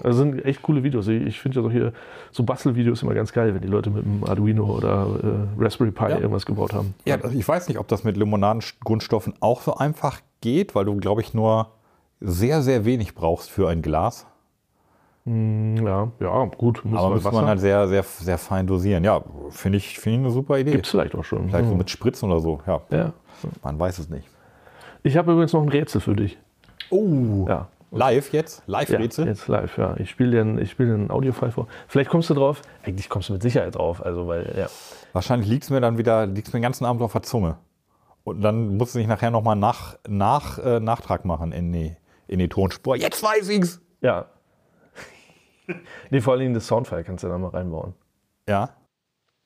Das 0.03 0.17
sind 0.17 0.45
echt 0.45 0.63
coole 0.63 0.83
Videos. 0.83 1.07
Ich, 1.07 1.41
finde 1.41 1.59
ja 1.59 1.63
so 1.63 1.71
hier 1.71 1.93
so 2.33 2.43
Bastelvideos 2.43 3.03
immer 3.03 3.15
ganz 3.15 3.33
geil, 3.33 3.55
wenn 3.55 3.63
die 3.63 3.69
Leute 3.69 3.91
mit 3.91 4.05
einem 4.05 4.25
Arduino 4.25 4.65
oder 4.65 5.07
äh, 5.23 5.63
Raspberry 5.63 5.93
Pi 5.93 6.11
Ja. 6.11 6.19
irgendwas 6.19 6.47
gebaut 6.47 6.73
haben. 6.73 6.95
Ja, 7.05 7.17
also 7.17 7.37
ich 7.37 7.47
weiß 7.47 7.69
nicht, 7.69 7.79
ob 7.79 7.87
das 7.87 8.03
mit 8.03 8.17
Limonadengrundstoffen 8.17 9.35
auch 9.41 9.61
so 9.61 9.77
einfach 9.77 10.21
geht, 10.41 10.75
weil 10.75 10.85
du, 10.85 10.97
glaube 10.97 11.21
ich, 11.21 11.33
nur 11.33 11.69
sehr, 12.21 12.63
sehr 12.63 12.85
wenig 12.85 13.15
brauchst 13.15 13.51
für 13.51 13.69
ein 13.69 13.83
Glas. 13.83 14.27
Ja, 15.27 16.13
ja, 16.21 16.45
gut. 16.59 16.85
Muss 16.85 16.99
Aber 17.01 17.15
muss 17.15 17.25
man 17.25 17.47
halt 17.47 17.59
sehr, 17.61 17.89
sehr, 17.89 18.03
sehr 18.03 18.37
fein 18.37 18.67
dosieren. 18.67 19.05
Ja, 19.05 19.23
finde 19.51 19.79
ich, 19.79 19.99
finde 19.99 20.19
ich 20.19 20.25
eine 20.27 20.31
super 20.31 20.59
Idee. 20.59 20.73
Gibt 20.73 20.85
es 20.85 20.91
vielleicht 20.91 21.15
auch 21.15 21.25
schon. 21.25 21.49
Vielleicht 21.49 21.65
so 21.65 21.71
Hm. 21.71 21.79
mit 21.79 21.89
Spritzen 21.89 22.31
oder 22.31 22.41
so. 22.41 22.61
Ja, 22.67 22.83
Ja. 22.91 23.13
man 23.63 23.79
weiß 23.79 23.99
es 24.01 24.11
nicht. 24.11 24.29
Ich 25.03 25.17
habe 25.17 25.33
übrigens 25.33 25.53
noch 25.55 25.63
ein 25.63 25.69
Rätsel 25.71 26.03
für 26.03 26.15
dich. 26.15 26.39
Oh, 26.91 27.47
Ja. 27.49 27.69
live 27.91 28.33
jetzt? 28.33 28.59
Ja, 28.67 28.73
Live-Rätsel? 28.81 29.27
jetzt 29.27 29.49
live, 29.49 29.79
ja. 29.79 29.97
Ich 29.97 30.11
spiele 30.11 30.45
dir, 30.45 30.61
ich 30.61 30.71
spiel 30.71 31.07
Audiofile 31.09 31.53
vor. 31.53 31.69
Vielleicht 31.89 32.11
kommst 32.11 32.29
du 32.29 32.35
drauf. 32.35 32.61
Eigentlich 32.85 33.09
kommst 33.09 33.31
du 33.31 33.33
mit 33.33 33.43
Sicherheit 33.43 33.77
drauf. 33.77 34.05
Also, 34.05 34.27
weil, 34.27 34.55
ja. 34.59 34.67
Wahrscheinlich 35.15 35.49
liegt 35.49 35.65
es 35.65 35.71
mir 35.71 35.81
dann 35.81 35.97
wieder, 35.97 36.27
liegt 36.27 36.49
mir 36.49 36.59
den 36.59 36.63
ganzen 36.63 36.85
Abend 36.85 37.01
auf 37.01 37.13
der 37.13 37.23
Zunge. 37.23 37.57
Und 38.25 38.43
dann 38.43 38.77
muss 38.77 38.95
ich 38.95 39.07
nachher 39.07 39.31
nochmal 39.31 39.57
nach, 39.57 39.97
nach, 40.07 40.59
äh, 40.59 40.81
Nachtrag 40.81 41.25
machen 41.25 41.53
in 41.53 41.73
die, 41.73 41.97
in 42.27 42.39
die 42.41 42.49
Tonspur. 42.49 42.97
Jetzt 42.97 43.23
weiß 43.23 43.49
ich's! 43.49 43.81
Ja. 44.03 44.27
nee, 46.11 46.21
vor 46.21 46.33
allen 46.33 46.41
Dingen 46.41 46.55
das 46.55 46.67
Soundfile 46.67 47.05
kannst 47.05 47.25
du 47.25 47.29
da 47.29 47.39
mal 47.39 47.49
reinbauen. 47.49 47.95
Ja. 48.49 48.77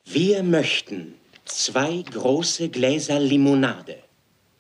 Wir 0.05 0.43
möchten 0.43 1.15
zwei 1.45 2.03
große 2.11 2.69
Gläser 2.69 3.19
Limonade. 3.21 4.03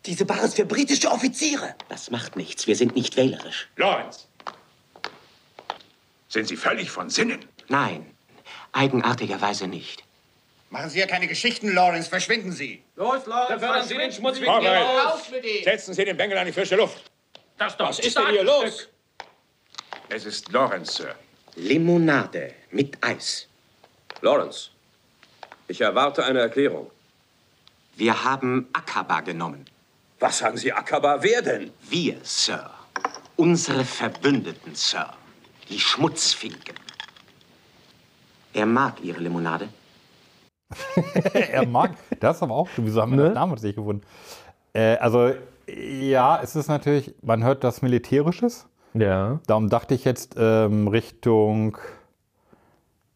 Diese 0.07 0.25
Bar 0.25 0.43
ist 0.45 0.57
für 0.57 0.65
britische 0.65 1.11
Offiziere. 1.11 1.75
Das 1.89 2.11
macht 2.11 2.37
nichts, 2.37 2.67
wir 2.67 2.77
sind 2.77 2.95
nicht 2.95 3.17
wählerisch. 3.17 3.69
Lawrence! 3.77 4.27
Sind 6.29 6.49
Sie 6.49 6.57
völlig 6.57 6.91
von 6.91 7.11
Sinnen? 7.11 7.45
Nein, 7.69 8.07
eigenartigerweise 8.73 9.67
nicht. 9.67 10.05
Machen 10.71 10.91
Sie 10.91 10.99
ja 10.99 11.07
keine 11.07 11.27
Geschichten, 11.27 11.73
Lawrence. 11.73 12.11
Verschwinden 12.11 12.53
Sie. 12.53 12.83
Vorwärts! 12.95 13.89
Setzen 15.65 15.95
Sie 15.95 16.05
den 16.05 16.17
Bengel 16.17 16.37
an 16.37 16.47
die 16.47 16.53
frische 16.53 16.77
Luft. 16.77 17.11
Was 17.59 17.99
ist 17.99 18.17
denn 18.17 18.29
hier 18.29 18.45
los? 18.45 18.89
Es 20.11 20.27
ist 20.27 20.53
Lawrence, 20.53 20.93
Sir. 20.93 21.15
Limonade 21.59 22.53
mit 22.71 22.97
Eis. 23.05 23.49
Lawrence, 24.21 24.71
ich 25.67 25.81
erwarte 25.81 26.25
eine 26.25 26.39
Erklärung. 26.41 26.91
Wir 27.97 28.25
haben 28.25 28.69
Akaba 28.73 29.21
genommen. 29.21 29.65
Was 30.21 30.39
sagen 30.39 30.57
Sie, 30.57 30.73
Akaba? 30.73 31.19
Wer 31.21 31.43
denn? 31.43 31.73
Wir, 31.89 32.17
Sir. 32.23 32.71
Unsere 33.37 33.85
Verbündeten, 33.85 34.75
Sir. 34.75 35.13
Die 35.69 35.79
Schmutzfinken. 35.81 36.75
Er 38.53 38.67
mag 38.67 39.01
Ihre 39.03 39.21
Limonade. 39.21 39.69
er 41.33 41.67
mag. 41.67 41.97
Das 42.21 42.37
ist 42.37 42.43
aber 42.43 42.55
auch. 42.55 42.69
Wieso 42.77 43.01
haben 43.03 43.13
wir 43.13 43.17
Ne? 43.19 43.25
das 43.25 43.35
damals 43.35 43.63
nicht 43.63 43.77
gefunden? 43.77 44.05
Äh, 44.73 44.97
also, 44.97 45.35
ja, 45.67 46.41
es 46.43 46.55
ist 46.57 46.69
natürlich, 46.69 47.15
man 47.23 47.43
hört 47.43 47.65
das 47.65 47.83
Militärisches. 47.83 48.67
Ja. 49.01 49.41
Darum 49.47 49.69
dachte 49.69 49.95
ich 49.95 50.05
jetzt 50.05 50.35
ähm, 50.39 50.89
Richtung 50.89 51.79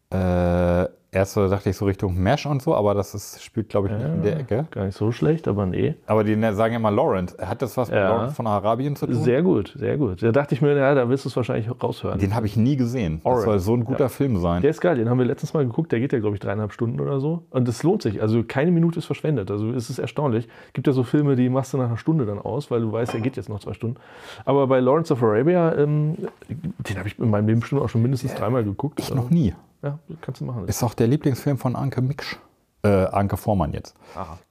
äh, 0.09 0.85
Erst 1.13 1.33
so 1.33 1.47
dachte 1.47 1.69
ich 1.69 1.77
so 1.77 1.85
Richtung 1.85 2.17
Mesh 2.17 2.47
und 2.47 2.63
so, 2.63 2.73
aber 2.73 2.95
das 2.95 3.13
ist, 3.13 3.43
spielt, 3.43 3.69
glaube 3.69 3.87
ich, 3.87 3.93
nicht 3.93 4.03
in 4.03 4.21
der 4.23 4.39
Ecke. 4.39 4.65
Gar 4.71 4.85
nicht 4.85 4.97
so 4.97 5.11
schlecht, 5.11 5.47
aber 5.47 5.67
nee. 5.67 5.93
Aber 6.07 6.23
die 6.23 6.35
ne- 6.35 6.55
sagen 6.55 6.73
ja 6.73 6.79
immer 6.79 6.89
Lawrence. 6.89 7.37
Hat 7.39 7.61
das 7.61 7.77
was 7.77 7.89
mit 7.89 7.99
Ja. 7.99 8.09
Lawrence 8.09 8.33
von 8.35 8.47
Arabien 8.47 8.95
zu 8.95 9.05
tun? 9.05 9.15
Sehr 9.15 9.43
gut, 9.43 9.75
sehr 9.77 9.97
gut. 9.97 10.23
Da 10.23 10.31
dachte 10.31 10.55
ich 10.55 10.61
mir, 10.63 10.75
ja, 10.75 10.95
da 10.95 11.07
wirst 11.09 11.25
du 11.25 11.29
es 11.29 11.35
wahrscheinlich 11.35 11.69
raushören. 11.83 12.17
Den 12.19 12.33
habe 12.33 12.47
ich 12.47 12.57
nie 12.57 12.77
gesehen. 12.77 13.17
Das 13.23 13.25
Orange. 13.31 13.45
soll 13.45 13.59
so 13.59 13.73
ein 13.75 13.83
guter 13.85 14.05
Ja. 14.05 14.09
Film 14.09 14.37
sein. 14.37 14.63
Der 14.63 14.71
ist 14.71 14.81
geil, 14.81 14.95
den 14.97 15.07
haben 15.07 15.19
wir 15.19 15.25
letztens 15.25 15.53
mal 15.53 15.63
geguckt, 15.63 15.91
der 15.91 15.99
geht 15.99 16.13
ja, 16.13 16.19
glaube 16.19 16.35
ich, 16.35 16.39
dreieinhalb 16.39 16.73
Stunden 16.73 16.99
oder 16.99 17.19
so. 17.19 17.43
Und 17.51 17.67
das 17.67 17.83
lohnt 17.83 18.01
sich. 18.01 18.19
Also 18.19 18.43
keine 18.43 18.71
Minute 18.71 18.97
ist 18.97 19.05
verschwendet. 19.05 19.51
Also 19.51 19.69
es 19.71 19.91
ist 19.91 19.99
erstaunlich. 19.99 20.47
Gibt 20.73 20.87
ja 20.87 20.93
so 20.93 21.03
Filme, 21.03 21.35
die 21.35 21.47
machst 21.47 21.73
du 21.73 21.77
nach 21.77 21.89
einer 21.89 21.97
Stunde 21.97 22.25
dann 22.25 22.39
aus, 22.39 22.71
weil 22.71 22.81
du 22.81 22.91
weißt, 22.91 23.13
er 23.13 23.19
geht 23.19 23.37
jetzt 23.37 23.49
noch 23.49 23.59
zwei 23.59 23.73
Stunden. 23.73 23.97
Aber 24.45 24.65
bei 24.65 24.79
Lawrence 24.79 25.13
of 25.13 25.21
Arabia, 25.21 25.75
ähm, 25.77 26.15
den 26.49 26.97
habe 26.97 27.07
ich 27.07 27.19
in 27.19 27.29
meinem 27.29 27.45
Leben 27.45 27.59
bestimmt 27.59 27.81
auch 27.83 27.89
schon 27.89 28.01
mindestens 28.01 28.33
dreimal 28.33 28.63
geguckt. 28.63 28.99
Ich 28.99 29.13
noch 29.13 29.29
nie. 29.29 29.53
Ja, 29.83 29.99
kannst 30.21 30.41
du 30.41 30.45
machen. 30.45 30.67
Ist 30.67 30.81
auch 30.83 30.93
der 30.93 31.07
Lieblingsfilm 31.07 31.57
von 31.57 31.75
Anke 31.75 32.01
Miksch. 32.01 32.37
Äh, 32.83 33.05
Anke 33.07 33.37
Vormann 33.37 33.73
jetzt. 33.73 33.95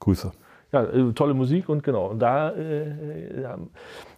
Grüße. 0.01 0.31
Ja, 0.73 0.85
äh, 0.85 1.13
tolle 1.13 1.35
Musik 1.35 1.69
und 1.69 1.83
genau. 1.83 2.07
Und 2.07 2.21
da, 2.21 2.51
äh, 2.51 3.43
ja, 3.43 3.59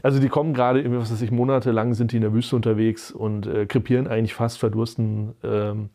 also 0.03 0.21
die 0.21 0.29
kommen 0.29 0.55
gerade, 0.55 0.85
was 1.01 1.11
weiß 1.11 1.23
ich, 1.23 1.33
monatelang 1.33 1.95
sind 1.95 2.13
die 2.13 2.17
in 2.17 2.23
der 2.23 2.33
Wüste 2.33 2.55
unterwegs 2.55 3.11
und 3.11 3.47
äh, 3.47 3.67
krepieren 3.67 4.07
eigentlich 4.07 4.35
fast, 4.35 4.59
verdursten. 4.59 5.35
Ähm, 5.43 5.91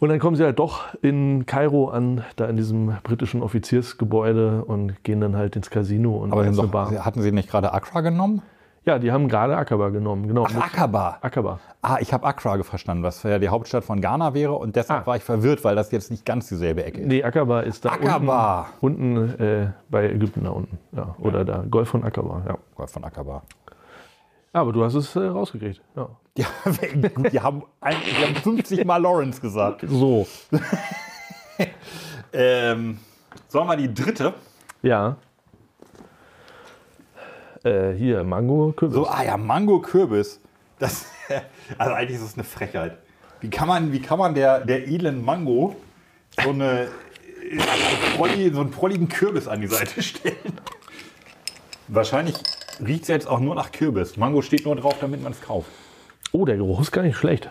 und 0.00 0.08
dann 0.08 0.18
kommen 0.18 0.34
sie 0.34 0.42
halt 0.42 0.58
doch 0.58 0.92
in 1.02 1.46
Kairo 1.46 1.88
an, 1.88 2.24
da 2.34 2.46
in 2.46 2.56
diesem 2.56 2.94
britischen 3.04 3.42
Offiziersgebäude 3.42 4.64
und 4.64 5.04
gehen 5.04 5.20
dann 5.20 5.36
halt 5.36 5.54
ins 5.54 5.70
Casino 5.70 6.16
und 6.16 6.32
Aber 6.32 6.44
ins 6.44 6.58
eine 6.58 6.66
Bar. 6.68 7.04
hatten 7.04 7.22
Sie 7.22 7.30
nicht 7.30 7.48
gerade 7.48 7.72
Accra 7.72 8.00
genommen? 8.00 8.42
Ja, 8.90 8.98
die 8.98 9.12
haben 9.12 9.28
gerade 9.28 9.56
Akaba 9.56 9.90
genommen, 9.90 10.26
genau. 10.26 10.44
Ach, 10.48 10.64
Akaba. 10.64 11.18
Akaba. 11.20 11.60
Ah, 11.80 11.98
ich 12.00 12.12
habe 12.12 12.26
Accra 12.26 12.60
verstanden, 12.64 13.04
was 13.04 13.22
ja 13.22 13.38
die 13.38 13.48
Hauptstadt 13.48 13.84
von 13.84 14.00
Ghana 14.00 14.34
wäre 14.34 14.54
und 14.54 14.74
deshalb 14.74 15.02
Ah. 15.02 15.06
war 15.06 15.16
ich 15.16 15.22
verwirrt, 15.22 15.62
weil 15.62 15.76
das 15.76 15.92
jetzt 15.92 16.10
nicht 16.10 16.26
ganz 16.26 16.48
dieselbe 16.48 16.82
Ecke 16.84 17.02
ist. 17.02 17.06
Nee, 17.06 17.22
Akaba 17.22 17.60
ist 17.60 17.84
da 17.84 17.90
Akaba. 17.90 18.66
unten, 18.80 19.16
unten 19.16 19.40
äh, 19.40 19.68
bei 19.88 20.10
Ägypten 20.10 20.42
da 20.42 20.50
unten. 20.50 20.76
Ja, 20.90 21.14
oder 21.20 21.44
da, 21.44 21.64
Golf 21.70 21.88
von 21.90 22.02
Akaba, 22.02 22.42
ja. 22.48 22.58
Golf 22.74 22.90
von 22.90 23.04
Akaba. 23.04 23.42
Aber 24.52 24.72
du 24.72 24.82
hast 24.82 24.94
es 24.94 25.14
äh, 25.14 25.20
rausgekriegt. 25.20 25.80
Ja. 25.94 26.08
Ja, 26.36 26.46
gut, 27.14 27.32
die 27.32 27.40
haben, 27.40 27.62
ein, 27.80 27.94
die 28.04 28.26
haben 28.26 28.34
50 28.34 28.84
Mal 28.84 28.96
Lawrence 29.00 29.40
gesagt. 29.40 29.84
So. 29.88 30.26
Ähm, 32.32 32.98
sollen 33.48 33.68
wir 33.68 33.76
die 33.76 33.92
dritte? 33.92 34.34
Ja. 34.82 35.16
Äh, 37.64 37.92
hier, 37.92 38.24
Mango, 38.24 38.72
Kürbis. 38.72 38.94
So, 38.94 39.06
ah 39.06 39.22
ja, 39.22 39.36
Mango 39.36 39.80
Kürbis. 39.80 40.40
Das, 40.78 41.06
also 41.78 41.92
eigentlich 41.92 42.16
ist 42.18 42.24
es 42.24 42.34
eine 42.34 42.44
Frechheit. 42.44 42.98
Wie 43.40 43.50
kann 43.50 43.68
man, 43.68 43.92
wie 43.92 44.00
kann 44.00 44.18
man 44.18 44.34
der, 44.34 44.60
der 44.60 44.88
edlen 44.88 45.24
Mango 45.24 45.76
so, 46.42 46.50
eine, 46.50 46.88
so 48.52 48.60
einen 48.60 48.70
prolligen 48.70 49.08
Kürbis 49.08 49.48
an 49.48 49.60
die 49.60 49.66
Seite 49.66 50.02
stellen? 50.02 50.36
Wahrscheinlich 51.88 52.36
riecht 52.84 53.02
es 53.02 53.08
jetzt 53.08 53.26
auch 53.26 53.40
nur 53.40 53.54
nach 53.54 53.72
Kürbis. 53.72 54.16
Mango 54.16 54.42
steht 54.42 54.64
nur 54.64 54.76
drauf, 54.76 54.96
damit 55.00 55.22
man 55.22 55.32
es 55.32 55.40
kauft. 55.40 55.70
Oh, 56.32 56.44
der 56.44 56.56
Geruch 56.56 56.80
ist 56.80 56.92
gar 56.92 57.02
nicht 57.02 57.16
schlecht. 57.16 57.48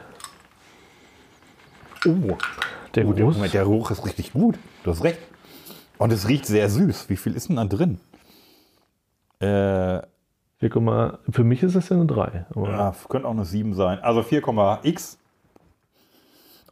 Oh, 2.05 2.37
Der 2.95 3.03
gut, 3.03 3.17
der. 3.17 3.25
Moment, 3.25 3.53
der 3.53 3.63
Geruch 3.63 3.91
ist 3.91 4.05
richtig 4.05 4.31
gut. 4.31 4.57
Du 4.83 4.91
hast 4.91 5.03
recht. 5.03 5.19
Und 5.97 6.13
es 6.13 6.27
riecht 6.29 6.45
sehr 6.45 6.69
süß. 6.69 7.09
Wie 7.09 7.17
viel 7.17 7.35
ist 7.35 7.49
denn 7.49 7.57
da 7.57 7.65
drin? 7.65 7.99
Äh, 9.39 10.01
4, 10.59 11.19
für 11.29 11.43
mich 11.43 11.63
ist 11.63 11.75
es 11.75 11.89
ja 11.89 11.95
eine 11.95 12.05
3. 12.05 12.45
Aber 12.53 12.69
ja, 12.69 12.95
könnte 13.07 13.27
auch 13.27 13.31
eine 13.31 13.45
7 13.45 13.73
sein. 13.73 13.99
Also 13.99 14.21
4,x. 14.21 15.17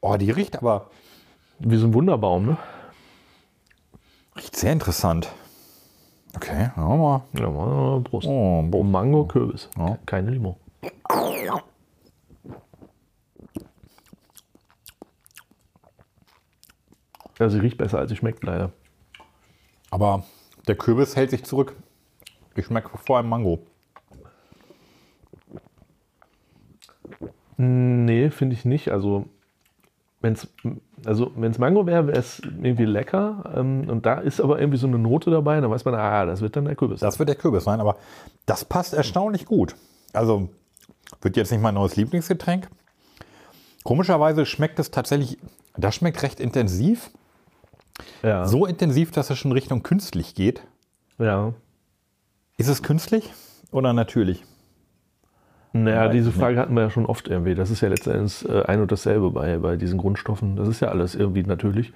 Oh, 0.01 0.15
die 0.17 0.31
riecht 0.31 0.57
aber 0.57 0.89
Wie 1.59 1.77
so 1.77 1.87
ein 1.87 1.93
Wunderbaum, 1.93 2.45
ne? 2.45 2.57
riecht 4.35 4.55
sehr 4.55 4.73
interessant. 4.73 5.31
Okay, 6.35 6.69
ja, 6.75 6.83
mal. 6.83 7.21
Ja, 7.33 7.49
mal 7.49 8.01
Prost. 8.01 8.27
Oh, 8.27 8.63
Oh, 8.71 8.83
Mango, 8.83 9.25
Kürbis. 9.25 9.69
Ja. 9.77 9.97
Keine 10.05 10.31
Limo. 10.31 10.57
Ja, 17.39 17.49
sie 17.49 17.59
riecht 17.59 17.77
besser, 17.77 17.99
als 17.99 18.09
sie 18.09 18.15
schmeckt, 18.15 18.43
leider. 18.43 18.71
Aber 19.89 20.23
der 20.67 20.75
Kürbis 20.75 21.15
hält 21.15 21.29
sich 21.31 21.43
zurück. 21.45 21.75
Ich 22.57 22.65
schmecke 22.65 22.97
vor 22.97 23.17
allem 23.17 23.29
Mango. 23.29 23.59
Nee, 27.57 28.29
finde 28.29 28.55
ich 28.55 28.65
nicht. 28.65 28.89
Also, 28.89 29.25
wenn 30.21 30.33
es 30.33 30.47
also 31.05 31.31
wenn's 31.35 31.59
Mango 31.59 31.85
wäre, 31.85 32.07
wäre 32.07 32.17
es 32.17 32.39
irgendwie 32.39 32.85
lecker. 32.85 33.53
Ähm, 33.55 33.87
und 33.89 34.05
da 34.05 34.15
ist 34.15 34.41
aber 34.41 34.59
irgendwie 34.59 34.77
so 34.77 34.87
eine 34.87 34.97
Note 34.97 35.29
dabei. 35.29 35.59
Dann 35.61 35.69
weiß 35.69 35.85
man, 35.85 35.95
ah, 35.95 36.25
das 36.25 36.41
wird 36.41 36.55
dann 36.55 36.65
der 36.65 36.75
Kürbis. 36.75 36.99
Das 36.99 37.19
wird 37.19 37.29
der 37.29 37.35
Kürbis 37.35 37.63
sein, 37.63 37.79
aber 37.79 37.97
das 38.45 38.65
passt 38.65 38.93
erstaunlich 38.93 39.45
gut. 39.45 39.75
Also 40.13 40.49
wird 41.21 41.37
jetzt 41.37 41.51
nicht 41.51 41.61
mein 41.61 41.75
neues 41.75 41.95
Lieblingsgetränk. 41.95 42.67
Komischerweise 43.83 44.45
schmeckt 44.45 44.79
es 44.79 44.91
tatsächlich, 44.91 45.37
das 45.77 45.95
schmeckt 45.95 46.21
recht 46.23 46.39
intensiv. 46.39 47.11
ja. 48.23 48.45
So 48.45 48.65
intensiv, 48.65 49.11
dass 49.11 49.29
es 49.29 49.37
schon 49.37 49.51
Richtung 49.51 49.83
künstlich 49.83 50.35
geht. 50.35 50.61
ja. 51.19 51.53
Ist 52.57 52.67
es 52.67 52.81
künstlich 52.81 53.31
oder 53.71 53.93
natürlich? 53.93 54.43
Naja, 55.73 56.07
diese 56.07 56.31
Frage 56.31 56.59
hatten 56.59 56.73
wir 56.73 56.81
ja 56.81 56.89
schon 56.89 57.05
oft 57.05 57.27
irgendwie. 57.27 57.53
Das 57.53 57.69
ist 57.69 57.81
ja 57.81 57.89
letztendlich 57.89 58.49
äh, 58.49 58.63
ein 58.63 58.81
und 58.81 58.91
dasselbe 58.91 59.29
bei, 59.29 59.57
bei 59.57 59.75
diesen 59.75 59.99
Grundstoffen. 59.99 60.55
Das 60.55 60.67
ist 60.67 60.79
ja 60.79 60.87
alles 60.87 61.13
irgendwie 61.13 61.43
natürlich. 61.43 61.93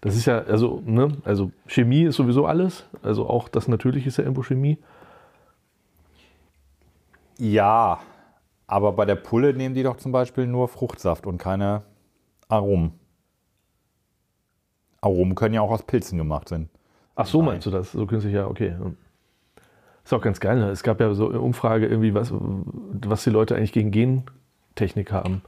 Das 0.00 0.16
ist 0.16 0.26
ja, 0.26 0.40
also, 0.42 0.82
ne, 0.84 1.16
also 1.24 1.52
Chemie 1.66 2.02
ist 2.02 2.16
sowieso 2.16 2.46
alles. 2.46 2.86
Also 3.02 3.28
auch 3.28 3.48
das 3.48 3.68
Natürliche 3.68 4.08
ist 4.08 4.16
ja 4.16 4.24
irgendwo 4.24 4.42
Chemie. 4.42 4.78
Ja, 7.38 8.00
aber 8.66 8.92
bei 8.92 9.04
der 9.04 9.16
Pulle 9.16 9.54
nehmen 9.54 9.74
die 9.74 9.82
doch 9.82 9.96
zum 9.96 10.10
Beispiel 10.10 10.46
nur 10.46 10.68
Fruchtsaft 10.68 11.26
und 11.26 11.38
keine 11.38 11.82
Aromen. 12.48 12.92
Aromen 15.00 15.34
können 15.34 15.54
ja 15.54 15.60
auch 15.60 15.70
aus 15.70 15.82
Pilzen 15.82 16.18
gemacht 16.18 16.48
sein. 16.48 16.68
Ach 17.14 17.26
so, 17.26 17.42
meinst 17.42 17.66
du 17.66 17.70
das? 17.70 17.92
So 17.92 18.06
künstlich, 18.06 18.34
ja, 18.34 18.46
okay. 18.46 18.74
Ist 20.04 20.12
auch 20.12 20.20
ganz 20.20 20.40
geil. 20.40 20.58
Ne? 20.58 20.70
Es 20.70 20.82
gab 20.82 21.00
ja 21.00 21.12
so 21.14 21.28
eine 21.28 21.40
Umfrage, 21.40 21.86
irgendwie, 21.86 22.14
was, 22.14 22.32
was 22.32 23.24
die 23.24 23.30
Leute 23.30 23.56
eigentlich 23.56 23.72
gegen 23.72 23.90
Gentechnik 23.90 25.12
haben. 25.12 25.42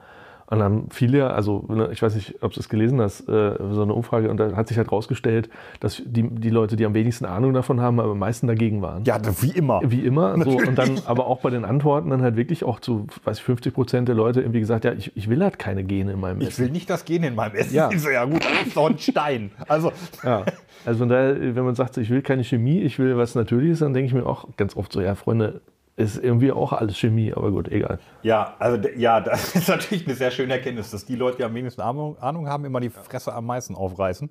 Und 0.49 0.59
dann 0.61 0.63
haben 0.63 0.89
viele, 0.91 1.31
also 1.33 1.65
ne, 1.69 1.89
ich 1.93 2.01
weiß 2.03 2.15
nicht, 2.15 2.37
ob 2.41 2.53
du 2.53 2.61
es 2.61 2.69
gelesen 2.69 3.01
hast, 3.01 3.29
äh, 3.29 3.55
so 3.73 3.83
eine 3.83 3.95
Umfrage, 3.95 4.31
und 4.31 4.37
da 4.37 4.55
hat 4.55 4.69
sich 4.69 4.79
halt 4.79 4.93
rausgestellt, 4.93 5.49
dass 5.81 6.01
die, 6.05 6.23
die 6.23 6.51
Leute, 6.51 6.77
die 6.77 6.87
am 6.87 6.95
wenigsten 6.95 7.25
Ahnung 7.25 7.53
davon 7.53 7.81
haben, 7.81 7.99
aber 7.99 8.13
am 8.13 8.19
meisten 8.19 8.47
dagegen 8.47 8.81
waren. 8.81 9.03
Ja, 9.05 9.19
wie 9.41 9.51
immer. 9.51 9.81
Wie 9.85 10.01
immer. 10.05 10.41
So, 10.45 10.51
und 10.59 10.77
dann 10.77 11.01
aber 11.07 11.27
auch 11.27 11.41
bei 11.41 11.51
den 11.51 11.65
Antworten 11.65 12.11
dann 12.11 12.23
halt 12.23 12.37
wirklich 12.37 12.63
auch 12.63 12.79
zu, 12.79 13.07
weiß 13.25 13.39
ich, 13.39 13.45
50 13.45 13.75
Prozent 13.75 14.09
der 14.09 14.15
Leute 14.15 14.41
irgendwie 14.41 14.61
gesagt, 14.61 14.85
ja, 14.85 14.93
ich, 14.93 15.17
ich 15.17 15.29
will 15.29 15.43
halt 15.43 15.59
keine 15.59 15.83
Gene 15.83 16.13
in 16.13 16.21
meinem 16.21 16.41
Ich 16.41 16.49
Essen. 16.49 16.65
will 16.67 16.71
nicht 16.71 16.89
das 16.89 17.05
Gen 17.05 17.25
in 17.25 17.35
meinem 17.35 17.55
Essen. 17.57 17.75
Ja. 17.75 17.91
Ich 17.93 18.01
so, 18.03 18.11
ja 18.11 18.25
gut, 18.25 18.45
das 18.45 18.67
ist 18.69 18.77
doch 18.77 18.89
ein 18.89 18.99
Stein. 18.99 19.51
Also, 19.67 19.91
Ja. 20.23 20.45
Also 20.85 21.01
von 21.01 21.09
daher, 21.09 21.57
wenn 21.57 21.65
man 21.65 21.75
sagt, 21.75 21.97
ich 21.97 22.11
will 22.11 22.23
keine 22.23 22.45
Chemie, 22.45 22.81
ich 22.83 23.01
will 23.01 23.17
was 23.17 23.35
Natürliches, 23.35 23.81
dann 23.81 23.93
denke 23.93 24.07
ich 24.07 24.15
mir 24.15 24.25
auch 24.27 24.47
ganz 24.57 24.77
oft 24.77 24.93
so, 24.93 25.01
ja, 25.01 25.17
Freunde, 25.17 25.61
ist 25.97 26.23
irgendwie 26.23 26.53
auch 26.53 26.73
alles 26.73 26.99
Chemie, 26.99 27.33
aber 27.35 27.51
gut, 27.51 27.69
egal. 27.69 27.99
ja, 28.23 28.55
also 28.59 28.87
ja, 28.97 29.21
das 29.23 29.55
ist 29.55 29.69
natürlich 29.69 30.07
eine 30.07 30.15
sehr 30.15 30.31
schöne 30.31 30.53
Erkenntnis, 30.55 30.91
dass 30.91 31.07
die 31.07 31.17
Leute, 31.17 31.39
die 31.39 31.45
am 31.45 31.55
wenigsten 31.55 31.81
Ahnung, 31.81 32.19
Ahnung 32.19 32.49
haben, 32.49 32.65
immer 32.67 32.81
die 32.81 32.91
Fresse 32.91 33.33
am 33.33 33.47
meisten 33.47 33.75
aufreißen. 33.75 34.31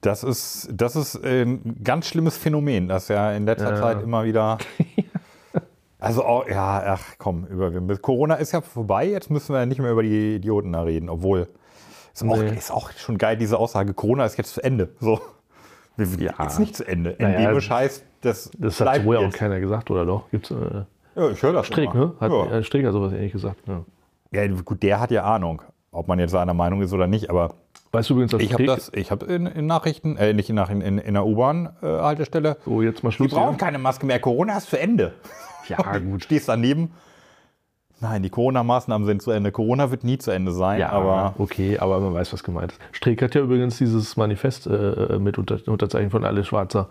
Das 0.00 0.22
ist, 0.22 0.68
das 0.72 0.94
ist 0.94 1.16
ein 1.24 1.80
ganz 1.82 2.06
schlimmes 2.06 2.36
Phänomen, 2.36 2.86
das 2.88 3.08
ja 3.08 3.32
in 3.32 3.46
letzter 3.46 3.70
Ja. 3.74 3.80
Zeit 3.80 4.02
immer 4.02 4.24
wieder. 4.24 4.58
Also, 5.98 6.24
auch, 6.24 6.46
ja, 6.46 6.82
ach 6.94 7.02
komm, 7.16 7.46
über, 7.46 7.70
Corona 7.96 8.34
ist 8.34 8.52
ja 8.52 8.60
vorbei, 8.60 9.06
jetzt 9.06 9.30
müssen 9.30 9.54
wir 9.54 9.60
ja 9.60 9.66
nicht 9.66 9.80
mehr 9.80 9.90
über 9.90 10.02
die 10.02 10.36
Idioten 10.36 10.70
da 10.72 10.82
reden, 10.82 11.08
obwohl 11.08 11.48
ist, 12.12 12.22
auch, 12.22 12.36
Nee. 12.36 12.50
ist 12.54 12.70
auch 12.70 12.90
schon 12.92 13.16
geil, 13.16 13.38
diese 13.38 13.56
Aussage, 13.58 13.94
Corona 13.94 14.26
ist 14.26 14.36
jetzt 14.36 14.52
zu 14.52 14.62
Ende. 14.62 14.90
So. 15.00 15.20
Ja. 15.96 16.34
Jetzt 16.42 16.58
nicht 16.58 16.76
zu 16.76 16.86
Ende. 16.86 17.16
Naja, 17.18 17.38
Endemisch 17.38 17.70
heißt, 17.70 18.04
das, 18.20 18.50
Das 18.58 18.80
hat 18.80 19.02
vorher 19.02 19.26
auch 19.26 19.32
keiner 19.32 19.60
gesagt, 19.60 19.90
oder 19.90 20.04
doch? 20.04 20.30
Gibt's 20.30 20.50
äh, 20.50 20.54
Ja, 21.14 21.30
ich 21.30 21.42
höre 21.42 21.52
das 21.52 21.66
Strick, 21.66 21.92
immer. 21.94 22.06
ne? 22.06 22.12
Hat, 22.20 22.30
ja. 22.32 22.46
äh, 22.58 22.62
Strick 22.62 22.84
hat 22.84 22.92
sowas 22.92 23.12
ähnlich 23.12 23.32
gesagt. 23.32 23.56
Ja. 23.66 23.84
Ja, 24.32 24.46
gut, 24.48 24.82
der 24.82 25.00
hat 25.00 25.10
ja 25.10 25.24
Ahnung, 25.24 25.62
ob 25.92 26.08
man 26.08 26.18
jetzt 26.18 26.32
seiner 26.32 26.52
Meinung 26.54 26.82
ist 26.82 26.92
oder 26.92 27.06
nicht, 27.06 27.30
aber 27.30 27.54
Weißt 27.92 28.10
du 28.10 28.14
übrigens, 28.14 28.32
dass 28.32 28.42
ich 28.42 28.52
habe 28.52 28.66
das, 28.66 28.90
ich 28.94 29.10
habe 29.10 29.24
in, 29.26 29.46
in 29.46 29.66
Nachrichten, 29.66 30.16
äh, 30.16 30.34
nicht 30.34 30.50
in, 30.50 30.56
Nachrichten, 30.56 30.82
in, 30.82 30.98
in 30.98 31.14
der 31.14 31.24
U-Bahn-Haltestelle, 31.24 32.58
so 32.64 32.82
jetzt 32.82 33.02
mal 33.02 33.10
Schluss. 33.12 33.30
brauchen 33.32 33.50
hier. 33.50 33.58
keine 33.58 33.78
Maske 33.78 34.04
mehr, 34.04 34.18
Corona 34.20 34.58
ist 34.58 34.68
zu 34.68 34.78
Ende. 34.78 35.14
Ja, 35.68 35.78
gut. 35.98 36.24
stehst 36.24 36.48
daneben, 36.48 36.90
nein, 38.00 38.22
die 38.22 38.30
Corona-Maßnahmen 38.30 39.06
sind 39.06 39.22
zu 39.22 39.30
Ende, 39.30 39.52
Corona 39.52 39.90
wird 39.90 40.04
nie 40.04 40.18
zu 40.18 40.30
Ende 40.30 40.52
sein, 40.52 40.80
Ja, 40.80 40.90
aber 40.90 41.34
okay, 41.38 41.78
aber 41.78 42.00
man 42.00 42.14
weiß, 42.14 42.32
was 42.32 42.42
gemeint 42.44 42.72
ist. 42.72 42.80
Strick 42.92 43.22
hat 43.22 43.34
ja 43.34 43.42
übrigens 43.42 43.78
dieses 43.78 44.16
Manifest 44.16 44.66
äh, 44.66 45.18
mit 45.18 45.38
unter, 45.38 45.58
unterzeichnet 45.66 46.12
von 46.12 46.24
Alle 46.24 46.44
Schwarzer 46.44 46.88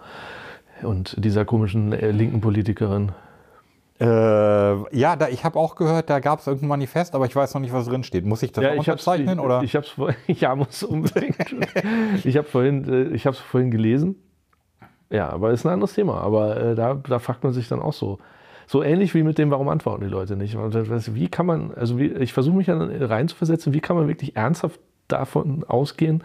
und 0.84 1.16
dieser 1.24 1.46
komischen 1.46 1.94
äh, 1.94 2.12
linken 2.12 2.42
Politikerin. 2.42 3.12
Äh, 4.00 4.06
ja, 4.06 5.16
da, 5.16 5.30
ich 5.30 5.46
habe 5.46 5.58
auch 5.58 5.76
gehört, 5.76 6.10
da 6.10 6.20
gab 6.20 6.40
es 6.40 6.48
irgendein 6.48 6.68
Manifest, 6.68 7.16
aber 7.16 7.26
ich 7.26 7.36
weiß 7.36 7.54
noch 7.54 7.62
nicht, 7.62 7.72
was 7.72 7.86
drin 7.86 8.04
steht. 8.04 8.26
Muss 8.26 8.44
ich 8.44 8.52
das 8.52 8.64
Ja, 8.64 8.72
auch 8.74 8.78
unterzeichnen? 8.78 9.40
ich, 9.40 9.46
oder? 9.46 9.64
Ich 9.64 9.76
hab's 9.76 9.90
vorhin, 9.90 10.18
ja, 10.28 10.54
muss 10.54 10.84
unbedingt. 10.84 11.38
ich 12.26 12.36
habe 12.36 12.48
vorhin, 12.48 13.12
äh, 13.12 13.16
ich 13.16 13.24
vorhin 13.24 13.72
gelesen. 13.72 14.16
Ja, 15.10 15.30
aber 15.30 15.52
ist 15.52 15.66
ein 15.66 15.72
anderes 15.72 15.94
Thema. 15.94 16.20
Aber 16.22 16.58
äh, 16.58 16.76
da, 16.76 16.96
da 16.96 17.20
fragt 17.20 17.44
man 17.44 17.54
sich 17.54 17.68
dann 17.70 17.82
auch 17.82 17.94
so. 17.94 18.20
So 18.68 18.84
ähnlich 18.84 19.14
wie 19.14 19.24
mit 19.24 19.38
dem, 19.38 19.52
warum 19.52 19.70
antworten 19.70 20.04
die 20.04 20.10
Leute 20.10 20.36
nicht? 20.36 20.56
Wie 20.56 21.28
kann 21.28 21.46
man, 21.46 21.74
also 21.74 22.00
wie, 22.00 22.08
ich 22.08 22.34
versuche 22.34 22.58
mich 22.58 22.68
dann 22.68 22.82
reinzuversetzen, 22.82 23.74
wie 23.74 23.82
kann 23.82 23.96
man 23.96 24.08
wirklich 24.08 24.36
ernsthaft 24.36 24.80
davon 25.08 25.64
ausgehen, 25.64 26.24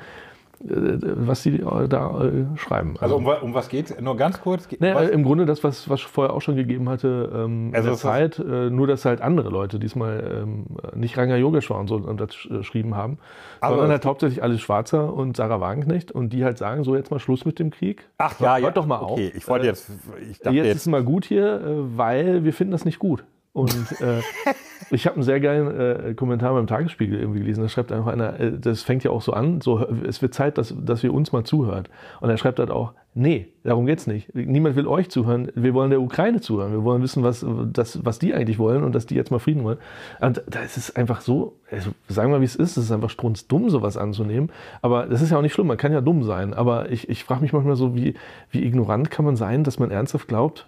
was 0.62 1.42
die 1.42 1.60
äh, 1.60 1.88
da 1.88 2.22
äh, 2.24 2.44
schreiben? 2.56 2.94
also 3.00 3.16
um, 3.16 3.24
wa- 3.24 3.38
um 3.40 3.54
was 3.54 3.68
geht's? 3.68 3.98
Nur 3.98 4.16
ganz 4.16 4.40
kurz. 4.42 4.68
Naja, 4.78 4.94
was? 4.94 5.08
Im 5.08 5.22
Grunde 5.22 5.46
das, 5.46 5.64
was, 5.64 5.88
was 5.88 6.02
vorher 6.02 6.34
auch 6.34 6.42
schon 6.42 6.54
gegeben 6.56 6.88
hatte, 6.88 7.30
ähm, 7.34 7.70
Also 7.72 7.78
in 7.78 7.82
der 7.82 7.82
das- 7.92 8.00
Zeit, 8.00 8.38
äh, 8.38 8.68
nur 8.70 8.86
dass 8.86 9.04
halt 9.06 9.22
andere 9.22 9.48
Leute 9.48 9.78
diesmal 9.78 10.42
ähm, 10.42 10.66
nicht 10.94 11.16
Ranga 11.16 11.36
Yogeshwar 11.36 11.80
und 11.80 11.88
so 11.88 11.96
unterschrieben 11.96 12.94
haben, 12.94 13.18
Aber- 13.60 13.74
sondern 13.76 13.92
halt 13.92 14.04
hauptsächlich 14.04 14.42
Alice 14.42 14.60
Schwarzer 14.60 15.12
und 15.14 15.36
Sarah 15.36 15.60
Wagenknecht 15.60 16.12
und 16.12 16.32
die 16.32 16.44
halt 16.44 16.58
sagen, 16.58 16.84
so 16.84 16.94
jetzt 16.94 17.10
mal 17.10 17.18
Schluss 17.20 17.44
mit 17.46 17.58
dem 17.58 17.70
Krieg. 17.70 18.06
Ach 18.18 18.38
ja, 18.38 18.52
Hört 18.56 18.62
ja. 18.62 18.70
doch 18.72 18.86
mal 18.86 18.98
auf. 18.98 19.12
Okay, 19.12 19.32
ich 19.34 19.48
wollte 19.48 19.64
Äh, 19.66 19.68
jetzt, 19.70 19.90
ich 20.30 20.38
dachte 20.40 20.56
jetzt, 20.56 20.66
jetzt, 20.66 20.76
ist 20.76 20.86
mal 20.88 21.02
gut 21.02 21.24
hier, 21.24 21.54
äh, 21.54 21.96
weil 21.96 22.44
wir 22.44 22.52
finden 22.52 22.72
das 22.72 22.84
nicht 22.84 22.98
gut. 22.98 23.24
Und 23.52 23.74
äh, 24.00 24.20
ich 24.90 25.06
habe 25.06 25.16
einen 25.16 25.22
sehr 25.22 25.40
geilen 25.40 25.80
äh, 25.80 26.14
Kommentar 26.14 26.54
beim 26.54 26.66
Tagesspiegel 26.66 27.18
irgendwie 27.18 27.40
gelesen. 27.40 27.62
Da 27.62 27.68
schreibt 27.68 27.92
einfach 27.92 28.12
einer, 28.12 28.38
äh, 28.40 28.58
das 28.58 28.82
fängt 28.82 29.04
ja 29.04 29.10
auch 29.10 29.22
so 29.22 29.32
an, 29.32 29.60
so 29.60 29.86
es 30.06 30.20
wird 30.20 30.34
Zeit, 30.34 30.58
dass, 30.58 30.74
dass 30.78 31.02
wir 31.02 31.14
uns 31.14 31.32
mal 31.32 31.44
zuhört. 31.44 31.88
Und 32.20 32.30
er 32.30 32.36
schreibt 32.36 32.58
halt 32.58 32.70
auch, 32.70 32.92
nee, 33.14 33.48
darum 33.62 33.86
geht's 33.86 34.06
nicht. 34.06 34.34
Niemand 34.34 34.76
will 34.76 34.86
euch 34.86 35.08
zuhören, 35.10 35.50
wir 35.54 35.74
wollen 35.74 35.90
der 35.90 36.00
Ukraine 36.00 36.40
zuhören. 36.40 36.72
Wir 36.72 36.84
wollen 36.84 37.02
wissen, 37.02 37.22
was, 37.22 37.44
das, 37.72 38.04
was 38.04 38.18
die 38.18 38.34
eigentlich 38.34 38.58
wollen 38.58 38.82
und 38.82 38.94
dass 38.94 39.06
die 39.06 39.14
jetzt 39.14 39.30
mal 39.30 39.38
Frieden 39.38 39.64
wollen. 39.64 39.78
Und 40.20 40.42
das 40.48 40.76
ist 40.76 40.96
einfach 40.96 41.20
so, 41.20 41.56
also 41.70 41.90
sagen 42.08 42.30
wir 42.30 42.38
mal, 42.38 42.40
wie 42.40 42.46
es 42.46 42.56
ist, 42.56 42.76
es 42.76 42.84
ist 42.84 42.92
einfach 42.92 43.10
strunzdumm, 43.10 43.70
sowas 43.70 43.96
anzunehmen. 43.96 44.50
Aber 44.82 45.06
das 45.06 45.22
ist 45.22 45.30
ja 45.30 45.38
auch 45.38 45.42
nicht 45.42 45.52
schlimm, 45.52 45.66
man 45.66 45.76
kann 45.76 45.92
ja 45.92 46.00
dumm 46.00 46.24
sein. 46.24 46.54
Aber 46.54 46.90
ich, 46.90 47.08
ich 47.08 47.24
frage 47.24 47.42
mich 47.42 47.52
manchmal 47.52 47.76
so, 47.76 47.94
wie, 47.94 48.14
wie 48.50 48.64
ignorant 48.64 49.10
kann 49.10 49.24
man 49.24 49.36
sein, 49.36 49.64
dass 49.64 49.78
man 49.78 49.90
ernsthaft 49.90 50.28
glaubt, 50.28 50.66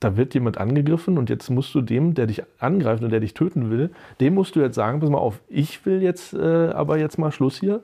da 0.00 0.16
wird 0.16 0.34
jemand 0.34 0.58
angegriffen 0.58 1.18
und 1.18 1.30
jetzt 1.30 1.50
musst 1.50 1.74
du 1.74 1.82
dem, 1.82 2.14
der 2.14 2.26
dich 2.26 2.42
angreift 2.58 3.04
und 3.04 3.10
der 3.10 3.20
dich 3.20 3.34
töten 3.34 3.70
will, 3.70 3.90
dem 4.20 4.34
musst 4.34 4.56
du 4.56 4.60
jetzt 4.60 4.74
sagen, 4.74 5.00
pass 5.00 5.10
mal 5.10 5.18
auf, 5.18 5.40
ich 5.48 5.84
will 5.84 6.02
jetzt 6.02 6.32
äh, 6.32 6.70
aber 6.70 6.98
jetzt 6.98 7.18
mal 7.18 7.30
Schluss 7.30 7.60
hier. 7.60 7.80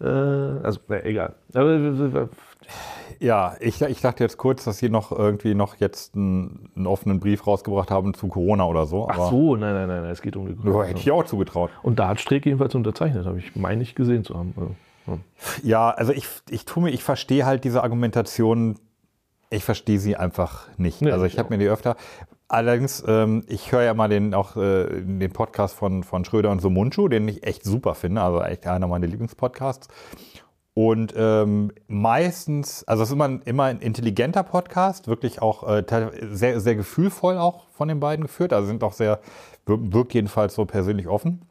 Äh, 0.00 0.06
also, 0.06 0.78
na, 0.86 1.04
egal. 1.04 1.34
Aber, 1.52 2.28
ja, 3.18 3.56
ich, 3.58 3.82
ich 3.82 4.00
dachte 4.00 4.22
jetzt 4.22 4.36
kurz, 4.36 4.64
dass 4.64 4.78
sie 4.78 4.88
noch 4.88 5.10
irgendwie 5.10 5.54
noch 5.54 5.76
jetzt 5.76 6.14
einen, 6.14 6.70
einen 6.76 6.86
offenen 6.86 7.18
Brief 7.18 7.46
rausgebracht 7.46 7.90
haben 7.90 8.14
zu 8.14 8.28
Corona 8.28 8.64
oder 8.66 8.86
so. 8.86 9.08
ach 9.08 9.28
so, 9.28 9.56
nein, 9.56 9.74
nein, 9.74 9.88
nein, 9.88 10.02
nein, 10.02 10.12
es 10.12 10.22
geht 10.22 10.36
um 10.36 10.46
die 10.46 10.68
Ja, 10.68 10.84
hätte 10.84 11.00
ich 11.00 11.10
auch 11.10 11.24
zugetraut. 11.24 11.70
Und 11.82 11.98
da 11.98 12.08
hat 12.08 12.20
Streeck 12.20 12.46
jedenfalls 12.46 12.74
unterzeichnet, 12.76 13.26
habe 13.26 13.38
ich, 13.38 13.56
meine 13.56 13.82
ich, 13.82 13.96
gesehen 13.96 14.22
zu 14.22 14.36
haben. 14.36 14.54
Also, 14.56 14.74
ja. 15.08 15.18
Ja, 15.64 15.90
also 15.90 16.12
ich, 16.12 16.28
ich 16.50 16.64
tue 16.64 16.84
mir, 16.84 16.90
ich 16.90 17.02
verstehe 17.02 17.44
halt 17.44 17.64
diese 17.64 17.82
Argumentation, 17.82 18.78
ich 19.50 19.64
verstehe 19.64 19.98
sie 19.98 20.16
einfach 20.16 20.68
nicht. 20.76 21.00
Nee, 21.02 21.10
also 21.10 21.24
ich 21.24 21.38
habe 21.38 21.50
mir 21.50 21.58
die 21.58 21.68
öfter. 21.68 21.96
Allerdings, 22.48 23.04
ähm, 23.06 23.44
ich 23.46 23.72
höre 23.72 23.82
ja 23.82 23.94
mal 23.94 24.08
den 24.08 24.32
auch 24.34 24.56
äh, 24.56 24.86
den 25.02 25.32
Podcast 25.32 25.74
von, 25.74 26.02
von 26.02 26.24
Schröder 26.24 26.50
und 26.50 26.60
Sumunchu, 26.60 27.08
den 27.08 27.28
ich 27.28 27.46
echt 27.46 27.64
super 27.64 27.94
finde, 27.94 28.22
also 28.22 28.40
echt 28.42 28.66
einer 28.66 28.86
meiner 28.86 29.06
Lieblingspodcasts. 29.06 29.88
Und 30.72 31.12
ähm, 31.16 31.72
meistens, 31.88 32.84
also 32.84 33.02
es 33.02 33.08
ist 33.08 33.12
immer 33.14 33.24
ein, 33.24 33.42
immer 33.44 33.64
ein 33.64 33.80
intelligenter 33.80 34.44
Podcast, 34.44 35.08
wirklich 35.08 35.42
auch 35.42 35.68
äh, 35.68 35.84
sehr, 36.30 36.60
sehr 36.60 36.76
gefühlvoll 36.76 37.36
auch 37.36 37.68
von 37.70 37.88
den 37.88 38.00
beiden 38.00 38.24
geführt. 38.24 38.52
Also 38.52 38.68
sind 38.68 38.82
auch 38.84 38.92
sehr, 38.92 39.18
wir- 39.66 39.92
wirkt 39.92 40.14
jedenfalls 40.14 40.54
so 40.54 40.64
persönlich 40.66 41.08
offen. 41.08 41.42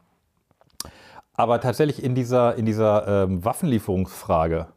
Aber 1.33 1.59
tatsächlich 1.61 2.01
in 2.03 2.15
dieser, 2.15 2.55
in 2.55 2.65
dieser 2.65 3.23
ähm, 3.25 3.43
Waffenlieferungsfrage, 3.45 4.67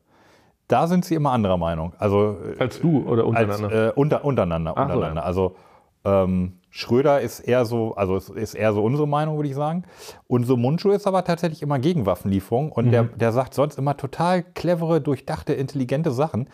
da 0.71 0.87
sind 0.87 1.05
sie 1.05 1.15
immer 1.15 1.33
anderer 1.33 1.57
Meinung. 1.57 1.93
Also 1.99 2.37
äh, 2.57 2.59
Als 2.61 2.81
du 2.81 3.03
oder 3.09 3.27
untereinander? 3.27 3.69
Als, 3.71 3.91
äh, 3.91 3.93
unter, 3.95 4.25
untereinander. 4.25 4.73
Ach 4.77 4.89
so, 4.89 4.95
untereinander. 4.95 5.23
ja. 5.23 5.27
Also 5.27 5.57
ähm, 6.05 6.55
Schröder 6.71 7.21
ist 7.21 7.41
eher 7.41 7.65
so, 7.65 7.95
also 7.97 8.17
es 8.17 8.29
ist 8.29 8.55
eher 8.55 8.73
so 8.73 8.83
unsere 8.85 9.09
Meinung, 9.09 9.37
würde 9.37 9.49
ich 9.49 9.55
sagen. 9.57 9.83
Und 10.29 10.45
so 10.45 10.57
Mundschuh 10.57 10.91
ist 10.93 11.07
aber 11.07 11.25
tatsächlich 11.25 11.63
immer 11.63 11.79
gegen 11.79 12.07
Waffenlieferung 12.07 12.71
und 12.73 12.91
der, 12.93 13.03
Mhm. 13.05 13.19
der 13.19 13.33
sagt 13.33 13.55
sonst 13.55 13.77
immer 13.79 13.97
total 13.97 14.43
clevere, 14.43 15.01
durchdachte, 15.01 15.53
intelligente 15.53 16.13
Sachen. 16.13 16.49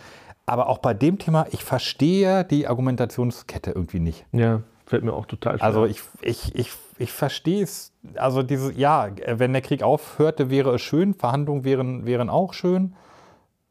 Aber 0.46 0.68
auch 0.68 0.78
bei 0.78 0.94
dem 0.94 1.18
Thema, 1.18 1.46
ich 1.50 1.64
verstehe 1.64 2.44
die 2.44 2.66
Argumentationskette 2.66 3.72
irgendwie 3.72 4.00
nicht. 4.00 4.24
ja, 4.32 4.62
fällt 4.86 5.02
mir 5.04 5.12
auch 5.12 5.26
total 5.26 5.58
schwer. 5.58 5.66
Also 5.66 5.84
ich, 5.84 6.00
ich, 6.22 6.54
ich, 6.54 6.70
ich 6.98 7.12
verstehe 7.12 7.62
es. 7.64 7.92
Also 8.14 8.42
diese, 8.44 8.72
ja, 8.72 9.08
wenn 9.26 9.52
der 9.52 9.60
Krieg 9.62 9.82
aufhörte, 9.82 10.48
wäre 10.48 10.74
es 10.76 10.80
schön. 10.82 11.12
Verhandlungen 11.14 11.64
wären, 11.64 12.06
wären 12.06 12.30
auch 12.30 12.52
schön. 12.54 12.94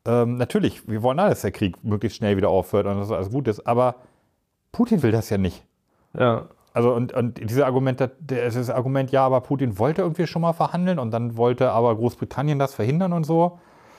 Ähm, 0.06 0.38
natürlich, 0.38 0.88
wir 0.88 1.02
wollen 1.02 1.20
alle, 1.20 1.30
dass 1.32 1.42
der 1.42 1.52
Krieg 1.52 1.84
möglichst 1.84 2.18
schnell 2.18 2.38
wieder 2.38 2.50
aufhört 2.50 2.86
und 2.86 2.98
dass 3.00 3.12
alles 3.12 3.32
gut 3.32 3.48
ist. 3.48 3.66
Aber 3.66 3.96
Putin 4.72 5.02
will 5.04 5.12
das 5.12 5.30
ja 5.30 5.38
nicht. 5.38 5.64
ja, 6.18 6.44
Also 6.74 6.94
und, 6.94 7.14
und 7.14 7.40
diese 7.50 7.66
Argument, 7.66 8.00
das 8.20 8.70
Argument, 8.70 9.12
ja, 9.12 9.26
aber 9.26 9.42
Putin 9.42 9.80
wollte 9.80 10.02
irgendwie 10.04 10.28
schon 10.28 10.42
mal 10.42 10.54
verhandeln 10.54 11.00
und 11.00 11.12
dann 11.12 11.38
wollte 11.38 11.72
aber 11.72 11.96
Großbritannien 11.96 12.60
das 12.60 12.74
verhindern 12.76 13.14
und 13.14 13.24
so. 13.26 13.58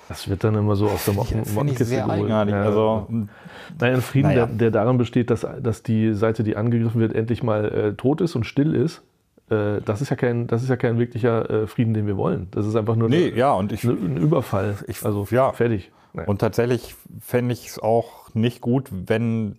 das 0.09 0.29
wird 0.29 0.45
dann 0.45 0.55
immer 0.55 0.77
so 0.77 0.87
aus 0.89 1.05
der 1.07 1.15
ich 1.15 1.35
Mockenkiste 1.55 1.85
sehr 1.85 2.03
geholt. 2.05 2.21
eigenartig. 2.21 2.55
Ja. 2.55 2.63
Also, 2.63 3.07
Nein, 3.11 3.95
ein 3.95 4.01
Frieden, 4.03 4.29
Naja. 4.29 4.47
der, 4.47 4.55
der 4.55 4.71
darin 4.71 4.99
besteht, 4.99 5.31
dass, 5.31 5.45
dass 5.61 5.83
die 5.83 6.15
Seite, 6.15 6.45
die 6.45 6.57
angegriffen 6.57 7.01
wird, 7.01 7.15
endlich 7.15 7.43
mal 7.43 7.65
äh, 7.65 7.95
tot 7.95 8.21
ist 8.21 8.37
und 8.37 8.45
still 8.45 8.75
ist. 8.75 9.03
Äh, 9.51 9.81
das, 9.85 10.01
ist 10.01 10.11
ja 10.11 10.17
kein, 10.17 10.47
das 10.47 10.63
ist 10.63 10.69
ja 10.69 10.77
kein 10.77 10.99
wirklicher 10.99 11.49
äh, 11.49 11.67
Frieden, 11.67 11.95
den 11.95 12.07
wir 12.07 12.17
wollen. 12.17 12.49
Das 12.51 12.67
ist 12.67 12.75
einfach 12.77 12.97
nur 12.97 13.09
nee, 13.09 13.29
eine, 13.29 13.37
ja, 13.37 13.53
und 13.53 13.73
ich, 13.73 13.85
eine, 13.85 13.93
ein 13.95 14.17
Überfall. 14.17 14.77
Ich- 14.89 15.05
also 15.05 15.27
ja. 15.31 15.53
fertig. 15.53 15.93
Nein. 16.13 16.27
Und 16.27 16.41
tatsächlich 16.41 16.95
fände 17.21 17.53
ich 17.53 17.69
es 17.69 17.79
auch 17.79 18.35
nicht 18.35 18.61
gut, 18.61 18.89
wenn, 18.91 19.59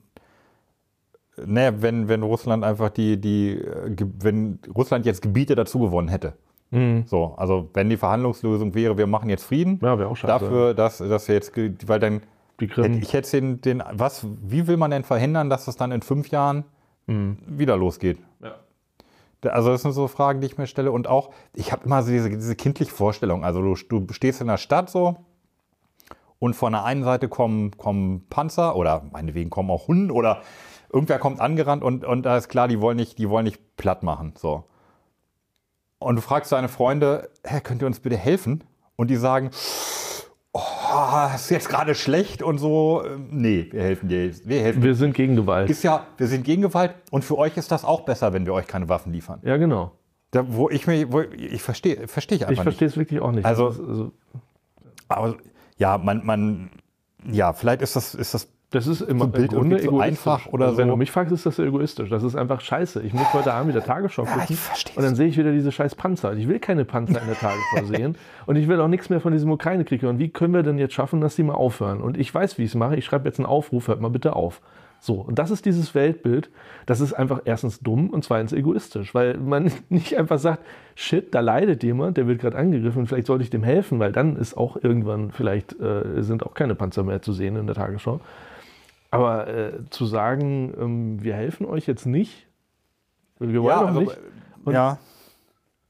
naja, 1.46 1.82
wenn, 1.82 2.08
wenn 2.08 2.24
Russland 2.24 2.64
einfach 2.64 2.90
die, 2.90 3.22
die, 3.22 3.52
äh, 3.60 3.96
wenn 4.20 4.60
Russland 4.76 5.06
jetzt 5.06 5.22
Gebiete 5.22 5.56
dazu 5.56 5.80
gewonnen 5.80 6.08
hätte. 6.08 6.34
Mhm. 6.72 7.04
So, 7.06 7.36
also 7.38 7.70
wenn 7.74 7.90
die 7.90 7.96
Verhandlungslösung 7.98 8.74
wäre, 8.76 8.98
wir 8.98 9.08
machen 9.08 9.30
jetzt 9.30 9.44
Frieden, 9.44 9.80
Ja, 9.82 9.98
wäre 10.00 10.10
auch 10.10 10.18
scheiße. 10.18 10.28
dafür, 10.46 10.74
dass, 10.74 10.98
dass 10.98 11.28
wir 11.28 11.36
jetzt, 11.36 11.54
weil 11.88 12.00
dann, 12.00 12.22
hätte 12.60 13.00
ich 13.02 13.14
hätte 13.14 13.32
den, 13.40 13.62
den, 13.62 13.84
was, 13.94 14.26
wie 14.44 14.68
will 14.68 14.76
man 14.78 14.92
denn 14.92 15.04
verhindern, 15.04 15.50
dass 15.50 15.68
es 15.68 15.78
dann 15.78 15.92
in 15.92 16.02
fünf 16.02 16.30
Jahren 16.30 16.66
wieder 17.06 17.78
losgeht? 17.78 18.18
Also 19.44 19.70
das 19.70 19.82
sind 19.84 19.92
so 19.92 20.08
Fragen, 20.08 20.42
die 20.42 20.48
ich 20.48 20.58
mir 20.58 20.68
stelle. 20.68 20.92
Und 20.92 21.08
auch, 21.08 21.32
ich 21.54 21.72
habe 21.72 21.86
immer 21.86 22.02
so 22.04 22.12
diese, 22.12 22.30
diese 22.30 22.56
kindliche 22.56 22.92
Vorstellung. 22.92 23.44
Also 23.46 23.62
du, 23.62 23.76
du 23.76 24.14
stehst 24.14 24.42
in 24.42 24.48
der 24.48 24.58
Stadt 24.58 24.90
so 24.90 25.18
und 26.40 26.56
von 26.56 26.74
der 26.74 26.84
einen 26.84 27.04
Seite 27.04 27.28
kommen, 27.30 27.72
kommen 27.78 28.28
Panzer 28.30 28.76
oder 28.76 29.04
meinetwegen 29.12 29.50
kommen 29.50 29.70
auch 29.70 29.88
Hunde 29.88 30.14
oder 30.14 30.42
irgendwer 30.92 31.20
kommt 31.20 31.40
angerannt 31.40 31.84
und, 31.84 32.06
und 32.06 32.24
da 32.24 32.38
ist 32.38 32.50
klar, 32.50 32.68
die 32.68 32.82
wollen 32.82 32.98
nicht, 32.98 33.18
die 33.18 33.30
wollen 33.30 33.46
nicht 33.46 33.78
platt 33.78 34.04
machen. 34.04 34.34
So. 34.38 34.64
Und 36.00 36.16
du 36.16 36.22
fragst 36.22 36.52
deine 36.52 36.70
Freunde, 36.70 37.30
hey, 37.44 37.62
könnt 37.62 37.82
ihr 37.82 37.88
uns 37.88 38.00
bitte 38.00 38.18
helfen? 38.18 38.64
Und 38.96 39.10
die 39.10 39.16
sagen, 39.16 39.52
oh, 40.94 41.36
ist 41.36 41.50
jetzt 41.50 41.70
gerade 41.70 41.96
schlecht 41.96 42.42
und 42.42 42.58
so. 42.58 43.04
Ähm, 43.06 43.28
Nee, 43.32 43.68
wir 43.72 43.82
helfen 43.82 44.10
dir. 44.10 44.32
Wir 44.46 44.62
helfen 44.62 44.84
Wir 44.84 44.96
sind 44.96 45.14
gegen 45.14 45.36
Gewalt. 45.36 45.70
ist 45.70 45.84
ja, 45.84 46.06
wir 46.18 46.28
sind 46.28 46.44
gegen 46.44 46.62
Gewalt 46.62 46.96
und 47.12 47.24
für 47.26 47.38
euch 47.38 47.58
ist 47.58 47.72
das 47.72 47.84
auch 47.86 48.02
besser, 48.02 48.34
wenn 48.34 48.46
wir 48.46 48.54
euch 48.54 48.68
keine 48.68 48.90
Waffen 48.90 49.12
liefern. 49.14 49.40
Ja, 49.44 49.58
genau. 49.58 49.92
Da, 50.32 50.44
wo 50.48 50.70
ich 50.70 50.88
mir, 50.88 51.12
wo, 51.12 51.22
ich 51.22 51.62
verstehe, 51.62 52.08
verstehe 52.08 52.38
ich 52.38 52.44
einfach 52.48 52.54
Ich 52.58 52.64
verstehe 52.64 52.88
es 52.88 52.98
wirklich 52.98 53.20
auch 53.22 53.32
nicht. 53.32 53.46
Also- 53.46 53.68
also, 53.68 54.04
nicht. 54.04 54.14
Aber 55.08 55.36
ja, 55.78 55.98
man, 55.98 56.26
man, 56.26 56.70
ja, 57.32 57.54
vielleicht 57.54 57.82
ist 57.82 57.96
das, 57.96 58.14
ist 58.14 58.34
das, 58.34 58.48
das 58.72 58.86
ist 58.86 59.00
immer 59.02 59.26
so 59.26 59.32
Bild 59.32 59.52
Grunde 59.52 59.82
egoistisch. 59.82 60.28
einfach 60.28 60.48
oder 60.48 60.66
also, 60.66 60.78
Wenn 60.78 60.88
so. 60.88 60.92
du 60.92 60.98
mich 60.98 61.10
fragst, 61.12 61.32
ist 61.32 61.46
das 61.46 61.58
egoistisch. 61.58 62.10
Das 62.10 62.24
ist 62.24 62.36
einfach 62.36 62.60
scheiße. 62.60 63.02
Ich 63.02 63.14
muss 63.14 63.32
heute 63.34 63.54
Abend 63.54 63.74
wieder 63.74 63.84
Tagesschau 63.84 64.26
Ja, 64.26 64.32
gucken 64.34 64.56
versteh's. 64.58 64.98
und 64.98 65.04
dann 65.04 65.16
sehe 65.16 65.28
ich 65.28 65.38
wieder 65.38 65.54
diese 65.54 65.72
scheiß 65.72 65.96
Panzer. 65.96 66.34
Ich 66.34 66.50
will 66.50 66.60
keine 66.60 66.84
Panzer 66.84 67.22
in 67.22 67.28
der 67.28 67.38
Tagesschau 67.38 67.86
sehen 67.96 68.16
und 68.46 68.58
ich 68.58 68.68
will 68.68 68.82
auch 68.82 68.90
nichts 68.90 69.10
mehr 69.10 69.22
von 69.22 69.32
diesem 69.32 69.50
Ukraine-Krieg 69.52 70.02
hören. 70.02 70.20
Wie 70.20 70.30
können 70.30 70.54
wir 70.54 70.64
denn 70.64 70.78
jetzt 70.78 70.94
schaffen, 70.94 71.22
dass 71.22 71.38
die 71.38 71.44
mal 71.44 71.54
aufhören? 71.54 72.02
Und 72.02 72.18
ich 72.18 72.34
weiß, 72.34 72.58
wie 72.58 72.64
ich 72.64 72.72
es 72.72 72.76
mache. 72.76 72.98
Ich 72.98 73.06
schreibe 73.06 73.26
jetzt 73.30 73.40
einen 73.40 73.46
Aufruf, 73.46 73.88
hört 73.88 74.02
mal 74.02 74.10
bitte 74.10 74.36
auf. 74.36 74.62
So, 75.00 75.14
und 75.16 75.38
das 75.40 75.52
ist 75.52 75.66
dieses 75.66 75.94
Weltbild. 75.96 76.50
Das 76.88 77.00
ist 77.00 77.14
einfach 77.14 77.42
erstens 77.46 77.80
dumm 77.80 78.10
und 78.10 78.24
zweitens 78.26 78.52
egoistisch, 78.52 79.14
weil 79.14 79.38
man 79.38 79.72
nicht 79.90 80.18
einfach 80.18 80.40
sagt, 80.40 80.66
shit, 80.96 81.34
da 81.34 81.40
leidet 81.40 81.84
jemand, 81.84 82.18
der 82.18 82.28
wird 82.28 82.42
gerade 82.42 82.58
angegriffen, 82.58 83.06
vielleicht 83.06 83.28
sollte 83.28 83.44
ich 83.44 83.50
dem 83.50 83.64
helfen, 83.64 84.00
weil 84.00 84.12
dann 84.12 84.36
ist 84.36 84.58
auch 84.58 84.76
irgendwann 84.82 85.32
vielleicht 85.32 85.80
äh, 85.80 86.22
sind 86.24 86.44
auch 86.46 86.54
keine 86.54 86.76
Panzer 86.76 87.04
mehr 87.04 87.22
zu 87.22 87.32
sehen 87.32 87.56
in 87.56 87.68
der 87.68 87.76
Tagesschau. 87.76 88.20
Aber 89.12 89.48
äh, 89.48 89.72
zu 89.90 90.06
sagen, 90.06 90.74
ähm, 90.80 91.24
wir 91.24 91.34
helfen 91.36 91.66
euch 91.66 91.88
jetzt 91.88 92.06
nicht, 92.06 92.48
wir 93.40 93.62
wollen 93.64 93.78
ja, 93.80 93.84
doch 93.92 94.00
nicht, 94.00 94.18
Und- 94.66 94.74
ja, 94.74 94.98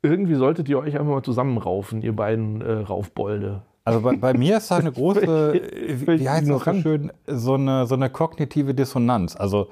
irgendwie 0.03 0.36
solltet 0.36 0.70
ihr 0.70 0.78
euch 0.80 0.93
einfach 0.97 1.11
mal 1.13 1.24
zusammenraufen, 1.24 2.01
ihr 2.01 2.15
beiden 2.15 2.61
äh, 2.61 2.72
Raufbolde. 2.74 3.63
also 3.84 4.01
bei, 4.01 4.15
bei 4.15 4.34
mir 4.34 4.57
ist 4.57 4.70
da 4.70 4.78
eine 4.78 4.91
große, 4.93 5.22
äh, 5.22 5.99
wie, 5.99 6.05
Völlig 6.05 6.22
wie 6.22 6.30
heißt 6.30 6.47
das 6.49 6.63
so 6.63 6.74
schön, 6.74 7.11
so 7.26 7.55
eine, 7.55 7.88
so 7.88 7.95
eine 7.95 8.09
kognitive 8.09 8.74
Dissonanz. 8.74 9.36
Also 9.36 9.70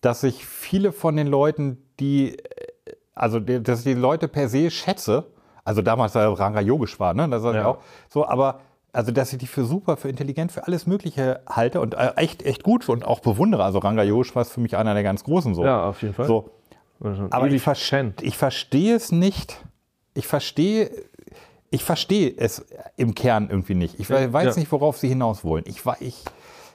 dass 0.00 0.22
ich 0.22 0.46
viele 0.46 0.92
von 0.92 1.16
den 1.16 1.26
Leuten, 1.26 1.78
die, 2.00 2.38
äh, 2.38 2.42
also 3.14 3.40
dass 3.40 3.80
ich 3.80 3.84
die 3.84 3.94
Leute 4.00 4.28
per 4.28 4.48
se 4.48 4.70
schätze, 4.70 5.24
also 5.64 5.82
damals 5.82 6.14
war 6.14 6.38
Ranga 6.38 6.60
Yogisch 6.60 6.98
war, 7.00 7.12
ne? 7.12 7.28
Das 7.28 7.42
ist 7.44 7.54
Ja. 7.54 7.66
auch 7.66 7.78
so, 8.08 8.26
aber 8.26 8.60
also 8.96 9.12
dass 9.12 9.32
ich 9.32 9.38
die 9.38 9.46
für 9.46 9.64
super, 9.64 9.96
für 9.96 10.08
intelligent, 10.08 10.50
für 10.52 10.66
alles 10.66 10.86
Mögliche 10.86 11.40
halte 11.48 11.80
und 11.80 11.94
äh, 11.94 12.12
echt, 12.16 12.42
echt 12.42 12.62
gut 12.62 12.88
und 12.88 13.04
auch 13.04 13.20
bewundere. 13.20 13.62
Also 13.64 13.78
Ranga 13.78 14.02
Yogisch 14.02 14.34
war 14.34 14.44
für 14.44 14.60
mich 14.60 14.76
einer 14.76 14.94
der 14.94 15.02
ganz 15.02 15.22
großen 15.24 15.54
so. 15.54 15.64
Ja, 15.64 15.84
auf 15.88 16.02
jeden 16.02 16.14
Fall. 16.14 16.26
So. 16.26 16.50
Aber 17.30 17.46
ich, 17.48 17.60
ver 17.62 17.74
ich 18.22 18.36
verstehe 18.38 18.94
es 18.96 19.12
nicht. 19.12 19.58
Ich 20.14 20.26
verstehe, 20.26 20.90
ich 21.70 21.84
verstehe 21.84 22.32
es 22.36 22.64
im 22.96 23.14
Kern 23.14 23.48
irgendwie 23.50 23.74
nicht. 23.74 24.00
Ich 24.00 24.08
we- 24.08 24.32
weiß 24.32 24.54
Ja. 24.56 24.60
nicht, 24.60 24.72
worauf 24.72 24.96
sie 24.96 25.08
hinaus 25.08 25.44
wollen. 25.44 25.64
Ich 25.66 25.84
war, 25.84 26.00
ich 26.00 26.24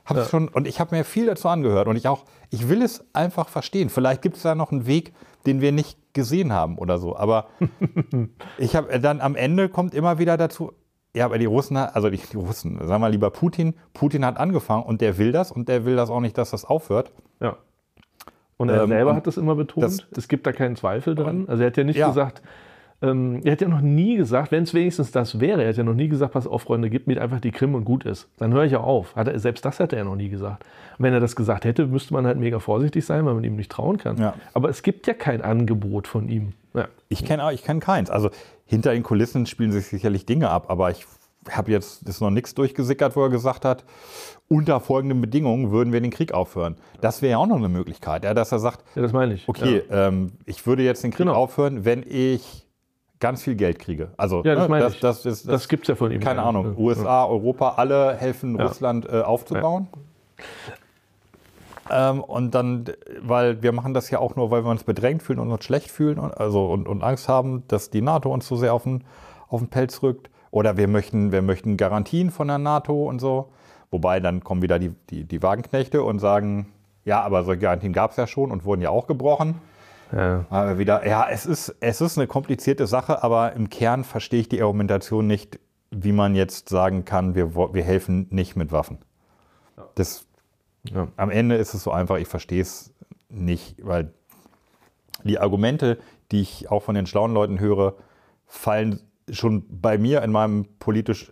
habe 0.05 0.19
Ja. 0.19 0.25
schon 0.27 0.47
und 0.47 0.67
ich 0.67 0.79
habe 0.79 0.95
mir 0.95 1.03
viel 1.05 1.25
dazu 1.25 1.47
angehört 1.47 1.87
und 1.87 1.95
ich 1.95 2.07
auch, 2.07 2.25
ich 2.51 2.69
will 2.69 2.81
es 2.83 3.03
einfach 3.13 3.49
verstehen. 3.49 3.89
Vielleicht 3.89 4.21
gibt 4.21 4.37
es 4.37 4.43
da 4.43 4.53
noch 4.53 4.71
einen 4.71 4.85
Weg, 4.85 5.13
den 5.47 5.59
wir 5.59 5.71
nicht 5.71 5.97
gesehen 6.13 6.53
haben 6.53 6.77
oder 6.77 6.99
so. 6.99 7.15
Aber 7.15 7.47
ich 8.57 8.75
habe 8.75 8.99
dann 8.99 9.21
am 9.21 9.35
Ende 9.35 9.69
kommt 9.69 9.93
immer 9.95 10.19
wieder 10.19 10.37
dazu. 10.37 10.73
Ja, 11.13 11.25
aber 11.25 11.37
die 11.37 11.45
Russen, 11.45 11.75
also 11.77 12.09
die, 12.09 12.17
die 12.17 12.37
Russen, 12.37 12.79
sagen 12.87 13.01
wir 13.03 13.09
lieber 13.09 13.29
Putin. 13.31 13.73
Putin 13.93 14.25
hat 14.25 14.37
angefangen 14.37 14.83
und 14.83 15.01
der 15.01 15.17
will 15.17 15.31
das 15.31 15.51
und 15.51 15.67
der 15.67 15.83
will 15.85 15.95
das 15.97 16.09
auch 16.09 16.21
nicht, 16.21 16.37
dass 16.37 16.51
das 16.51 16.63
aufhört. 16.63 17.11
Ja. 17.41 17.57
Und 18.57 18.69
er 18.69 18.83
Ähm, 18.83 18.89
selber 18.89 19.15
hat 19.15 19.27
das 19.27 19.37
immer 19.37 19.55
betont. 19.55 19.83
das- 19.83 20.05
es 20.15 20.27
gibt 20.27 20.45
da 20.47 20.53
keinen 20.53 20.75
Zweifel 20.75 21.15
dran. 21.15 21.45
Also 21.49 21.63
er 21.63 21.67
hat 21.67 21.77
ja 21.77 21.83
nicht 21.83 21.97
Ja. 21.97 22.07
gesagt, 22.07 22.41
ähm, 23.01 23.41
er 23.43 23.53
hat 23.53 23.61
ja 23.61 23.67
noch 23.67 23.81
nie 23.81 24.15
gesagt, 24.15 24.51
wenn 24.51 24.63
es 24.63 24.73
wenigstens 24.73 25.11
das 25.11 25.39
wäre, 25.39 25.63
er 25.63 25.69
hat 25.69 25.77
ja 25.77 25.83
noch 25.83 25.93
nie 25.95 26.07
gesagt, 26.07 26.33
pass 26.33 26.45
auf, 26.47 26.61
Freunde, 26.63 26.89
gebt 26.89 27.07
mir 27.07 27.21
einfach 27.21 27.39
die 27.39 27.51
Krim 27.51 27.73
und 27.75 27.83
gut 27.85 28.05
ist. 28.05 28.27
Dann 28.37 28.53
höre 28.53 28.65
ich 28.65 28.71
ja 28.73 28.79
auf. 28.81 29.13
Er, 29.15 29.39
selbst 29.39 29.65
das 29.65 29.79
hat 29.79 29.91
er 29.93 29.99
ja 29.99 30.05
noch 30.05 30.15
nie 30.15 30.29
gesagt. 30.29 30.63
Und 30.97 31.05
wenn 31.05 31.13
er 31.13 31.19
das 31.19 31.35
gesagt 31.35 31.65
hätte, 31.65 31.87
müsste 31.87 32.13
man 32.13 32.27
halt 32.27 32.37
mega 32.37 32.59
vorsichtig 32.59 33.05
sein, 33.05 33.25
weil 33.25 33.33
man 33.33 33.43
ihm 33.43 33.55
nicht 33.55 33.71
trauen 33.71 33.97
kann. 33.97 34.17
Ja. 34.17 34.35
Aber 34.53 34.69
es 34.69 34.83
gibt 34.83 35.07
ja 35.07 35.13
kein 35.13 35.41
Angebot 35.41 36.07
von 36.07 36.29
ihm. 36.29 36.53
Ja. 36.73 36.87
Ich 37.09 37.25
kenne 37.25 37.51
ich 37.53 37.63
kenn 37.63 37.79
keins. 37.79 38.09
Also 38.09 38.29
hinter 38.65 38.93
den 38.93 39.03
Kulissen 39.03 39.45
spielen 39.45 39.71
sich 39.71 39.87
sicherlich 39.87 40.25
Dinge 40.25 40.49
ab, 40.49 40.65
aber 40.69 40.91
ich 40.91 41.05
habe 41.49 41.71
jetzt 41.71 42.07
ist 42.07 42.21
noch 42.21 42.29
nichts 42.29 42.53
durchgesickert, 42.53 43.15
wo 43.15 43.23
er 43.23 43.29
gesagt 43.29 43.65
hat, 43.65 43.83
unter 44.47 44.79
folgenden 44.79 45.21
Bedingungen 45.21 45.71
würden 45.71 45.91
wir 45.91 45.99
den 46.01 46.11
Krieg 46.11 46.33
aufhören. 46.33 46.75
Das 47.01 47.21
wäre 47.23 47.31
ja 47.31 47.37
auch 47.39 47.47
noch 47.47 47.57
eine 47.57 47.67
Möglichkeit, 47.69 48.23
ja, 48.25 48.33
dass 48.35 48.51
er 48.51 48.59
sagt, 48.59 48.83
ja, 48.95 49.01
das 49.01 49.11
meine 49.11 49.33
ich. 49.33 49.49
okay, 49.49 49.81
ähm, 49.89 50.33
ich 50.45 50.67
würde 50.67 50.83
jetzt 50.83 51.03
den 51.03 51.09
Krieg 51.11 51.25
Genau. 51.25 51.33
aufhören, 51.33 51.83
wenn 51.83 52.03
ich 52.07 52.67
ganz 53.21 53.41
viel 53.43 53.55
Geld 53.55 53.79
kriege. 53.79 54.09
Also 54.17 54.43
Ja, 54.43 54.55
das 54.55 54.67
ne, 54.67 54.79
das, 54.79 54.99
das, 54.99 55.25
ist, 55.25 55.47
Das 55.47 55.69
gibt's 55.69 55.87
ja 55.87 55.95
von 55.95 56.11
ihm 56.11 56.19
Keine 56.19 56.41
nicht, 56.41 56.49
Ahnung. 56.49 56.75
USA, 56.77 57.25
Europa, 57.25 57.75
alle 57.77 58.15
helfen 58.17 58.57
Ja. 58.57 58.65
Russland 58.65 59.07
äh, 59.07 59.21
aufzubauen. 59.21 59.87
Ähm, 61.89 62.21
und 62.21 62.53
dann, 62.55 62.85
weil 63.21 63.61
wir 63.63 63.71
machen 63.71 63.93
das 63.93 64.09
ja 64.09 64.19
auch 64.19 64.35
nur, 64.35 64.51
weil 64.51 64.63
wir 64.63 64.71
uns 64.71 64.83
bedrängt 64.83 65.23
fühlen 65.23 65.39
und 65.39 65.51
uns 65.51 65.63
schlecht 65.63 65.89
fühlen 65.89 66.19
und, 66.19 66.37
also, 66.37 66.65
und, 66.65 66.87
und 66.87 67.03
Angst 67.03 67.27
haben, 67.29 67.63
dass 67.67 67.89
die 67.89 68.01
NATO 68.01 68.33
uns 68.33 68.47
so 68.47 68.55
sehr 68.55 68.73
auf 68.73 68.83
den, 68.83 69.03
auf 69.47 69.61
den 69.61 69.69
Pelz 69.69 70.01
rückt. 70.03 70.29
Oder 70.51 70.75
wir 70.75 70.87
möchten, 70.89 71.31
wir 71.31 71.41
möchten 71.41 71.77
Garantien 71.77 72.29
von 72.29 72.47
der 72.49 72.57
NATO 72.57 73.05
und 73.07 73.19
so. 73.19 73.49
Wobei 73.89 74.19
dann 74.19 74.43
kommen 74.43 74.61
wieder 74.61 74.79
die, 74.79 74.93
die, 75.09 75.23
die 75.25 75.41
Wagenknechte 75.41 76.03
und 76.03 76.19
sagen, 76.19 76.67
ja, 77.05 77.21
aber 77.21 77.43
solche 77.43 77.61
Garantien 77.61 77.93
gab 77.93 78.11
es 78.11 78.17
ja 78.17 78.27
schon 78.27 78.51
und 78.51 78.65
wurden 78.65 78.81
ja 78.81 78.89
auch 78.89 79.07
gebrochen. 79.07 79.55
Ja. 80.11 80.45
Aber 80.49 80.77
wieder, 80.77 81.07
ja, 81.07 81.27
es 81.29 81.45
ist, 81.45 81.75
es 81.79 82.01
ist 82.01 82.17
eine 82.17 82.27
komplizierte 82.27 82.87
Sache, 82.87 83.23
aber 83.23 83.53
im 83.53 83.69
Kern 83.69 84.03
verstehe 84.03 84.41
ich 84.41 84.49
die 84.49 84.61
Argumentation 84.61 85.27
nicht, 85.27 85.59
wie 85.89 86.11
man 86.11 86.35
jetzt 86.35 86.69
sagen 86.69 87.05
kann, 87.05 87.35
wir, 87.35 87.55
wir 87.55 87.83
helfen 87.83 88.27
nicht 88.29 88.55
mit 88.55 88.71
Waffen. 88.71 88.99
Das, 89.95 90.27
Ja. 90.83 91.07
Am 91.15 91.29
Ende 91.29 91.55
ist 91.55 91.73
es 91.73 91.83
so 91.83 91.91
einfach, 91.91 92.17
ich 92.17 92.27
verstehe 92.27 92.61
es 92.61 92.93
nicht, 93.29 93.77
weil 93.85 94.13
die 95.23 95.39
Argumente, 95.39 95.99
die 96.31 96.41
ich 96.41 96.71
auch 96.71 96.83
von 96.83 96.95
den 96.95 97.05
schlauen 97.05 97.33
Leuten 97.33 97.59
höre, 97.59 97.95
fallen 98.47 98.99
schon 99.29 99.65
bei 99.69 99.97
mir 99.97 100.21
in 100.23 100.31
meinem 100.31 100.65
politisch, 100.79 101.31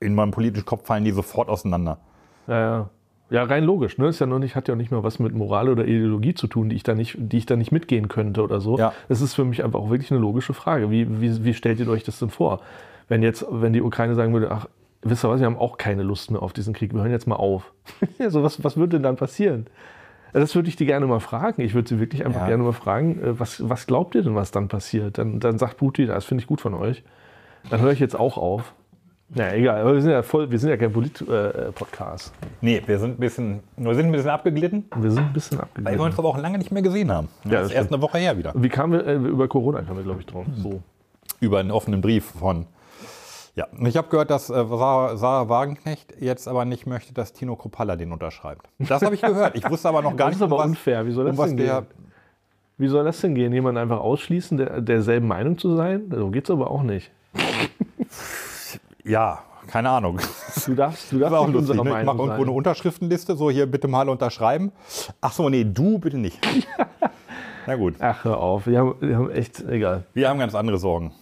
in 0.00 0.14
meinem 0.14 0.30
politischen 0.30 0.64
Kopf 0.64 0.86
fallen 0.86 1.04
die 1.04 1.10
sofort 1.10 1.48
auseinander. 1.48 2.00
Ja, 2.46 2.60
ja. 2.60 2.90
Ja, 3.30 3.42
rein 3.44 3.64
logisch. 3.64 3.98
Ne? 3.98 4.08
Ist 4.08 4.18
ja 4.20 4.26
noch 4.26 4.38
nicht, 4.38 4.54
hat 4.54 4.68
ja 4.68 4.76
nicht 4.76 4.90
mal 4.90 5.02
was 5.02 5.18
mit 5.18 5.34
Moral 5.34 5.68
oder 5.68 5.84
Ideologie 5.84 6.34
zu 6.34 6.46
tun, 6.46 6.68
die 6.68 6.76
ich 6.76 6.82
da 6.82 6.94
nicht, 6.94 7.16
die 7.18 7.38
ich 7.38 7.46
da 7.46 7.56
nicht 7.56 7.72
mitgehen 7.72 8.08
könnte 8.08 8.42
oder 8.42 8.60
so. 8.60 8.78
Ja. 8.78 8.92
Das 9.08 9.20
ist 9.20 9.34
für 9.34 9.44
mich 9.44 9.64
einfach 9.64 9.78
auch 9.80 9.90
wirklich 9.90 10.10
eine 10.10 10.20
logische 10.20 10.54
Frage. 10.54 10.90
Wie, 10.90 11.20
wie, 11.20 11.44
wie 11.44 11.54
stellt 11.54 11.80
ihr 11.80 11.88
euch 11.88 12.04
das 12.04 12.18
denn 12.18 12.30
vor? 12.30 12.60
Wenn 13.08 13.22
jetzt, 13.22 13.44
wenn 13.50 13.72
die 13.72 13.82
Ukraine 13.82 14.14
sagen 14.14 14.32
würde, 14.32 14.50
ach, 14.50 14.66
wisst 15.02 15.24
ihr 15.24 15.30
was, 15.30 15.40
wir 15.40 15.46
haben 15.46 15.58
auch 15.58 15.78
keine 15.78 16.02
Lust 16.02 16.30
mehr 16.30 16.42
auf 16.42 16.52
diesen 16.52 16.74
Krieg, 16.74 16.92
wir 16.94 17.00
hören 17.00 17.10
jetzt 17.10 17.26
mal 17.26 17.36
auf. 17.36 17.72
so, 18.28 18.42
was, 18.42 18.62
was 18.62 18.76
würde 18.76 18.96
denn 18.96 19.02
dann 19.02 19.16
passieren? 19.16 19.66
Das 20.32 20.54
würde 20.54 20.68
ich 20.68 20.76
die 20.76 20.86
gerne 20.86 21.06
mal 21.06 21.20
fragen. 21.20 21.62
Ich 21.62 21.74
würde 21.74 21.88
sie 21.88 22.00
wirklich 22.00 22.26
einfach 22.26 22.42
Ja. 22.42 22.48
gerne 22.48 22.62
mal 22.64 22.72
fragen, 22.72 23.22
äh, 23.22 23.38
was, 23.38 23.68
was 23.68 23.86
glaubt 23.86 24.14
ihr 24.16 24.22
denn, 24.22 24.34
was 24.34 24.50
dann 24.50 24.68
passiert? 24.68 25.16
Dann, 25.18 25.40
dann 25.40 25.58
sagt 25.58 25.76
Putin, 25.78 26.08
das 26.08 26.24
finde 26.24 26.42
ich 26.42 26.46
gut 26.48 26.60
von 26.60 26.74
euch. 26.74 27.02
Dann 27.70 27.80
höre 27.80 27.92
ich 27.92 28.00
jetzt 28.00 28.18
auch 28.18 28.36
auf. 28.36 28.74
Na 29.36 29.52
egal, 29.52 29.80
aber 29.80 29.94
wir 29.94 30.00
sind 30.00 30.12
ja 30.12 30.22
voll, 30.22 30.48
wir 30.48 30.58
sind 30.58 30.70
ja 30.70 30.76
kein 30.76 30.92
Polit-Podcast. 30.92 32.32
Nee, 32.60 32.80
wir 32.86 32.98
sind 33.00 33.12
ein 33.12 33.16
bisschen, 33.16 33.60
wir 33.76 33.94
sind 33.94 34.06
ein 34.06 34.12
bisschen 34.12 34.30
abgeglitten, 34.30 34.84
wir 34.94 35.10
sind 35.10 35.24
ein 35.24 35.32
bisschen 35.32 35.58
weil 35.76 35.98
wir 35.98 36.04
uns 36.04 36.16
aber 36.16 36.28
auch 36.28 36.38
lange 36.38 36.56
nicht 36.56 36.70
mehr 36.70 36.82
gesehen 36.82 37.10
haben. 37.10 37.28
Ja, 37.44 37.50
das 37.50 37.60
das 37.62 37.70
ist 37.70 37.76
erst 37.76 37.92
eine 37.92 38.00
Woche 38.00 38.18
her 38.18 38.38
wieder. 38.38 38.52
Wie 38.54 38.68
kamen 38.68 38.92
wir, 38.92 39.06
äh, 39.06 39.14
über 39.14 39.48
Corona 39.48 39.82
kamen 39.82 39.96
wir, 39.98 40.04
glaube 40.04 40.20
ich, 40.20 40.26
drauf. 40.26 40.46
So. 40.56 40.80
über 41.40 41.58
einen 41.58 41.72
offenen 41.72 42.00
Brief 42.00 42.26
von. 42.38 42.66
Ja, 43.56 43.66
ich 43.84 43.96
habe 43.96 44.08
gehört, 44.08 44.30
dass 44.30 44.50
äh, 44.50 44.52
Sarah, 44.52 45.16
Sarah 45.16 45.48
Wagenknecht 45.48 46.14
jetzt 46.20 46.46
aber 46.46 46.64
nicht 46.64 46.86
möchte, 46.86 47.12
dass 47.12 47.32
Tino 47.32 47.56
Kropalla 47.56 47.96
den 47.96 48.12
unterschreibt. 48.12 48.68
Das 48.78 49.02
habe 49.02 49.16
ich 49.16 49.20
gehört. 49.20 49.56
Ich 49.56 49.68
wusste 49.68 49.88
aber 49.88 50.02
noch 50.02 50.16
gar 50.16 50.28
Das 50.28 50.36
ist 50.36 50.40
nicht, 50.40 50.46
aber 50.46 50.56
um 50.56 50.60
was, 50.62 50.68
unfair. 50.68 51.06
Wie 51.06 51.12
soll 51.12 51.24
das 51.24 51.32
um 51.32 51.38
was 51.38 51.48
denn 51.48 51.56
gehen? 51.56 51.86
Wie 52.78 52.88
soll 52.88 53.04
das 53.04 53.20
denn 53.20 53.34
gehen? 53.34 53.52
Jemanden 53.52 53.78
einfach 53.78 54.00
ausschließen, 54.00 54.58
der, 54.58 54.80
derselben 54.80 55.28
Meinung 55.28 55.58
zu 55.58 55.74
sein? 55.76 56.10
So 56.10 56.30
geht's 56.30 56.50
aber 56.50 56.70
auch 56.70 56.82
nicht. 56.82 57.10
Ja, 59.04 59.42
keine 59.66 59.90
Ahnung. 59.90 60.18
Du 60.66 60.74
darfst, 60.74 61.12
du 61.12 61.18
darfst 61.18 61.34
auch 61.36 61.46
nicht 61.46 61.54
lustig. 61.54 61.82
Ne? 61.82 62.00
Ich 62.00 62.06
mache 62.06 62.18
irgendwo 62.18 62.42
eine. 62.42 62.50
Unterschriftenliste, 62.50 63.36
so 63.36 63.50
hier 63.50 63.66
bitte 63.66 63.88
mal 63.88 64.08
unterschreiben. 64.08 64.72
Ach 65.20 65.32
so, 65.32 65.48
nee, 65.48 65.64
du 65.64 65.98
bitte 65.98 66.18
nicht. 66.18 66.38
Na 67.66 67.76
gut, 67.76 67.94
Ach, 67.98 68.24
hör 68.24 68.38
auf. 68.38 68.66
Wir 68.66 68.80
haben, 68.80 68.94
wir 69.00 69.16
haben 69.16 69.30
echt, 69.30 69.60
egal. 69.60 70.04
wir 70.12 70.28
haben 70.28 70.38
ganz 70.38 70.54
andere 70.54 70.78
Sorgen. 70.78 71.12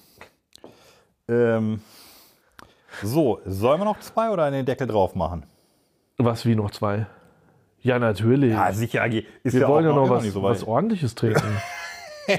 Ähm, 1.28 1.80
so, 3.02 3.40
sollen 3.44 3.80
wir 3.80 3.84
noch 3.84 4.00
zwei 4.00 4.30
oder 4.30 4.50
den 4.50 4.66
Deckel 4.66 4.86
drauf 4.88 5.14
machen? 5.14 5.44
Was, 6.18 6.44
wie 6.44 6.56
noch 6.56 6.72
zwei? 6.72 7.06
Ja, 7.80 7.98
natürlich. 7.98 8.52
Ja, 8.52 8.72
sicher. 8.72 9.06
Ist 9.06 9.54
wir 9.54 9.62
ja 9.62 9.68
wollen 9.68 9.86
auch 9.86 9.90
ja 9.90 9.96
noch 9.96 10.06
immer 10.06 10.16
was, 10.16 10.24
so 10.32 10.42
was 10.42 10.64
Ordentliches 10.64 11.14
trinken. 11.14 11.56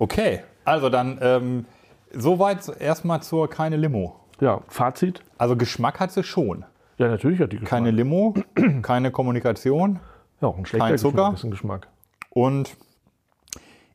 Okay, 0.00 0.40
also 0.64 0.88
dann 0.88 1.18
ähm, 1.22 1.64
soweit 2.12 2.68
erstmal 2.80 3.22
zur 3.22 3.48
keine 3.48 3.76
Limo. 3.76 4.16
Ja, 4.40 4.60
Fazit? 4.68 5.22
Also 5.38 5.56
Geschmack 5.56 6.00
hat 6.00 6.12
sie 6.12 6.22
schon. 6.22 6.64
Ja, 6.98 7.08
natürlich 7.08 7.40
hat 7.40 7.52
die 7.52 7.56
Geschmack. 7.56 7.70
Keine 7.70 7.90
Limo, 7.90 8.34
keine 8.82 9.10
Kommunikation 9.10 10.00
ja, 10.40 10.48
auch 10.48 10.58
ein 10.58 10.66
schlechter 10.66 10.88
kein 10.88 10.98
Zucker. 10.98 11.16
Geschmack 11.16 11.34
ist 11.34 11.44
ein 11.44 11.50
Geschmack. 11.50 11.88
und 12.30 12.76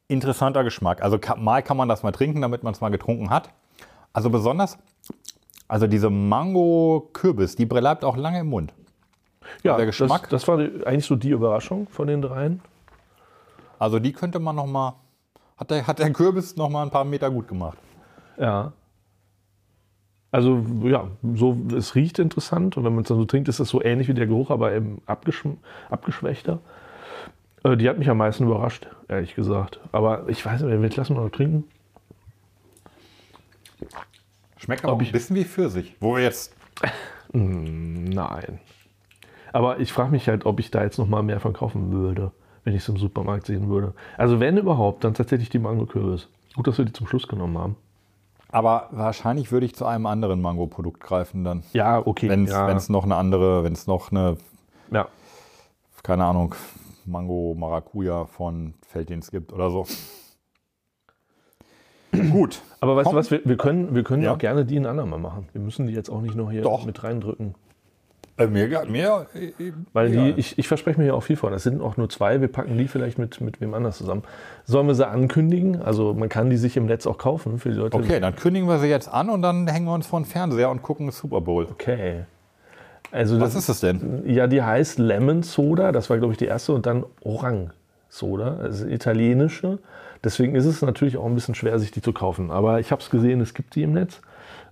interessanter 0.08 0.64
Geschmack. 0.64 1.02
Also 1.02 1.20
mal 1.38 1.62
kann 1.62 1.78
man 1.78 1.88
das 1.88 2.04
mal 2.04 2.12
trinken, 2.12 2.42
damit 2.42 2.64
man 2.64 2.74
es 2.74 2.82
mal 2.82 2.90
getrunken 2.90 3.30
hat. 3.30 3.50
Also 4.14 4.30
besonders, 4.30 4.78
also 5.68 5.88
diese 5.88 6.10
Mango-Kürbis, 6.10 7.56
die 7.56 7.66
bleibt 7.66 8.04
auch 8.04 8.18
lange 8.18 8.40
im 8.40 8.48
Mund. 8.48 8.74
Ja, 9.64 9.78
der 9.78 9.86
Geschmack? 9.86 10.24
Das, 10.30 10.46
das 10.46 10.48
war 10.48 10.58
eigentlich 10.60 11.06
so 11.06 11.16
die 11.16 11.30
Überraschung 11.30 11.88
von 11.88 12.08
den 12.08 12.22
dreien. 12.22 12.62
Also 13.80 14.00
die 14.00 14.12
könnte 14.12 14.40
man 14.40 14.56
noch 14.56 14.68
mal, 14.68 14.96
hat 15.58 15.72
der, 15.72 15.88
hat 15.88 16.00
der 16.00 16.12
Kürbis 16.12 16.58
noch 16.58 16.70
mal 16.70 16.84
ein 16.84 16.92
paar 16.92 17.06
Meter 17.06 17.30
gut 17.32 17.48
gemacht. 17.48 17.78
Ja. 18.38 18.74
Also, 20.32 20.66
ja, 20.84 21.08
so, 21.36 21.58
es 21.76 21.96
riecht 21.96 22.18
interessant 22.18 22.78
und 22.78 22.86
wenn 22.86 22.94
man 22.94 23.02
es 23.02 23.10
dann 23.10 23.18
so 23.18 23.26
trinkt, 23.26 23.50
ist 23.50 23.60
es 23.60 23.68
so 23.68 23.84
ähnlich 23.84 24.08
wie 24.08 24.14
der 24.14 24.28
Geruch, 24.28 24.50
aber 24.50 24.74
eben 24.74 25.02
abgeschm 25.06 25.58
abgeschwächter. 25.90 26.60
Äh, 27.64 27.76
die 27.76 27.90
hat 27.90 28.00
mich 28.00 28.10
am 28.10 28.18
meisten 28.18 28.46
überrascht, 28.46 28.88
ehrlich 29.10 29.36
gesagt. 29.36 29.80
Aber 29.92 30.30
ich 30.30 30.46
weiß 30.46 30.62
nicht, 30.62 30.82
wir 30.82 30.90
lassen 30.90 31.16
mal 31.16 31.24
noch 31.24 31.32
trinken. 31.32 31.66
Schmeckt 34.58 34.86
aber 34.86 34.94
Ob 34.94 35.02
ein 35.02 35.12
bisschen 35.12 35.36
wie 35.36 35.44
Pfirsich. 35.44 35.96
Wo 36.00 36.16
wir 36.16 36.24
jetzt, 36.24 36.56
Nein. 37.34 38.60
Aber 39.54 39.80
ich 39.80 39.92
frage 39.92 40.12
mich 40.12 40.28
halt, 40.28 40.46
ob 40.46 40.60
ich 40.60 40.72
da 40.72 40.84
jetzt 40.84 40.98
noch 40.98 41.08
mal 41.08 41.24
mehr 41.24 41.40
von 41.40 41.54
kaufen 41.54 41.92
würde, 41.92 42.32
wenn 42.64 42.74
ich 42.74 42.84
es 42.84 42.90
im 42.90 42.98
Supermarkt 42.98 43.48
sehen 43.48 43.70
würde. 43.70 43.94
Also 44.18 44.40
wenn 44.40 44.58
überhaupt, 44.58 45.04
dann 45.04 45.14
tatsächlich 45.14 45.50
die 45.50 45.60
Mango-Kürbis. 45.60 46.30
Gut, 46.56 46.68
dass 46.68 46.78
wir 46.78 46.86
die 46.86 46.94
zum 46.94 47.08
Schluss 47.08 47.28
genommen 47.28 47.58
haben. 47.58 47.76
Aber 48.52 48.88
wahrscheinlich 48.92 49.52
würde 49.52 49.66
ich 49.66 49.76
zu 49.76 49.86
einem 49.86 50.06
anderen 50.06 50.42
Mango-Produkt 50.42 51.00
greifen 51.00 51.44
dann. 51.44 51.64
Ja, 51.74 52.06
okay. 52.06 52.30
Wenn 52.30 52.46
es 52.46 52.52
ja. 52.52 52.92
noch 52.94 53.04
eine 53.04 53.16
andere, 53.16 53.64
wenn 53.64 53.74
es 53.74 53.88
noch 53.88 54.12
eine, 54.12 54.38
ja. 54.92 55.08
keine 56.04 56.26
Ahnung, 56.26 56.56
Mango 57.06 57.56
Maracuja 57.58 58.26
von 58.26 58.74
Feldins 58.88 59.32
gibt 59.32 59.54
oder 59.54 59.72
so. 59.72 59.86
Gut. 62.32 62.62
Aber 62.80 62.96
weißt 62.96 63.06
Komm. 63.06 63.14
du 63.14 63.20
was, 63.20 63.32
wir, 63.32 63.42
wir 63.46 63.58
können, 63.58 63.96
wir 63.96 64.04
können 64.04 64.24
ja 64.24 64.34
auch 64.34 64.38
gerne 64.38 64.66
die 64.66 64.78
ein 64.78 64.86
andermal 64.86 65.20
machen. 65.20 65.48
Wir 65.54 65.62
müssen 65.62 65.88
die 65.88 65.94
jetzt 65.94 66.10
auch 66.10 66.22
nicht 66.22 66.36
noch 66.36 66.52
hier 66.52 66.62
Doch. 66.62 66.86
mit 66.86 67.04
reindrücken. 67.04 67.56
Mir, 68.38 68.86
mir, 68.88 69.28
äh, 69.36 69.52
Weil 69.94 70.14
ja. 70.14 70.24
die, 70.24 70.40
ich, 70.40 70.58
ich 70.58 70.68
verspreche 70.68 71.00
mir 71.00 71.08
ja 71.08 71.14
auch 71.14 71.24
viel 71.24 71.36
von. 71.36 71.52
Das 71.52 71.64
sind 71.64 71.82
auch 71.82 71.98
nur 71.98 72.10
zwei. 72.10 72.42
Wir 72.42 72.48
packen 72.48 72.78
die 72.78 72.88
vielleicht 72.88 73.20
mit, 73.20 73.40
mit 73.42 73.62
wem 73.62 73.74
anders 73.74 73.98
zusammen. 73.98 74.24
Sollen 74.66 74.88
wir 74.88 74.96
sie 74.96 75.08
ankündigen? 75.08 75.82
Also 75.82 76.14
man 76.14 76.30
kann 76.30 76.50
die 76.50 76.58
sich 76.58 76.78
im 76.78 76.86
Netz 76.86 77.06
auch 77.06 77.18
kaufen 77.18 77.60
für 77.60 77.70
die 77.70 77.76
Leute. 77.76 77.98
Okay, 77.98 78.20
dann 78.20 78.36
kündigen 78.36 78.68
wir 78.68 78.80
sie 78.80 78.88
jetzt 78.88 79.08
an 79.08 79.30
und 79.30 79.42
dann 79.42 79.68
hängen 79.68 79.86
wir 79.86 79.94
uns 79.94 80.08
vor 80.08 80.20
den 80.20 80.26
Fernseher 80.26 80.72
und 80.72 80.82
gucken 80.82 81.12
Super 81.12 81.42
Bowl. 81.42 81.68
Okay. 81.70 82.24
Also 83.12 83.40
Was 83.40 83.54
das 83.54 83.64
ist 83.64 83.70
das 83.70 83.80
denn? 83.82 84.24
Ja, 84.26 84.48
die 84.48 84.62
heißt 84.62 84.98
Lemon 84.98 85.44
Soda. 85.44 85.92
Das 85.92 86.10
war, 86.10 86.18
glaube 86.18 86.34
ich, 86.34 86.38
die 86.38 86.46
erste. 86.46 86.74
Und 86.74 86.86
dann 86.86 87.06
Orang 87.24 87.72
Soda. 88.10 88.58
Also 88.58 88.88
italienische. 88.88 89.80
Deswegen 90.24 90.56
ist 90.56 90.66
es 90.66 90.82
natürlich 90.82 91.18
auch 91.18 91.26
ein 91.26 91.36
bisschen 91.36 91.56
schwer, 91.56 91.80
sich 91.80 91.92
die 91.92 92.02
zu 92.02 92.14
kaufen. 92.14 92.52
Aber 92.52 92.80
ich 92.80 92.92
habe 92.92 93.02
es 93.02 93.10
gesehen, 93.10 93.42
es 93.42 93.54
gibt 93.54 93.76
die 93.76 93.84
im 93.84 93.94
Netz. 93.94 94.22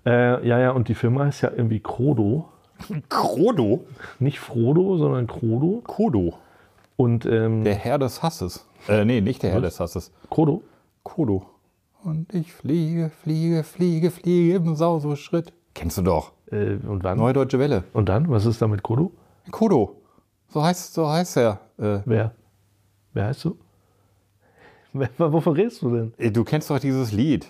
Äh, 0.05 0.47
ja, 0.47 0.59
ja, 0.59 0.71
und 0.71 0.87
die 0.87 0.95
Firma 0.95 1.27
ist 1.27 1.41
ja 1.41 1.51
irgendwie 1.55 1.79
Krodo. 1.79 2.49
Krodo? 3.09 3.85
Nicht 4.19 4.39
Frodo, 4.39 4.97
sondern 4.97 5.27
Krodo. 5.27 5.81
Kodo. 5.85 6.33
Und 6.97 7.25
ähm, 7.25 7.63
Der 7.63 7.75
Herr 7.75 7.97
des 7.97 8.23
Hasses. 8.23 8.65
Äh, 8.87 9.05
nee, 9.05 9.21
nicht 9.21 9.43
der 9.43 9.51
Herr 9.51 9.61
des 9.61 9.79
Hasses. 9.79 10.11
Krodo. 10.29 10.63
Kodo. 11.03 11.45
Und 12.03 12.33
ich 12.33 12.53
fliege, 12.53 13.09
fliege, 13.09 13.63
fliege, 13.63 14.11
fliege 14.11 14.55
im 14.55 14.75
Sauso-Schritt. 14.75 15.53
Kennst 15.73 15.97
du 15.97 16.01
doch. 16.01 16.31
Äh, 16.51 16.75
und 16.87 17.03
wann? 17.03 17.17
Neue 17.17 17.33
Deutsche 17.33 17.59
Welle. 17.59 17.83
Und 17.93 18.09
dann? 18.09 18.29
Was 18.29 18.45
ist 18.45 18.61
da 18.61 18.67
mit 18.67 18.83
Krodo? 18.83 19.11
Kodo. 19.51 19.95
So 20.47 20.63
heißt, 20.63 20.93
so 20.93 21.07
heißt 21.09 21.37
er. 21.37 21.59
Äh, 21.77 21.99
Wer? 22.05 22.33
Wer 23.13 23.25
heißt 23.25 23.45
du? 23.45 23.57
Wovon 25.17 25.53
redest 25.53 25.81
du 25.83 25.91
denn? 25.95 26.13
äh, 26.17 26.31
du 26.31 26.43
kennst 26.43 26.69
doch 26.69 26.79
dieses 26.79 27.11
Lied. 27.11 27.47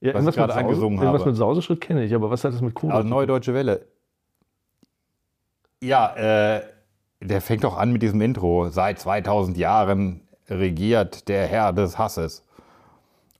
Ja, 0.00 0.14
Was 0.14 0.26
ich 0.26 0.34
gerade 0.34 0.54
angesungen 0.54 0.98
irgendwas 0.98 1.20
habe. 1.20 1.30
mit 1.30 1.36
Sauseschritt 1.38 1.80
kenne 1.80 2.04
ich, 2.04 2.14
aber 2.14 2.30
was 2.30 2.42
hat 2.42 2.52
das 2.54 2.60
mit 2.62 2.74
Krodo? 2.74 2.94
Also 2.94 3.08
Neue 3.08 3.26
Deutsche 3.26 3.54
Welle. 3.54 3.86
Ja, 5.82 6.14
äh, 6.14 6.62
der 7.20 7.40
fängt 7.40 7.64
doch 7.64 7.76
an 7.76 7.92
mit 7.92 8.02
diesem 8.02 8.20
Intro. 8.20 8.68
Seit 8.68 8.98
2000 8.98 9.56
Jahren 9.56 10.22
regiert 10.48 11.28
der 11.28 11.46
Herr 11.46 11.72
des 11.72 11.98
Hasses. 11.98 12.44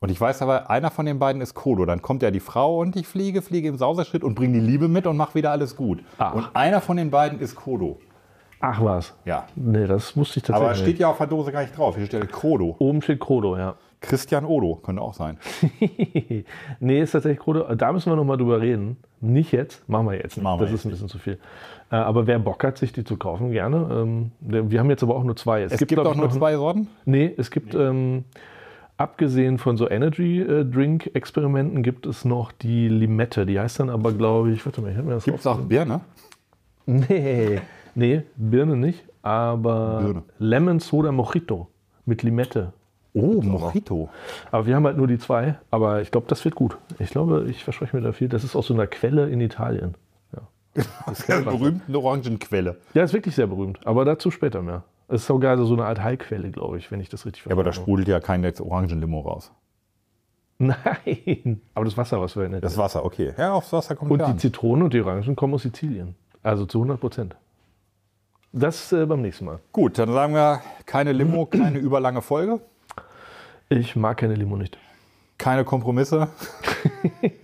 Und 0.01 0.11
ich 0.11 0.19
weiß 0.19 0.41
aber, 0.41 0.71
einer 0.71 0.91
von 0.91 1.05
den 1.05 1.19
beiden 1.19 1.43
ist 1.43 1.55
Kodo. 1.55 1.85
Dann 1.85 2.01
kommt 2.01 2.23
ja 2.23 2.31
die 2.31 2.41
Frau 2.41 2.79
und 2.81 2.97
ich 2.97 3.07
fliege, 3.07 3.43
fliege 3.43 3.69
im 3.69 3.77
Sauserschritt 3.77 4.25
und 4.25 4.35
bringe 4.35 4.55
die 4.55 4.67
Liebe 4.67 4.89
mit 4.89 5.07
und 5.07 5.19
mache 5.19 5.35
wieder 5.35 5.51
alles 5.51 5.77
gut. 5.77 6.03
Ach. 6.17 6.35
Und 6.35 6.49
einer 6.55 6.81
von 6.81 6.97
den 6.97 7.11
beiden 7.11 7.39
ist 7.41 7.55
Kodo. 7.55 7.99
Ach 8.61 8.83
was. 8.83 9.15
Ja. 9.27 9.47
Nee, 9.57 9.87
das 9.87 10.17
wusste 10.17 10.39
ich 10.39 10.45
tatsächlich 10.45 10.69
Aber 10.69 10.75
steht 10.75 10.99
ja 10.99 11.09
auf 11.09 11.19
der 11.19 11.27
Dose 11.27 11.53
gar 11.53 11.63
nicht 11.63 11.77
drauf. 11.77 11.97
Hier 11.97 12.07
steht 12.07 12.33
Kodo. 12.33 12.77
Oben 12.79 13.03
steht 13.03 13.21
Krodo, 13.21 13.57
ja. 13.57 13.75
Christian 14.01 14.47
Odo, 14.47 14.77
könnte 14.77 15.03
auch 15.03 15.13
sein. 15.13 15.39
nee, 16.81 17.03
ist 17.03 17.13
tatsächlich 17.13 17.41
Krodo. 17.41 17.75
Da 17.75 17.93
müssen 17.93 18.11
wir 18.11 18.17
nochmal 18.17 18.39
drüber 18.39 18.61
reden. 18.61 18.97
Nicht 19.21 19.53
jetzt, 19.53 19.87
machen 19.89 20.07
wir 20.07 20.17
jetzt 20.17 20.37
nicht. 20.37 20.45
Machen 20.45 20.61
wir 20.61 20.67
das 20.67 20.75
ist 20.75 20.85
ein 20.87 20.91
bisschen 20.91 21.09
zu 21.09 21.19
viel. 21.19 21.39
Äh, 21.91 21.97
aber 21.97 22.27
wer 22.27 22.39
Bock 22.39 22.63
hat, 22.65 22.79
sich 22.79 22.93
die 22.93 23.05
zu 23.05 23.17
kaufen, 23.17 23.51
gerne. 23.51 23.89
Ähm, 23.91 24.31
wir 24.41 24.79
haben 24.81 24.91
jetzt 24.91 25.03
aber 25.03 25.17
auch 25.17 25.25
nur 25.25 25.37
zwei. 25.37 25.63
Es 25.63 25.77
gibt, 25.79 25.91
glaub 25.93 26.07
auch 26.07 26.15
nur 26.15 26.27
noch- 26.27 26.33
zwei 26.37 26.55
Sorten. 26.57 26.89
Nee, 27.05 27.33
es 27.37 27.51
gibt, 27.51 27.75
ähm, 27.75 28.25
abgesehen 28.97 29.59
von 29.59 29.77
so 29.77 29.89
Energy-Drink-Experimenten, 29.91 31.83
gibt 31.83 32.07
es 32.07 32.25
noch 32.25 32.53
die 32.53 32.89
Limette. 32.89 33.47
Die 33.47 33.59
heißt 33.59 33.81
dann 33.81 33.91
aber, 33.91 34.13
glaube 34.13 34.51
ich, 34.53 34.65
warte 34.65 34.81
mal, 34.81 34.91
ich 34.91 34.97
habe 34.97 35.09
mir 35.09 35.15
das 35.15 35.25
Gibt 35.25 35.39
es 35.41 35.47
auch 35.47 35.59
Birne? 35.59 36.01
Nee, 36.87 37.61
nee, 37.95 38.23
Birne 38.37 38.77
nicht, 38.77 39.05
aber 39.23 40.01
Birne. 40.03 40.23
Lemon 40.39 40.79
Soda 40.81 41.13
Mojito 41.13 41.69
mit 42.07 42.23
Limette. 42.23 42.73
Oh, 43.13 43.41
Mojito. 43.43 44.09
Aber 44.53 44.67
wir 44.67 44.77
haben 44.77 44.87
halt 44.87 44.97
nur 44.97 45.07
die 45.09 45.19
zwei, 45.19 45.57
aber 45.71 46.01
ich 46.01 46.11
glaube, 46.13 46.27
das 46.29 46.45
wird 46.45 46.55
gut. 46.55 46.77
Ich 47.01 47.11
glaube, 47.11 47.47
ich 47.49 47.65
verspreche 47.65 47.97
mir 47.97 48.03
da 48.03 48.13
viel. 48.13 48.29
Das 48.29 48.45
ist 48.45 48.55
aus 48.55 48.67
so 48.69 48.75
einer 48.75 48.87
Quelle 48.87 49.29
in 49.29 49.41
Italien. 49.41 49.95
Ja, 50.77 50.85
Der 51.29 51.41
berühmten 51.51 51.95
Orangenquelle. 51.97 52.77
ja 52.95 53.03
ist 53.03 53.13
wirklich 53.13 53.35
sehr 53.35 53.47
berühmt, 53.47 53.85
aber 53.87 54.05
dazu 54.05 54.31
später 54.31 54.63
mehr. 54.63 54.85
Es 55.09 55.23
ist 55.23 55.27
sogar 55.27 55.57
so 55.59 55.73
eine 55.75 55.87
Art 55.87 56.01
Heilquelle, 56.03 56.51
glaube 56.51 56.79
ich, 56.79 56.91
wenn 56.93 57.01
ich 57.01 57.09
das 57.09 57.27
richtig 57.27 57.45
Ja, 57.47 57.53
aber 57.53 57.65
da 57.65 57.73
sprudelt 57.73 58.07
ja 58.09 58.21
kein 58.21 58.45
Orangenlimo 58.45 59.21
raus. 59.21 59.51
Nein, 60.59 61.63
aber 61.75 61.85
das 61.87 61.97
Wasser, 61.97 62.21
was 62.21 62.35
verwendet 62.35 62.63
Das 62.63 62.77
Wasser, 62.77 63.05
okay. 63.05 63.33
Ja, 63.39 63.55
aufs 63.55 63.73
Wasser 63.73 63.97
kommt 63.97 64.11
Und 64.11 64.19
die 64.19 64.25
an. 64.25 64.39
Zitronen 64.39 64.85
und 64.85 64.95
die 64.95 65.01
Orangen 65.01 65.35
kommen 65.35 65.55
aus 65.55 65.63
Sizilien. 65.63 66.15
Also 66.43 66.67
zu 66.67 66.79
100 66.79 67.01
Prozent. 67.01 67.35
Das 68.53 68.93
äh, 68.93 69.07
beim 69.07 69.23
nächsten 69.23 69.47
Mal. 69.47 69.59
Gut, 69.73 69.99
dann 69.99 70.13
sagen 70.13 70.35
wir 70.35 70.61
keine 70.87 71.13
Limo, 71.13 71.47
keine 71.47 71.79
überlange 71.81 72.21
Folge, 72.23 72.61
Ich 73.71 73.97
mag 73.97 74.19
keine 74.19 74.35
Limo 74.35 74.57
nicht. 74.57 74.77
keine 75.39 75.65
Kompromisse 75.65 76.29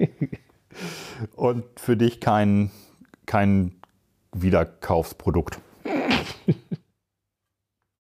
und 1.37 1.65
für 1.77 1.97
dich 1.97 2.21
kein, 2.21 2.71
kein 3.27 3.73
Wiederkaufsprodukt. 4.33 5.59